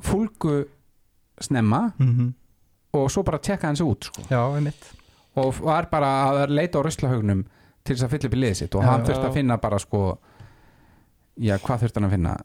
fúlgu 0.04 0.58
snemma 1.44 1.86
mm 2.00 2.34
og 2.96 3.10
svo 3.12 3.26
bara 3.28 3.42
tekka 3.44 3.68
hans 3.68 3.82
út 3.84 4.06
sko. 4.08 4.22
já, 4.32 4.40
og 5.36 5.58
var 5.60 5.90
bara 5.92 6.10
að 6.30 6.54
leita 6.56 6.80
á 6.80 6.86
ruslahaugnum 6.86 7.42
til 7.84 7.96
þess 7.96 8.06
að 8.08 8.14
fylla 8.14 8.30
upp 8.30 8.36
í 8.38 8.40
liðið 8.40 8.60
sitt. 8.62 8.76
Og 8.76 8.84
Já, 8.84 8.88
hann 8.88 9.02
já. 9.02 9.08
þurfti 9.10 9.28
að 9.28 9.34
finna 9.36 9.58
bara 9.62 9.80
sko 9.80 10.02
já, 11.36 11.58
hvað 11.60 11.82
þurfti 11.84 12.00
hann 12.00 12.08
að 12.08 12.14
finna? 12.16 12.36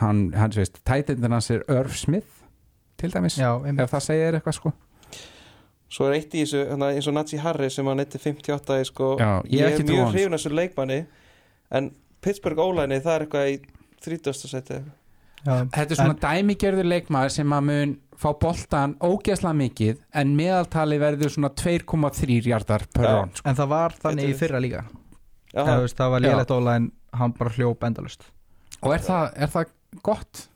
Hann, 0.00 0.22
hann 0.34 0.56
veist, 0.56 0.80
tætindin 0.88 1.36
hans 1.36 1.50
er 1.54 1.62
Irv 1.70 1.94
Smith 1.94 2.42
til 2.98 3.12
dæmis, 3.12 3.38
Já, 3.38 3.52
ef 3.62 3.94
það 3.94 4.04
segir 4.08 4.38
eitthvað 4.40 4.58
sko 4.58 4.72
Svo 5.92 6.08
er 6.08 6.16
eitt 6.16 6.32
í 6.32 6.44
þessu, 6.46 6.62
hana, 6.70 6.88
eins 6.96 7.08
og 7.10 7.16
Nazi 7.18 7.40
Harris 7.42 7.76
sem 7.76 7.88
hann 7.90 8.00
eitti 8.00 8.20
58 8.22 8.78
í, 8.80 8.88
sko, 8.88 9.10
Já, 9.20 9.32
ég 9.44 9.60
Ég 9.60 9.76
er 9.76 9.84
mjög 9.84 10.00
hann, 10.00 10.14
hrifin 10.14 10.36
af 10.36 10.40
þessu 10.40 10.54
leikmanni 10.56 10.98
En 11.72 11.90
Pittsburgh 12.24 12.62
ólæni 12.64 13.00
það 13.04 13.14
er 13.14 13.24
eitthvað 13.26 13.50
í 13.50 13.58
30. 14.06 14.48
seti 14.54 14.78
Já, 15.42 15.52
Þetta 15.74 15.84
er 15.84 15.98
svona 15.98 16.16
dæmigerður 16.22 16.88
leikmaður 16.88 17.34
sem 17.34 17.52
að 17.56 17.68
mun 17.68 17.94
fá 18.22 18.28
boltan 18.38 18.94
ógeðslega 19.02 19.58
mikið 19.58 20.02
en 20.22 20.34
meðaltali 20.38 20.98
verður 21.02 21.34
svona 21.34 21.50
2,3 21.58 22.38
hjartar 22.46 22.86
per 22.94 23.08
Já. 23.08 23.12
rón 23.16 23.32
sko. 23.34 23.48
En 23.50 23.58
það 23.58 23.72
var 23.74 23.96
þannig 24.04 24.30
í 24.30 24.36
fyrra 24.38 24.62
líka 24.62 24.84
Já, 25.52 25.60
Eða, 25.66 25.80
veist, 25.82 25.98
Það 25.98 26.14
var 26.14 26.54
óla 26.56 26.76
en 26.80 26.88
hann 27.20 27.34
bara 27.36 27.52
hljóp 27.58 27.84
endalust 27.84 28.30
og 28.82 28.94
er 28.96 29.02
það, 29.04 29.26
er 29.36 29.50
það 29.52 29.72
gott? 30.02 30.46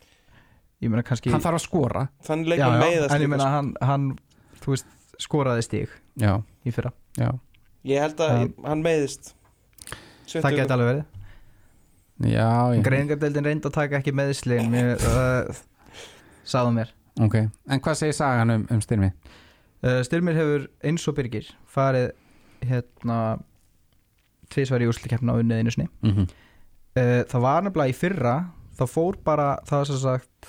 Ég 0.82 0.90
meina 0.92 1.04
kannski 1.06 1.30
Hann 1.34 1.42
þarf 1.44 1.60
að 1.60 1.66
skora 1.66 2.06
þannig 2.26 2.54
leikmann 2.54 2.78
já, 2.78 2.86
meiðast 2.86 3.16
En 3.16 3.24
ég 3.26 3.30
meina 3.32 3.44
sko. 3.44 3.52
hann, 3.56 3.74
hann 3.90 4.06
Þú 4.62 4.72
veist, 4.72 4.95
skoraði 5.22 5.62
stig 5.66 5.88
Já, 6.20 6.42
í 6.66 6.72
fyrra 6.74 6.92
já, 7.18 7.30
Ég 7.86 8.00
held 8.02 8.20
að 8.20 8.32
Já. 8.40 8.48
hann 8.66 8.82
meiðist 8.84 9.32
Það 10.26 10.56
geti 10.58 10.74
alveg 10.74 10.88
verið 10.90 11.04
já. 12.32 12.48
Greiningardeildin 12.82 13.44
reyndi 13.46 13.68
að 13.68 13.74
taka 13.76 13.98
ekki 14.00 14.12
meðslin 14.16 14.70
Mér 14.72 14.94
uh, 14.96 15.56
Sáðu 16.52 16.72
mér 16.78 16.92
Ok, 17.20 17.36
en 17.70 17.80
hvað 17.80 17.94
segir 18.00 18.16
sagan 18.16 18.50
um, 18.52 18.64
um 18.70 18.80
styrmi? 18.84 19.12
uh, 19.84 20.00
Styrmir 20.04 20.36
hefur 20.36 20.66
eins 20.84 21.06
og 21.08 21.14
Birgir 21.16 21.48
farið 21.72 22.10
hérna 22.66 23.38
tvisvar 24.52 24.82
í 24.84 24.88
úrslikefna 24.90 25.32
á 25.36 25.40
unnið 25.40 25.62
einu 25.62 25.72
sinni 25.74 25.88
Mm 26.02 26.12
-hmm. 26.16 26.26
uh, 27.00 27.22
það 27.30 27.40
var 27.46 27.62
nefnilega 27.62 27.92
í 27.92 27.96
fyrra 27.96 28.34
það 28.78 28.92
fór 28.92 29.16
bara 29.24 29.48
það 29.66 29.78
var 29.78 29.86
sem 29.86 29.96
sagt 30.02 30.48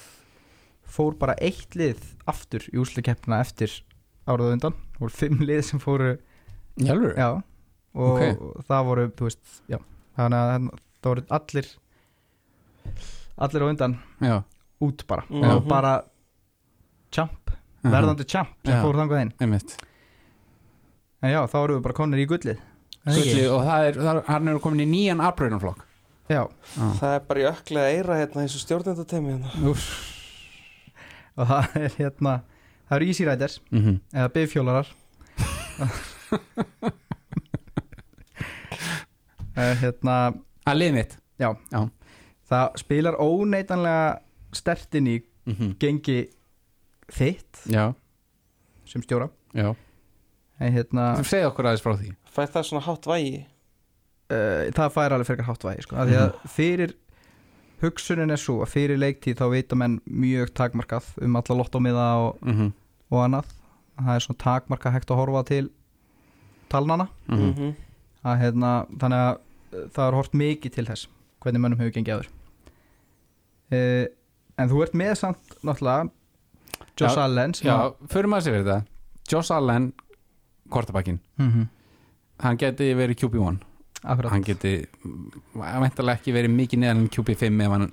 fór 0.88 1.16
bara 1.20 1.36
eitt 1.42 1.76
lið 1.76 2.00
aftur 2.28 2.64
í 2.74 2.78
úrslikefna 2.80 3.40
eftir 3.44 3.72
árað 4.28 4.54
undan. 4.58 4.74
Það 4.94 5.00
voru 5.06 5.16
fimm 5.18 5.40
lið 5.48 5.62
sem 5.64 5.80
fóru 5.80 6.18
Jálfur? 6.78 7.14
já. 7.18 7.30
Og 7.98 8.12
Ok. 8.22 8.64
það 8.68 8.86
voru 8.86 9.08
þú 9.18 9.28
veist 9.30 9.62
já. 9.70 9.80
Þannig 10.18 10.38
að 10.38 10.52
það- 10.54 10.80
voru 11.08 11.24
allir 11.30 11.68
allir 13.38 13.62
á 13.64 13.68
undan 13.70 13.98
Já, 14.22 14.44
út 14.82 15.08
bara. 15.08 15.24
Mhm. 15.30 15.44
og 15.56 15.68
bara 15.68 16.04
champ 17.12 17.52
verðandi 17.84 18.26
champ 18.28 18.50
sem 18.66 18.74
Já. 18.76 18.82
fór 18.84 18.96
þangað 18.96 19.22
inn. 19.22 19.34
Einmitt. 19.40 19.78
En 21.22 21.32
já 21.32 21.42
þá 21.48 21.64
erum 21.64 21.78
við 21.80 21.84
bara 21.84 21.94
konir 21.94 22.20
í 22.20 22.28
gullið. 22.28 22.58
Er 23.08 23.12
það 23.14 23.18
ekki? 23.22 23.34
Gulli, 23.34 23.48
og 23.50 23.62
það 23.64 23.86
er, 23.88 23.94
það 23.94 24.16
er, 24.18 24.24
hann 24.28 24.48
er 24.48 24.60
komin 24.60 24.84
í 24.84 24.88
nýjan 24.92 25.22
afbröðunflokk 25.24 25.84
já. 26.30 26.42
Það 26.76 27.14
er 27.16 27.20
bara 27.30 27.40
í 27.40 27.46
öklega 27.48 27.94
eira 27.96 28.18
hérna 28.20 28.42
eins 28.44 28.56
og 28.58 28.62
stjórnendatemi 28.66 29.32
hérna. 29.38 29.68
og 31.38 31.48
það 31.48 31.76
er 31.78 31.90
hérna 32.02 32.34
það 32.88 32.96
eru 32.98 33.06
Easy 33.06 33.26
Riders 33.26 33.62
mm 33.72 33.82
-hmm. 33.82 34.00
eða 34.14 34.34
bifhjólarar 34.34 34.88
Eh, 39.58 39.74
hérna 39.82 40.18
Að 40.68 40.78
lið 40.78 40.92
mitt. 40.94 41.16
Það 42.48 42.80
spilar 42.82 43.18
óneitanlega 43.20 44.20
stertinn 44.56 45.08
í 45.08 45.18
mm 45.18 45.54
-hmm. 45.54 45.72
gengi 45.80 46.30
þitt 47.12 47.66
Já, 47.66 47.94
sem 48.86 49.02
stjóra. 49.02 49.30
Já. 49.54 49.76
En 50.60 50.74
hérna 50.74 51.16
Þú 51.18 51.24
segið 51.24 51.48
okkur 51.48 51.66
aðeins 51.66 51.82
frá 51.82 51.98
því. 51.98 52.14
Fær 52.32 52.48
það 52.54 52.64
svona 52.64 52.86
hátt 52.86 53.06
vægi? 53.06 53.46
Uh, 54.28 54.72
það 54.76 54.94
fær 54.94 55.12
alveg 55.12 55.28
frekar 55.28 55.46
hátt 55.46 55.64
vægi 55.64 55.82
sko, 55.82 55.96
af 55.96 56.08
því 56.08 56.16
að 56.16 56.32
fyrir 56.48 56.94
hugsunin 57.82 58.34
er 58.34 58.42
svo 58.42 58.62
að 58.66 58.74
fyrir 58.74 59.00
leiktíð 59.00 59.40
þá 59.42 59.46
vita 59.54 59.78
menn 59.78 60.00
mjög 60.06 60.54
takmarkað 60.58 61.10
um 61.22 61.36
alla 61.40 61.58
lottómiða 61.60 62.08
og, 62.24 62.40
mm 62.42 62.54
-hmm. 62.54 62.72
og 63.12 63.24
annað 63.24 63.52
það 63.98 64.16
er 64.16 64.26
svona 64.26 64.44
takmarkað 64.44 64.96
hægt 64.96 65.12
að 65.12 65.20
horfa 65.22 65.44
til 65.44 65.70
talnana 66.70 67.08
Mm 67.28 67.38
-hmm. 67.38 67.52
Mhm. 67.52 67.76
að, 68.24 68.40
hérna, 68.40 68.86
þannig 69.00 69.18
að 69.18 69.38
uh, 69.74 69.90
það 69.90 70.08
er 70.08 70.14
hort 70.14 70.34
mikið 70.34 70.72
til 70.72 70.86
þess 70.86 71.08
hvernig 71.40 71.62
mönnum 71.62 71.80
hefur 71.80 71.92
gengið 71.92 72.14
aður 72.14 72.30
uh, 73.72 74.06
en 74.58 74.70
þú 74.70 74.84
ert 74.84 74.94
með 74.94 75.14
samt 75.16 75.58
náttúrulega 75.64 76.10
Josh 77.00 77.18
Já, 77.18 77.24
Allen 77.24 77.52
Já, 77.52 77.94
förum 78.10 78.34
að 78.34 78.42
sér 78.42 78.54
fyrir 78.54 78.66
þetta 78.66 78.86
Josh 79.32 79.52
Allen, 79.52 79.94
kortabakkin 80.70 81.20
mm 81.38 81.52
-hmm. 81.52 81.68
Hann 82.40 82.58
geti 82.58 82.94
verið 82.94 83.18
QB1 83.18 83.67
akkurat. 84.08 84.34
Hann 84.34 84.46
geti 84.48 84.74
Væntalega 85.58 86.18
ekki 86.18 86.36
verið 86.36 86.54
mikið 86.56 86.84
neðan 86.84 87.04
en 87.04 87.10
QB5 87.14 87.64
ef 87.68 87.74
hann 87.76 87.88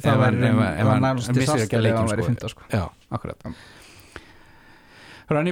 það 0.00 0.22
var 0.22 0.38
nærmast 0.38 1.30
að 1.30 1.42
ef 1.42 1.98
hann 1.98 2.10
væri 2.10 2.22
sko. 2.22 2.28
fymta 2.30 2.50
sko. 2.52 2.68
Já, 2.72 2.86
akkurat. 3.10 3.50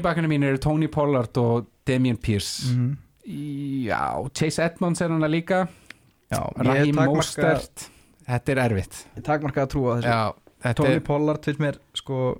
Backinu 0.02 0.30
mín 0.30 0.46
eru 0.46 0.58
Tony 0.58 0.88
Pollard 0.90 1.36
og 1.38 1.68
Damian 1.86 2.16
Pierce. 2.16 2.72
Mm 2.74 2.96
Já, 3.28 4.24
Chase 4.32 4.62
Edmonds 4.64 5.02
er 5.04 5.10
hann 5.12 5.24
að 5.26 5.34
líka. 5.34 5.56
Já, 6.32 6.38
Raheem 6.64 6.96
Mostert. 6.96 7.90
Þetta 8.24 8.52
er 8.54 8.60
erfitt. 8.62 9.02
Ég 9.18 9.24
takmarka 9.26 9.66
að 9.66 9.72
trúa 9.74 9.96
þessu. 9.98 10.72
Tony 10.78 10.94
er 10.96 11.02
Pollard 11.04 11.44
finnst 11.44 11.60
mér 11.60 11.76
sko 11.96 12.38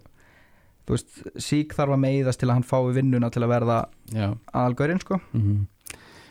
sík 1.37 1.75
þarf 1.77 1.93
að 1.93 2.01
meiðast 2.01 2.41
til 2.41 2.49
að 2.49 2.55
hann 2.57 2.65
fái 2.65 2.95
vinnuna 2.97 3.29
til 3.33 3.43
að 3.45 3.53
verða 3.53 3.79
aðalgörinn 4.17 5.03
sko. 5.05 5.21
Mm 5.37 5.67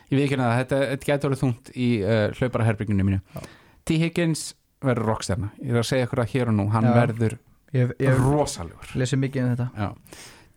Ég 0.08 0.16
veit 0.16 0.24
ekki 0.24 0.38
að 0.40 0.54
þetta, 0.62 0.76
þetta 0.92 1.08
getur 1.10 1.28
orðið 1.30 1.42
þungt 1.42 1.70
í 1.76 1.88
uh, 2.00 2.30
hlauparaherbyggjunni 2.38 3.04
mínu 3.04 3.18
Já. 3.34 3.42
T. 3.84 3.98
Higgins 4.00 4.44
verður 4.84 5.10
rockstjarna 5.12 5.50
Ég 5.60 5.74
er 5.74 5.80
að 5.82 5.88
segja 5.90 6.06
ykkur 6.08 6.22
að 6.24 6.32
hér 6.34 6.50
og 6.52 6.56
nú, 6.58 6.68
hann 6.72 6.88
Já. 6.88 6.94
verður 6.96 7.34
ég, 7.76 7.92
ég 8.00 8.22
rosalegur 8.22 8.94
lesi 9.00 9.18
mikið 9.20 9.44
um 9.44 9.52
þetta 9.52 9.68
Já. 9.76 9.88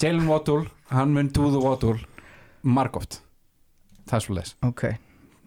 Jalen 0.02 0.28
Waddle, 0.32 0.64
hann 0.90 1.12
mun 1.14 1.28
do 1.36 1.50
the 1.54 1.60
Waddle 1.62 1.98
margóft 2.64 3.20
Það 4.08 4.16
er 4.20 4.26
svo 4.26 4.38
leis 4.40 4.56
ok, 4.66 4.86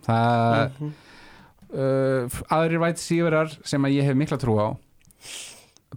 Það 0.04 0.78
Mhm. 0.78 0.92
uh, 1.74 2.38
aðrir 2.54 2.78
væt 2.84 3.00
síverar 3.02 3.56
sem 3.66 3.82
að 3.88 3.96
ég 3.96 4.04
hef 4.10 4.16
mikla 4.20 4.36
trú 4.38 4.54
á 4.60 4.68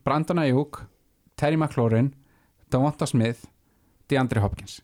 Brandon 0.04 0.40
Ayuk 0.40 0.86
Terry 1.38 1.58
McLaurin 1.60 2.14
Davonta 2.72 3.06
Smith 3.08 3.44
DeAndre 4.10 4.40
Hopkins 4.42 4.80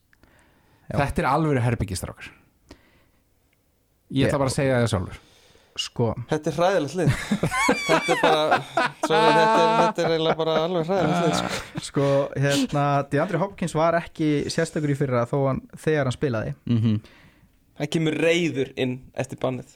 Já. 0.92 1.00
Þetta 1.00 1.24
er 1.24 1.28
alvöru 1.32 1.62
herbyggistar 1.64 2.12
okkar 2.12 2.30
Ég 4.14 4.28
ætla 4.30 4.42
bara 4.42 4.52
að 4.52 4.58
segja 4.60 4.82
það 4.82 4.92
sjálfur 4.94 5.22
sko 5.84 6.12
Þetta 6.30 6.52
er 6.52 6.58
hræðilegt 6.60 6.96
lið 7.00 7.14
Þetta 7.88 8.14
er 8.14 8.20
bara 8.22 8.60
sorry, 9.08 9.32
þetta, 9.34 9.56
er, 9.58 9.72
þetta 9.80 10.04
er 10.04 10.12
eiginlega 10.12 10.38
bara 10.44 10.58
alveg 10.68 10.92
hræðilegt 10.92 11.24
lið 11.24 11.34
sko. 11.40 11.82
sko, 11.88 12.10
hérna, 12.46 12.86
DeAndre 13.10 13.42
Hopkins 13.42 13.76
var 13.78 13.98
ekki 13.98 14.30
sérstakur 14.54 14.94
í 14.94 14.98
fyrra 15.00 15.26
þó 15.30 15.38
hann, 15.48 15.64
þegar 15.74 16.10
hann 16.10 16.18
spilaði 16.18 16.54
mm 16.54 16.80
-hmm. 16.84 17.00
Hann 17.74 17.90
kemur 17.90 18.14
reyður 18.22 18.70
inn 18.78 18.92
eftir 19.18 19.40
bannið. 19.42 19.72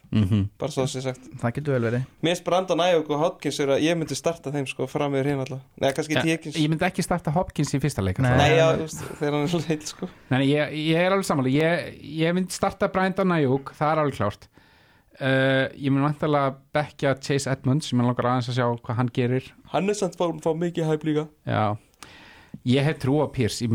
Bara 0.61 0.69
svo 0.69 0.83
að 0.83 0.91
sé 0.91 1.01
sagt. 1.01 1.23
Það 1.41 1.53
getur 1.55 1.73
vel 1.73 1.85
verið. 1.87 2.03
Mér 2.21 2.35
finnst 2.35 2.43
Brandon 2.45 2.83
Ayuk 2.85 3.07
og 3.09 3.23
Hopkins 3.23 3.57
eru 3.63 3.73
að 3.73 3.85
ég 3.87 3.97
myndi 3.97 4.17
starta 4.17 4.51
þeim 4.53 4.67
sko 4.69 4.85
fram 4.91 5.15
yfir 5.17 5.31
hinn 5.31 5.41
alltaf 5.41 5.63
Nei, 5.81 5.89
kannski 5.97 6.13
ja, 6.13 6.21
Higgins. 6.27 6.59
Ég 6.61 6.69
myndi 6.69 6.85
ekki 6.85 7.01
starta 7.05 7.33
Hopkins 7.33 7.73
í 7.73 7.79
fyrsta 7.81 8.05
leik 8.05 8.21
Nei. 8.21 8.35
Nei, 8.37 8.51
já, 8.59 8.67
þegar 9.17 9.39
hann 9.39 9.47
er 9.49 9.65
heilt 9.71 9.89
sko. 9.89 10.09
Nei, 10.29 10.43
ég, 10.45 10.75
ég 10.91 11.01
er 11.07 11.15
alveg 11.15 11.25
samanlega 11.25 11.57
ég, 11.57 11.97
ég 12.19 12.37
myndi 12.37 12.53
starta 12.53 12.91
Brandon 12.93 13.33
Ayuk, 13.33 13.73
það 13.79 13.95
er 13.95 14.03
alveg 14.03 14.19
klárt. 14.19 14.45
Uh, 15.17 15.65
ég 15.73 15.89
mun 15.89 16.05
vantarlega 16.05 16.53
bekja 16.77 17.15
Chase 17.17 17.49
Edmonds 17.49 17.89
ég 17.89 17.97
mun 17.97 18.05
langar 18.11 18.29
aðeins 18.29 18.51
að 18.53 18.59
sjá 18.59 18.67
hvað 18.77 18.99
hann 19.01 19.09
gerir. 19.09 19.49
Hann 19.73 19.89
er 19.89 19.97
samt 19.97 20.21
fá, 20.21 20.29
fá 20.45 20.51
mikið 20.53 20.85
hæp 20.91 21.09
líka. 21.09 21.25
Já. 21.49 21.73
Ég 22.67 22.85
hef 22.85 23.01
trú 23.01 23.17
á 23.25 23.27
Pierce, 23.33 23.65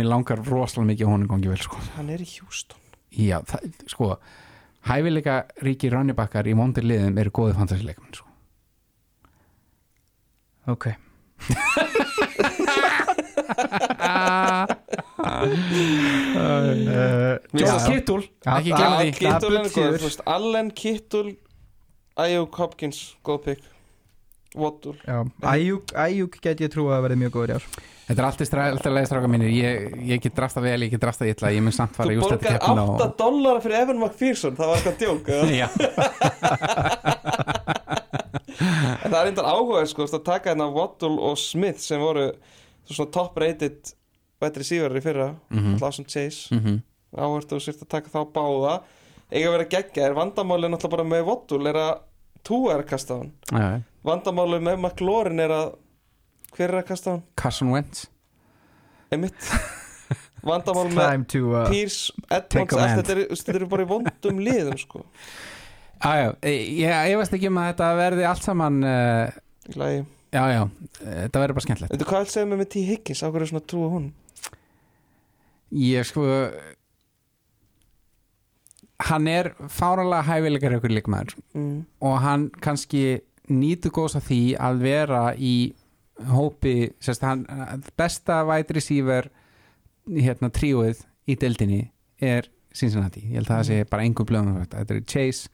já, 3.12 3.38
það, 3.48 3.70
sko 3.92 4.08
hæfileika 4.88 5.36
ríki 5.62 5.90
rannibakkar 5.92 6.48
í 6.50 6.56
móndir 6.58 6.86
liðum 6.86 7.18
eru 7.22 7.34
góði 7.34 7.56
fantasileikmenn 7.58 8.16
sko. 8.18 8.28
Ok. 10.72 10.92
Uh, 16.32 17.38
Josh 17.56 17.86
Kittul, 17.88 18.22
ekki 18.46 18.74
veist, 20.02 20.22
Allen, 20.28 20.70
Kittul 20.76 21.32
Ayuk, 22.20 22.54
Hopkins, 22.60 23.16
góð 23.24 23.44
Já, 23.46 23.71
Æjúk, 24.54 25.92
Æjúk 25.96 26.36
get 26.44 26.60
ég 26.60 26.70
trú 26.72 26.88
að 26.92 27.02
verði 27.06 27.16
mjög 27.22 27.32
góður 27.36 27.50
í 27.50 27.54
ár. 27.56 27.66
Þetta 28.02 28.18
er 28.20 28.26
alltaf, 28.26 28.46
stra- 28.48 28.66
alltaf 28.72 28.92
leiðistráka 28.92 29.28
mínir. 29.30 29.48
Ég, 29.54 29.94
ég 30.10 30.20
get 30.20 30.34
drafta 30.36 30.60
vel, 30.60 30.80
ég 30.84 30.90
get 30.92 31.00
drafta 31.00 31.24
illa 31.30 31.52
ég 31.54 31.62
mun 31.62 31.72
samt 31.72 31.94
fara 31.96 32.10
Þú 32.10 32.12
í 32.12 32.18
úrslit 32.20 32.42
borgar 32.42 32.58
8 33.06 33.16
dólar 33.22 33.60
fyrir 33.64 33.78
Evan 33.80 33.98
McPherson 34.02 34.56
Það 34.58 34.66
var 34.68 34.76
eitthvað 34.76 34.98
djók 35.00 35.24
eða? 35.32 35.44
já, 35.56 35.68
En 39.02 39.10
það 39.10 39.18
er 39.18 39.28
einnig 39.30 39.46
áhuga 39.48 39.82
sko, 39.90 40.06
að 40.06 40.24
taka 40.26 40.50
hérna 40.52 40.66
Waddle 40.74 41.16
og 41.30 41.38
Smith 41.40 41.80
sem 41.82 42.00
voru 42.02 42.28
svona 42.90 43.10
top 43.14 43.38
rated 43.40 43.92
wide 44.42 44.58
receiver 44.60 44.90
í 44.98 45.02
fyrra 45.04 45.30
Mhm. 45.50 45.78
Lawson 45.80 46.04
Chase. 46.04 46.50
Mhm. 46.54 46.82
Áhört 47.16 47.52
og 47.52 47.60
sért 47.60 47.82
að 47.82 47.88
taka 47.88 48.08
þá 48.10 48.26
báða. 48.32 48.82
Eiga 49.32 49.48
að 49.48 49.52
vera 49.56 49.64
geggja 49.64 50.06
er 50.06 50.14
vandamálið 50.14 50.70
náttúrulega 50.74 50.90
bara 50.90 51.04
með 51.04 51.24
Waddle 51.26 51.68
er 51.70 51.74
að 51.74 51.98
Tua 52.44 52.74
er 52.74 52.82
að 52.82 52.88
kasta 52.88 53.14
á 53.14 53.18
hann. 53.18 53.32
Já, 53.52 53.82
vandamálið 54.06 54.64
með 54.66 54.78
McLaurin 54.82 55.40
er 55.44 55.52
að 55.54 55.70
hver 56.56 56.68
er 56.72 56.78
að 56.82 56.88
kasta 56.90 57.10
hann? 57.14 57.22
Carson 57.38 57.70
Wentz. 57.72 58.06
Einmitt. 59.12 59.48
Vandamálið 60.48 60.96
með 60.98 61.26
to 61.30 61.42
uh, 61.54 61.68
Pierce, 61.70 62.12
Edmonds. 62.28 62.74
þetta 62.74 63.52
eru- 63.54 63.68
bara 63.70 63.84
í 63.86 63.90
vondum 63.92 64.40
liðum 64.42 64.78
sko. 64.80 65.04
Já, 66.02 66.10
já, 66.18 66.30
ég, 66.50 66.90
ég 67.12 67.18
veist 67.20 67.34
ekki 67.36 67.46
um 67.46 67.58
að 67.62 67.68
þetta 67.68 67.88
verði 67.94 68.24
allt 68.26 68.42
saman 68.42 68.78
uh, 68.82 69.28
í 69.70 69.76
lagi. 69.78 70.00
Já, 70.34 70.40
já, 70.50 70.62
þetta 70.98 71.42
verður 71.44 71.54
bara 71.60 71.62
skemmtilegt. 71.68 71.92
Þetta 71.94 72.08
hvað 72.10 72.24
segir 72.32 72.48
mig 72.50 72.58
með 72.58 72.68
T. 72.72 72.82
Higgins, 72.88 73.20
á 73.22 73.30
hverju 73.30 73.46
er 73.46 73.50
svona 73.52 73.66
trú 73.70 73.82
á 73.86 73.88
hún? 73.92 74.08
Ég 75.78 76.08
sko 76.10 76.24
Hann 79.02 79.26
er 79.30 79.52
fáralega 79.72 80.22
hæfileikar 80.26 80.74
ykkur 80.80 80.92
líkmaður 80.94 81.36
Mm. 81.54 81.78
og 82.00 82.18
hann 82.22 82.48
kannski 82.62 83.20
nýtur 83.52 83.94
góðs 83.94 84.16
af 84.18 84.26
því 84.28 84.42
að 84.60 84.82
vera 84.82 85.22
í 85.36 85.54
hópi 86.28 86.92
sérst, 87.02 87.24
hann, 87.24 87.46
besta 87.98 88.42
vætri 88.46 88.82
síver 88.82 89.30
hérna 90.12 90.50
tríóið 90.52 91.02
í 91.30 91.36
deildinni 91.38 91.84
er 92.22 92.48
Cincinnati. 92.72 93.20
Ég 93.28 93.40
held 93.40 93.50
að 93.50 93.58
það 93.58 93.68
sé 93.68 93.78
bara 93.90 94.06
engum 94.06 94.28
blöðum 94.28 94.62
þetta 94.62 94.96
er 94.96 95.02
Chase 95.08 95.50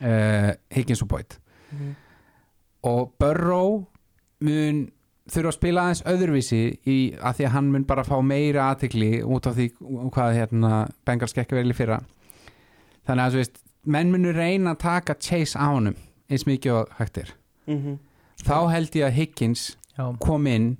uh, 0.00 0.52
Higgins 0.72 1.04
og 1.04 1.10
Boyd. 1.12 1.36
Mhm. 1.70 1.90
og 2.82 3.12
Burrow 3.20 3.84
mun 4.42 4.78
þurfa 5.30 5.50
að 5.52 5.54
spila 5.54 5.82
aðeins 5.84 6.00
öðruvísi 6.08 6.60
í, 6.88 6.96
að 7.20 7.36
því 7.36 7.44
að 7.46 7.52
hann 7.54 7.68
mun 7.70 7.84
bara 7.86 8.02
fá 8.08 8.16
meira 8.24 8.70
aðtikli 8.72 9.20
út 9.22 9.46
af 9.46 9.54
því 9.58 9.66
hvað 10.10 10.38
hérna 10.38 10.80
Bengals 11.06 11.36
gekk 11.36 11.52
vel 11.54 11.68
í 11.70 11.76
fyrra. 11.76 12.00
Þannig 13.06 13.24
að 13.26 13.36
veist, 13.38 13.60
menn 13.84 14.10
munur 14.10 14.34
reyna 14.34 14.74
að 14.74 14.82
taka 14.82 15.18
Chase 15.20 15.60
á 15.60 15.68
honum 15.70 15.94
eins 16.30 16.46
mikið 16.46 16.78
og 16.78 16.94
hægt 17.00 17.18
er. 17.24 17.34
Mm 17.66 17.98
þá 18.40 18.70
held 18.72 18.94
ég 18.96 19.04
að 19.04 19.16
Higgins 19.18 19.64
Já, 19.98 20.06
kom 20.22 20.46
inn 20.48 20.76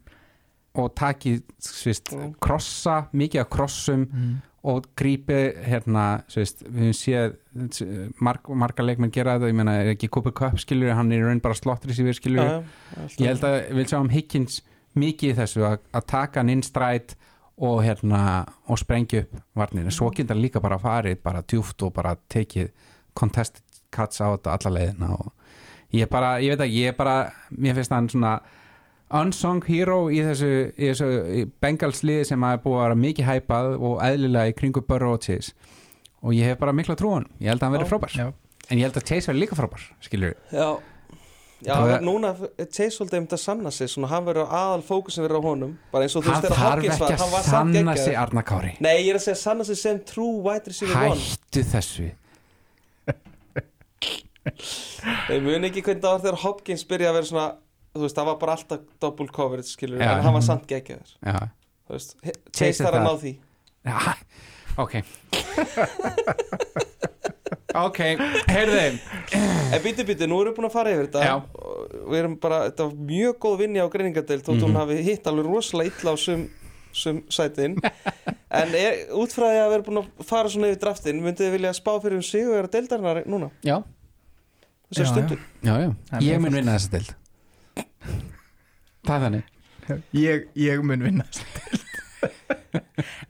og 0.79 0.95
taki 0.97 1.41
svist, 1.59 2.13
Mm. 2.15 2.35
krossa, 2.41 3.09
mikið 3.13 3.41
af 3.41 3.51
krossum 3.51 4.07
mm. 4.07 4.37
og 4.71 4.87
grípi 4.97 5.41
hérna, 5.67 6.23
svist, 6.31 6.63
við 6.63 6.93
höfum 6.93 6.95
séð 6.97 8.13
marg, 8.21 8.49
marga 8.49 8.83
leikmenn 8.87 9.11
gera 9.13 9.35
þetta 9.39 9.51
ég 9.51 9.59
meina, 9.59 9.75
er 9.83 9.91
ekki 9.95 10.09
Cooper 10.09 10.33
Cup 10.33 10.59
skilur 10.63 10.95
hann 10.95 11.11
er 11.13 11.19
í 11.19 11.27
raun 11.27 11.43
bara 11.43 11.59
slottri 11.59 11.93
sér 11.93 12.15
skilur 12.15 12.63
ég 13.19 13.27
held 13.27 13.45
að 13.45 13.59
við 13.75 13.91
sjá 13.91 13.99
um 14.01 14.13
Higgins 14.15 14.61
mikið 14.95 15.35
í 15.35 15.39
þessu 15.41 15.67
að, 15.67 15.81
að 15.93 16.07
taka 16.07 16.41
hann 16.41 16.55
inn 16.55 16.63
stræt 16.63 17.17
og 17.61 17.83
hérna 17.85 18.47
og 18.71 18.79
sprengja 18.79 19.25
upp 19.25 19.43
varninu, 19.59 19.91
svo 19.91 20.09
getur 20.15 20.37
hann 20.37 20.43
líka 20.43 20.63
bara 20.63 20.79
farið 20.79 21.21
bara 21.23 21.43
djúft 21.43 21.83
og 21.83 21.93
bara 21.93 22.15
tekið 22.31 22.71
contested 23.13 23.63
cuts 23.91 24.23
á 24.23 24.31
þetta 24.33 24.55
alla 24.55 24.77
leiðina 24.79 25.13
og 25.19 25.33
ég 25.93 26.03
er 26.07 26.11
bara, 26.13 26.37
ég 26.41 26.53
veit 26.55 26.65
ekki, 26.67 26.81
ég 26.85 26.93
er 26.93 26.97
bara 26.99 27.17
mér 27.59 27.75
finnst 27.79 27.93
hann 27.95 28.09
svona 28.13 28.35
unsung 29.21 29.65
hero 29.67 30.05
í 30.13 30.21
þessu, 30.23 30.51
í 30.79 30.91
þessu 30.93 31.09
í 31.41 31.45
Bengals 31.63 32.05
liði 32.07 32.29
sem 32.31 32.45
að 32.47 32.53
er 32.59 32.63
búið 32.67 32.77
að 32.79 32.85
vera 32.85 32.99
mikið 33.05 33.27
hæpað 33.31 33.73
og 33.81 33.97
eðlilega 34.07 34.53
í 34.53 34.55
kringu 34.61 34.85
Burrow 34.87 35.17
og 35.17 35.25
Chase. 35.27 35.53
Og 36.23 36.35
ég 36.37 36.47
hef 36.53 36.59
bara 36.61 36.73
mikla 36.77 36.95
trúan 37.01 37.27
ég 37.41 37.49
held 37.51 37.63
að 37.63 37.67
hann 37.67 37.75
verði 37.79 37.89
Já. 37.89 37.91
frábær, 37.95 38.15
Já. 38.15 38.29
en 38.71 38.79
ég 38.79 38.87
held 38.87 38.99
að 39.01 39.09
Chase 39.09 39.31
verði 39.33 39.41
líka 39.47 39.57
frábær 39.59 39.87
skilur 40.05 40.35
Já. 40.53 40.69
Já, 41.61 41.75
Það 41.77 41.91
er- 41.93 42.05
núna 42.07 42.31
Chase 42.71 42.95
svolítið 42.97 43.19
um 43.19 43.25
þetta 43.27 43.37
að 43.37 43.43
sanna 43.43 43.71
sig 43.71 43.89
svona 43.93 44.09
hann 44.09 44.25
verður 44.25 44.47
aðal 44.49 44.81
fókusin 44.87 45.27
verður 45.27 45.43
á 45.43 45.45
honum. 45.45 45.73
Bara 45.93 46.05
eins 46.07 46.15
og 46.17 46.23
þú 46.25 46.31
hann 46.31 46.41
veist 46.41 46.47
þegar 46.47 46.61
þarf 46.61 46.71
Hopkins 46.71 46.95
ekki 46.95 47.01
var 47.03 47.11
að 47.11 47.21
hann 47.21 47.33
var 47.35 47.43
samt 47.43 47.75
sanna 47.77 47.97
sig 47.97 48.15
Arna 48.17 48.43
Kári. 48.43 48.71
Nei, 48.81 48.95
ég 49.05 49.11
er 49.11 49.19
að 49.19 49.25
segja 49.27 49.37
sanna 49.37 49.65
sig 49.69 49.77
sem 49.77 49.99
true 50.09 50.39
wide 50.41 50.65
receiver 50.73 50.97
one. 51.11 51.21
Hættu 51.21 51.65
þessu 51.75 52.07
Ég 55.31 55.43
mun 55.45 55.65
ekki 55.69 55.83
hvernig 55.87 56.03
það 56.05 56.13
var 56.17 56.21
þegar 56.25 56.41
Hopkins 56.45 56.85
byrjaði 56.91 57.11
að 57.11 57.19
vera 57.21 57.31
svona 57.31 57.49
þú 57.95 58.05
veist, 58.05 58.17
það 58.21 58.29
var 58.31 58.37
bara 58.45 58.53
alltaf 58.59 58.81
double 59.03 59.29
coverage 59.35 59.73
skilur, 59.73 60.01
en 60.03 60.23
hann 60.25 60.35
var 60.37 60.45
samt 60.47 60.67
geggjaður. 60.71 61.15
Já, 61.27 61.39
þú 61.89 61.97
veist, 61.97 62.17
Chase 62.55 62.85
þarf 62.85 63.01
að 63.01 63.07
ná 63.09 63.15
því. 63.25 63.33
Já 63.91 63.99
ok. 64.79 64.95
Ok, 67.81 67.99
heyrðu 68.51 68.79
En 69.71 69.83
býti 69.85 70.03
býti, 70.07 70.27
nú 70.27 70.41
erum 70.43 70.51
við 70.51 70.57
búin 70.59 70.67
að 70.67 70.73
fara 70.75 70.91
yfir 70.95 71.07
þetta. 71.07 71.35
Og 71.55 72.09
við 72.11 72.19
erum 72.19 72.33
bara, 72.43 72.57
þetta 72.67 72.87
var 72.89 72.97
mjög 73.11 73.37
góð 73.45 73.59
vinni 73.61 73.79
á 73.83 73.87
greiningadeild 73.93 74.43
þótt 74.47 74.65
hún 74.65 74.73
Mhm. 74.75 74.81
hafi 74.81 74.97
hitt 75.07 75.27
alveg 75.31 75.47
rosalega 75.47 75.93
illa 76.01 76.11
á 76.11 76.17
sum, 76.19 76.49
sum 76.93 77.21
sætin. 77.31 77.77
En 78.51 78.75
er, 78.75 79.07
út 79.15 79.31
frá 79.31 79.47
því 79.47 79.61
að 79.63 79.69
við 79.71 79.75
erum 79.79 79.87
búin 79.87 80.03
að 80.03 80.25
fara 80.27 80.49
svona 80.51 80.67
yfir 80.73 80.81
draftin, 80.83 81.23
myndið 81.23 81.47
þið 81.47 81.53
vilja 81.55 81.73
spá 81.79 81.93
fyrir 82.03 82.17
um 82.19 82.23
sig 82.23 82.47
og 82.49 82.55
vera 82.59 82.69
deildarinnar 82.75 83.23
núna, 83.27 83.51
já, 83.63 83.77
þessar 84.91 85.07
Já, 85.07 85.11
stundu 85.11 85.39
já, 85.63 85.75
já, 85.81 86.21
ég 86.27 86.43
mun 86.43 86.57
vinna 86.59 86.77
þessa 86.77 86.93
deild. 86.97 87.13
Það 89.07 89.15
er 89.17 89.25
þannig. 89.25 89.53
Ég, 90.15 90.49
ég 90.61 90.85
mun 90.87 91.07
vinna 91.07 91.27
þessa 91.31 91.47
deild. 91.57 91.87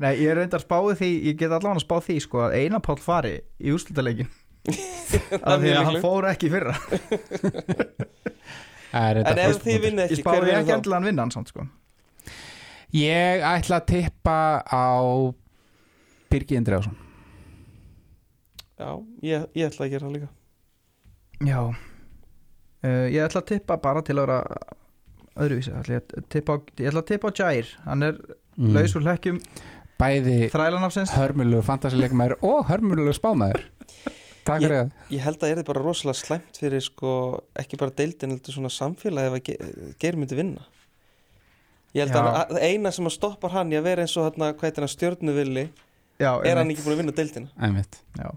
Nei, 0.01 0.15
ég 0.19 0.31
er 0.33 0.41
reyndar 0.41 0.63
spáði 0.65 0.97
því 0.99 1.11
ég 1.31 1.37
get 1.41 1.53
allavega 1.53 1.83
spáð 1.85 2.07
því 2.09 2.17
sko 2.25 2.41
að 2.47 2.57
Einar 2.59 2.83
Páll 2.85 2.99
fari 3.01 3.35
í 3.61 3.75
úrslutaleikin 3.75 4.31
af 5.47 5.61
því 5.63 5.75
að 5.77 5.85
hann 5.87 6.01
fór 6.03 6.27
ekki 6.33 6.49
í 6.49 6.55
fyrra. 6.55 6.75
Er 8.91 9.21
En 9.23 9.39
ef 9.39 9.61
þið 9.63 9.85
vinna 9.85 10.09
ég 10.09 10.17
ekki, 10.17 10.25
hver 10.25 10.25
spáði 10.25 10.57
ekki 10.57 10.75
endilega 10.75 10.99
hann 10.99 11.07
vinna 11.07 11.27
hann 11.27 11.35
samt 11.37 11.53
sko. 11.53 11.69
Ég 12.97 13.45
ætla 13.47 13.79
að 13.79 13.87
tippa 13.93 14.39
á 14.67 14.91
Birgi 16.31 16.57
Indriðarsson 16.59 16.97
Já, 18.81 18.91
ég, 19.23 19.45
ég 19.55 19.69
ætla 19.69 19.87
að 19.87 19.93
gera 19.93 20.09
það 20.09 20.15
líka 20.17 20.31
Já. 21.47 21.61
Uh, 22.81 23.07
Ég 23.13 23.21
ætla 23.27 23.41
að 23.43 23.49
tippa 23.55 23.77
bara 23.81 24.03
til 24.03 24.17
að 24.17 24.27
vera 24.27 24.39
öðruvísi. 25.41 25.73
Ætla 25.81 25.99
ég, 25.99 26.15
að 26.21 26.29
tippa 26.33 26.57
á, 26.57 26.59
ég 26.81 26.89
ætla 26.91 27.03
að 27.03 27.11
tippa 27.13 27.29
á 27.29 27.37
Jair. 27.41 27.67
Hann 27.85 28.03
er 28.03 28.17
Mm. 28.61 28.75
laus 28.75 28.93
úr 28.97 29.05
hlekkjum. 29.07 29.39
Bæði 30.01 30.51
hörmulegu 30.53 31.63
fantasileikmaður 31.65 32.35
og 32.43 32.67
hörmulegu 32.69 33.13
spámaður. 33.17 33.63
Takk 34.45 34.61
fyrir 34.65 34.75
það. 34.75 34.91
Ég 35.11 35.21
held 35.21 35.37
að 35.39 35.45
það 35.53 35.59
er 35.59 35.65
bara 35.69 35.83
rosalega 35.85 36.17
slæmt 36.19 36.59
fyrir 36.61 36.81
sko, 36.83 37.13
ekki 37.61 37.79
bara 37.79 37.91
deildin, 37.91 38.31
heldur 38.35 38.53
svona 38.57 38.69
samfélagi 38.73 39.29
ef 39.29 39.33
að 39.37 39.43
ge- 39.45 39.95
geir 40.01 40.17
myndi 40.17 40.37
vinna. 40.37 40.61
Ég 41.95 42.09
held 42.09 42.13
Já. 42.17 42.47
að 42.49 42.59
eina 42.63 42.91
sem 42.93 43.05
að 43.05 43.17
stoppar 43.17 43.51
hann 43.53 43.71
í 43.73 43.77
að 43.77 43.83
vera 43.83 44.03
eins 44.03 44.17
og 44.17 44.25
hérna, 44.33 44.53
hvað 44.55 44.69
heitir 44.71 44.85
hann, 44.85 44.95
stjörnuvilli 44.97 45.65
Já, 46.21 46.33
er 46.45 46.57
hann 46.57 46.71
ekki 46.71 46.83
búin 46.85 46.95
að 46.97 47.01
vinna 47.03 47.13
deildina? 47.17 47.49
Einmitt. 47.61 48.01
Já. 48.19 48.31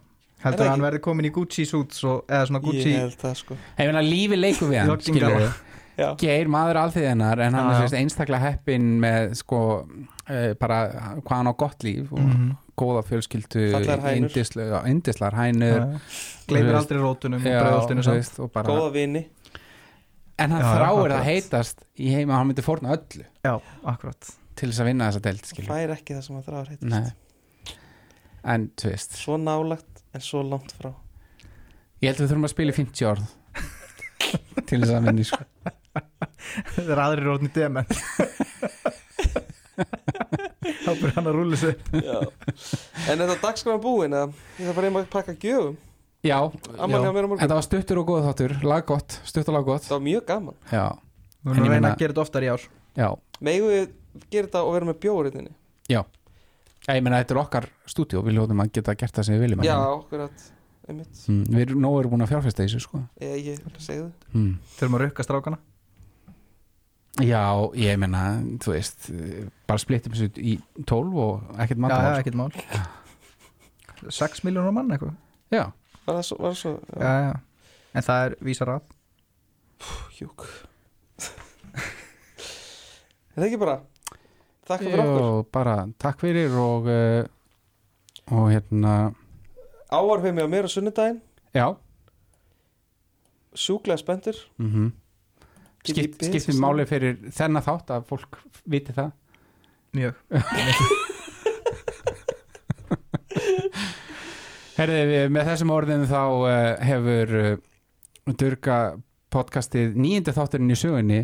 Er 0.43 0.49
Heldur 0.49 0.59
það 0.59 0.67
að 0.67 0.73
hann 0.73 0.81
verði 0.83 0.99
komin 1.05 1.25
í 1.29 1.31
Gucci 1.31 1.63
suits 1.65 2.01
og, 2.03 2.25
eða 2.27 2.47
svona 2.49 2.59
Gucci 2.65 2.89
Ég 2.91 2.99
held 2.99 3.13
það 3.21 3.35
sko. 3.39 3.55
Ég 3.79 3.87
meina 3.87 4.01
lífi 4.03 4.39
leikur 4.39 4.67
við 4.73 4.81
hann 4.83 4.99
skilur. 4.99 5.53
Já, 5.93 6.07
Geir 6.17 6.47
maður 6.49 6.79
alþýðinar 6.81 7.39
en 7.45 7.53
hann 7.53 7.67
Já, 7.69 7.83
er 7.83 7.91
já. 7.93 7.97
einstaklega 8.01 8.39
heppin 8.49 8.87
með 8.99 9.35
sko 9.37 9.59
uh, 9.85 10.53
bara 10.59 10.79
hvað 11.21 11.35
hann 11.37 11.49
á 11.53 11.55
gott 11.55 11.83
líf 11.85 12.09
og 12.11 12.19
Mhm. 12.23 12.47
góða 12.75 13.03
fjölskyldu 13.05 13.67
yndislega- 14.17 14.83
yndislegar 14.89 15.35
hænur. 15.37 15.99
Veist. 16.49 16.73
aldrei 16.81 16.97
rótunum 16.97 17.39
og 17.39 17.45
Já, 17.45 18.13
veist, 18.17 18.39
og 18.39 18.51
bara, 18.51 18.67
góða 18.67 18.91
vini. 18.91 19.27
En 20.39 20.49
hann 20.49 20.63
þráir 20.65 21.13
að 21.13 21.23
heitast 21.29 21.85
í 21.95 22.09
heima 22.09 22.39
hann 22.39 22.47
myndi 22.49 22.63
fórna 22.65 22.97
öllu. 22.97 23.23
Já, 23.45 23.59
akkurat. 23.85 24.33
Til 24.55 24.69
þess 24.71 24.81
að 24.81 24.85
vinna 24.89 25.11
þessa 25.11 25.21
deild 25.21 25.45
skilur 25.45 25.69
fær 25.69 25.93
ekki 25.93 26.15
það 26.17 26.23
sem 26.25 26.35
að 26.41 26.45
þráður 26.49 26.69
heitast. 26.73 26.89
Nei. 26.89 27.13
en 28.43 28.71
þú 28.75 28.89
veist. 28.91 29.13
Svo 29.21 29.37
nálagt 29.37 29.92
en 30.13 30.23
svo 30.23 30.43
langt 30.45 30.73
frá. 30.77 30.91
Ég 32.01 32.11
held 32.11 32.19
að 32.19 32.25
við 32.25 32.31
þurfum 32.33 32.47
að 32.47 32.53
spila 32.53 32.73
í 32.73 32.77
50 32.77 33.09
orð 33.09 33.25
til 34.69 34.81
þess 34.81 34.93
að 34.97 35.07
vinni 35.07 35.25
sko. 35.27 35.45
Það 36.73 36.91
er 36.95 37.01
aðri 37.03 37.25
rótni 37.27 37.51
dement. 37.53 37.95
Þá 40.83 40.91
byrja 40.99 41.15
hann 41.17 41.29
að 41.29 41.37
rúla 41.37 41.57
Já. 42.03 42.19
En 43.09 43.23
þetta 43.23 43.39
dagskráin 43.41 43.81
búin 43.83 44.13
eða? 44.13 44.29
Ég 44.59 44.67
þarf 44.67 44.77
bara 44.77 44.89
einnig 44.89 45.05
að 45.05 45.09
pakka 45.13 45.35
gjöfum. 45.39 45.79
Já, 46.23 46.37
já. 46.39 46.83
þetta 46.87 47.55
var 47.57 47.65
stuttur 47.65 47.99
og 47.99 48.07
góð 48.07 48.27
þáttur. 48.29 48.53
Lag 48.63 48.85
gott, 48.87 49.17
stutt 49.27 49.49
og 49.51 49.57
lag 49.57 49.65
gott. 49.67 49.87
Það 49.89 49.97
var 49.97 50.05
mjög 50.05 50.23
gaman. 50.29 50.61
Já, 50.71 50.85
Við 51.43 51.49
En 51.51 51.57
ég 51.57 51.59
erum 51.59 51.67
að 51.67 51.73
reyna 51.75 51.89
að 51.89 51.99
gera 51.99 52.13
þetta 52.13 52.23
oftar 52.23 52.45
í 52.45 52.51
ár. 52.53 52.67
Já, 52.95 53.07
Megum 53.43 53.71
við 53.73 53.89
gera 54.29 54.47
þetta 54.47 54.61
og 54.63 54.75
vera 54.75 54.89
með 54.89 54.99
bjóriðinni 55.03 55.53
já 55.91 56.01
Ég 56.83 56.99
meina, 56.99 57.21
þetta 57.21 57.35
er 57.35 57.39
okkar 57.39 57.65
stúdíu 57.87 58.21
við 58.25 58.35
ljóðum 58.37 58.59
að 58.63 58.73
geta 58.75 58.95
gert 58.99 59.15
það 59.15 59.27
sem 59.27 59.37
við 59.37 59.45
viljum 59.45 59.61
Já, 59.63 59.75
okkur 59.79 60.25
að 60.25 60.47
einmitt. 60.89 61.19
Mm, 61.31 61.43
Við 61.47 61.61
erum 61.63 61.83
nóg 61.85 61.99
erum 62.01 62.11
búin 62.11 62.25
að 62.25 62.33
fjárfesta 62.33 62.65
þessu 62.65 62.81
sko. 62.83 62.99
Ég, 63.23 63.37
ég 63.45 63.77
segðu 63.79 64.09
mm. 64.33 64.49
Þurfum 64.75 64.97
að 64.97 65.03
rukka 65.05 65.25
strákana? 65.27 65.59
Já, 67.23 67.43
ég 67.77 68.01
meina, 68.01 68.23
þú 68.63 68.73
veist 68.73 69.07
bara 69.69 69.79
splittum 69.79 70.15
þessu 70.17 70.43
í 70.43 70.57
12 70.89 71.21
og 71.23 71.55
ekkert 71.63 71.79
Já, 71.79 71.83
maður 71.85 72.09
já, 72.09 72.19
ekkert 72.19 72.39
mál. 72.41 72.51
6 74.19 74.43
miljónur 74.43 74.75
mann 74.75 74.91
eitthvað? 74.91 75.15
Já, 75.53 75.63
Var 76.03 76.17
það 76.17 76.25
svo, 76.27 76.37
var 76.41 76.51
það 76.51 76.59
svo? 76.59 76.73
Já, 76.99 77.11
já. 77.29 77.33
En 77.93 78.03
það 78.09 78.25
er 78.27 78.35
vísar 78.43 78.73
að 78.73 78.91
Hjúk. 80.17 80.43
Er 83.33 83.41
það 83.41 83.47
ekki 83.47 83.59
bara 83.63 83.77
Þakka 84.63 84.83
fyrir 84.83 85.03
okkur. 85.03 85.21
og 85.27 85.47
bara 85.51 85.77
takk 85.99 86.21
fyrir 86.23 86.57
og 86.59 86.87
uh, 86.87 87.23
og 88.31 88.51
hérna 88.53 88.93
Áarfið 89.93 90.33
mig 90.33 90.45
á 90.47 90.49
mér 90.49 90.65
á 90.65 90.69
sunnudaginn. 90.71 91.19
Já, 91.53 91.75
Sjúklega 93.53 93.97
spenntur. 94.01 94.37
Mm 94.57 94.91
ég 95.83 96.15
Skipt, 96.15 96.23
svo 96.39 96.53
máli 96.63 96.85
fyrir 96.87 97.17
þennan 97.35 97.63
þátt 97.65 97.89
að 97.91 98.05
fólk 98.07 98.37
viti 98.71 98.93
það? 98.95 99.11
Mjög. 99.93 100.13
Herði, 104.77 105.01
við, 105.09 105.25
með 105.35 105.43
þessum 105.51 105.73
orðin 105.75 106.05
þá 106.09 106.21
uh, 106.23 106.47
hefur 106.87 107.27
uh, 107.41 107.57
Durga 108.39 108.77
podcastið 109.33 109.97
nýjandi 109.99 110.31
þátturinn 110.33 110.71
í 110.71 110.77
sögunni 110.79 111.19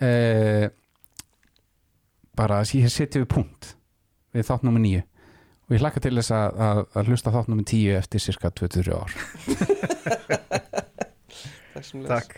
uh, 0.00 0.64
bara 2.36 2.60
hér 2.64 2.90
setjum 2.92 3.22
við 3.24 3.30
punkt 3.34 3.62
við 4.32 4.46
þátt 4.48 4.64
nummer 4.66 4.82
nýju 4.82 5.02
og 5.02 5.70
ég 5.76 5.82
hlakka 5.84 6.00
til 6.04 6.16
þess 6.18 6.32
að, 6.36 6.48
að, 6.68 6.78
að 6.98 7.06
hlusta 7.12 7.34
þátt 7.34 7.48
nummer 7.52 7.66
tíu 7.68 7.90
eftir 7.96 8.20
cirka 8.20 8.46
23 8.50 8.92
ár. 8.92 9.10
Takk 11.72 11.84
sem 11.86 11.98
les 12.02 12.10
Takk 12.12 12.30